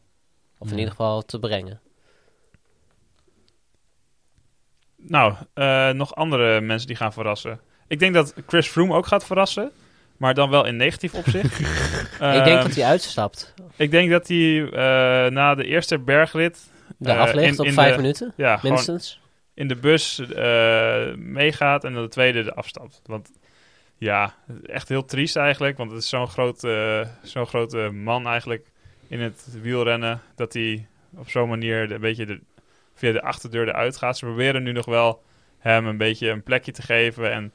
Of 0.57 0.67
in 0.67 0.73
Nee. 0.73 0.77
ieder 0.79 0.89
geval 0.95 1.21
te 1.25 1.39
brengen. 1.39 1.81
Nou, 5.07 5.33
eh, 5.53 5.89
nog 5.89 6.15
andere 6.15 6.61
mensen 6.61 6.87
die 6.87 6.95
gaan 6.95 7.13
verrassen. 7.13 7.59
Ik 7.87 7.99
denk 7.99 8.13
dat 8.13 8.33
Chris 8.47 8.67
Froome 8.67 8.93
ook 8.93 9.05
gaat 9.07 9.25
verrassen, 9.25 9.71
maar 10.17 10.33
dan 10.33 10.49
wel 10.49 10.65
in 10.65 10.75
negatief 10.75 11.13
opzicht. 11.13 11.59
ik 11.59 12.17
denk 12.19 12.45
Ehm, 12.45 12.61
dat 12.63 12.75
hij 12.75 12.85
uitstapt. 12.85 13.53
Ik 13.75 13.91
denk 13.91 14.09
dat 14.11 14.27
hij 14.27 14.63
eh, 14.63 15.31
na 15.31 15.55
de 15.55 15.63
eerste 15.65 15.99
bergrit 15.99 16.71
De 16.97 17.11
eh, 17.11 17.19
afligt 17.19 17.59
in- 17.59 17.67
op 17.67 17.73
vijf 17.73 17.95
de- 17.95 18.01
minuten, 18.01 18.33
ja, 18.35 18.59
minstens. 18.63 19.19
in 19.53 19.67
de 19.67 19.75
bus 19.75 20.19
eh, 20.19 21.13
meegaat 21.15 21.83
en 21.83 21.93
dan 21.93 22.03
de 22.03 22.09
tweede 22.09 22.43
de 22.43 22.53
afstapt. 22.53 23.01
Want 23.05 23.31
ja, 23.97 24.33
echt 24.65 24.89
heel 24.89 25.05
triest 25.05 25.35
eigenlijk, 25.35 25.77
want 25.77 25.91
het 25.91 26.01
is 26.01 26.09
zo'n 26.09 26.27
groot, 26.27 26.63
eh, 26.63 27.01
zo'n 27.23 27.47
grote 27.47 27.77
man 27.93 28.27
eigenlijk 28.27 28.65
in 29.07 29.19
het 29.21 29.47
wielrennen, 29.61 30.21
dat 30.35 30.53
hij 30.53 30.87
op 31.15 31.29
zo'n 31.29 31.49
manier 31.49 31.87
de- 31.87 31.93
een 31.93 32.01
beetje 32.01 32.25
de, 32.25 32.39
via 32.97 33.11
de 33.11 33.21
achterdeur 33.21 33.67
eruit 33.67 33.97
gaat. 33.97 34.17
Ze 34.17 34.25
proberen 34.25 34.63
nu 34.63 34.71
nog 34.71 34.85
wel 34.85 35.21
hem 35.57 35.85
een 35.85 35.97
beetje 35.97 36.29
een 36.29 36.43
plekje 36.43 36.71
te 36.71 36.81
geven 36.81 37.31
en 37.31 37.53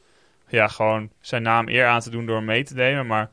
ja, 0.49 0.69
gewoon 0.69 1.11
zijn 1.21 1.43
naam 1.43 1.69
eer 1.69 1.87
aan 1.87 2.01
te 2.01 2.11
doen 2.11 2.27
door 2.27 2.37
hem 2.37 2.45
mee 2.45 2.65
te 2.65 2.75
nemen, 2.75 3.07
maar 3.07 3.31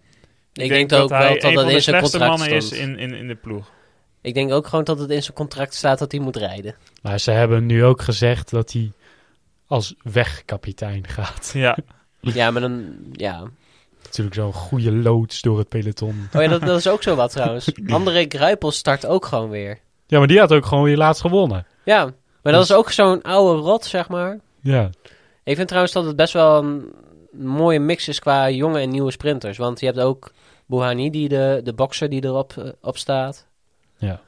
Ik, 0.53 0.69
denk, 0.69 0.93
ook 0.93 1.09
hij 1.09 1.19
wel 1.19 1.27
een 1.27 1.33
dat 1.33 1.41
van 1.41 1.53
dat 1.53 1.67
de 1.67 1.73
in 1.73 1.81
zijn 1.81 1.95
slechtste 1.95 2.17
contract 2.17 2.39
mannen 2.39 2.61
stond. 2.61 2.73
is 2.73 2.87
in, 2.87 2.97
in, 2.97 3.13
in 3.13 3.27
de 3.27 3.35
ploeg. 3.35 3.71
Ik 4.21 4.33
denk 4.33 4.51
ook 4.51 4.67
gewoon 4.67 4.83
dat 4.85 4.99
het 4.99 5.09
in 5.09 5.23
zijn 5.23 5.35
contract 5.35 5.73
staat 5.73 5.99
dat 5.99 6.11
hij 6.11 6.21
moet 6.21 6.35
rijden. 6.35 6.75
Maar 7.01 7.19
ze 7.19 7.31
hebben 7.31 7.65
nu 7.65 7.83
ook 7.83 8.01
gezegd 8.01 8.49
dat 8.49 8.71
hij 8.71 8.91
als 9.67 9.95
wegkapitein 10.03 11.07
gaat. 11.07 11.51
Ja, 11.65 11.77
Ja, 12.19 12.51
maar 12.51 12.61
dan... 12.61 12.95
Ja. 13.11 13.43
Natuurlijk 14.03 14.35
zo'n 14.35 14.53
goede 14.53 14.91
loods 14.91 15.41
door 15.41 15.57
het 15.57 15.69
peloton. 15.69 16.29
Oh 16.33 16.41
ja, 16.41 16.47
dat, 16.47 16.61
dat 16.61 16.77
is 16.77 16.87
ook 16.87 17.03
zo 17.03 17.15
wat 17.15 17.31
trouwens. 17.31 17.71
André 17.87 18.25
Gruipel 18.27 18.71
start 18.71 19.05
ook 19.05 19.25
gewoon 19.25 19.49
weer. 19.49 19.79
Ja, 20.09 20.17
maar 20.17 20.27
die 20.27 20.39
had 20.39 20.53
ook 20.53 20.65
gewoon 20.65 20.83
weer 20.83 20.97
laatst 20.97 21.21
gewonnen. 21.21 21.65
Ja, 21.83 22.09
maar 22.43 22.53
dat 22.53 22.63
is 22.63 22.71
ook 22.73 22.91
zo'n 22.91 23.21
oude 23.21 23.61
rot, 23.61 23.85
zeg 23.85 24.09
maar. 24.09 24.39
Ja, 24.61 24.89
Ik 25.43 25.55
vind 25.55 25.67
trouwens 25.67 25.93
dat 25.93 26.05
het 26.05 26.15
best 26.15 26.33
wel 26.33 26.63
een 26.63 26.93
mooie 27.31 27.79
mix 27.79 28.07
is 28.07 28.19
qua 28.19 28.49
jonge 28.49 28.79
en 28.79 28.89
nieuwe 28.89 29.11
sprinters. 29.11 29.57
Want 29.57 29.79
je 29.79 29.85
hebt 29.85 29.99
ook 29.99 30.31
Bouhanni, 30.65 31.09
die 31.09 31.29
de, 31.29 31.61
de 31.63 31.73
bokser 31.73 32.09
die 32.09 32.23
erop 32.23 32.53
eh, 32.57 32.69
op 32.81 32.97
staat. 32.97 33.47
ja. 33.97 34.21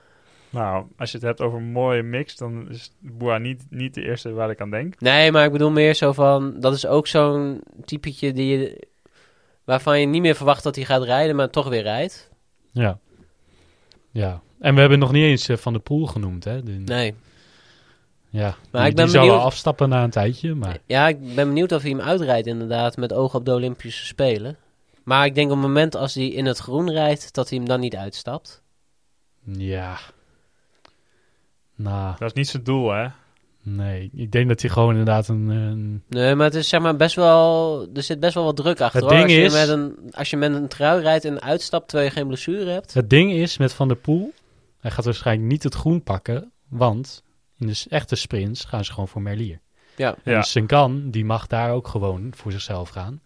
nou, 0.50 0.86
als 0.98 1.12
je 1.12 1.18
het 1.18 1.26
hebt 1.26 1.42
over 1.42 1.58
een 1.58 1.72
mooie 1.72 2.04
mix, 2.04 2.36
dan 2.36 2.70
is 2.70 2.96
Boa 3.00 3.38
niet, 3.38 3.64
niet 3.70 3.94
de 3.94 4.02
eerste 4.02 4.32
waar 4.32 4.50
ik 4.50 4.62
aan 4.62 4.70
denk. 4.70 5.00
Nee, 5.00 5.32
maar 5.32 5.46
ik 5.46 5.52
bedoel 5.52 5.72
meer 5.72 5.94
zo 5.94 6.12
van... 6.12 6.60
Dat 6.60 6.74
is 6.74 6.86
ook 6.86 7.08
zo'n 7.08 7.62
typetje 7.86 8.34
die 8.34 8.58
je, 8.58 8.88
waarvan 9.64 10.00
je 10.00 10.06
niet 10.06 10.22
meer 10.22 10.36
verwacht 10.36 10.64
dat 10.64 10.76
hij 10.76 10.86
gaat 10.86 11.04
rijden, 11.04 11.36
maar 11.36 11.50
toch 11.50 11.70
weer 11.70 11.82
rijdt. 11.84 12.30
Ja. 12.72 13.00
Ja. 14.12 14.42
En 14.62 14.74
we 14.74 14.80
hebben 14.80 15.00
nog 15.00 15.12
niet 15.12 15.24
eens 15.24 15.48
eh, 15.50 15.58
Van 15.58 15.74
de 15.74 15.80
Poel 15.80 16.06
genoemd, 16.06 16.44
hè? 16.44 16.64
De- 16.64 16.72
Nee. 16.72 17.14
Ja. 18.30 18.56
Maar 18.72 18.82
die, 18.82 18.90
ik 18.90 18.96
ben 18.96 19.06
die 19.06 19.14
zou 19.14 19.26
wel 19.26 19.34
benieuwd- 19.34 19.52
afstappen 19.52 19.90
na 19.90 20.04
een 20.04 20.10
tijdje, 20.10 20.56
maar... 20.56 20.78
Ja, 20.86 21.08
ik 21.08 21.36
ben 21.36 21.48
benieuwd 21.48 21.72
of 21.72 21.82
hij 21.82 21.92
hem 21.92 22.02
uitrijdt 22.02 22.48
inderdaad 22.48 22.98
met 22.98 23.14
oog 23.14 23.36
op 23.36 23.46
de 23.46 23.54
Olympische 23.54 24.06
Spelen. 24.06 24.58
Maar 25.04 25.26
ik 25.26 25.36
denk 25.36 25.48
op 25.52 25.58
het 25.58 25.66
moment 25.68 25.96
als 25.96 26.14
hij 26.14 26.28
in 26.28 26.46
het 26.46 26.58
groen 26.58 26.92
rijdt, 26.92 27.34
dat 27.34 27.50
hij 27.50 27.58
hem 27.58 27.68
dan 27.68 27.80
niet 27.80 27.96
uitstapt. 27.96 28.62
Ja. 29.46 29.98
Nou, 31.76 32.16
Dat 32.20 32.28
is 32.28 32.34
niet 32.34 32.48
zijn 32.48 32.64
doel, 32.64 32.92
hè? 32.92 33.08
nee. 33.64 34.10
Ik 34.16 34.32
denk 34.32 34.48
dat 34.48 34.62
hij 34.62 34.70
gewoon 34.70 34.90
inderdaad 34.90 35.28
een... 35.28 35.50
een- 35.50 36.04
Nee, 36.10 36.36
maar 36.36 36.46
het 36.46 36.56
is 36.56 36.70
zeg 36.70 36.82
maar 36.82 36.96
best 36.96 37.16
wel... 37.16 37.88
Er 37.94 38.04
zit 38.04 38.20
best 38.20 38.34
wel 38.34 38.44
wat 38.44 38.56
druk 38.56 38.82
achter 38.82 39.02
Het 39.02 39.10
hoor. 39.10 39.20
ding 39.20 39.24
als, 39.30 39.34
je 39.54 39.60
is- 39.60 39.68
met 39.68 39.70
een, 39.78 39.96
als 40.12 40.30
je 40.30 40.38
met 40.38 40.54
een 40.54 40.68
trui 40.68 41.02
rijdt 41.02 41.26
en 41.26 41.42
uitstapt 41.42 41.88
terwijl 41.88 42.10
je 42.10 42.16
geen 42.16 42.28
blessure 42.28 42.70
hebt. 42.72 42.94
Het 42.94 43.10
ding 43.10 43.32
is 43.32 43.58
met 43.58 43.74
Van 43.74 43.88
der 43.88 43.98
Poel... 43.98 44.34
Hij 44.82 44.92
gaat 44.92 45.06
waarschijnlijk 45.06 45.52
niet 45.52 45.64
het 45.64 45.74
groen 45.74 46.04
pakken, 46.04 46.52
want... 46.68 47.24
In 47.62 47.68
de 47.68 47.86
echte 47.90 48.16
sprints 48.16 48.66
gaan 48.66 48.86
ze 48.86 48.92
gewoon 48.92 49.08
voor 49.08 49.22
Merlier. 49.22 49.60
Ja. 49.96 50.16
Ja. 50.24 50.36
En 50.36 50.44
Senkan, 50.44 51.10
die 51.10 51.26
mag 51.26 51.48
daar 51.48 51.72
ook 51.72 51.88
gewoon 51.88 52.32
voor 52.36 52.52
zichzelf 52.52 52.90
gaan. 52.90 53.22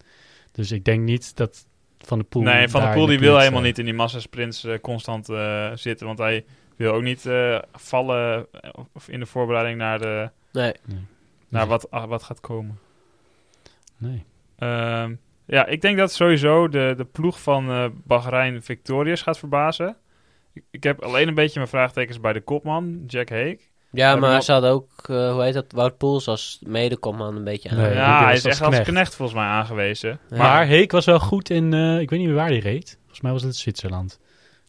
Dus 0.52 0.72
ik 0.72 0.86
denk 0.86 1.04
niet 1.04 1.36
dat 1.36 1.66
Van 1.98 2.18
der 2.18 2.28
Poel... 2.28 2.42
nee, 2.42 2.70
Van 2.70 2.80
der 2.80 2.90
daar 2.90 2.98
Poel 2.98 3.06
die 3.06 3.18
de 3.18 3.24
wil 3.24 3.38
helemaal 3.38 3.60
eh, 3.60 3.66
niet 3.66 3.78
in 3.78 3.86
die 3.86 3.94
massasprints 3.94 4.64
eh, 4.64 4.80
constant 4.80 5.30
eh, 5.30 5.72
zitten. 5.76 6.08
Want 6.08 6.20
hij 6.20 6.46
wil 6.76 6.94
ook 6.94 7.02
niet 7.02 7.26
eh, 7.26 7.60
vallen 7.72 8.48
of 8.94 9.10
in 9.10 9.20
de 9.20 9.26
voorbereiding 9.26 9.78
naar, 9.78 10.00
de, 10.00 10.30
Nee. 10.52 10.74
naar 11.50 11.68
wat, 11.68 11.92
ah, 11.92 12.08
wat 12.08 12.24
gaat 12.24 12.40
komen. 12.40 12.80
Nee. 13.98 14.26
Ehm, 14.58 15.16
ja, 15.46 15.66
ik 15.66 15.82
denk 15.82 15.98
dat 15.98 16.14
sowieso 16.14 16.68
de, 16.68 16.94
de 16.98 17.06
ploeg 17.06 17.42
van 17.42 17.70
eh 17.70 17.86
Bahrein 18.04 18.64
Victorious 18.64 19.22
gaat 19.22 19.40
verbazen. 19.40 19.98
Ik, 20.72 20.84
heb 20.84 21.02
alleen 21.02 21.28
een 21.28 21.34
beetje 21.34 21.60
mijn 21.60 21.70
vraagtekens 21.72 22.20
bij 22.20 22.34
de 22.34 22.42
kopman, 22.42 23.04
Jack 23.08 23.30
Hake. 23.30 23.60
Ja, 23.92 24.16
maar 24.16 24.42
ze 24.42 24.52
hadden 24.52 24.72
ook, 24.72 24.90
eh, 25.10 25.32
hoe 25.32 25.44
heet 25.44 25.54
dat, 25.54 25.66
Wout 25.70 25.98
Poels 25.98 26.28
als 26.28 26.60
medekopman 26.66 27.36
een 27.36 27.44
beetje 27.44 27.70
aan. 27.70 27.78
Nee, 27.78 27.94
ja, 27.94 28.24
hij 28.24 28.34
is 28.34 28.46
als 28.46 28.54
echt 28.54 28.62
als 28.62 28.74
knecht. 28.76 28.90
knecht 28.90 29.16
volgens 29.16 29.38
mij 29.38 29.48
aangewezen. 29.48 30.20
Ja. 30.30 30.38
Maar 30.38 30.66
Heek 30.66 30.92
was 30.92 31.06
wel 31.06 31.20
goed 31.20 31.50
in... 31.50 31.74
eh, 31.74 32.00
ik 32.00 32.10
weet 32.10 32.20
niet 32.20 32.28
meer 32.28 32.38
waar 32.38 32.48
hij 32.48 32.60
reed. 32.60 32.98
Volgens 33.00 33.22
mij 33.22 33.32
was 33.32 33.44
het 33.44 33.56
Zwitserland. 33.56 34.20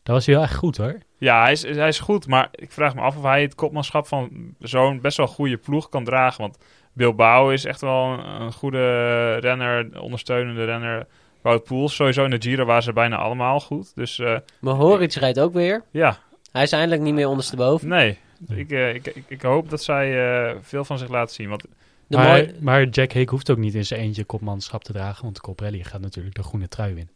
Daar 0.03 0.15
was 0.15 0.27
hij 0.27 0.35
wel 0.35 0.45
echt 0.45 0.55
goed, 0.55 0.77
hoor. 0.77 0.99
Ja, 1.19 1.43
hij 1.43 1.53
is, 1.53 1.63
hij 1.63 1.89
is 1.89 1.99
goed, 1.99 2.27
maar 2.27 2.49
ik 2.53 2.73
vraag 2.73 2.95
me 2.95 3.01
af 3.01 3.17
of 3.17 3.23
hij 3.23 3.43
het 3.43 3.55
kopmanschap 3.55 4.07
van 4.07 4.55
zo'n 4.59 5.01
best 5.01 5.17
wel 5.17 5.27
goede 5.27 5.57
ploeg 5.57 5.89
kan 5.89 6.05
dragen. 6.05 6.41
Want 6.41 6.59
Bilbao 6.93 7.49
is 7.49 7.65
echt 7.65 7.81
wel 7.81 8.05
een, 8.05 8.41
een 8.41 8.53
goede 8.53 9.35
renner, 9.35 10.01
ondersteunende 10.01 10.65
renner. 10.65 11.07
Wout 11.47 11.65
Poels, 11.65 11.95
sowieso 11.95 12.25
in 12.25 12.31
de 12.31 12.41
Giro 12.43 12.65
waren 12.65 12.83
ze 12.83 12.93
bijna 12.93 13.17
allemaal 13.17 13.61
goed. 13.61 13.95
Dus 13.95 14.19
eh, 14.19 14.39
Maar 14.61 14.75
Horic 14.75 15.13
rijdt 15.13 15.41
ook 15.41 15.53
weer. 15.53 15.83
ja, 15.91 16.19
Hij 16.53 16.63
is 16.63 16.73
eindelijk 16.73 17.03
niet 17.03 17.15
meer 17.15 17.29
ondersteboven. 17.29 17.89
nee. 17.89 18.19
Ik, 18.49 18.71
eh, 18.71 18.95
ik, 18.95 19.07
ik, 19.07 19.25
ik 19.29 19.43
hoop 19.43 19.71
dat 19.71 19.83
zij 19.83 20.35
eh, 20.51 20.57
veel 20.61 20.85
van 20.85 20.99
zich 20.99 21.09
laten 21.09 21.35
zien. 21.35 21.49
Want 21.49 21.63
De 22.07 22.17
maar, 22.17 22.27
mooi- 22.29 22.55
maar 22.61 22.85
Jack 22.89 23.13
Heek 23.13 23.29
hoeft 23.29 23.51
ook 23.51 23.57
niet 23.59 23.75
in 23.75 23.87
zijn 23.87 24.01
eentje 24.01 24.25
kopmanschap 24.25 24.85
te 24.85 24.93
dragen. 24.93 25.25
Want 25.25 25.41
Coprelli 25.41 25.85
gaat 25.85 26.01
natuurlijk 26.01 26.35
de 26.35 26.43
groene 26.43 26.69
trui 26.69 26.95
winnen. 26.95 27.15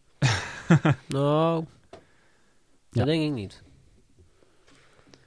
Nou, 1.08 1.64
Ja. 1.90 1.98
dat 2.90 3.06
denk 3.06 3.22
ik 3.22 3.32
niet. 3.32 3.62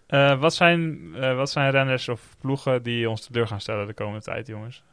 eh, 0.07 0.39
wat, 0.39 0.53
zijn, 0.53 0.99
eh, 1.15 1.35
wat 1.35 1.49
zijn 1.49 1.71
renners 1.71 2.09
of 2.09 2.35
ploegen 2.41 2.83
die 2.83 3.09
ons 3.09 3.21
te 3.25 3.31
deur 3.31 3.47
gaan 3.47 3.61
stellen 3.61 3.87
de 3.87 3.93
komende 3.93 4.21
tijd, 4.21 4.47
jongens? 4.47 4.83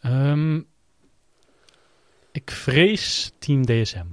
Ehm, 0.00 0.60
ik 2.32 2.50
vrees 2.50 3.32
Team 3.38 3.66
DSM. 3.66 4.06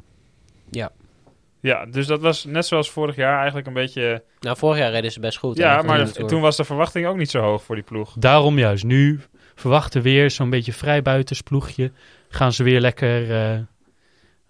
Ja, 1.59 1.85
dus 1.85 2.07
dat 2.07 2.21
was 2.21 2.45
net 2.45 2.65
zoals 2.65 2.89
vorig 2.89 3.15
jaar 3.15 3.37
eigenlijk 3.37 3.67
een 3.67 3.73
beetje... 3.73 4.23
Nou, 4.39 4.57
vorig 4.57 4.77
jaar 4.77 4.91
reden 4.91 5.11
ze 5.11 5.19
best 5.19 5.37
goed. 5.37 5.57
ja, 5.57 5.81
maar 5.81 6.11
toen 6.11 6.41
was 6.41 6.57
de 6.57 6.63
verwachting 6.63 7.07
ook 7.07 7.17
niet 7.17 7.29
zo 7.29 7.41
hoog 7.41 7.63
voor 7.63 7.75
die 7.75 7.83
ploeg. 7.83 8.15
Daarom 8.19 8.57
juist. 8.57 8.83
Nu 8.83 9.19
verwachten 9.55 10.01
we 10.01 10.09
weer 10.09 10.31
zo'n 10.31 10.49
beetje 10.49 10.73
vrijbuitersploegje. 10.73 11.91
Gaan 12.29 12.53
ze 12.53 12.63
weer 12.63 12.79
lekker 12.79 13.31
eh 13.31 13.59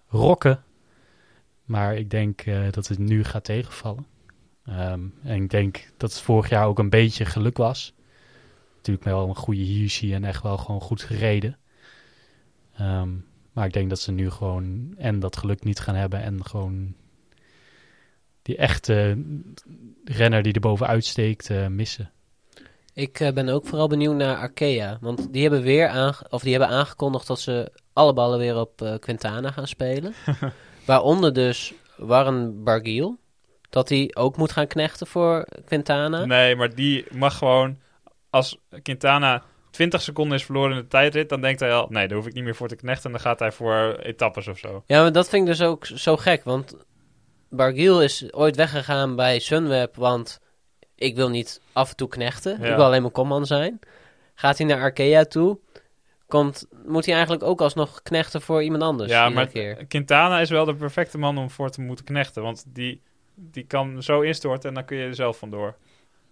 rocken. 0.08 0.64
Maar 1.64 1.96
ik 1.96 2.10
denk 2.10 2.40
eh, 2.40 2.70
dat 2.70 2.86
het 2.86 2.98
nu 2.98 3.24
gaat 3.24 3.44
tegenvallen. 3.44 4.06
Ehm, 4.64 5.00
en 5.22 5.42
ik 5.42 5.50
denk 5.50 5.90
dat 5.96 6.12
het 6.12 6.20
vorig 6.20 6.48
jaar 6.48 6.66
ook 6.66 6.78
een 6.78 6.90
beetje 6.90 7.24
geluk 7.24 7.56
was. 7.56 7.94
Natuurlijk 8.76 9.04
wel 9.04 9.28
een 9.28 9.36
goede 9.36 9.60
Hirschi 9.60 10.14
en 10.14 10.24
echt 10.24 10.42
wel 10.42 10.56
gewoon 10.56 10.80
goed 10.80 11.02
gereden. 11.02 11.58
Ehm, 12.76 13.10
maar 13.58 13.66
ik 13.66 13.72
denk 13.72 13.88
dat 13.88 14.00
ze 14.00 14.12
nu 14.12 14.30
gewoon 14.30 14.94
en 14.96 15.20
dat 15.20 15.36
geluk 15.36 15.64
niet 15.64 15.80
gaan 15.80 15.94
hebben 15.94 16.22
en 16.22 16.44
gewoon 16.44 16.94
die 18.42 18.56
echte 18.56 19.24
renner 20.04 20.42
die 20.42 20.52
er 20.52 20.60
bovenuit 20.60 21.04
steekt 21.04 21.50
eh, 21.50 21.66
missen. 21.66 22.10
Ik 22.94 23.20
eh, 23.20 23.32
ben 23.32 23.48
ook 23.48 23.66
vooral 23.66 23.88
benieuwd 23.88 24.14
naar 24.14 24.36
Arkea. 24.36 24.98
Want 25.00 25.32
die 25.32 25.42
hebben 25.42 25.62
weer 25.62 25.88
aange- 25.88 26.26
of 26.30 26.42
die 26.42 26.50
hebben 26.50 26.76
aangekondigd 26.76 27.26
dat 27.26 27.40
ze 27.40 27.72
alle 27.92 28.12
ballen 28.12 28.38
weer 28.38 28.56
op 28.56 28.82
eh, 28.82 28.94
Quintana 28.98 29.50
gaan 29.50 29.66
spelen. 29.66 30.12
Waaronder 30.86 31.32
dus 31.32 31.74
Warren 31.96 32.64
Barguil. 32.64 33.18
Dat 33.70 33.88
hij 33.88 34.10
ook 34.14 34.36
moet 34.36 34.52
gaan 34.52 34.66
knechten 34.66 35.06
voor 35.06 35.46
Quintana. 35.64 36.24
Nee, 36.24 36.56
maar 36.56 36.74
die 36.74 37.06
mag 37.12 37.38
gewoon... 37.38 37.78
Als 38.30 38.58
Quintana 38.82 39.42
20 39.78 40.02
seconden 40.02 40.38
is 40.38 40.44
verloren 40.44 40.76
in 40.76 40.82
de 40.82 40.86
tijdrit... 40.86 41.28
dan 41.28 41.40
denkt 41.40 41.60
hij 41.60 41.72
al... 41.72 41.86
Nee, 41.88 42.08
daar 42.08 42.16
hoef 42.16 42.26
ik 42.26 42.34
niet 42.34 42.44
meer 42.44 42.54
voor 42.54 42.68
te 42.68 42.76
knechten. 42.76 43.04
En 43.04 43.10
dan 43.10 43.20
gaat 43.20 43.38
hij 43.38 43.52
voor 43.52 43.96
etappes 44.02 44.48
of 44.48 44.58
zo. 44.58 44.82
Ja, 44.86 45.02
maar 45.02 45.12
dat 45.12 45.28
vind 45.28 45.42
ik 45.42 45.48
dus 45.48 45.66
ook 45.66 45.86
zo 45.86 46.16
gek. 46.16 46.44
Want 46.44 46.76
Barguil 47.50 48.02
is 48.02 48.32
ooit 48.32 48.56
weggegaan 48.56 49.16
bij 49.16 49.38
Sunweb. 49.38 49.96
Want 49.96 50.40
ik 50.94 51.16
wil 51.16 51.28
niet 51.28 51.60
af 51.72 51.90
en 51.90 51.96
toe 51.96 52.08
knechten. 52.08 52.58
Ja. 52.60 52.68
Ik 52.68 52.76
wil 52.76 52.84
alleen 52.84 53.00
mijn 53.00 53.12
komman 53.12 53.46
zijn. 53.46 53.78
Gaat 54.34 54.58
hij 54.58 54.66
naar 54.66 54.80
Arkea 54.80 55.24
toe. 55.24 55.58
Komt, 56.26 56.66
moet 56.86 57.04
hij 57.04 57.14
eigenlijk 57.14 57.44
ook 57.44 57.60
alsnog 57.60 58.02
knechten 58.02 58.42
voor 58.42 58.62
iemand 58.62 58.82
anders. 58.82 59.10
ja, 59.10 59.28
maar 59.28 59.46
keer. 59.46 59.86
Quintana 59.86 60.40
is 60.40 60.50
wel 60.50 60.64
de 60.64 60.74
perfecte 60.74 61.18
man 61.18 61.38
om 61.38 61.50
voor 61.50 61.70
te 61.70 61.80
moeten 61.80 62.04
knechten. 62.04 62.42
Want 62.42 62.64
die, 62.66 63.02
die 63.34 63.64
kan 63.64 64.02
zo 64.02 64.20
instorten 64.20 64.68
en 64.68 64.74
dan 64.74 64.84
kun 64.84 64.96
je 64.96 65.06
er 65.06 65.14
zelf 65.14 65.38
vandoor. 65.38 65.76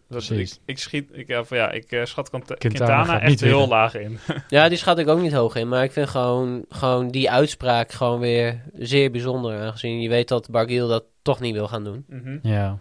Dus 0.08 0.30
ik, 0.30 0.50
ik, 0.64 0.78
schiet, 0.78 1.08
ik, 1.12 1.26
ja, 1.28 1.44
van 1.44 1.56
ja, 1.56 1.70
ik 1.70 1.92
eh, 1.92 2.04
schat 2.04 2.28
Quint- 2.30 2.44
Quintana 2.44 2.58
Quintana, 3.02 3.20
echt 3.20 3.28
niet 3.30 3.40
heel 3.40 3.50
winnen. 3.50 3.68
laag 3.68 3.94
in. 3.94 4.18
Ja, 4.48 4.68
die 4.68 4.78
schat 4.78 4.98
ik 4.98 5.08
ook 5.08 5.20
niet 5.20 5.32
hoog 5.32 5.54
in. 5.54 5.68
Maar 5.68 5.84
ik 5.84 5.92
vind 5.92 6.08
gewoon, 6.08 6.64
gewoon 6.68 7.08
die 7.10 7.30
uitspraak 7.30 7.92
gewoon 7.92 8.20
weer 8.20 8.62
zeer 8.74 9.10
bijzonder. 9.10 9.60
Aangezien 9.60 10.00
je 10.00 10.08
weet 10.08 10.28
dat 10.28 10.50
Barguil 10.50 10.88
dat 10.88 11.04
toch 11.22 11.40
niet 11.40 11.54
wil 11.54 11.68
gaan 11.68 11.84
doen. 11.84 12.04
Mhm. 12.08 12.38
Ja. 12.42 12.78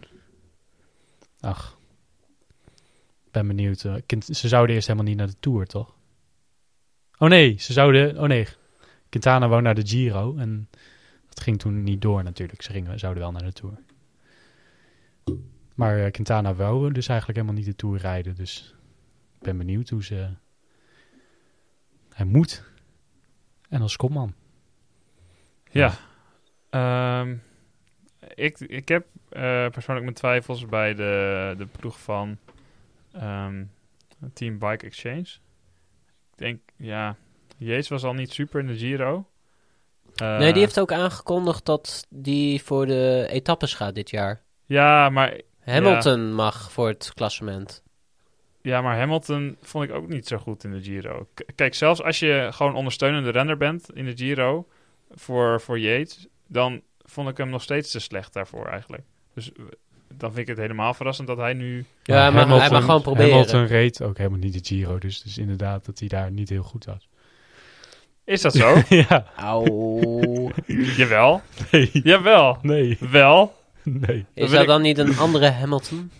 Ach. 1.39 1.77
Ben 3.31 3.47
benieuwd. 3.47 3.83
eh, 3.83 3.93
kind, 4.05 4.25
ze 4.25 4.47
zouden 4.47 4.75
eerst 4.75 4.87
helemaal 4.87 5.07
niet 5.09 5.17
naar 5.17 5.27
de 5.27 5.39
Tour, 5.39 5.65
toch? 5.65 5.93
Oh 7.17 7.29
nee, 7.29 7.55
ze 7.59 7.73
zouden... 7.73 8.17
Oh 8.19 8.27
nee. 8.27 8.47
Quintana 9.09 9.47
wou 9.47 9.61
naar 9.61 9.75
de 9.75 9.87
Giro. 9.87 10.35
En 10.37 10.69
dat 11.27 11.39
ging 11.39 11.59
toen 11.59 11.83
niet 11.83 12.01
door 12.01 12.23
natuurlijk. 12.23 12.61
Ze 12.61 12.71
gingen, 12.71 12.99
zouden 12.99 13.23
wel 13.23 13.31
naar 13.31 13.43
de 13.43 13.53
Tour. 13.53 13.73
Maar 15.75 16.05
eh, 16.05 16.11
Quintana 16.11 16.55
wou 16.55 16.91
dus 16.91 17.07
eigenlijk 17.07 17.39
helemaal 17.39 17.61
niet 17.61 17.69
de 17.69 17.75
Tour 17.75 17.97
rijden. 17.97 18.35
Dus 18.35 18.75
ik 19.35 19.41
ben 19.41 19.57
benieuwd 19.57 19.89
hoe 19.89 20.03
ze... 20.03 20.29
Hij 22.13 22.25
moet. 22.25 22.63
En 23.69 23.81
als 23.81 23.95
kopman. 23.95 24.33
Ja. 25.71 25.93
Ehm, 26.69 27.35
ik, 28.35 28.59
ik 28.59 28.87
heb 28.87 29.05
eh, 29.29 29.67
persoonlijk 29.69 30.05
mijn 30.05 30.13
twijfels 30.17 30.65
bij 30.65 30.93
de, 30.93 31.53
de 31.57 31.65
ploeg 31.65 31.99
van 31.99 32.37
ehm, 33.11 33.63
Team 34.33 34.59
Bike 34.59 34.85
Exchange. 34.85 35.27
Ik 36.31 36.35
denk, 36.35 36.59
ja, 36.75 37.15
Yates 37.57 37.87
was 37.87 38.03
al 38.03 38.13
niet 38.13 38.31
super 38.31 38.59
in 38.59 38.67
de 38.67 38.77
Giro. 38.77 39.29
Eh, 40.15 40.37
nee, 40.37 40.51
die 40.53 40.61
heeft 40.61 40.79
ook 40.79 40.91
aangekondigd 40.91 41.65
dat 41.65 42.07
die 42.09 42.63
voor 42.63 42.85
de 42.85 43.27
etappes 43.29 43.73
gaat 43.73 43.95
dit 43.95 44.09
jaar. 44.09 44.41
Ja 44.65 45.09
maar, 45.09 45.41
Hamilton 45.65 46.33
mag 46.33 46.71
voor 46.71 46.87
het 46.87 47.11
klassement. 47.13 47.83
ja, 48.61 48.81
maar 48.81 48.97
Hamilton 48.97 49.57
vond 49.61 49.83
ik 49.89 49.91
ook 49.95 50.07
niet 50.07 50.27
zo 50.27 50.37
goed 50.37 50.63
in 50.63 50.71
de 50.71 50.81
Giro. 50.83 51.27
K- 51.33 51.45
kijk, 51.55 51.75
zelfs 51.75 52.01
als 52.03 52.19
je 52.19 52.49
gewoon 52.51 52.75
ondersteunende 52.75 53.29
renner 53.29 53.57
bent 53.57 53.89
in 53.93 54.05
de 54.05 54.15
Giro 54.15 54.67
voor, 55.11 55.61
voor 55.61 55.79
Yates, 55.79 56.27
dan 56.47 56.81
vond 57.05 57.29
ik 57.29 57.37
hem 57.37 57.49
nog 57.49 57.61
steeds 57.61 57.91
te 57.91 57.99
slecht 57.99 58.33
daarvoor 58.33 58.65
eigenlijk. 58.67 59.03
Dus 59.33 59.51
eh, 59.51 59.63
dan 60.13 60.29
vind 60.29 60.41
ik 60.41 60.47
het 60.47 60.57
helemaal 60.57 60.93
verrassend 60.93 61.27
dat 61.27 61.37
hij 61.37 61.53
nu 61.53 61.85
Ja, 62.03 62.15
hij 62.21 62.31
mag, 62.31 62.59
hij 62.59 62.69
mag 62.69 62.83
gewoon 62.83 63.01
proberen. 63.01 63.29
Hamilton 63.31 63.65
reed 63.65 64.01
ook 64.03 64.17
helemaal 64.17 64.39
niet 64.39 64.53
de 64.53 64.75
Giro. 64.75 64.97
Dus, 64.97 65.21
dus 65.21 65.37
inderdaad 65.37 65.85
dat 65.85 65.99
hij 65.99 66.07
daar 66.07 66.31
niet 66.31 66.49
heel 66.49 66.63
goed 66.63 66.85
was. 66.85 67.09
Is 68.23 68.41
dat 68.41 68.53
zo? 68.53 68.75
ja. 69.09 69.25
Auw. 69.35 70.51
Jawel. 70.97 71.41
Nee. 71.71 71.89
Jawel. 71.93 72.57
Nee. 72.61 72.97
Wel. 72.99 73.55
Nee. 74.07 74.25
Is 74.33 74.49
dat 74.51 74.61
ik- 74.61 74.67
dan 74.67 74.81
niet 74.81 74.97
een 74.97 75.17
andere 75.17 75.49
Hamilton? 75.49 76.11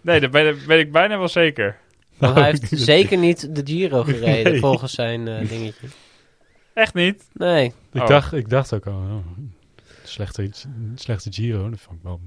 Nee, 0.00 0.20
dat 0.20 0.30
weet 0.66 0.80
ik 0.80 0.92
bijna 0.92 1.18
wel 1.18 1.28
zeker. 1.28 1.76
Want 2.18 2.34
hij 2.34 2.44
heeft 2.44 2.68
zeker 2.70 3.18
niet 3.18 3.54
de 3.54 3.62
Giro 3.64 4.02
gereden, 4.12 4.52
Nee. 4.52 4.60
volgens 4.60 4.92
zijn 4.94 5.28
eh, 5.28 5.48
dingetje. 5.50 5.86
Echt 6.74 6.94
niet. 6.94 7.28
Nee. 7.32 7.72
Ik, 7.92 8.00
Oh. 8.02 8.06
dacht, 8.08 8.32
ik 8.32 8.48
dacht 8.48 8.74
ook 8.74 8.86
al, 8.86 8.92
oh, 8.92 9.26
slechte, 10.04 10.50
slechte 10.94 11.32
Giro. 11.32 11.70
Dat 11.70 11.80
vond 11.80 11.96
ik 11.98 12.02
wel... 12.02 12.20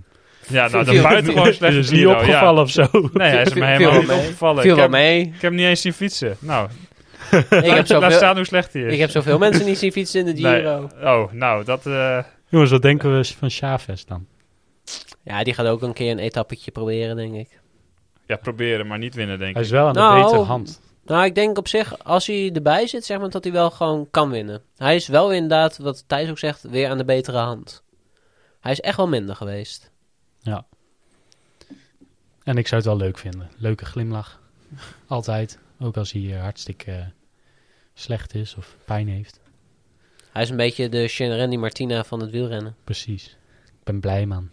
Ja, 0.48 0.68
nou, 0.68 0.84
Viel- 0.86 0.94
dan 0.94 1.04
buiten 1.04 1.34
gewoon 1.34 1.54
slecht. 1.54 1.74
is 1.76 1.90
niet 1.90 2.08
opgevallen 2.08 2.62
of 2.64 2.70
zo. 2.72 2.88
Nee, 3.14 3.30
hij 3.32 3.42
is 3.44 3.54
me 3.54 3.66
helemaal 3.66 4.00
niet 4.02 4.10
opgevallen. 4.12 4.62
Viel 4.62 4.72
ik, 4.72 4.78
wel 4.78 4.86
heb, 4.90 4.92
mee. 4.92 5.20
ik 5.22 5.32
heb 5.32 5.42
hem 5.42 5.56
niet 5.56 5.66
eens 5.66 5.82
zien 5.82 5.94
fietsen. 5.94 6.36
Nou, 6.40 6.70
Ik 7.32 7.46
heb, 7.50 7.66
laat 7.66 7.88
zoveel, 7.88 8.12
staan 8.12 8.36
hoe 8.36 8.46
slecht 8.46 8.74
hij 8.74 8.82
is. 8.82 8.94
ik 8.94 9.00
heb 9.00 9.10
zoveel 9.10 9.38
mensen 9.38 9.66
niet 9.66 9.78
zien 9.78 9.92
fietsen 9.92 10.20
in 10.28 10.36
de 10.36 10.42
Nee. 10.42 10.56
Giro. 10.56 10.90
Oh, 11.02 11.32
nou, 11.32 11.64
dat... 11.66 11.86
eh, 11.86 12.20
Jongens, 12.50 12.72
wat 12.72 12.82
denken 12.82 13.18
we 13.18 13.26
van 13.38 13.50
Chavez 13.50 14.04
dan? 14.04 14.26
Ja, 15.24 15.44
die 15.44 15.54
gaat 15.54 15.66
ook 15.66 15.82
een 15.82 15.94
keer 15.94 16.12
een 16.12 16.20
etappetje 16.20 16.72
proberen, 16.72 17.16
denk 17.16 17.34
ik. 17.36 17.60
ja, 18.26 18.36
proberen, 18.36 18.88
maar 18.88 18.98
niet 18.98 19.16
winnen, 19.16 19.40
denk 19.40 19.54
Hij 19.54 19.62
ik. 19.62 19.68
is 19.68 19.74
wel 19.74 19.88
aan 19.88 19.94
de 19.94 20.00
Nou, 20.00 20.24
betere 20.24 20.42
hand. 20.44 20.82
Nou, 21.06 21.26
ik 21.26 21.36
denk 21.36 21.58
op 21.58 21.68
zich, 21.68 22.04
als 22.04 22.28
hij 22.28 22.52
erbij 22.54 22.88
zit, 22.88 23.06
zeg 23.06 23.20
maar 23.20 23.30
dat 23.30 23.44
hij 23.44 23.54
wel 23.54 23.72
gewoon 23.72 24.08
kan 24.12 24.30
winnen. 24.30 24.62
Hij 24.78 24.96
is 24.96 25.08
wel 25.08 25.32
inderdaad, 25.32 25.78
wat 25.78 26.04
Thijs 26.08 26.30
ook 26.30 26.38
zegt, 26.40 26.62
weer 26.62 26.90
aan 26.90 26.98
de 26.98 27.06
betere 27.06 27.38
hand. 27.38 27.84
Hij 28.60 28.72
is 28.72 28.80
echt 28.80 28.98
wel 28.98 29.08
minder 29.08 29.36
geweest. 29.36 29.92
En 32.44 32.58
ik 32.58 32.68
zou 32.68 32.82
het 32.82 32.90
wel 32.90 33.00
leuk 33.00 33.18
vinden. 33.18 33.50
Leuke 33.58 33.86
glimlach. 33.86 34.42
Altijd. 35.08 35.60
Ook 35.80 35.98
als 35.98 36.12
hij 36.12 36.34
eh, 36.34 36.42
hartstikke 36.42 36.92
eh, 36.92 37.06
slecht 37.94 38.36
is 38.36 38.56
of 38.56 38.78
pijn 38.86 39.08
heeft. 39.08 39.40
Hij 40.32 40.42
is 40.42 40.50
een 40.50 40.56
beetje 40.58 40.90
de 40.90 41.38
Randy 41.38 41.56
Martina 41.56 42.04
van 42.04 42.20
het 42.20 42.30
wielrennen. 42.32 42.76
Precies. 42.84 43.38
Ik 43.66 43.84
ben 43.84 44.00
blij, 44.00 44.26
man. 44.26 44.50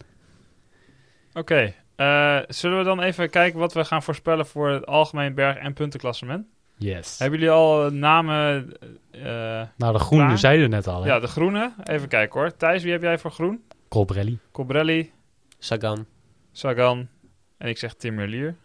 Oké, 1.32 1.74
eh, 1.96 2.38
zullen 2.48 2.78
we 2.78 2.84
dan 2.84 3.00
even 3.02 3.30
kijken 3.30 3.58
wat 3.58 3.72
we 3.72 3.84
gaan 3.84 4.02
voorspellen 4.02 4.46
voor 4.46 4.68
het 4.68 4.86
algemeen 4.86 5.34
berg- 5.34 5.56
en 5.56 5.72
puntenklassement? 5.72 6.46
Yes. 6.76 7.18
Hebben 7.18 7.38
jullie 7.38 7.54
al 7.54 7.84
eh, 7.86 7.90
namen... 7.92 8.72
eh, 9.10 9.22
Nou, 9.76 9.92
de 9.92 9.98
groene 9.98 10.24
Klaar? 10.24 10.38
zeiden 10.38 10.68
we 10.70 10.74
net 10.76 10.86
al, 10.86 11.02
hè? 11.02 11.08
ja, 11.08 11.20
de 11.20 11.26
groene. 11.26 11.72
Even 11.84 12.08
kijken 12.08 12.40
hoor. 12.40 12.56
Thijs, 12.56 12.82
wie 12.82 12.92
heb 12.92 13.02
jij 13.02 13.18
voor 13.18 13.30
groen? 13.30 13.62
Colbrelli. 13.88 14.38
Cobrelli, 14.52 15.12
Sagan. 15.58 16.06
Sagan 16.52 17.08
en 17.58 17.68
ik 17.68 17.78
zeg 17.78 17.94
Tim 17.94 18.14
Merlier. 18.14 18.56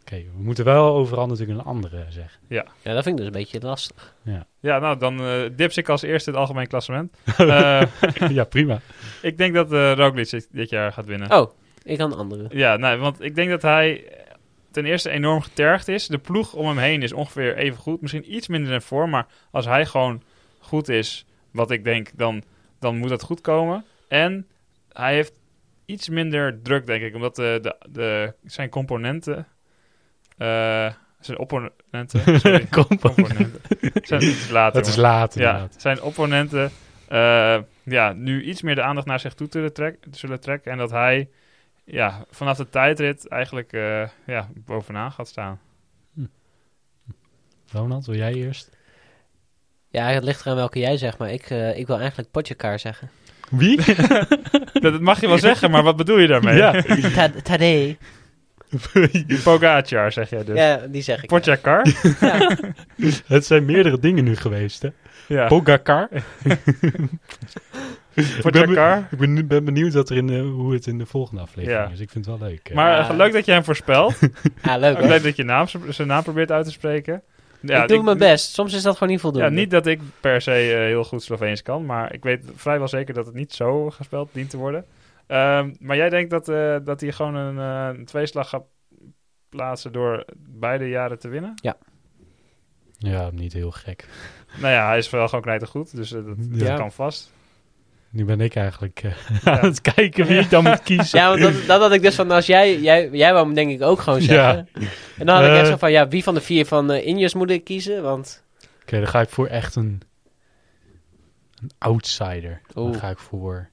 Oké, 0.00 0.16
we 0.16 0.42
moeten 0.42 0.64
wel 0.64 0.94
overal 0.94 1.26
natuurlijk 1.26 1.58
een 1.58 1.64
andere 1.64 2.04
zeggen. 2.08 2.40
Ja, 2.48 2.64
dat 2.82 3.02
vind 3.02 3.06
ik 3.06 3.16
dus 3.16 3.26
een 3.26 3.32
beetje 3.32 3.60
lastig. 3.60 4.14
Ja, 4.60 4.78
nou, 4.78 4.98
dan 4.98 5.20
eh 5.20 5.50
dips 5.56 5.76
ik 5.76 5.88
als 5.88 6.02
eerste 6.02 6.30
het 6.30 6.38
algemeen 6.38 6.66
klassement. 6.66 7.16
Eh, 7.36 7.82
ja, 8.28 8.44
prima. 8.44 8.80
ik 9.22 9.38
denk 9.38 9.54
dat 9.54 9.72
eh 9.72 9.92
Roglic 9.92 10.30
dit- 10.30 10.48
dit 10.52 10.70
jaar 10.70 10.92
gaat 10.92 11.06
winnen. 11.06 11.30
Oh, 11.32 11.50
ik 11.86 11.98
kan 11.98 12.12
een 12.12 12.18
andere. 12.18 12.46
Ja, 12.50 12.76
nee, 12.76 12.96
want 12.96 13.22
ik 13.22 13.34
denk 13.34 13.50
dat 13.50 13.62
hij 13.62 14.12
ten 14.70 14.84
eerste 14.84 15.10
enorm 15.10 15.40
getergd 15.40 15.88
is. 15.88 16.06
De 16.06 16.18
ploeg 16.18 16.52
om 16.54 16.66
hem 16.66 16.78
heen 16.78 17.02
is 17.02 17.12
ongeveer 17.12 17.56
even 17.56 17.78
goed. 17.78 18.00
Misschien 18.00 18.34
iets 18.34 18.48
minder 18.48 18.72
in 18.72 18.80
vorm, 18.80 19.10
maar 19.10 19.26
als 19.50 19.64
hij 19.64 19.86
gewoon 19.86 20.22
goed 20.58 20.88
is, 20.88 21.26
wat 21.50 21.70
ik 21.70 21.84
denk, 21.84 22.10
dan, 22.14 22.42
dan 22.80 22.96
moet 22.96 23.08
dat 23.08 23.22
goed 23.22 23.40
komen. 23.40 23.84
En 24.08 24.46
hij 24.92 25.14
heeft 25.14 25.32
iets 25.84 26.08
minder 26.08 26.62
druk, 26.62 26.86
denk 26.86 27.02
ik, 27.02 27.14
omdat 27.14 27.36
de, 27.36 27.58
de, 27.62 27.76
de, 27.90 28.32
zijn 28.44 28.68
componenten... 28.68 29.46
eh, 30.36 30.92
zijn 31.20 31.38
opponenten... 31.38 32.20
Sorry, 32.40 32.66
componenten. 32.70 33.52
Zijn, 34.02 34.20
het 34.20 34.28
is 34.30 34.50
later, 34.50 34.78
Het 34.78 34.88
is 34.88 34.96
laat, 34.96 35.34
Ja, 35.34 35.40
inderdaad. 35.52 35.74
zijn 35.82 36.02
opponenten 36.02 36.70
eh, 37.08 37.58
ja, 37.82 38.12
nu 38.12 38.42
iets 38.42 38.62
meer 38.62 38.74
de 38.74 38.82
aandacht 38.82 39.06
naar 39.06 39.20
zich 39.20 39.34
toe 39.34 39.48
te 39.48 39.70
trek- 39.72 40.04
zullen 40.10 40.40
trekken. 40.40 40.72
En 40.72 40.78
dat 40.78 40.90
hij 40.90 41.28
ja, 41.86 42.24
vanaf 42.30 42.56
de 42.56 42.68
tijdrit 42.68 43.28
eigenlijk 43.28 43.72
eh, 43.72 44.08
ja, 44.26 44.48
bovenaan 44.54 45.12
gaat 45.12 45.28
staan. 45.28 45.60
Ronald, 47.72 48.06
wil 48.06 48.16
jij 48.16 48.32
eerst? 48.34 48.76
Ja, 49.88 50.06
het 50.08 50.24
ligt 50.24 50.40
eraan 50.40 50.56
welke 50.56 50.78
jij 50.78 50.96
zegt, 50.96 51.18
maar 51.18 51.30
ik, 51.32 51.50
eh, 51.50 51.78
ik 51.78 51.86
wil 51.86 51.98
eigenlijk 51.98 52.30
Potjekar 52.30 52.78
zeggen. 52.78 53.10
Wie? 53.50 53.80
dat, 54.80 55.00
mag 55.00 55.20
je 55.20 55.28
wel 55.28 55.38
zeggen, 55.38 55.70
maar 55.70 55.82
wat 55.82 55.96
bedoel 55.96 56.18
je 56.18 56.26
daarmee? 56.26 56.56
Ja. 56.56 56.82
Ta- 57.14 57.40
Tadej. 57.42 57.98
Pogacar 59.44 60.12
zeg 60.12 60.30
jij 60.30 60.44
dus. 60.44 60.56
Ja, 60.56 60.76
die 60.76 61.02
zeg 61.02 61.22
ik. 61.22 61.28
Potjakar? 61.28 61.86
Ja. 62.20 62.58
Het 63.26 63.46
zijn 63.46 63.64
meerdere 63.64 63.98
dingen 63.98 64.24
nu 64.24 64.36
geweest, 64.36 64.82
hè? 64.82 64.88
Ja. 65.28 65.46
Pogacar. 65.46 66.08
Pogacar. 68.42 69.08
Ik 69.10 69.18
ben, 69.18 69.32
nu- 69.32 69.44
ben 69.44 69.64
benieuwd 69.64 69.92
wat 69.94 70.10
er 70.10 70.16
in, 70.16 70.26
de- 70.26 70.38
hoe 70.40 70.72
het 70.72 70.86
in 70.86 70.98
de 70.98 71.06
volgende 71.06 71.40
aflevering 71.42 71.80
Ja. 71.86 71.92
is. 71.92 72.00
Ik 72.00 72.10
vind 72.10 72.26
het 72.26 72.38
wel 72.38 72.48
leuk. 72.48 72.68
hè. 72.68 72.74
Maar 72.74 72.90
Ja. 72.90 73.08
eh, 73.08 73.16
leuk 73.16 73.32
dat 73.32 73.44
je 73.44 73.52
hem 73.52 73.64
voorspelt. 73.64 74.18
Ja, 74.62 74.76
leuk 74.76 74.96
Ook 74.98 75.04
leuk 75.08 75.22
dat 75.22 75.36
je 75.36 75.42
naam, 75.44 75.66
zijn 75.88 76.08
naam 76.08 76.22
probeert 76.22 76.52
uit 76.52 76.64
te 76.64 76.70
spreken. 76.70 77.22
Ja, 77.60 77.82
ik 77.82 77.88
doe 77.88 78.02
mijn 78.02 78.18
best. 78.18 78.52
Soms 78.54 78.74
is 78.74 78.82
dat 78.82 78.92
gewoon 78.94 79.08
niet 79.08 79.20
voldoende. 79.20 79.48
Ja, 79.48 79.54
niet 79.54 79.70
dat 79.70 79.86
ik 79.86 80.00
per 80.20 80.40
se 80.42 80.52
eh, 80.52 80.78
heel 80.78 81.04
goed 81.04 81.22
Sloveens 81.22 81.62
kan, 81.62 81.86
maar 81.86 82.14
ik 82.14 82.22
weet 82.22 82.44
vrijwel 82.54 82.88
zeker 82.88 83.14
dat 83.14 83.26
het 83.26 83.34
niet 83.34 83.52
zo 83.52 83.90
gespeld 83.90 84.28
dient 84.32 84.50
te 84.50 84.56
worden. 84.56 84.84
Ehm, 85.26 85.74
maar 85.80 85.96
jij 85.96 86.08
denkt 86.08 86.30
dat, 86.30 86.48
eh, 86.48 86.76
dat 86.84 87.00
hij 87.00 87.12
gewoon 87.12 87.34
een, 87.34 87.58
eh, 87.58 87.98
een 87.98 88.04
tweeslag 88.04 88.48
gaat 88.48 88.64
plaatsen 89.48 89.92
door 89.92 90.24
beide 90.38 90.88
jaren 90.88 91.18
te 91.18 91.28
winnen. 91.28 91.54
Ja, 92.98 93.30
niet 93.32 93.52
heel 93.52 93.70
gek. 93.70 94.08
Nou 94.60 94.72
ja, 94.72 94.86
hij 94.88 94.98
is 94.98 95.10
wel 95.10 95.28
gewoon 95.28 95.44
knijtergoed, 95.44 95.96
dus 95.96 96.12
eh, 96.12 96.24
dat, 96.24 96.36
dat 96.38 96.60
Ja. 96.60 96.76
kan 96.76 96.92
vast. 96.92 97.32
Nu 98.10 98.24
ben 98.24 98.40
ik 98.40 98.54
eigenlijk 98.56 99.02
eh, 99.02 99.10
Ja. 99.44 99.60
aan 99.60 99.68
het 99.68 99.80
kijken 99.80 100.26
wie 100.26 100.38
ik 100.38 100.50
dan 100.50 100.64
moet 100.64 100.82
kiezen. 100.82 101.18
Ja, 101.18 101.28
want 101.28 101.40
dat, 101.40 101.66
dat 101.66 101.80
had 101.80 101.92
ik 101.92 102.02
dus 102.02 102.14
van, 102.14 102.30
als 102.30 102.46
jij, 102.46 102.80
jij, 102.80 103.08
jij 103.12 103.32
wou 103.32 103.44
hem 103.46 103.54
denk 103.54 103.70
ik 103.70 103.82
ook 103.82 104.00
gewoon 104.00 104.20
zeggen. 104.22 104.68
En 105.18 105.26
dan 105.26 105.36
had 105.36 105.44
ik 105.44 105.50
Eh. 105.50 105.58
echt 105.58 105.68
zo 105.68 105.76
van, 105.76 105.90
ja, 105.92 106.08
wie 106.08 106.22
van 106.22 106.34
de 106.34 106.40
vier 106.40 106.66
van 106.66 106.92
uh, 106.92 107.06
Injes 107.06 107.34
moet 107.34 107.50
ik 107.50 107.64
kiezen? 107.64 108.02
Want, 108.02 108.42
Oké, 108.82 108.96
dan 108.98 109.08
ga 109.08 109.20
ik 109.20 109.28
voor 109.28 109.46
echt 109.46 109.74
een, 109.76 110.00
een 111.62 111.70
outsider. 111.78 112.60
Oeh. 112.74 112.90
Dan 112.90 113.00
ga 113.00 113.08
ik 113.10 113.18
voor 113.18 113.68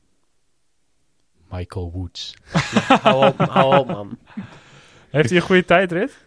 Michael 1.50 1.92
Woods. 1.94 2.34
hou 3.04 3.26
op, 3.28 3.38
hou 3.40 3.78
op 3.78 3.88
man. 3.88 4.18
Heeft 5.10 5.30
hij 5.30 5.38
een 5.38 5.46
goede 5.46 5.66
tijdrit? 5.66 6.18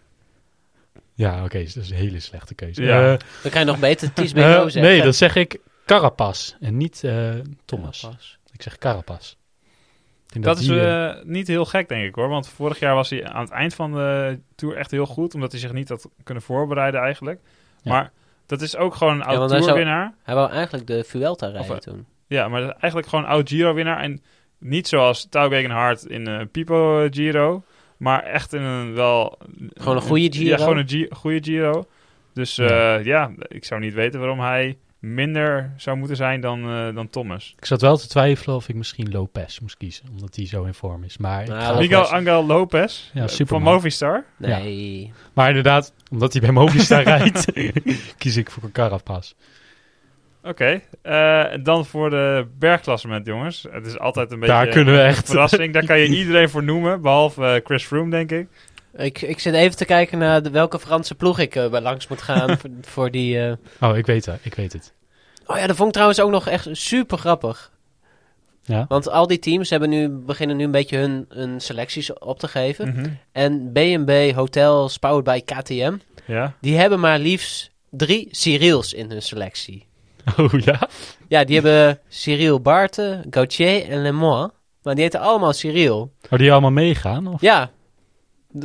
Ja, 1.13 1.43
oké, 1.43 1.57
dat 1.63 1.75
is 1.75 1.89
een 1.89 1.95
hele 1.95 2.19
slechte 2.19 2.53
keuze. 2.55 2.83
Ja. 2.83 3.11
Eh, 3.13 3.19
Dan 3.41 3.51
kan 3.51 3.59
je 3.61 3.65
nog 3.67 3.79
beter 3.79 4.13
Ties 4.13 4.33
eh, 4.33 4.61
zeggen. 4.61 4.81
nee, 4.81 5.01
dan 5.01 5.13
zeg 5.13 5.35
ik 5.35 5.59
Carapaz 5.87 6.55
en 6.59 6.77
niet 6.77 7.03
eh, 7.03 7.33
Thomas. 7.65 8.09
Ik 8.51 8.61
zeg 8.61 8.77
Carapaz. 8.77 9.31
Ik 10.25 10.33
denk 10.33 10.45
Dat 10.45 10.59
is 10.59 10.67
die, 10.67 10.79
eh, 10.79 11.09
eh, 11.09 11.23
niet 11.25 11.47
heel 11.47 11.65
gek, 11.65 11.89
denk 11.89 12.05
ik 12.05 12.15
hoor. 12.15 12.29
Want 12.29 12.47
vorig 12.49 12.79
jaar 12.79 12.95
was 12.95 13.09
hij 13.09 13.25
aan 13.27 13.41
het 13.41 13.51
eind 13.51 13.75
van 13.75 13.91
de 13.91 14.39
Tour 14.55 14.75
echt 14.75 14.91
heel 14.91 15.05
goed. 15.05 15.33
Omdat 15.33 15.51
hij 15.51 15.59
zich 15.59 15.73
niet 15.73 15.89
had 15.89 16.09
kunnen 16.23 16.43
voorbereiden 16.43 17.01
eigenlijk. 17.01 17.39
Ja. 17.81 17.91
Maar 17.91 18.11
dat 18.45 18.61
is 18.61 18.75
ook 18.75 18.95
gewoon 18.95 19.13
een 19.13 19.25
want 19.25 19.29
oud 19.39 19.49
hij 19.49 19.59
zou- 19.59 19.63
Tourwinnaar. 19.71 20.13
Hij 20.23 20.35
wou 20.35 20.51
eigenlijk 20.51 20.87
de 20.87 21.03
Vuelta 21.03 21.47
rijden 21.47 21.71
Of, 21.75 21.79
toen. 21.79 22.05
Ja, 22.27 22.47
maar 22.47 22.61
dat 22.61 22.69
is 22.69 22.75
eigenlijk 22.79 23.11
gewoon 23.11 23.25
een 23.25 23.31
oud 23.31 23.49
Giro-winnaar. 23.49 23.99
En 23.99 24.21
niet 24.59 24.87
zoals 24.87 25.27
Tau 25.29 25.49
Gegenhardt 25.51 26.07
in 26.09 26.27
eh 26.27 26.45
Pipo 26.51 27.07
Giro. 27.09 27.63
Maar 27.97 28.23
echt 28.23 28.53
in 28.53 28.61
een 28.61 28.93
wel... 28.93 29.37
Gewoon 29.73 29.95
een 29.95 30.01
goede 30.01 30.31
Giro? 30.31 30.49
Ja, 30.49 30.57
gewoon 30.57 30.77
een 30.77 31.07
goede 31.11 31.43
Giro. 31.43 31.85
Dus 32.33 32.55
Ja. 32.55 32.65
ja. 32.67 32.97
ja, 32.97 33.31
ik 33.37 33.65
zou 33.65 33.81
niet 33.81 33.93
weten 33.93 34.19
waarom 34.19 34.39
hij 34.39 34.77
minder 34.99 35.73
zou 35.77 35.97
moeten 35.97 36.15
zijn 36.17 36.41
dan, 36.41 36.69
eh, 36.69 36.95
dan 36.95 37.09
Thomas. 37.09 37.53
Ik 37.57 37.65
zat 37.65 37.81
wel 37.81 37.97
te 37.97 38.07
twijfelen 38.07 38.55
of 38.55 38.69
ik 38.69 38.75
misschien 38.75 39.11
Lopez 39.11 39.59
moest 39.59 39.77
kiezen, 39.77 40.05
omdat 40.11 40.35
hij 40.35 40.45
zo 40.47 40.63
in 40.63 40.73
vorm 40.73 41.03
is. 41.03 41.17
Maar, 41.17 41.41
ik 41.41 41.47
Nou, 41.47 41.61
Lopez. 41.61 41.79
Miguel 41.79 42.05
Angel 42.05 42.45
Lopez 42.45 43.09
Ja, 43.13 43.23
eh, 43.23 43.45
van 43.45 43.61
Movistar. 43.61 44.23
Nee. 44.37 45.11
maar 45.33 45.47
inderdaad, 45.47 45.93
omdat 46.11 46.31
hij 46.33 46.41
bij 46.41 46.51
Movistar 46.51 47.03
rijdt, 47.17 47.45
kies 48.17 48.37
ik 48.37 48.51
voor 48.51 48.71
Carapaz. 48.71 49.33
Oké, 50.43 50.81
eh, 51.01 51.43
dan 51.63 51.85
voor 51.85 52.09
de 52.09 52.47
bergklassement, 52.59 53.25
jongens. 53.25 53.65
Het 53.71 53.85
is 53.85 53.99
altijd 53.99 54.31
een 54.31 54.39
beetje 54.39 54.55
Daar 54.55 54.67
kunnen 54.67 54.93
we 54.93 54.99
een 54.99 55.05
echt- 55.05 55.27
verrassing. 55.27 55.73
Daar 55.73 55.85
kan 55.85 55.99
je 55.99 56.07
iedereen 56.17 56.49
voor 56.49 56.63
noemen, 56.63 57.01
behalve 57.01 57.45
eh, 57.45 57.61
Chris 57.65 57.83
Froome, 57.85 58.09
denk 58.09 58.31
ik. 58.31 58.47
Ik, 58.95 59.21
ik 59.21 59.39
zit 59.39 59.53
even 59.53 59.77
te 59.77 59.85
kijken 59.85 60.17
naar 60.17 60.43
de, 60.43 60.49
welke 60.49 60.79
Franse 60.79 61.15
ploeg 61.15 61.39
ik 61.39 61.55
eh, 61.55 61.65
langs 61.81 62.07
moet 62.07 62.21
gaan 62.21 62.49
voor, 62.59 62.69
voor 62.81 63.11
die... 63.11 63.39
eh, 63.47 63.53
Oh, 63.89 63.97
ik 63.97 64.05
weet 64.05 64.25
het, 64.25 64.39
ik 64.41 64.53
weet 64.53 64.73
het. 64.73 64.93
Oh 65.45 65.57
ja, 65.57 65.67
dat 65.67 65.75
vond 65.75 65.87
ik 65.87 65.93
trouwens 65.93 66.19
ook 66.19 66.31
nog 66.31 66.47
echt 66.47 66.67
super 66.71 67.17
grappig. 67.17 67.71
Ja? 68.63 68.85
Want 68.87 69.09
al 69.09 69.27
die 69.27 69.39
teams 69.39 69.69
hebben 69.69 69.89
nu, 69.89 70.09
beginnen 70.09 70.57
nu 70.57 70.63
een 70.63 70.71
beetje 70.71 70.97
hun, 70.97 71.25
hun 71.29 71.59
selecties 71.61 72.13
op 72.13 72.39
te 72.39 72.47
geven. 72.47 72.87
Mhm. 72.93 73.09
En 73.31 73.71
B&B 73.73 74.35
Hotels, 74.35 74.97
powered 74.97 75.23
by 75.23 75.53
KTM, 75.53 75.93
Ja, 76.25 76.53
die 76.61 76.77
hebben 76.77 76.99
maar 76.99 77.19
liefst 77.19 77.71
drie 77.89 78.27
Cyrils 78.31 78.93
in 78.93 79.09
hun 79.11 79.21
selectie. 79.21 79.85
Oh 80.37 80.53
ja? 80.59 80.87
Ja, 81.27 81.43
die 81.43 81.55
hebben 81.59 81.99
Cyril 82.07 82.59
Barten, 82.61 83.25
Gauthier 83.29 83.89
en 83.89 84.01
Lemois. 84.01 84.49
Maar 84.83 84.95
die 84.95 85.03
heten 85.03 85.19
allemaal 85.19 85.53
Cyril. 85.53 86.11
Oh, 86.29 86.39
die 86.39 86.51
allemaal 86.51 86.71
meegaan? 86.71 87.27
Of? 87.27 87.41
Ja, 87.41 87.71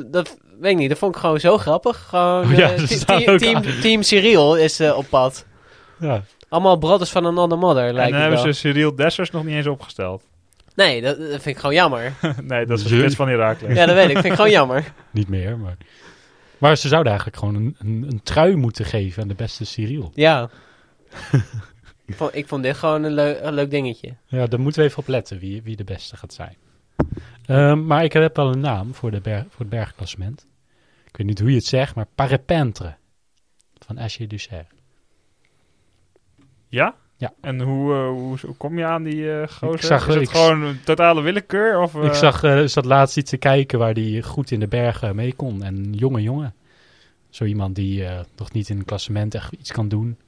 dat 0.06 0.36
weet 0.60 0.72
ik 0.72 0.76
niet. 0.78 0.88
Dat 0.88 0.98
vond 0.98 1.14
ik 1.14 1.20
gewoon 1.20 1.40
zo 1.40 1.58
grappig. 1.58 2.06
Gewoon, 2.08 2.44
Oh 2.44 2.56
ja, 2.56 2.70
eh, 2.72 2.84
te- 2.84 3.34
team, 3.38 3.62
team 3.80 4.02
Cyril 4.02 4.56
is 4.56 4.80
eh, 4.80 4.96
op 4.96 5.06
pad. 5.08 5.46
Ja. 6.00 6.22
Allemaal 6.48 6.76
brothers 6.76 7.10
van 7.10 7.24
een 7.24 7.38
andere 7.38 7.60
mother, 7.60 7.84
en 7.86 7.94
lijkt 7.94 8.10
dan 8.10 8.20
het 8.20 8.28
hebben 8.28 8.44
wel. 8.44 8.54
ze 8.54 8.60
Cyril 8.60 8.94
Dessers 8.96 9.30
nog 9.30 9.44
niet 9.44 9.54
eens 9.54 9.66
opgesteld. 9.66 10.22
Nee, 10.74 11.02
dat, 11.02 11.18
dat 11.18 11.28
vind 11.28 11.46
ik 11.46 11.58
gewoon 11.58 11.74
jammer. 11.74 12.12
nee, 12.42 12.66
dat 12.66 12.78
is 12.78 12.84
de 12.84 13.10
van 13.10 13.28
Herakles. 13.28 13.76
ja, 13.76 13.86
dat 13.86 13.94
weet 13.94 14.08
ik. 14.08 14.12
vind 14.12 14.24
ik 14.24 14.32
gewoon 14.32 14.50
jammer. 14.50 14.92
Niet 15.10 15.28
meer, 15.28 15.58
maar... 15.58 15.76
Maar 16.58 16.76
ze 16.76 16.88
zouden 16.88 17.12
eigenlijk 17.12 17.40
gewoon 17.42 17.54
een, 17.54 17.76
een, 17.78 18.06
een 18.10 18.20
trui 18.22 18.56
moeten 18.56 18.84
geven 18.84 19.22
aan 19.22 19.28
de 19.28 19.34
beste 19.34 19.64
Cyril. 19.64 20.10
Ja. 20.14 20.50
ik, 22.06 22.14
vond, 22.14 22.34
ik 22.34 22.48
vond 22.48 22.62
dit 22.62 22.76
gewoon 22.76 23.02
een, 23.02 23.12
leu- 23.12 23.38
een 23.42 23.54
leuk 23.54 23.70
dingetje. 23.70 24.14
Ja, 24.26 24.46
daar 24.46 24.60
moeten 24.60 24.80
we 24.82 24.86
even 24.88 24.98
op 25.00 25.08
letten 25.08 25.38
wie, 25.38 25.62
wie 25.62 25.76
de 25.76 25.84
beste 25.84 26.16
gaat 26.16 26.32
zijn. 26.32 26.56
Ehm, 27.46 27.86
maar 27.86 28.04
ik 28.04 28.12
heb 28.12 28.36
wel 28.36 28.52
een 28.52 28.60
naam 28.60 28.94
voor, 28.94 29.10
de 29.10 29.20
voor 29.22 29.58
het 29.60 29.68
bergklassement. 29.68 30.46
Ik 31.06 31.16
weet 31.16 31.26
niet 31.26 31.40
hoe 31.40 31.50
je 31.50 31.56
het 31.56 31.64
zegt, 31.66 31.94
maar 31.94 32.06
Parapentre. 32.14 32.94
Van 33.86 33.98
Asje 33.98 34.26
Ducer. 34.26 34.66
Ja? 36.68 36.94
Ja. 37.16 37.32
En 37.40 37.60
hoe, 37.60 37.94
eh, 37.94 38.08
hoe, 38.08 38.38
hoe 38.46 38.56
kom 38.56 38.78
je 38.78 38.84
aan 38.84 39.02
die 39.02 39.32
eh 39.32 39.48
gozer? 39.48 39.74
Ik 39.74 39.82
zag- 39.82 40.08
is 40.08 40.14
het 40.14 40.22
ik- 40.22 40.30
gewoon 40.30 40.62
een 40.62 40.80
totale 40.84 41.20
willekeur? 41.22 41.80
Of, 41.80 41.94
eh, 41.94 42.04
Ik 42.04 42.14
zag, 42.14 42.42
eh 42.42 42.62
zat 42.64 42.84
laatst 42.84 43.16
iets 43.16 43.30
te 43.30 43.36
kijken 43.36 43.78
waar 43.78 43.92
hij 43.92 44.22
goed 44.22 44.50
in 44.50 44.60
de 44.60 44.68
bergen 44.68 45.16
mee 45.16 45.32
kon. 45.34 45.62
En 45.62 45.92
jonge 45.92 46.22
jongen. 46.22 46.54
Zo 47.30 47.44
iemand 47.44 47.74
die 47.74 48.04
eh, 48.04 48.20
nog 48.36 48.52
niet 48.52 48.68
in 48.68 48.78
een 48.78 48.84
klassement 48.84 49.34
echt 49.34 49.52
iets 49.52 49.72
kan 49.72 49.88
doen. 49.88 50.18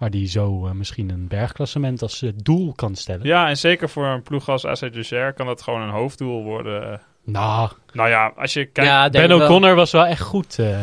Maar 0.00 0.10
die 0.10 0.26
zo 0.28 0.66
eh, 0.66 0.72
misschien 0.72 1.10
een 1.10 1.28
bergklassement 1.28 2.02
als 2.02 2.22
eh, 2.22 2.30
doel 2.36 2.72
kan 2.72 2.94
stellen. 2.94 3.26
Ja, 3.26 3.48
en 3.48 3.56
zeker 3.56 3.88
voor 3.88 4.06
een 4.06 4.22
ploeg 4.22 4.48
als 4.48 4.64
AC 4.64 4.92
Ducer 4.92 5.32
kan 5.32 5.46
dat 5.46 5.62
gewoon 5.62 5.80
een 5.82 5.90
hoofddoel 5.90 6.42
worden. 6.42 7.00
Nou, 7.24 7.70
Nou 7.92 8.08
ja, 8.08 8.32
als 8.36 8.52
je 8.52 8.64
kijkt... 8.64 8.90
ja, 8.90 9.10
Ben 9.10 9.28
wel. 9.28 9.42
O'Connor 9.42 9.74
was 9.74 9.90
wel 9.90 10.06
echt 10.06 10.20
goed. 10.20 10.58
eh. 10.58 10.80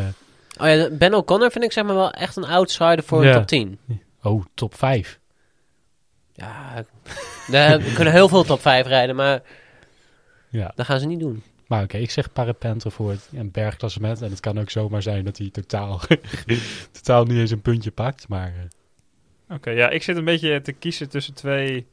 Oh 0.60 0.66
ja, 0.68 0.88
Ben 0.90 1.14
O'Connor 1.14 1.50
vind 1.50 1.64
ik 1.64 1.72
zeg 1.72 1.84
maar 1.84 1.94
wel 1.94 2.10
echt 2.10 2.36
een 2.36 2.44
outsider 2.44 3.02
voor 3.02 3.24
Ja. 3.24 3.28
een 3.30 3.36
top 3.36 3.46
10. 3.46 3.78
oh, 4.22 4.44
top 4.54 4.74
5. 4.74 5.18
Ja, 6.32 6.84
we 7.46 7.92
kunnen 7.94 8.12
heel 8.12 8.28
veel 8.28 8.44
top 8.44 8.60
5 8.60 8.86
rijden, 8.86 9.16
maar 9.16 9.42
Ja. 10.48 10.72
dat 10.74 10.86
gaan 10.86 11.00
ze 11.00 11.06
niet 11.06 11.20
doen. 11.20 11.42
Maar 11.66 11.82
oké, 11.82 11.96
ik 11.96 12.10
zeg 12.10 12.32
Parapentre 12.32 12.90
voor 12.90 13.10
het 13.10 13.28
een 13.32 13.50
bergklassement. 13.50 14.22
En 14.22 14.30
het 14.30 14.40
kan 14.40 14.58
ook 14.60 14.70
zomaar 14.70 15.02
zijn 15.02 15.24
dat 15.24 15.38
hij 15.38 15.50
totaal, 15.50 16.00
totaal 17.02 17.24
niet 17.24 17.38
eens 17.38 17.50
een 17.50 17.60
puntje 17.62 17.90
pakt. 17.90 18.28
Maar 18.28 18.52
Oké, 19.48 19.70
ja, 19.70 19.88
ik 19.90 20.02
zit 20.02 20.16
een 20.16 20.24
beetje 20.24 20.60
te 20.60 20.72
kiezen 20.72 21.08
tussen 21.08 21.34
twee, 21.34 21.86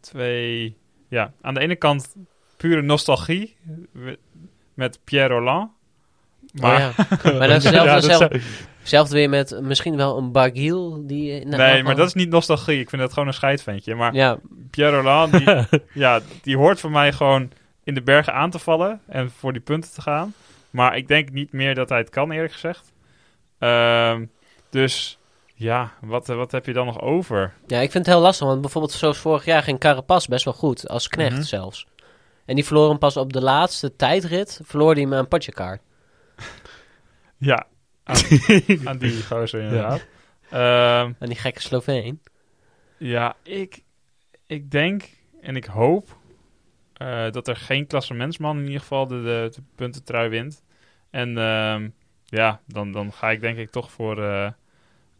twee... 0.00 0.76
Ja, 1.08 1.32
aan 1.40 1.54
de 1.54 1.60
ene 1.60 1.76
kant 1.76 2.14
pure 2.56 2.82
nostalgie 2.82 3.56
met 4.74 4.98
Pierre 5.04 5.34
Roland. 5.34 5.70
Maar, 6.52 6.94
Maar, 6.96 7.08
oh 7.10 7.32
ja. 7.32 7.38
maar 7.38 7.48
dat 7.48 7.64
is 7.64 7.70
Ja, 7.70 8.00
zou- 8.00 9.08
weer 9.08 9.28
met 9.28 9.60
misschien 9.62 9.96
wel 9.96 10.18
een 10.18 10.32
Barguil. 10.32 11.06
Die, 11.06 11.44
nou, 11.46 11.56
nee, 11.62 11.82
maar 11.82 11.96
dat 11.96 12.06
is 12.06 12.14
niet 12.14 12.28
nostalgie. 12.30 12.80
Ik 12.80 12.88
vind 12.88 13.02
dat 13.02 13.12
gewoon 13.12 13.28
een 13.28 13.34
scheidventje. 13.34 13.94
Maar 13.94 14.14
Ja, 14.14 14.38
Pierre 14.70 14.96
Roland, 14.96 15.32
die, 15.32 15.80
ja, 16.04 16.20
die 16.42 16.56
hoort 16.56 16.80
voor 16.80 16.90
mij 16.90 17.12
gewoon 17.12 17.50
in 17.84 17.94
de 17.94 18.02
bergen 18.02 18.34
aan 18.34 18.50
te 18.50 18.58
vallen 18.58 19.00
en 19.06 19.30
voor 19.30 19.52
die 19.52 19.62
punten 19.62 19.92
te 19.92 20.00
gaan. 20.02 20.34
Maar 20.70 20.96
ik 20.96 21.08
denk 21.08 21.30
niet 21.30 21.52
meer 21.52 21.74
dat 21.74 21.88
hij 21.88 21.98
het 21.98 22.10
kan, 22.10 22.30
eerlijk 22.30 22.52
gezegd. 22.52 22.92
Ehm, 23.58 24.24
dus 24.70 25.18
ja, 25.54 25.92
wat, 26.00 26.26
wat 26.26 26.52
heb 26.52 26.66
je 26.66 26.72
dan 26.72 26.86
nog 26.86 27.00
over? 27.00 27.54
ja, 27.66 27.80
ik 27.80 27.90
vind 27.90 28.06
het 28.06 28.14
heel 28.14 28.22
lastig, 28.24 28.46
want 28.46 28.60
bijvoorbeeld 28.60 28.92
zoals 28.94 29.18
vorig 29.18 29.44
jaar 29.44 29.62
ging 29.62 29.78
Carapaz 29.78 30.26
best 30.26 30.44
wel 30.44 30.54
goed, 30.54 30.88
als 30.88 31.08
knecht 31.08 31.32
Mhm. 31.36 31.42
zelfs. 31.42 31.86
En 32.44 32.54
die 32.54 32.64
verloor 32.64 32.88
hem 32.88 32.98
pas 32.98 33.16
op 33.16 33.32
de 33.32 33.40
laatste 33.42 33.96
tijdrit, 33.96 34.60
verloor 34.64 34.92
hij 34.92 35.02
hem 35.02 35.14
aan 35.14 35.28
Potjekaart. 35.28 35.82
Ja, 37.36 37.66
aan, 38.04 38.16
aan 38.88 38.98
die 38.98 39.22
gozer 39.22 39.60
inderdaad. 39.62 40.06
Ehm, 40.50 41.12
Aan 41.18 41.28
die 41.28 41.36
gekke 41.36 41.60
Sloveen. 41.60 42.20
ja, 42.98 43.36
ik, 43.42 43.82
ik 44.46 44.70
denk 44.70 45.08
en 45.40 45.56
ik 45.56 45.64
hoop 45.64 46.16
eh, 46.92 47.30
dat 47.30 47.48
er 47.48 47.56
geen 47.56 47.86
klassementsman 47.86 48.58
in 48.58 48.64
ieder 48.66 48.80
geval 48.80 49.06
de, 49.06 49.22
de, 49.22 49.50
de 49.54 49.62
puntentrui 49.74 50.28
wint. 50.28 50.62
En 51.10 51.38
ehm, 51.38 51.88
ja, 52.24 52.60
dan, 52.66 52.92
dan 52.92 53.12
ga 53.12 53.30
ik 53.30 53.40
denk 53.40 53.58
ik 53.58 53.70
toch 53.70 53.90
voor 53.90 54.22
eh, 54.24 54.50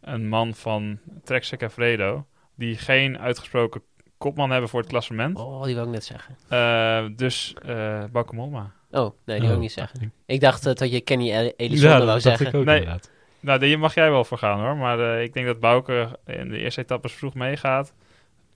een 0.05 0.27
man 0.27 0.53
van 0.53 0.99
Trek 1.23 1.43
Segafredo. 1.43 2.25
Die 2.55 2.77
geen 2.77 3.19
uitgesproken 3.19 3.81
kopman 4.17 4.51
hebben 4.51 4.69
voor 4.69 4.79
het 4.79 4.89
klassement. 4.89 5.37
Oh, 5.37 5.63
die 5.63 5.75
wil 5.75 5.83
ik 5.83 5.89
net 5.89 6.03
zeggen. 6.05 6.35
Eh, 6.49 7.05
dus 7.17 7.53
eh 7.65 8.03
Bauke 8.11 8.35
Mollema. 8.35 8.71
Oh, 8.91 9.01
nee, 9.25 9.39
die 9.39 9.39
wil 9.39 9.47
Oh. 9.49 9.53
ik 9.55 9.59
niet 9.61 9.71
zeggen. 9.71 10.13
Ik 10.25 10.39
dacht 10.39 10.65
eh, 10.65 10.73
dat 10.73 10.91
je 10.91 11.01
Kenny 11.01 11.31
El- 11.31 11.53
ja, 11.57 11.89
wou 11.89 12.05
dacht 12.05 12.21
zeggen. 12.21 12.47
ik 12.47 12.53
ook 12.55 12.65
Nee. 12.65 12.75
inderdaad. 12.79 13.09
Nou, 13.39 13.59
daar 13.59 13.79
mag 13.79 13.93
jij 13.93 14.11
wel 14.11 14.23
voor 14.25 14.37
gaan 14.37 14.59
hoor. 14.59 14.75
Maar 14.77 14.99
eh, 14.99 15.23
ik 15.23 15.33
denk 15.33 15.45
dat 15.45 15.59
Bauke 15.59 16.19
in 16.25 16.49
de 16.49 16.57
eerste 16.57 16.81
etappes 16.81 17.13
vroeg 17.13 17.33
meegaat. 17.33 17.93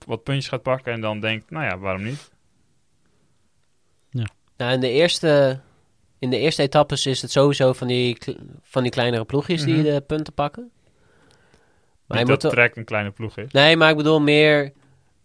Wat 0.06 0.22
puntjes 0.22 0.48
gaat 0.48 0.62
pakken 0.62 0.92
en 0.92 1.00
dan 1.00 1.20
denkt, 1.20 1.50
nou 1.50 1.64
ja, 1.64 1.78
waarom 1.78 2.02
niet? 2.02 2.30
Nou, 4.56 4.72
in 4.72 4.80
de 4.80 4.90
eerste, 4.90 5.60
in 6.18 6.30
de 6.30 6.38
eerste 6.38 6.62
etappes 6.62 7.06
is 7.06 7.22
het 7.22 7.30
sowieso 7.30 7.72
van 7.72 7.86
die, 7.86 8.18
van 8.62 8.82
die 8.82 8.90
kleinere 8.92 9.24
ploegjes 9.24 9.64
die 9.64 9.74
Mhm. 9.74 9.82
de 9.84 10.00
punten 10.00 10.32
pakken. 10.32 10.70
Maar 12.18 12.24
dat 12.24 12.42
moet 12.42 12.52
Trek 12.52 12.76
een 12.76 12.84
kleine 12.84 13.10
ploeg 13.10 13.36
is. 13.36 13.52
Nee, 13.52 13.76
maar 13.76 13.90
ik 13.90 13.96
bedoel 13.96 14.20
meer 14.20 14.72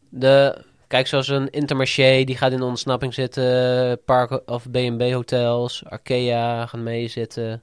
de 0.10 0.64
Kijk, 0.88 1.08
zoals 1.08 1.28
een 1.28 1.50
Intermarché, 1.50 2.24
die 2.24 2.38
gaat 2.38 2.52
in 2.52 2.58
de 2.58 2.64
ontsnapping 2.64 3.14
zitten. 3.14 4.00
Park 4.06 4.42
of 4.46 4.72
B&B 4.72 5.02
hotels. 5.12 5.84
Arkea 5.86 6.66
gaan 6.66 6.84
meezitten. 6.84 7.62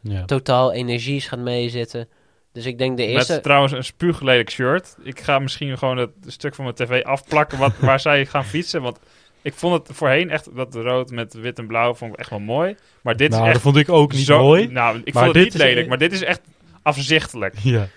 Ja. 0.00 0.24
Totaal 0.24 0.72
Energies 0.72 1.26
gaat 1.26 1.38
meezitten. 1.38 2.08
Dus 2.52 2.66
ik 2.66 2.78
denk 2.78 2.96
de 2.96 3.06
eerste... 3.06 3.32
Met 3.32 3.42
trouwens 3.42 3.72
een 3.72 3.84
spuuglelijk 3.84 4.50
shirt. 4.50 4.96
Ik 5.02 5.20
ga 5.20 5.38
misschien 5.38 5.78
gewoon 5.78 5.96
het 5.96 6.10
stuk 6.26 6.54
van 6.54 6.64
mijn 6.64 6.76
tv 6.76 7.02
afplakken 7.02 7.58
wat, 7.58 7.72
waar 7.88 8.00
zij 8.00 8.26
gaan 8.26 8.44
fietsen. 8.44 8.82
Want 8.82 8.98
ik 9.42 9.54
vond 9.54 9.86
het 9.86 9.96
voorheen 9.96 10.30
echt, 10.30 10.56
dat 10.56 10.74
rood 10.74 11.10
met 11.10 11.34
wit 11.34 11.58
en 11.58 11.66
blauw 11.66 11.94
vond 11.94 12.12
ik 12.12 12.18
echt 12.18 12.30
wel 12.30 12.38
mooi. 12.40 12.76
Maar 13.02 13.16
dit 13.16 13.30
nou, 13.30 13.40
is 13.40 13.46
dat 13.46 13.54
echt 13.54 13.64
vond 13.64 13.76
ik 13.76 13.88
ook 13.88 14.12
niet 14.12 14.26
zo... 14.26 14.38
mooi. 14.38 14.68
Nou, 14.68 15.00
ik 15.04 15.14
Maar 15.14 15.24
vond 15.24 15.34
het 15.34 15.44
dit 15.44 15.44
niet 15.44 15.54
is- 15.54 15.60
lelijk, 15.68 15.88
maar 15.88 15.98
dit 15.98 16.12
is 16.12 16.22
echt 16.22 16.40
afzichtelijk. 16.82 17.54
Ja. 17.58 17.88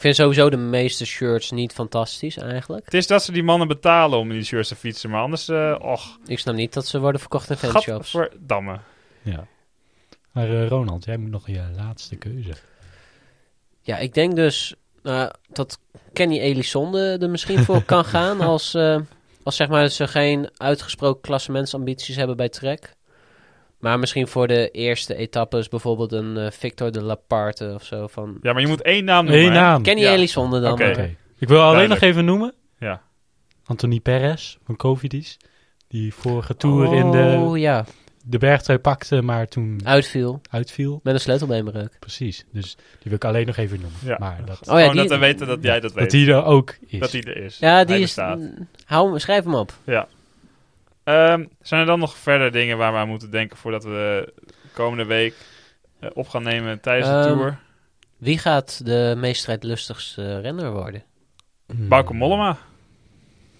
Ik 0.00 0.06
vind 0.06 0.18
sowieso 0.18 0.50
de 0.50 0.56
meeste 0.56 1.06
shirts 1.06 1.50
niet 1.50 1.72
fantastisch 1.72 2.36
eigenlijk. 2.36 2.84
Het 2.84 2.94
is 2.94 3.06
dat 3.06 3.22
ze 3.22 3.32
die 3.32 3.42
mannen 3.42 3.68
betalen 3.68 4.18
om 4.18 4.30
in 4.30 4.36
die 4.36 4.44
shirts 4.44 4.68
te 4.68 4.76
fietsen, 4.76 5.10
maar 5.10 5.22
anders, 5.22 5.48
eh 5.48 5.76
och, 5.80 6.18
Ik 6.26 6.38
snap 6.38 6.54
niet 6.54 6.72
dat 6.72 6.86
ze 6.86 7.00
worden 7.00 7.20
verkocht 7.20 7.50
in 7.50 7.56
fanshops. 7.56 8.10
gadverdamme. 8.10 8.78
ja. 9.22 9.46
Maar 10.32 10.50
eh, 10.50 10.68
Ronald, 10.68 11.04
jij 11.04 11.16
moet 11.16 11.30
nog 11.30 11.46
je 11.46 11.62
laatste 11.76 12.16
keuze. 12.16 12.52
Ja, 13.80 13.98
ik 13.98 14.14
denk 14.14 14.36
dus 14.36 14.74
eh, 15.02 15.26
dat 15.48 15.78
Kenny 16.12 16.38
Elisonde 16.38 17.18
er 17.20 17.30
misschien 17.30 17.64
voor 17.64 17.82
kan 17.94 18.04
gaan 18.04 18.40
als, 18.40 18.74
eh, 18.74 19.00
als 19.42 19.56
zeg 19.56 19.68
maar 19.68 19.88
ze 19.88 20.08
geen 20.08 20.50
uitgesproken 20.56 21.20
klassementsambities 21.20 22.16
hebben 22.16 22.36
bij 22.36 22.48
Trek. 22.48 22.94
Maar 23.80 23.98
misschien 23.98 24.28
voor 24.28 24.46
de 24.46 24.70
eerste 24.70 25.14
etappes 25.14 25.68
bijvoorbeeld 25.68 26.12
een 26.12 26.36
eh, 26.36 26.50
Victor 26.50 26.92
de 26.92 27.02
Laparte 27.02 27.72
of 27.74 27.84
zo 27.84 28.06
van 28.06 28.38
Ja, 28.42 28.52
maar 28.52 28.62
je 28.62 28.68
moet 28.68 28.82
één 28.82 29.04
naam 29.04 29.24
noemen. 29.24 29.44
Eén 29.44 29.52
naam. 29.52 29.82
Kenny 29.82 30.00
Ja. 30.02 30.12
Elisonde 30.12 30.60
dan. 30.60 30.72
Oké. 30.72 31.16
Ik 31.38 31.48
wil 31.48 31.60
alleen 31.60 31.72
Duidelijk. 31.72 32.00
nog 32.00 32.10
even 32.10 32.24
noemen. 32.24 32.54
Ja. 32.78 33.02
Anthony 33.64 34.00
Perez 34.00 34.56
van 34.64 34.76
Covidis. 34.76 35.36
Die 35.88 36.14
vorige 36.14 36.56
tour 36.56 36.94
in 36.94 37.10
de, 37.10 37.36
Oh 37.38 37.58
ja, 37.58 37.84
de 38.24 38.38
bergtrui 38.38 38.78
pakte, 38.78 39.22
maar 39.22 39.46
toen 39.48 39.80
uitviel 39.84 40.40
uitviel. 40.50 41.00
met 41.02 41.14
een 41.14 41.20
sleutelbeenbreuk. 41.20 41.96
Precies. 42.00 42.44
Dus 42.52 42.74
die 42.74 42.84
wil 43.02 43.14
ik 43.14 43.24
alleen 43.24 43.46
nog 43.46 43.56
even 43.56 43.80
noemen. 43.80 43.98
Ja. 44.04 44.16
Maar 44.18 44.40
dat, 44.44 44.68
Oh 44.68 44.78
ja, 44.80 44.86
die, 44.88 44.96
dat 45.00 45.08
we 45.08 45.18
weten 45.18 45.46
dat 45.46 45.58
jij 45.62 45.80
dat 45.80 45.92
weet. 45.92 46.02
dat 46.02 46.10
die 46.10 46.32
er 46.32 46.44
ook 46.44 46.74
is. 46.86 46.98
Dat 46.98 47.10
die 47.10 47.22
er 47.22 47.36
is. 47.36 47.58
ja, 47.58 47.84
die 47.84 47.94
Hij 47.94 48.02
is... 48.04 48.16
Hou, 48.84 49.08
hem- 49.08 49.18
schrijf 49.18 49.44
hem 49.44 49.54
op. 49.54 49.72
Ehm, 51.04 51.44
zijn 51.60 51.80
er 51.80 51.86
dan 51.86 51.98
nog 51.98 52.16
verder 52.16 52.52
dingen 52.52 52.78
waar 52.78 52.92
we 52.92 52.98
aan 52.98 53.08
moeten 53.08 53.30
denken 53.30 53.56
voordat 53.56 53.84
we 53.84 54.32
komende 54.74 55.04
week 55.04 55.34
eh, 56.00 56.10
op 56.12 56.28
gaan 56.28 56.42
nemen 56.42 56.80
tijdens 56.80 57.08
de 57.08 57.14
Ehm, 57.14 57.26
tour? 57.36 57.58
Wie 58.16 58.38
gaat 58.38 58.84
de 58.84 59.14
meest 59.16 59.40
strijdlustigste 59.40 60.40
renner 60.40 60.72
worden? 60.72 61.02
Hmm. 61.66 61.88
Bauke 61.88 62.14
Mollema. 62.14 62.56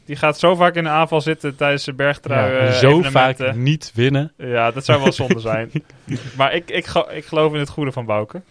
Die 0.04 0.16
gaat 0.16 0.38
zo 0.38 0.54
vaak 0.54 0.74
in 0.74 0.84
de 0.84 0.90
aanval 0.90 1.20
zitten 1.20 1.56
tijdens 1.56 1.84
de 1.84 1.92
bergtrui 1.92 2.52
Ja, 2.52 2.58
eh, 2.58 2.66
en 2.66 2.74
zo 2.74 3.02
vaak 3.02 3.54
niet 3.54 3.92
winnen. 3.94 4.32
Ja, 4.36 4.70
dat 4.70 4.84
zou 4.84 5.02
wel 5.02 5.12
zonde 5.12 5.40
zijn. 5.40 5.70
maar 6.38 6.54
ik, 6.54 6.70
ik, 6.70 6.86
ik 7.10 7.24
geloof 7.24 7.52
in 7.52 7.58
het 7.58 7.68
goede 7.68 7.92
van 7.92 8.06
Bouke. 8.06 8.42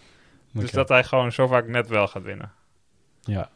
Dus 0.52 0.70
dat 0.70 0.88
hij 0.88 1.04
gewoon 1.04 1.32
zo 1.32 1.46
vaak 1.46 1.66
net 1.68 1.88
wel 1.88 2.06
gaat 2.08 2.22
winnen. 2.22 2.52
Ja. 3.22 3.48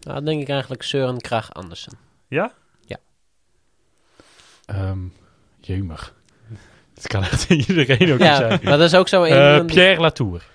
Nou, 0.00 0.14
dan 0.14 0.24
denk 0.24 0.40
ik 0.42 0.48
eigenlijk 0.48 0.82
Søren 0.82 1.20
Krag 1.20 1.52
Andersen. 1.52 1.92
Ja? 2.28 2.52
Ehm 4.68 4.98
jemig. 5.60 6.14
Het 6.94 7.06
kan 7.06 7.22
echt 7.22 7.50
iedereen 7.50 8.12
ook 8.12 8.18
Ja, 8.18 8.36
zijn. 8.36 8.60
maar 8.62 8.78
dat 8.78 8.80
is 8.92 8.94
ook 8.94 9.08
zo 9.08 9.22
een... 9.24 9.30
Eh, 9.32 9.56
van 9.56 9.66
die- 9.66 9.76
Pierre 9.76 10.00
Latour. 10.00 10.46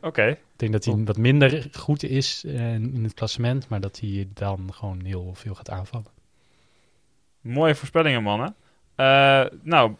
Oké. 0.00 0.26
Ik 0.26 0.38
denk 0.56 0.72
dat 0.72 0.84
hij 0.84 0.94
wat 1.04 1.16
minder 1.16 1.66
goed 1.72 2.02
is 2.02 2.44
eh, 2.46 2.74
in 2.74 3.00
het 3.04 3.14
klassement, 3.14 3.68
maar 3.68 3.80
dat 3.80 4.00
hij 4.00 4.28
dan 4.34 4.68
gewoon 4.74 5.00
heel 5.04 5.30
veel 5.34 5.54
gaat 5.54 5.70
aanvallen. 5.70 6.06
Mooie 7.40 7.74
voorspellingen, 7.74 8.22
mannen. 8.22 8.54
Eh, 8.94 9.44
nou, 9.62 9.94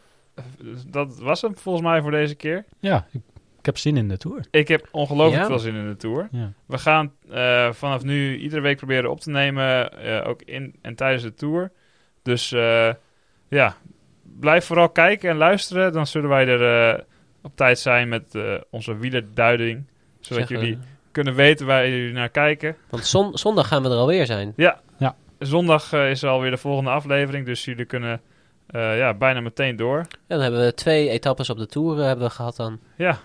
dat 0.86 1.18
was 1.18 1.42
hem 1.42 1.56
volgens 1.58 1.84
mij 1.84 2.02
voor 2.02 2.10
deze 2.10 2.34
keer. 2.34 2.64
Ja, 2.80 3.06
ik, 3.12 3.20
ik 3.58 3.66
heb 3.66 3.78
zin 3.78 3.96
in 3.96 4.08
de 4.08 4.16
Tour. 4.16 4.44
Ik 4.50 4.68
heb 4.68 4.88
ongelooflijk 4.90 5.42
Ja? 5.42 5.46
veel 5.48 5.58
zin 5.58 5.74
in 5.74 5.88
de 5.88 5.96
tour. 5.96 6.28
Ja. 6.30 6.52
We 6.66 6.78
gaan 6.78 7.12
eh, 7.30 7.72
vanaf 7.72 8.02
nu 8.02 8.36
iedere 8.38 8.60
week 8.60 8.76
proberen 8.76 9.10
op 9.10 9.20
te 9.20 9.30
nemen, 9.30 9.98
eh, 10.02 10.28
ook 10.28 10.42
in 10.42 10.74
en 10.82 10.94
tijdens 10.94 11.22
de 11.22 11.34
tour. 11.34 11.72
Dus 12.22 12.52
eh, 12.52 12.92
ja, 13.48 13.76
blijf 14.40 14.64
vooral 14.64 14.88
kijken 14.88 15.30
en 15.30 15.36
luisteren. 15.36 15.92
Dan 15.92 16.06
zullen 16.06 16.28
wij 16.28 16.46
er 16.46 16.92
eh, 16.94 17.00
op 17.42 17.56
tijd 17.56 17.78
zijn 17.78 18.08
met 18.08 18.34
eh, 18.34 18.54
onze 18.70 18.96
wielerduiding. 18.96 19.84
Zodat 20.20 20.48
Zeggen 20.48 20.66
jullie 20.66 20.78
kunnen 21.12 21.34
weten 21.34 21.66
waar 21.66 21.88
jullie 21.88 22.12
naar 22.12 22.28
kijken. 22.28 22.76
Want 22.90 23.06
zon- 23.06 23.38
zondag 23.38 23.68
gaan 23.68 23.82
we 23.82 23.88
er 23.88 23.94
alweer 23.96 24.26
zijn. 24.26 24.52
Zondag 25.38 25.92
eh, 25.92 26.10
is 26.10 26.22
er 26.22 26.28
alweer 26.28 26.50
de 26.50 26.56
volgende 26.56 26.90
aflevering, 26.90 27.46
dus 27.46 27.64
jullie 27.64 27.84
kunnen 27.84 28.20
eh, 28.66 28.98
ja, 28.98 29.14
bijna 29.14 29.40
meteen 29.40 29.76
door. 29.76 29.98
En 29.98 30.06
dan 30.26 30.40
hebben 30.40 30.64
we 30.64 30.74
twee 30.74 31.08
etappes 31.08 31.50
op 31.50 31.58
de 31.58 31.66
Tour 31.66 31.96
hebben 31.98 32.26
we 32.26 32.32
gehad 32.32 32.56
dan. 32.56 32.80
Ja, 32.96 33.18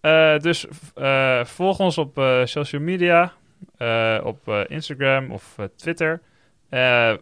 Eh, 0.00 0.38
dus 0.38 0.66
eh, 0.94 1.44
volg 1.44 1.78
ons 1.78 1.98
op 1.98 2.18
eh, 2.18 2.40
social 2.44 2.82
media, 2.82 3.32
eh, 3.76 4.18
op 4.24 4.48
eh, 4.48 4.60
Instagram 4.68 5.30
of 5.30 5.54
eh, 5.58 5.64
Twitter. 5.76 6.20
Eh, 6.68 7.12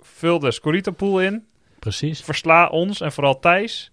vul 0.00 0.38
de 0.38 0.50
Scorito 0.50 0.92
Pool 0.92 1.20
in. 1.20 1.46
Precies. 1.86 2.22
Versla 2.22 2.66
ons 2.68 3.00
en 3.00 3.12
vooral 3.12 3.38
Thijs. 3.38 3.92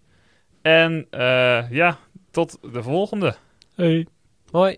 En 0.62 1.08
eh, 1.10 1.72
ja, 1.72 1.98
tot 2.32 2.58
de 2.72 2.84
volgende. 2.84 3.36
Hey. 3.76 4.08
Hoi. 4.52 4.78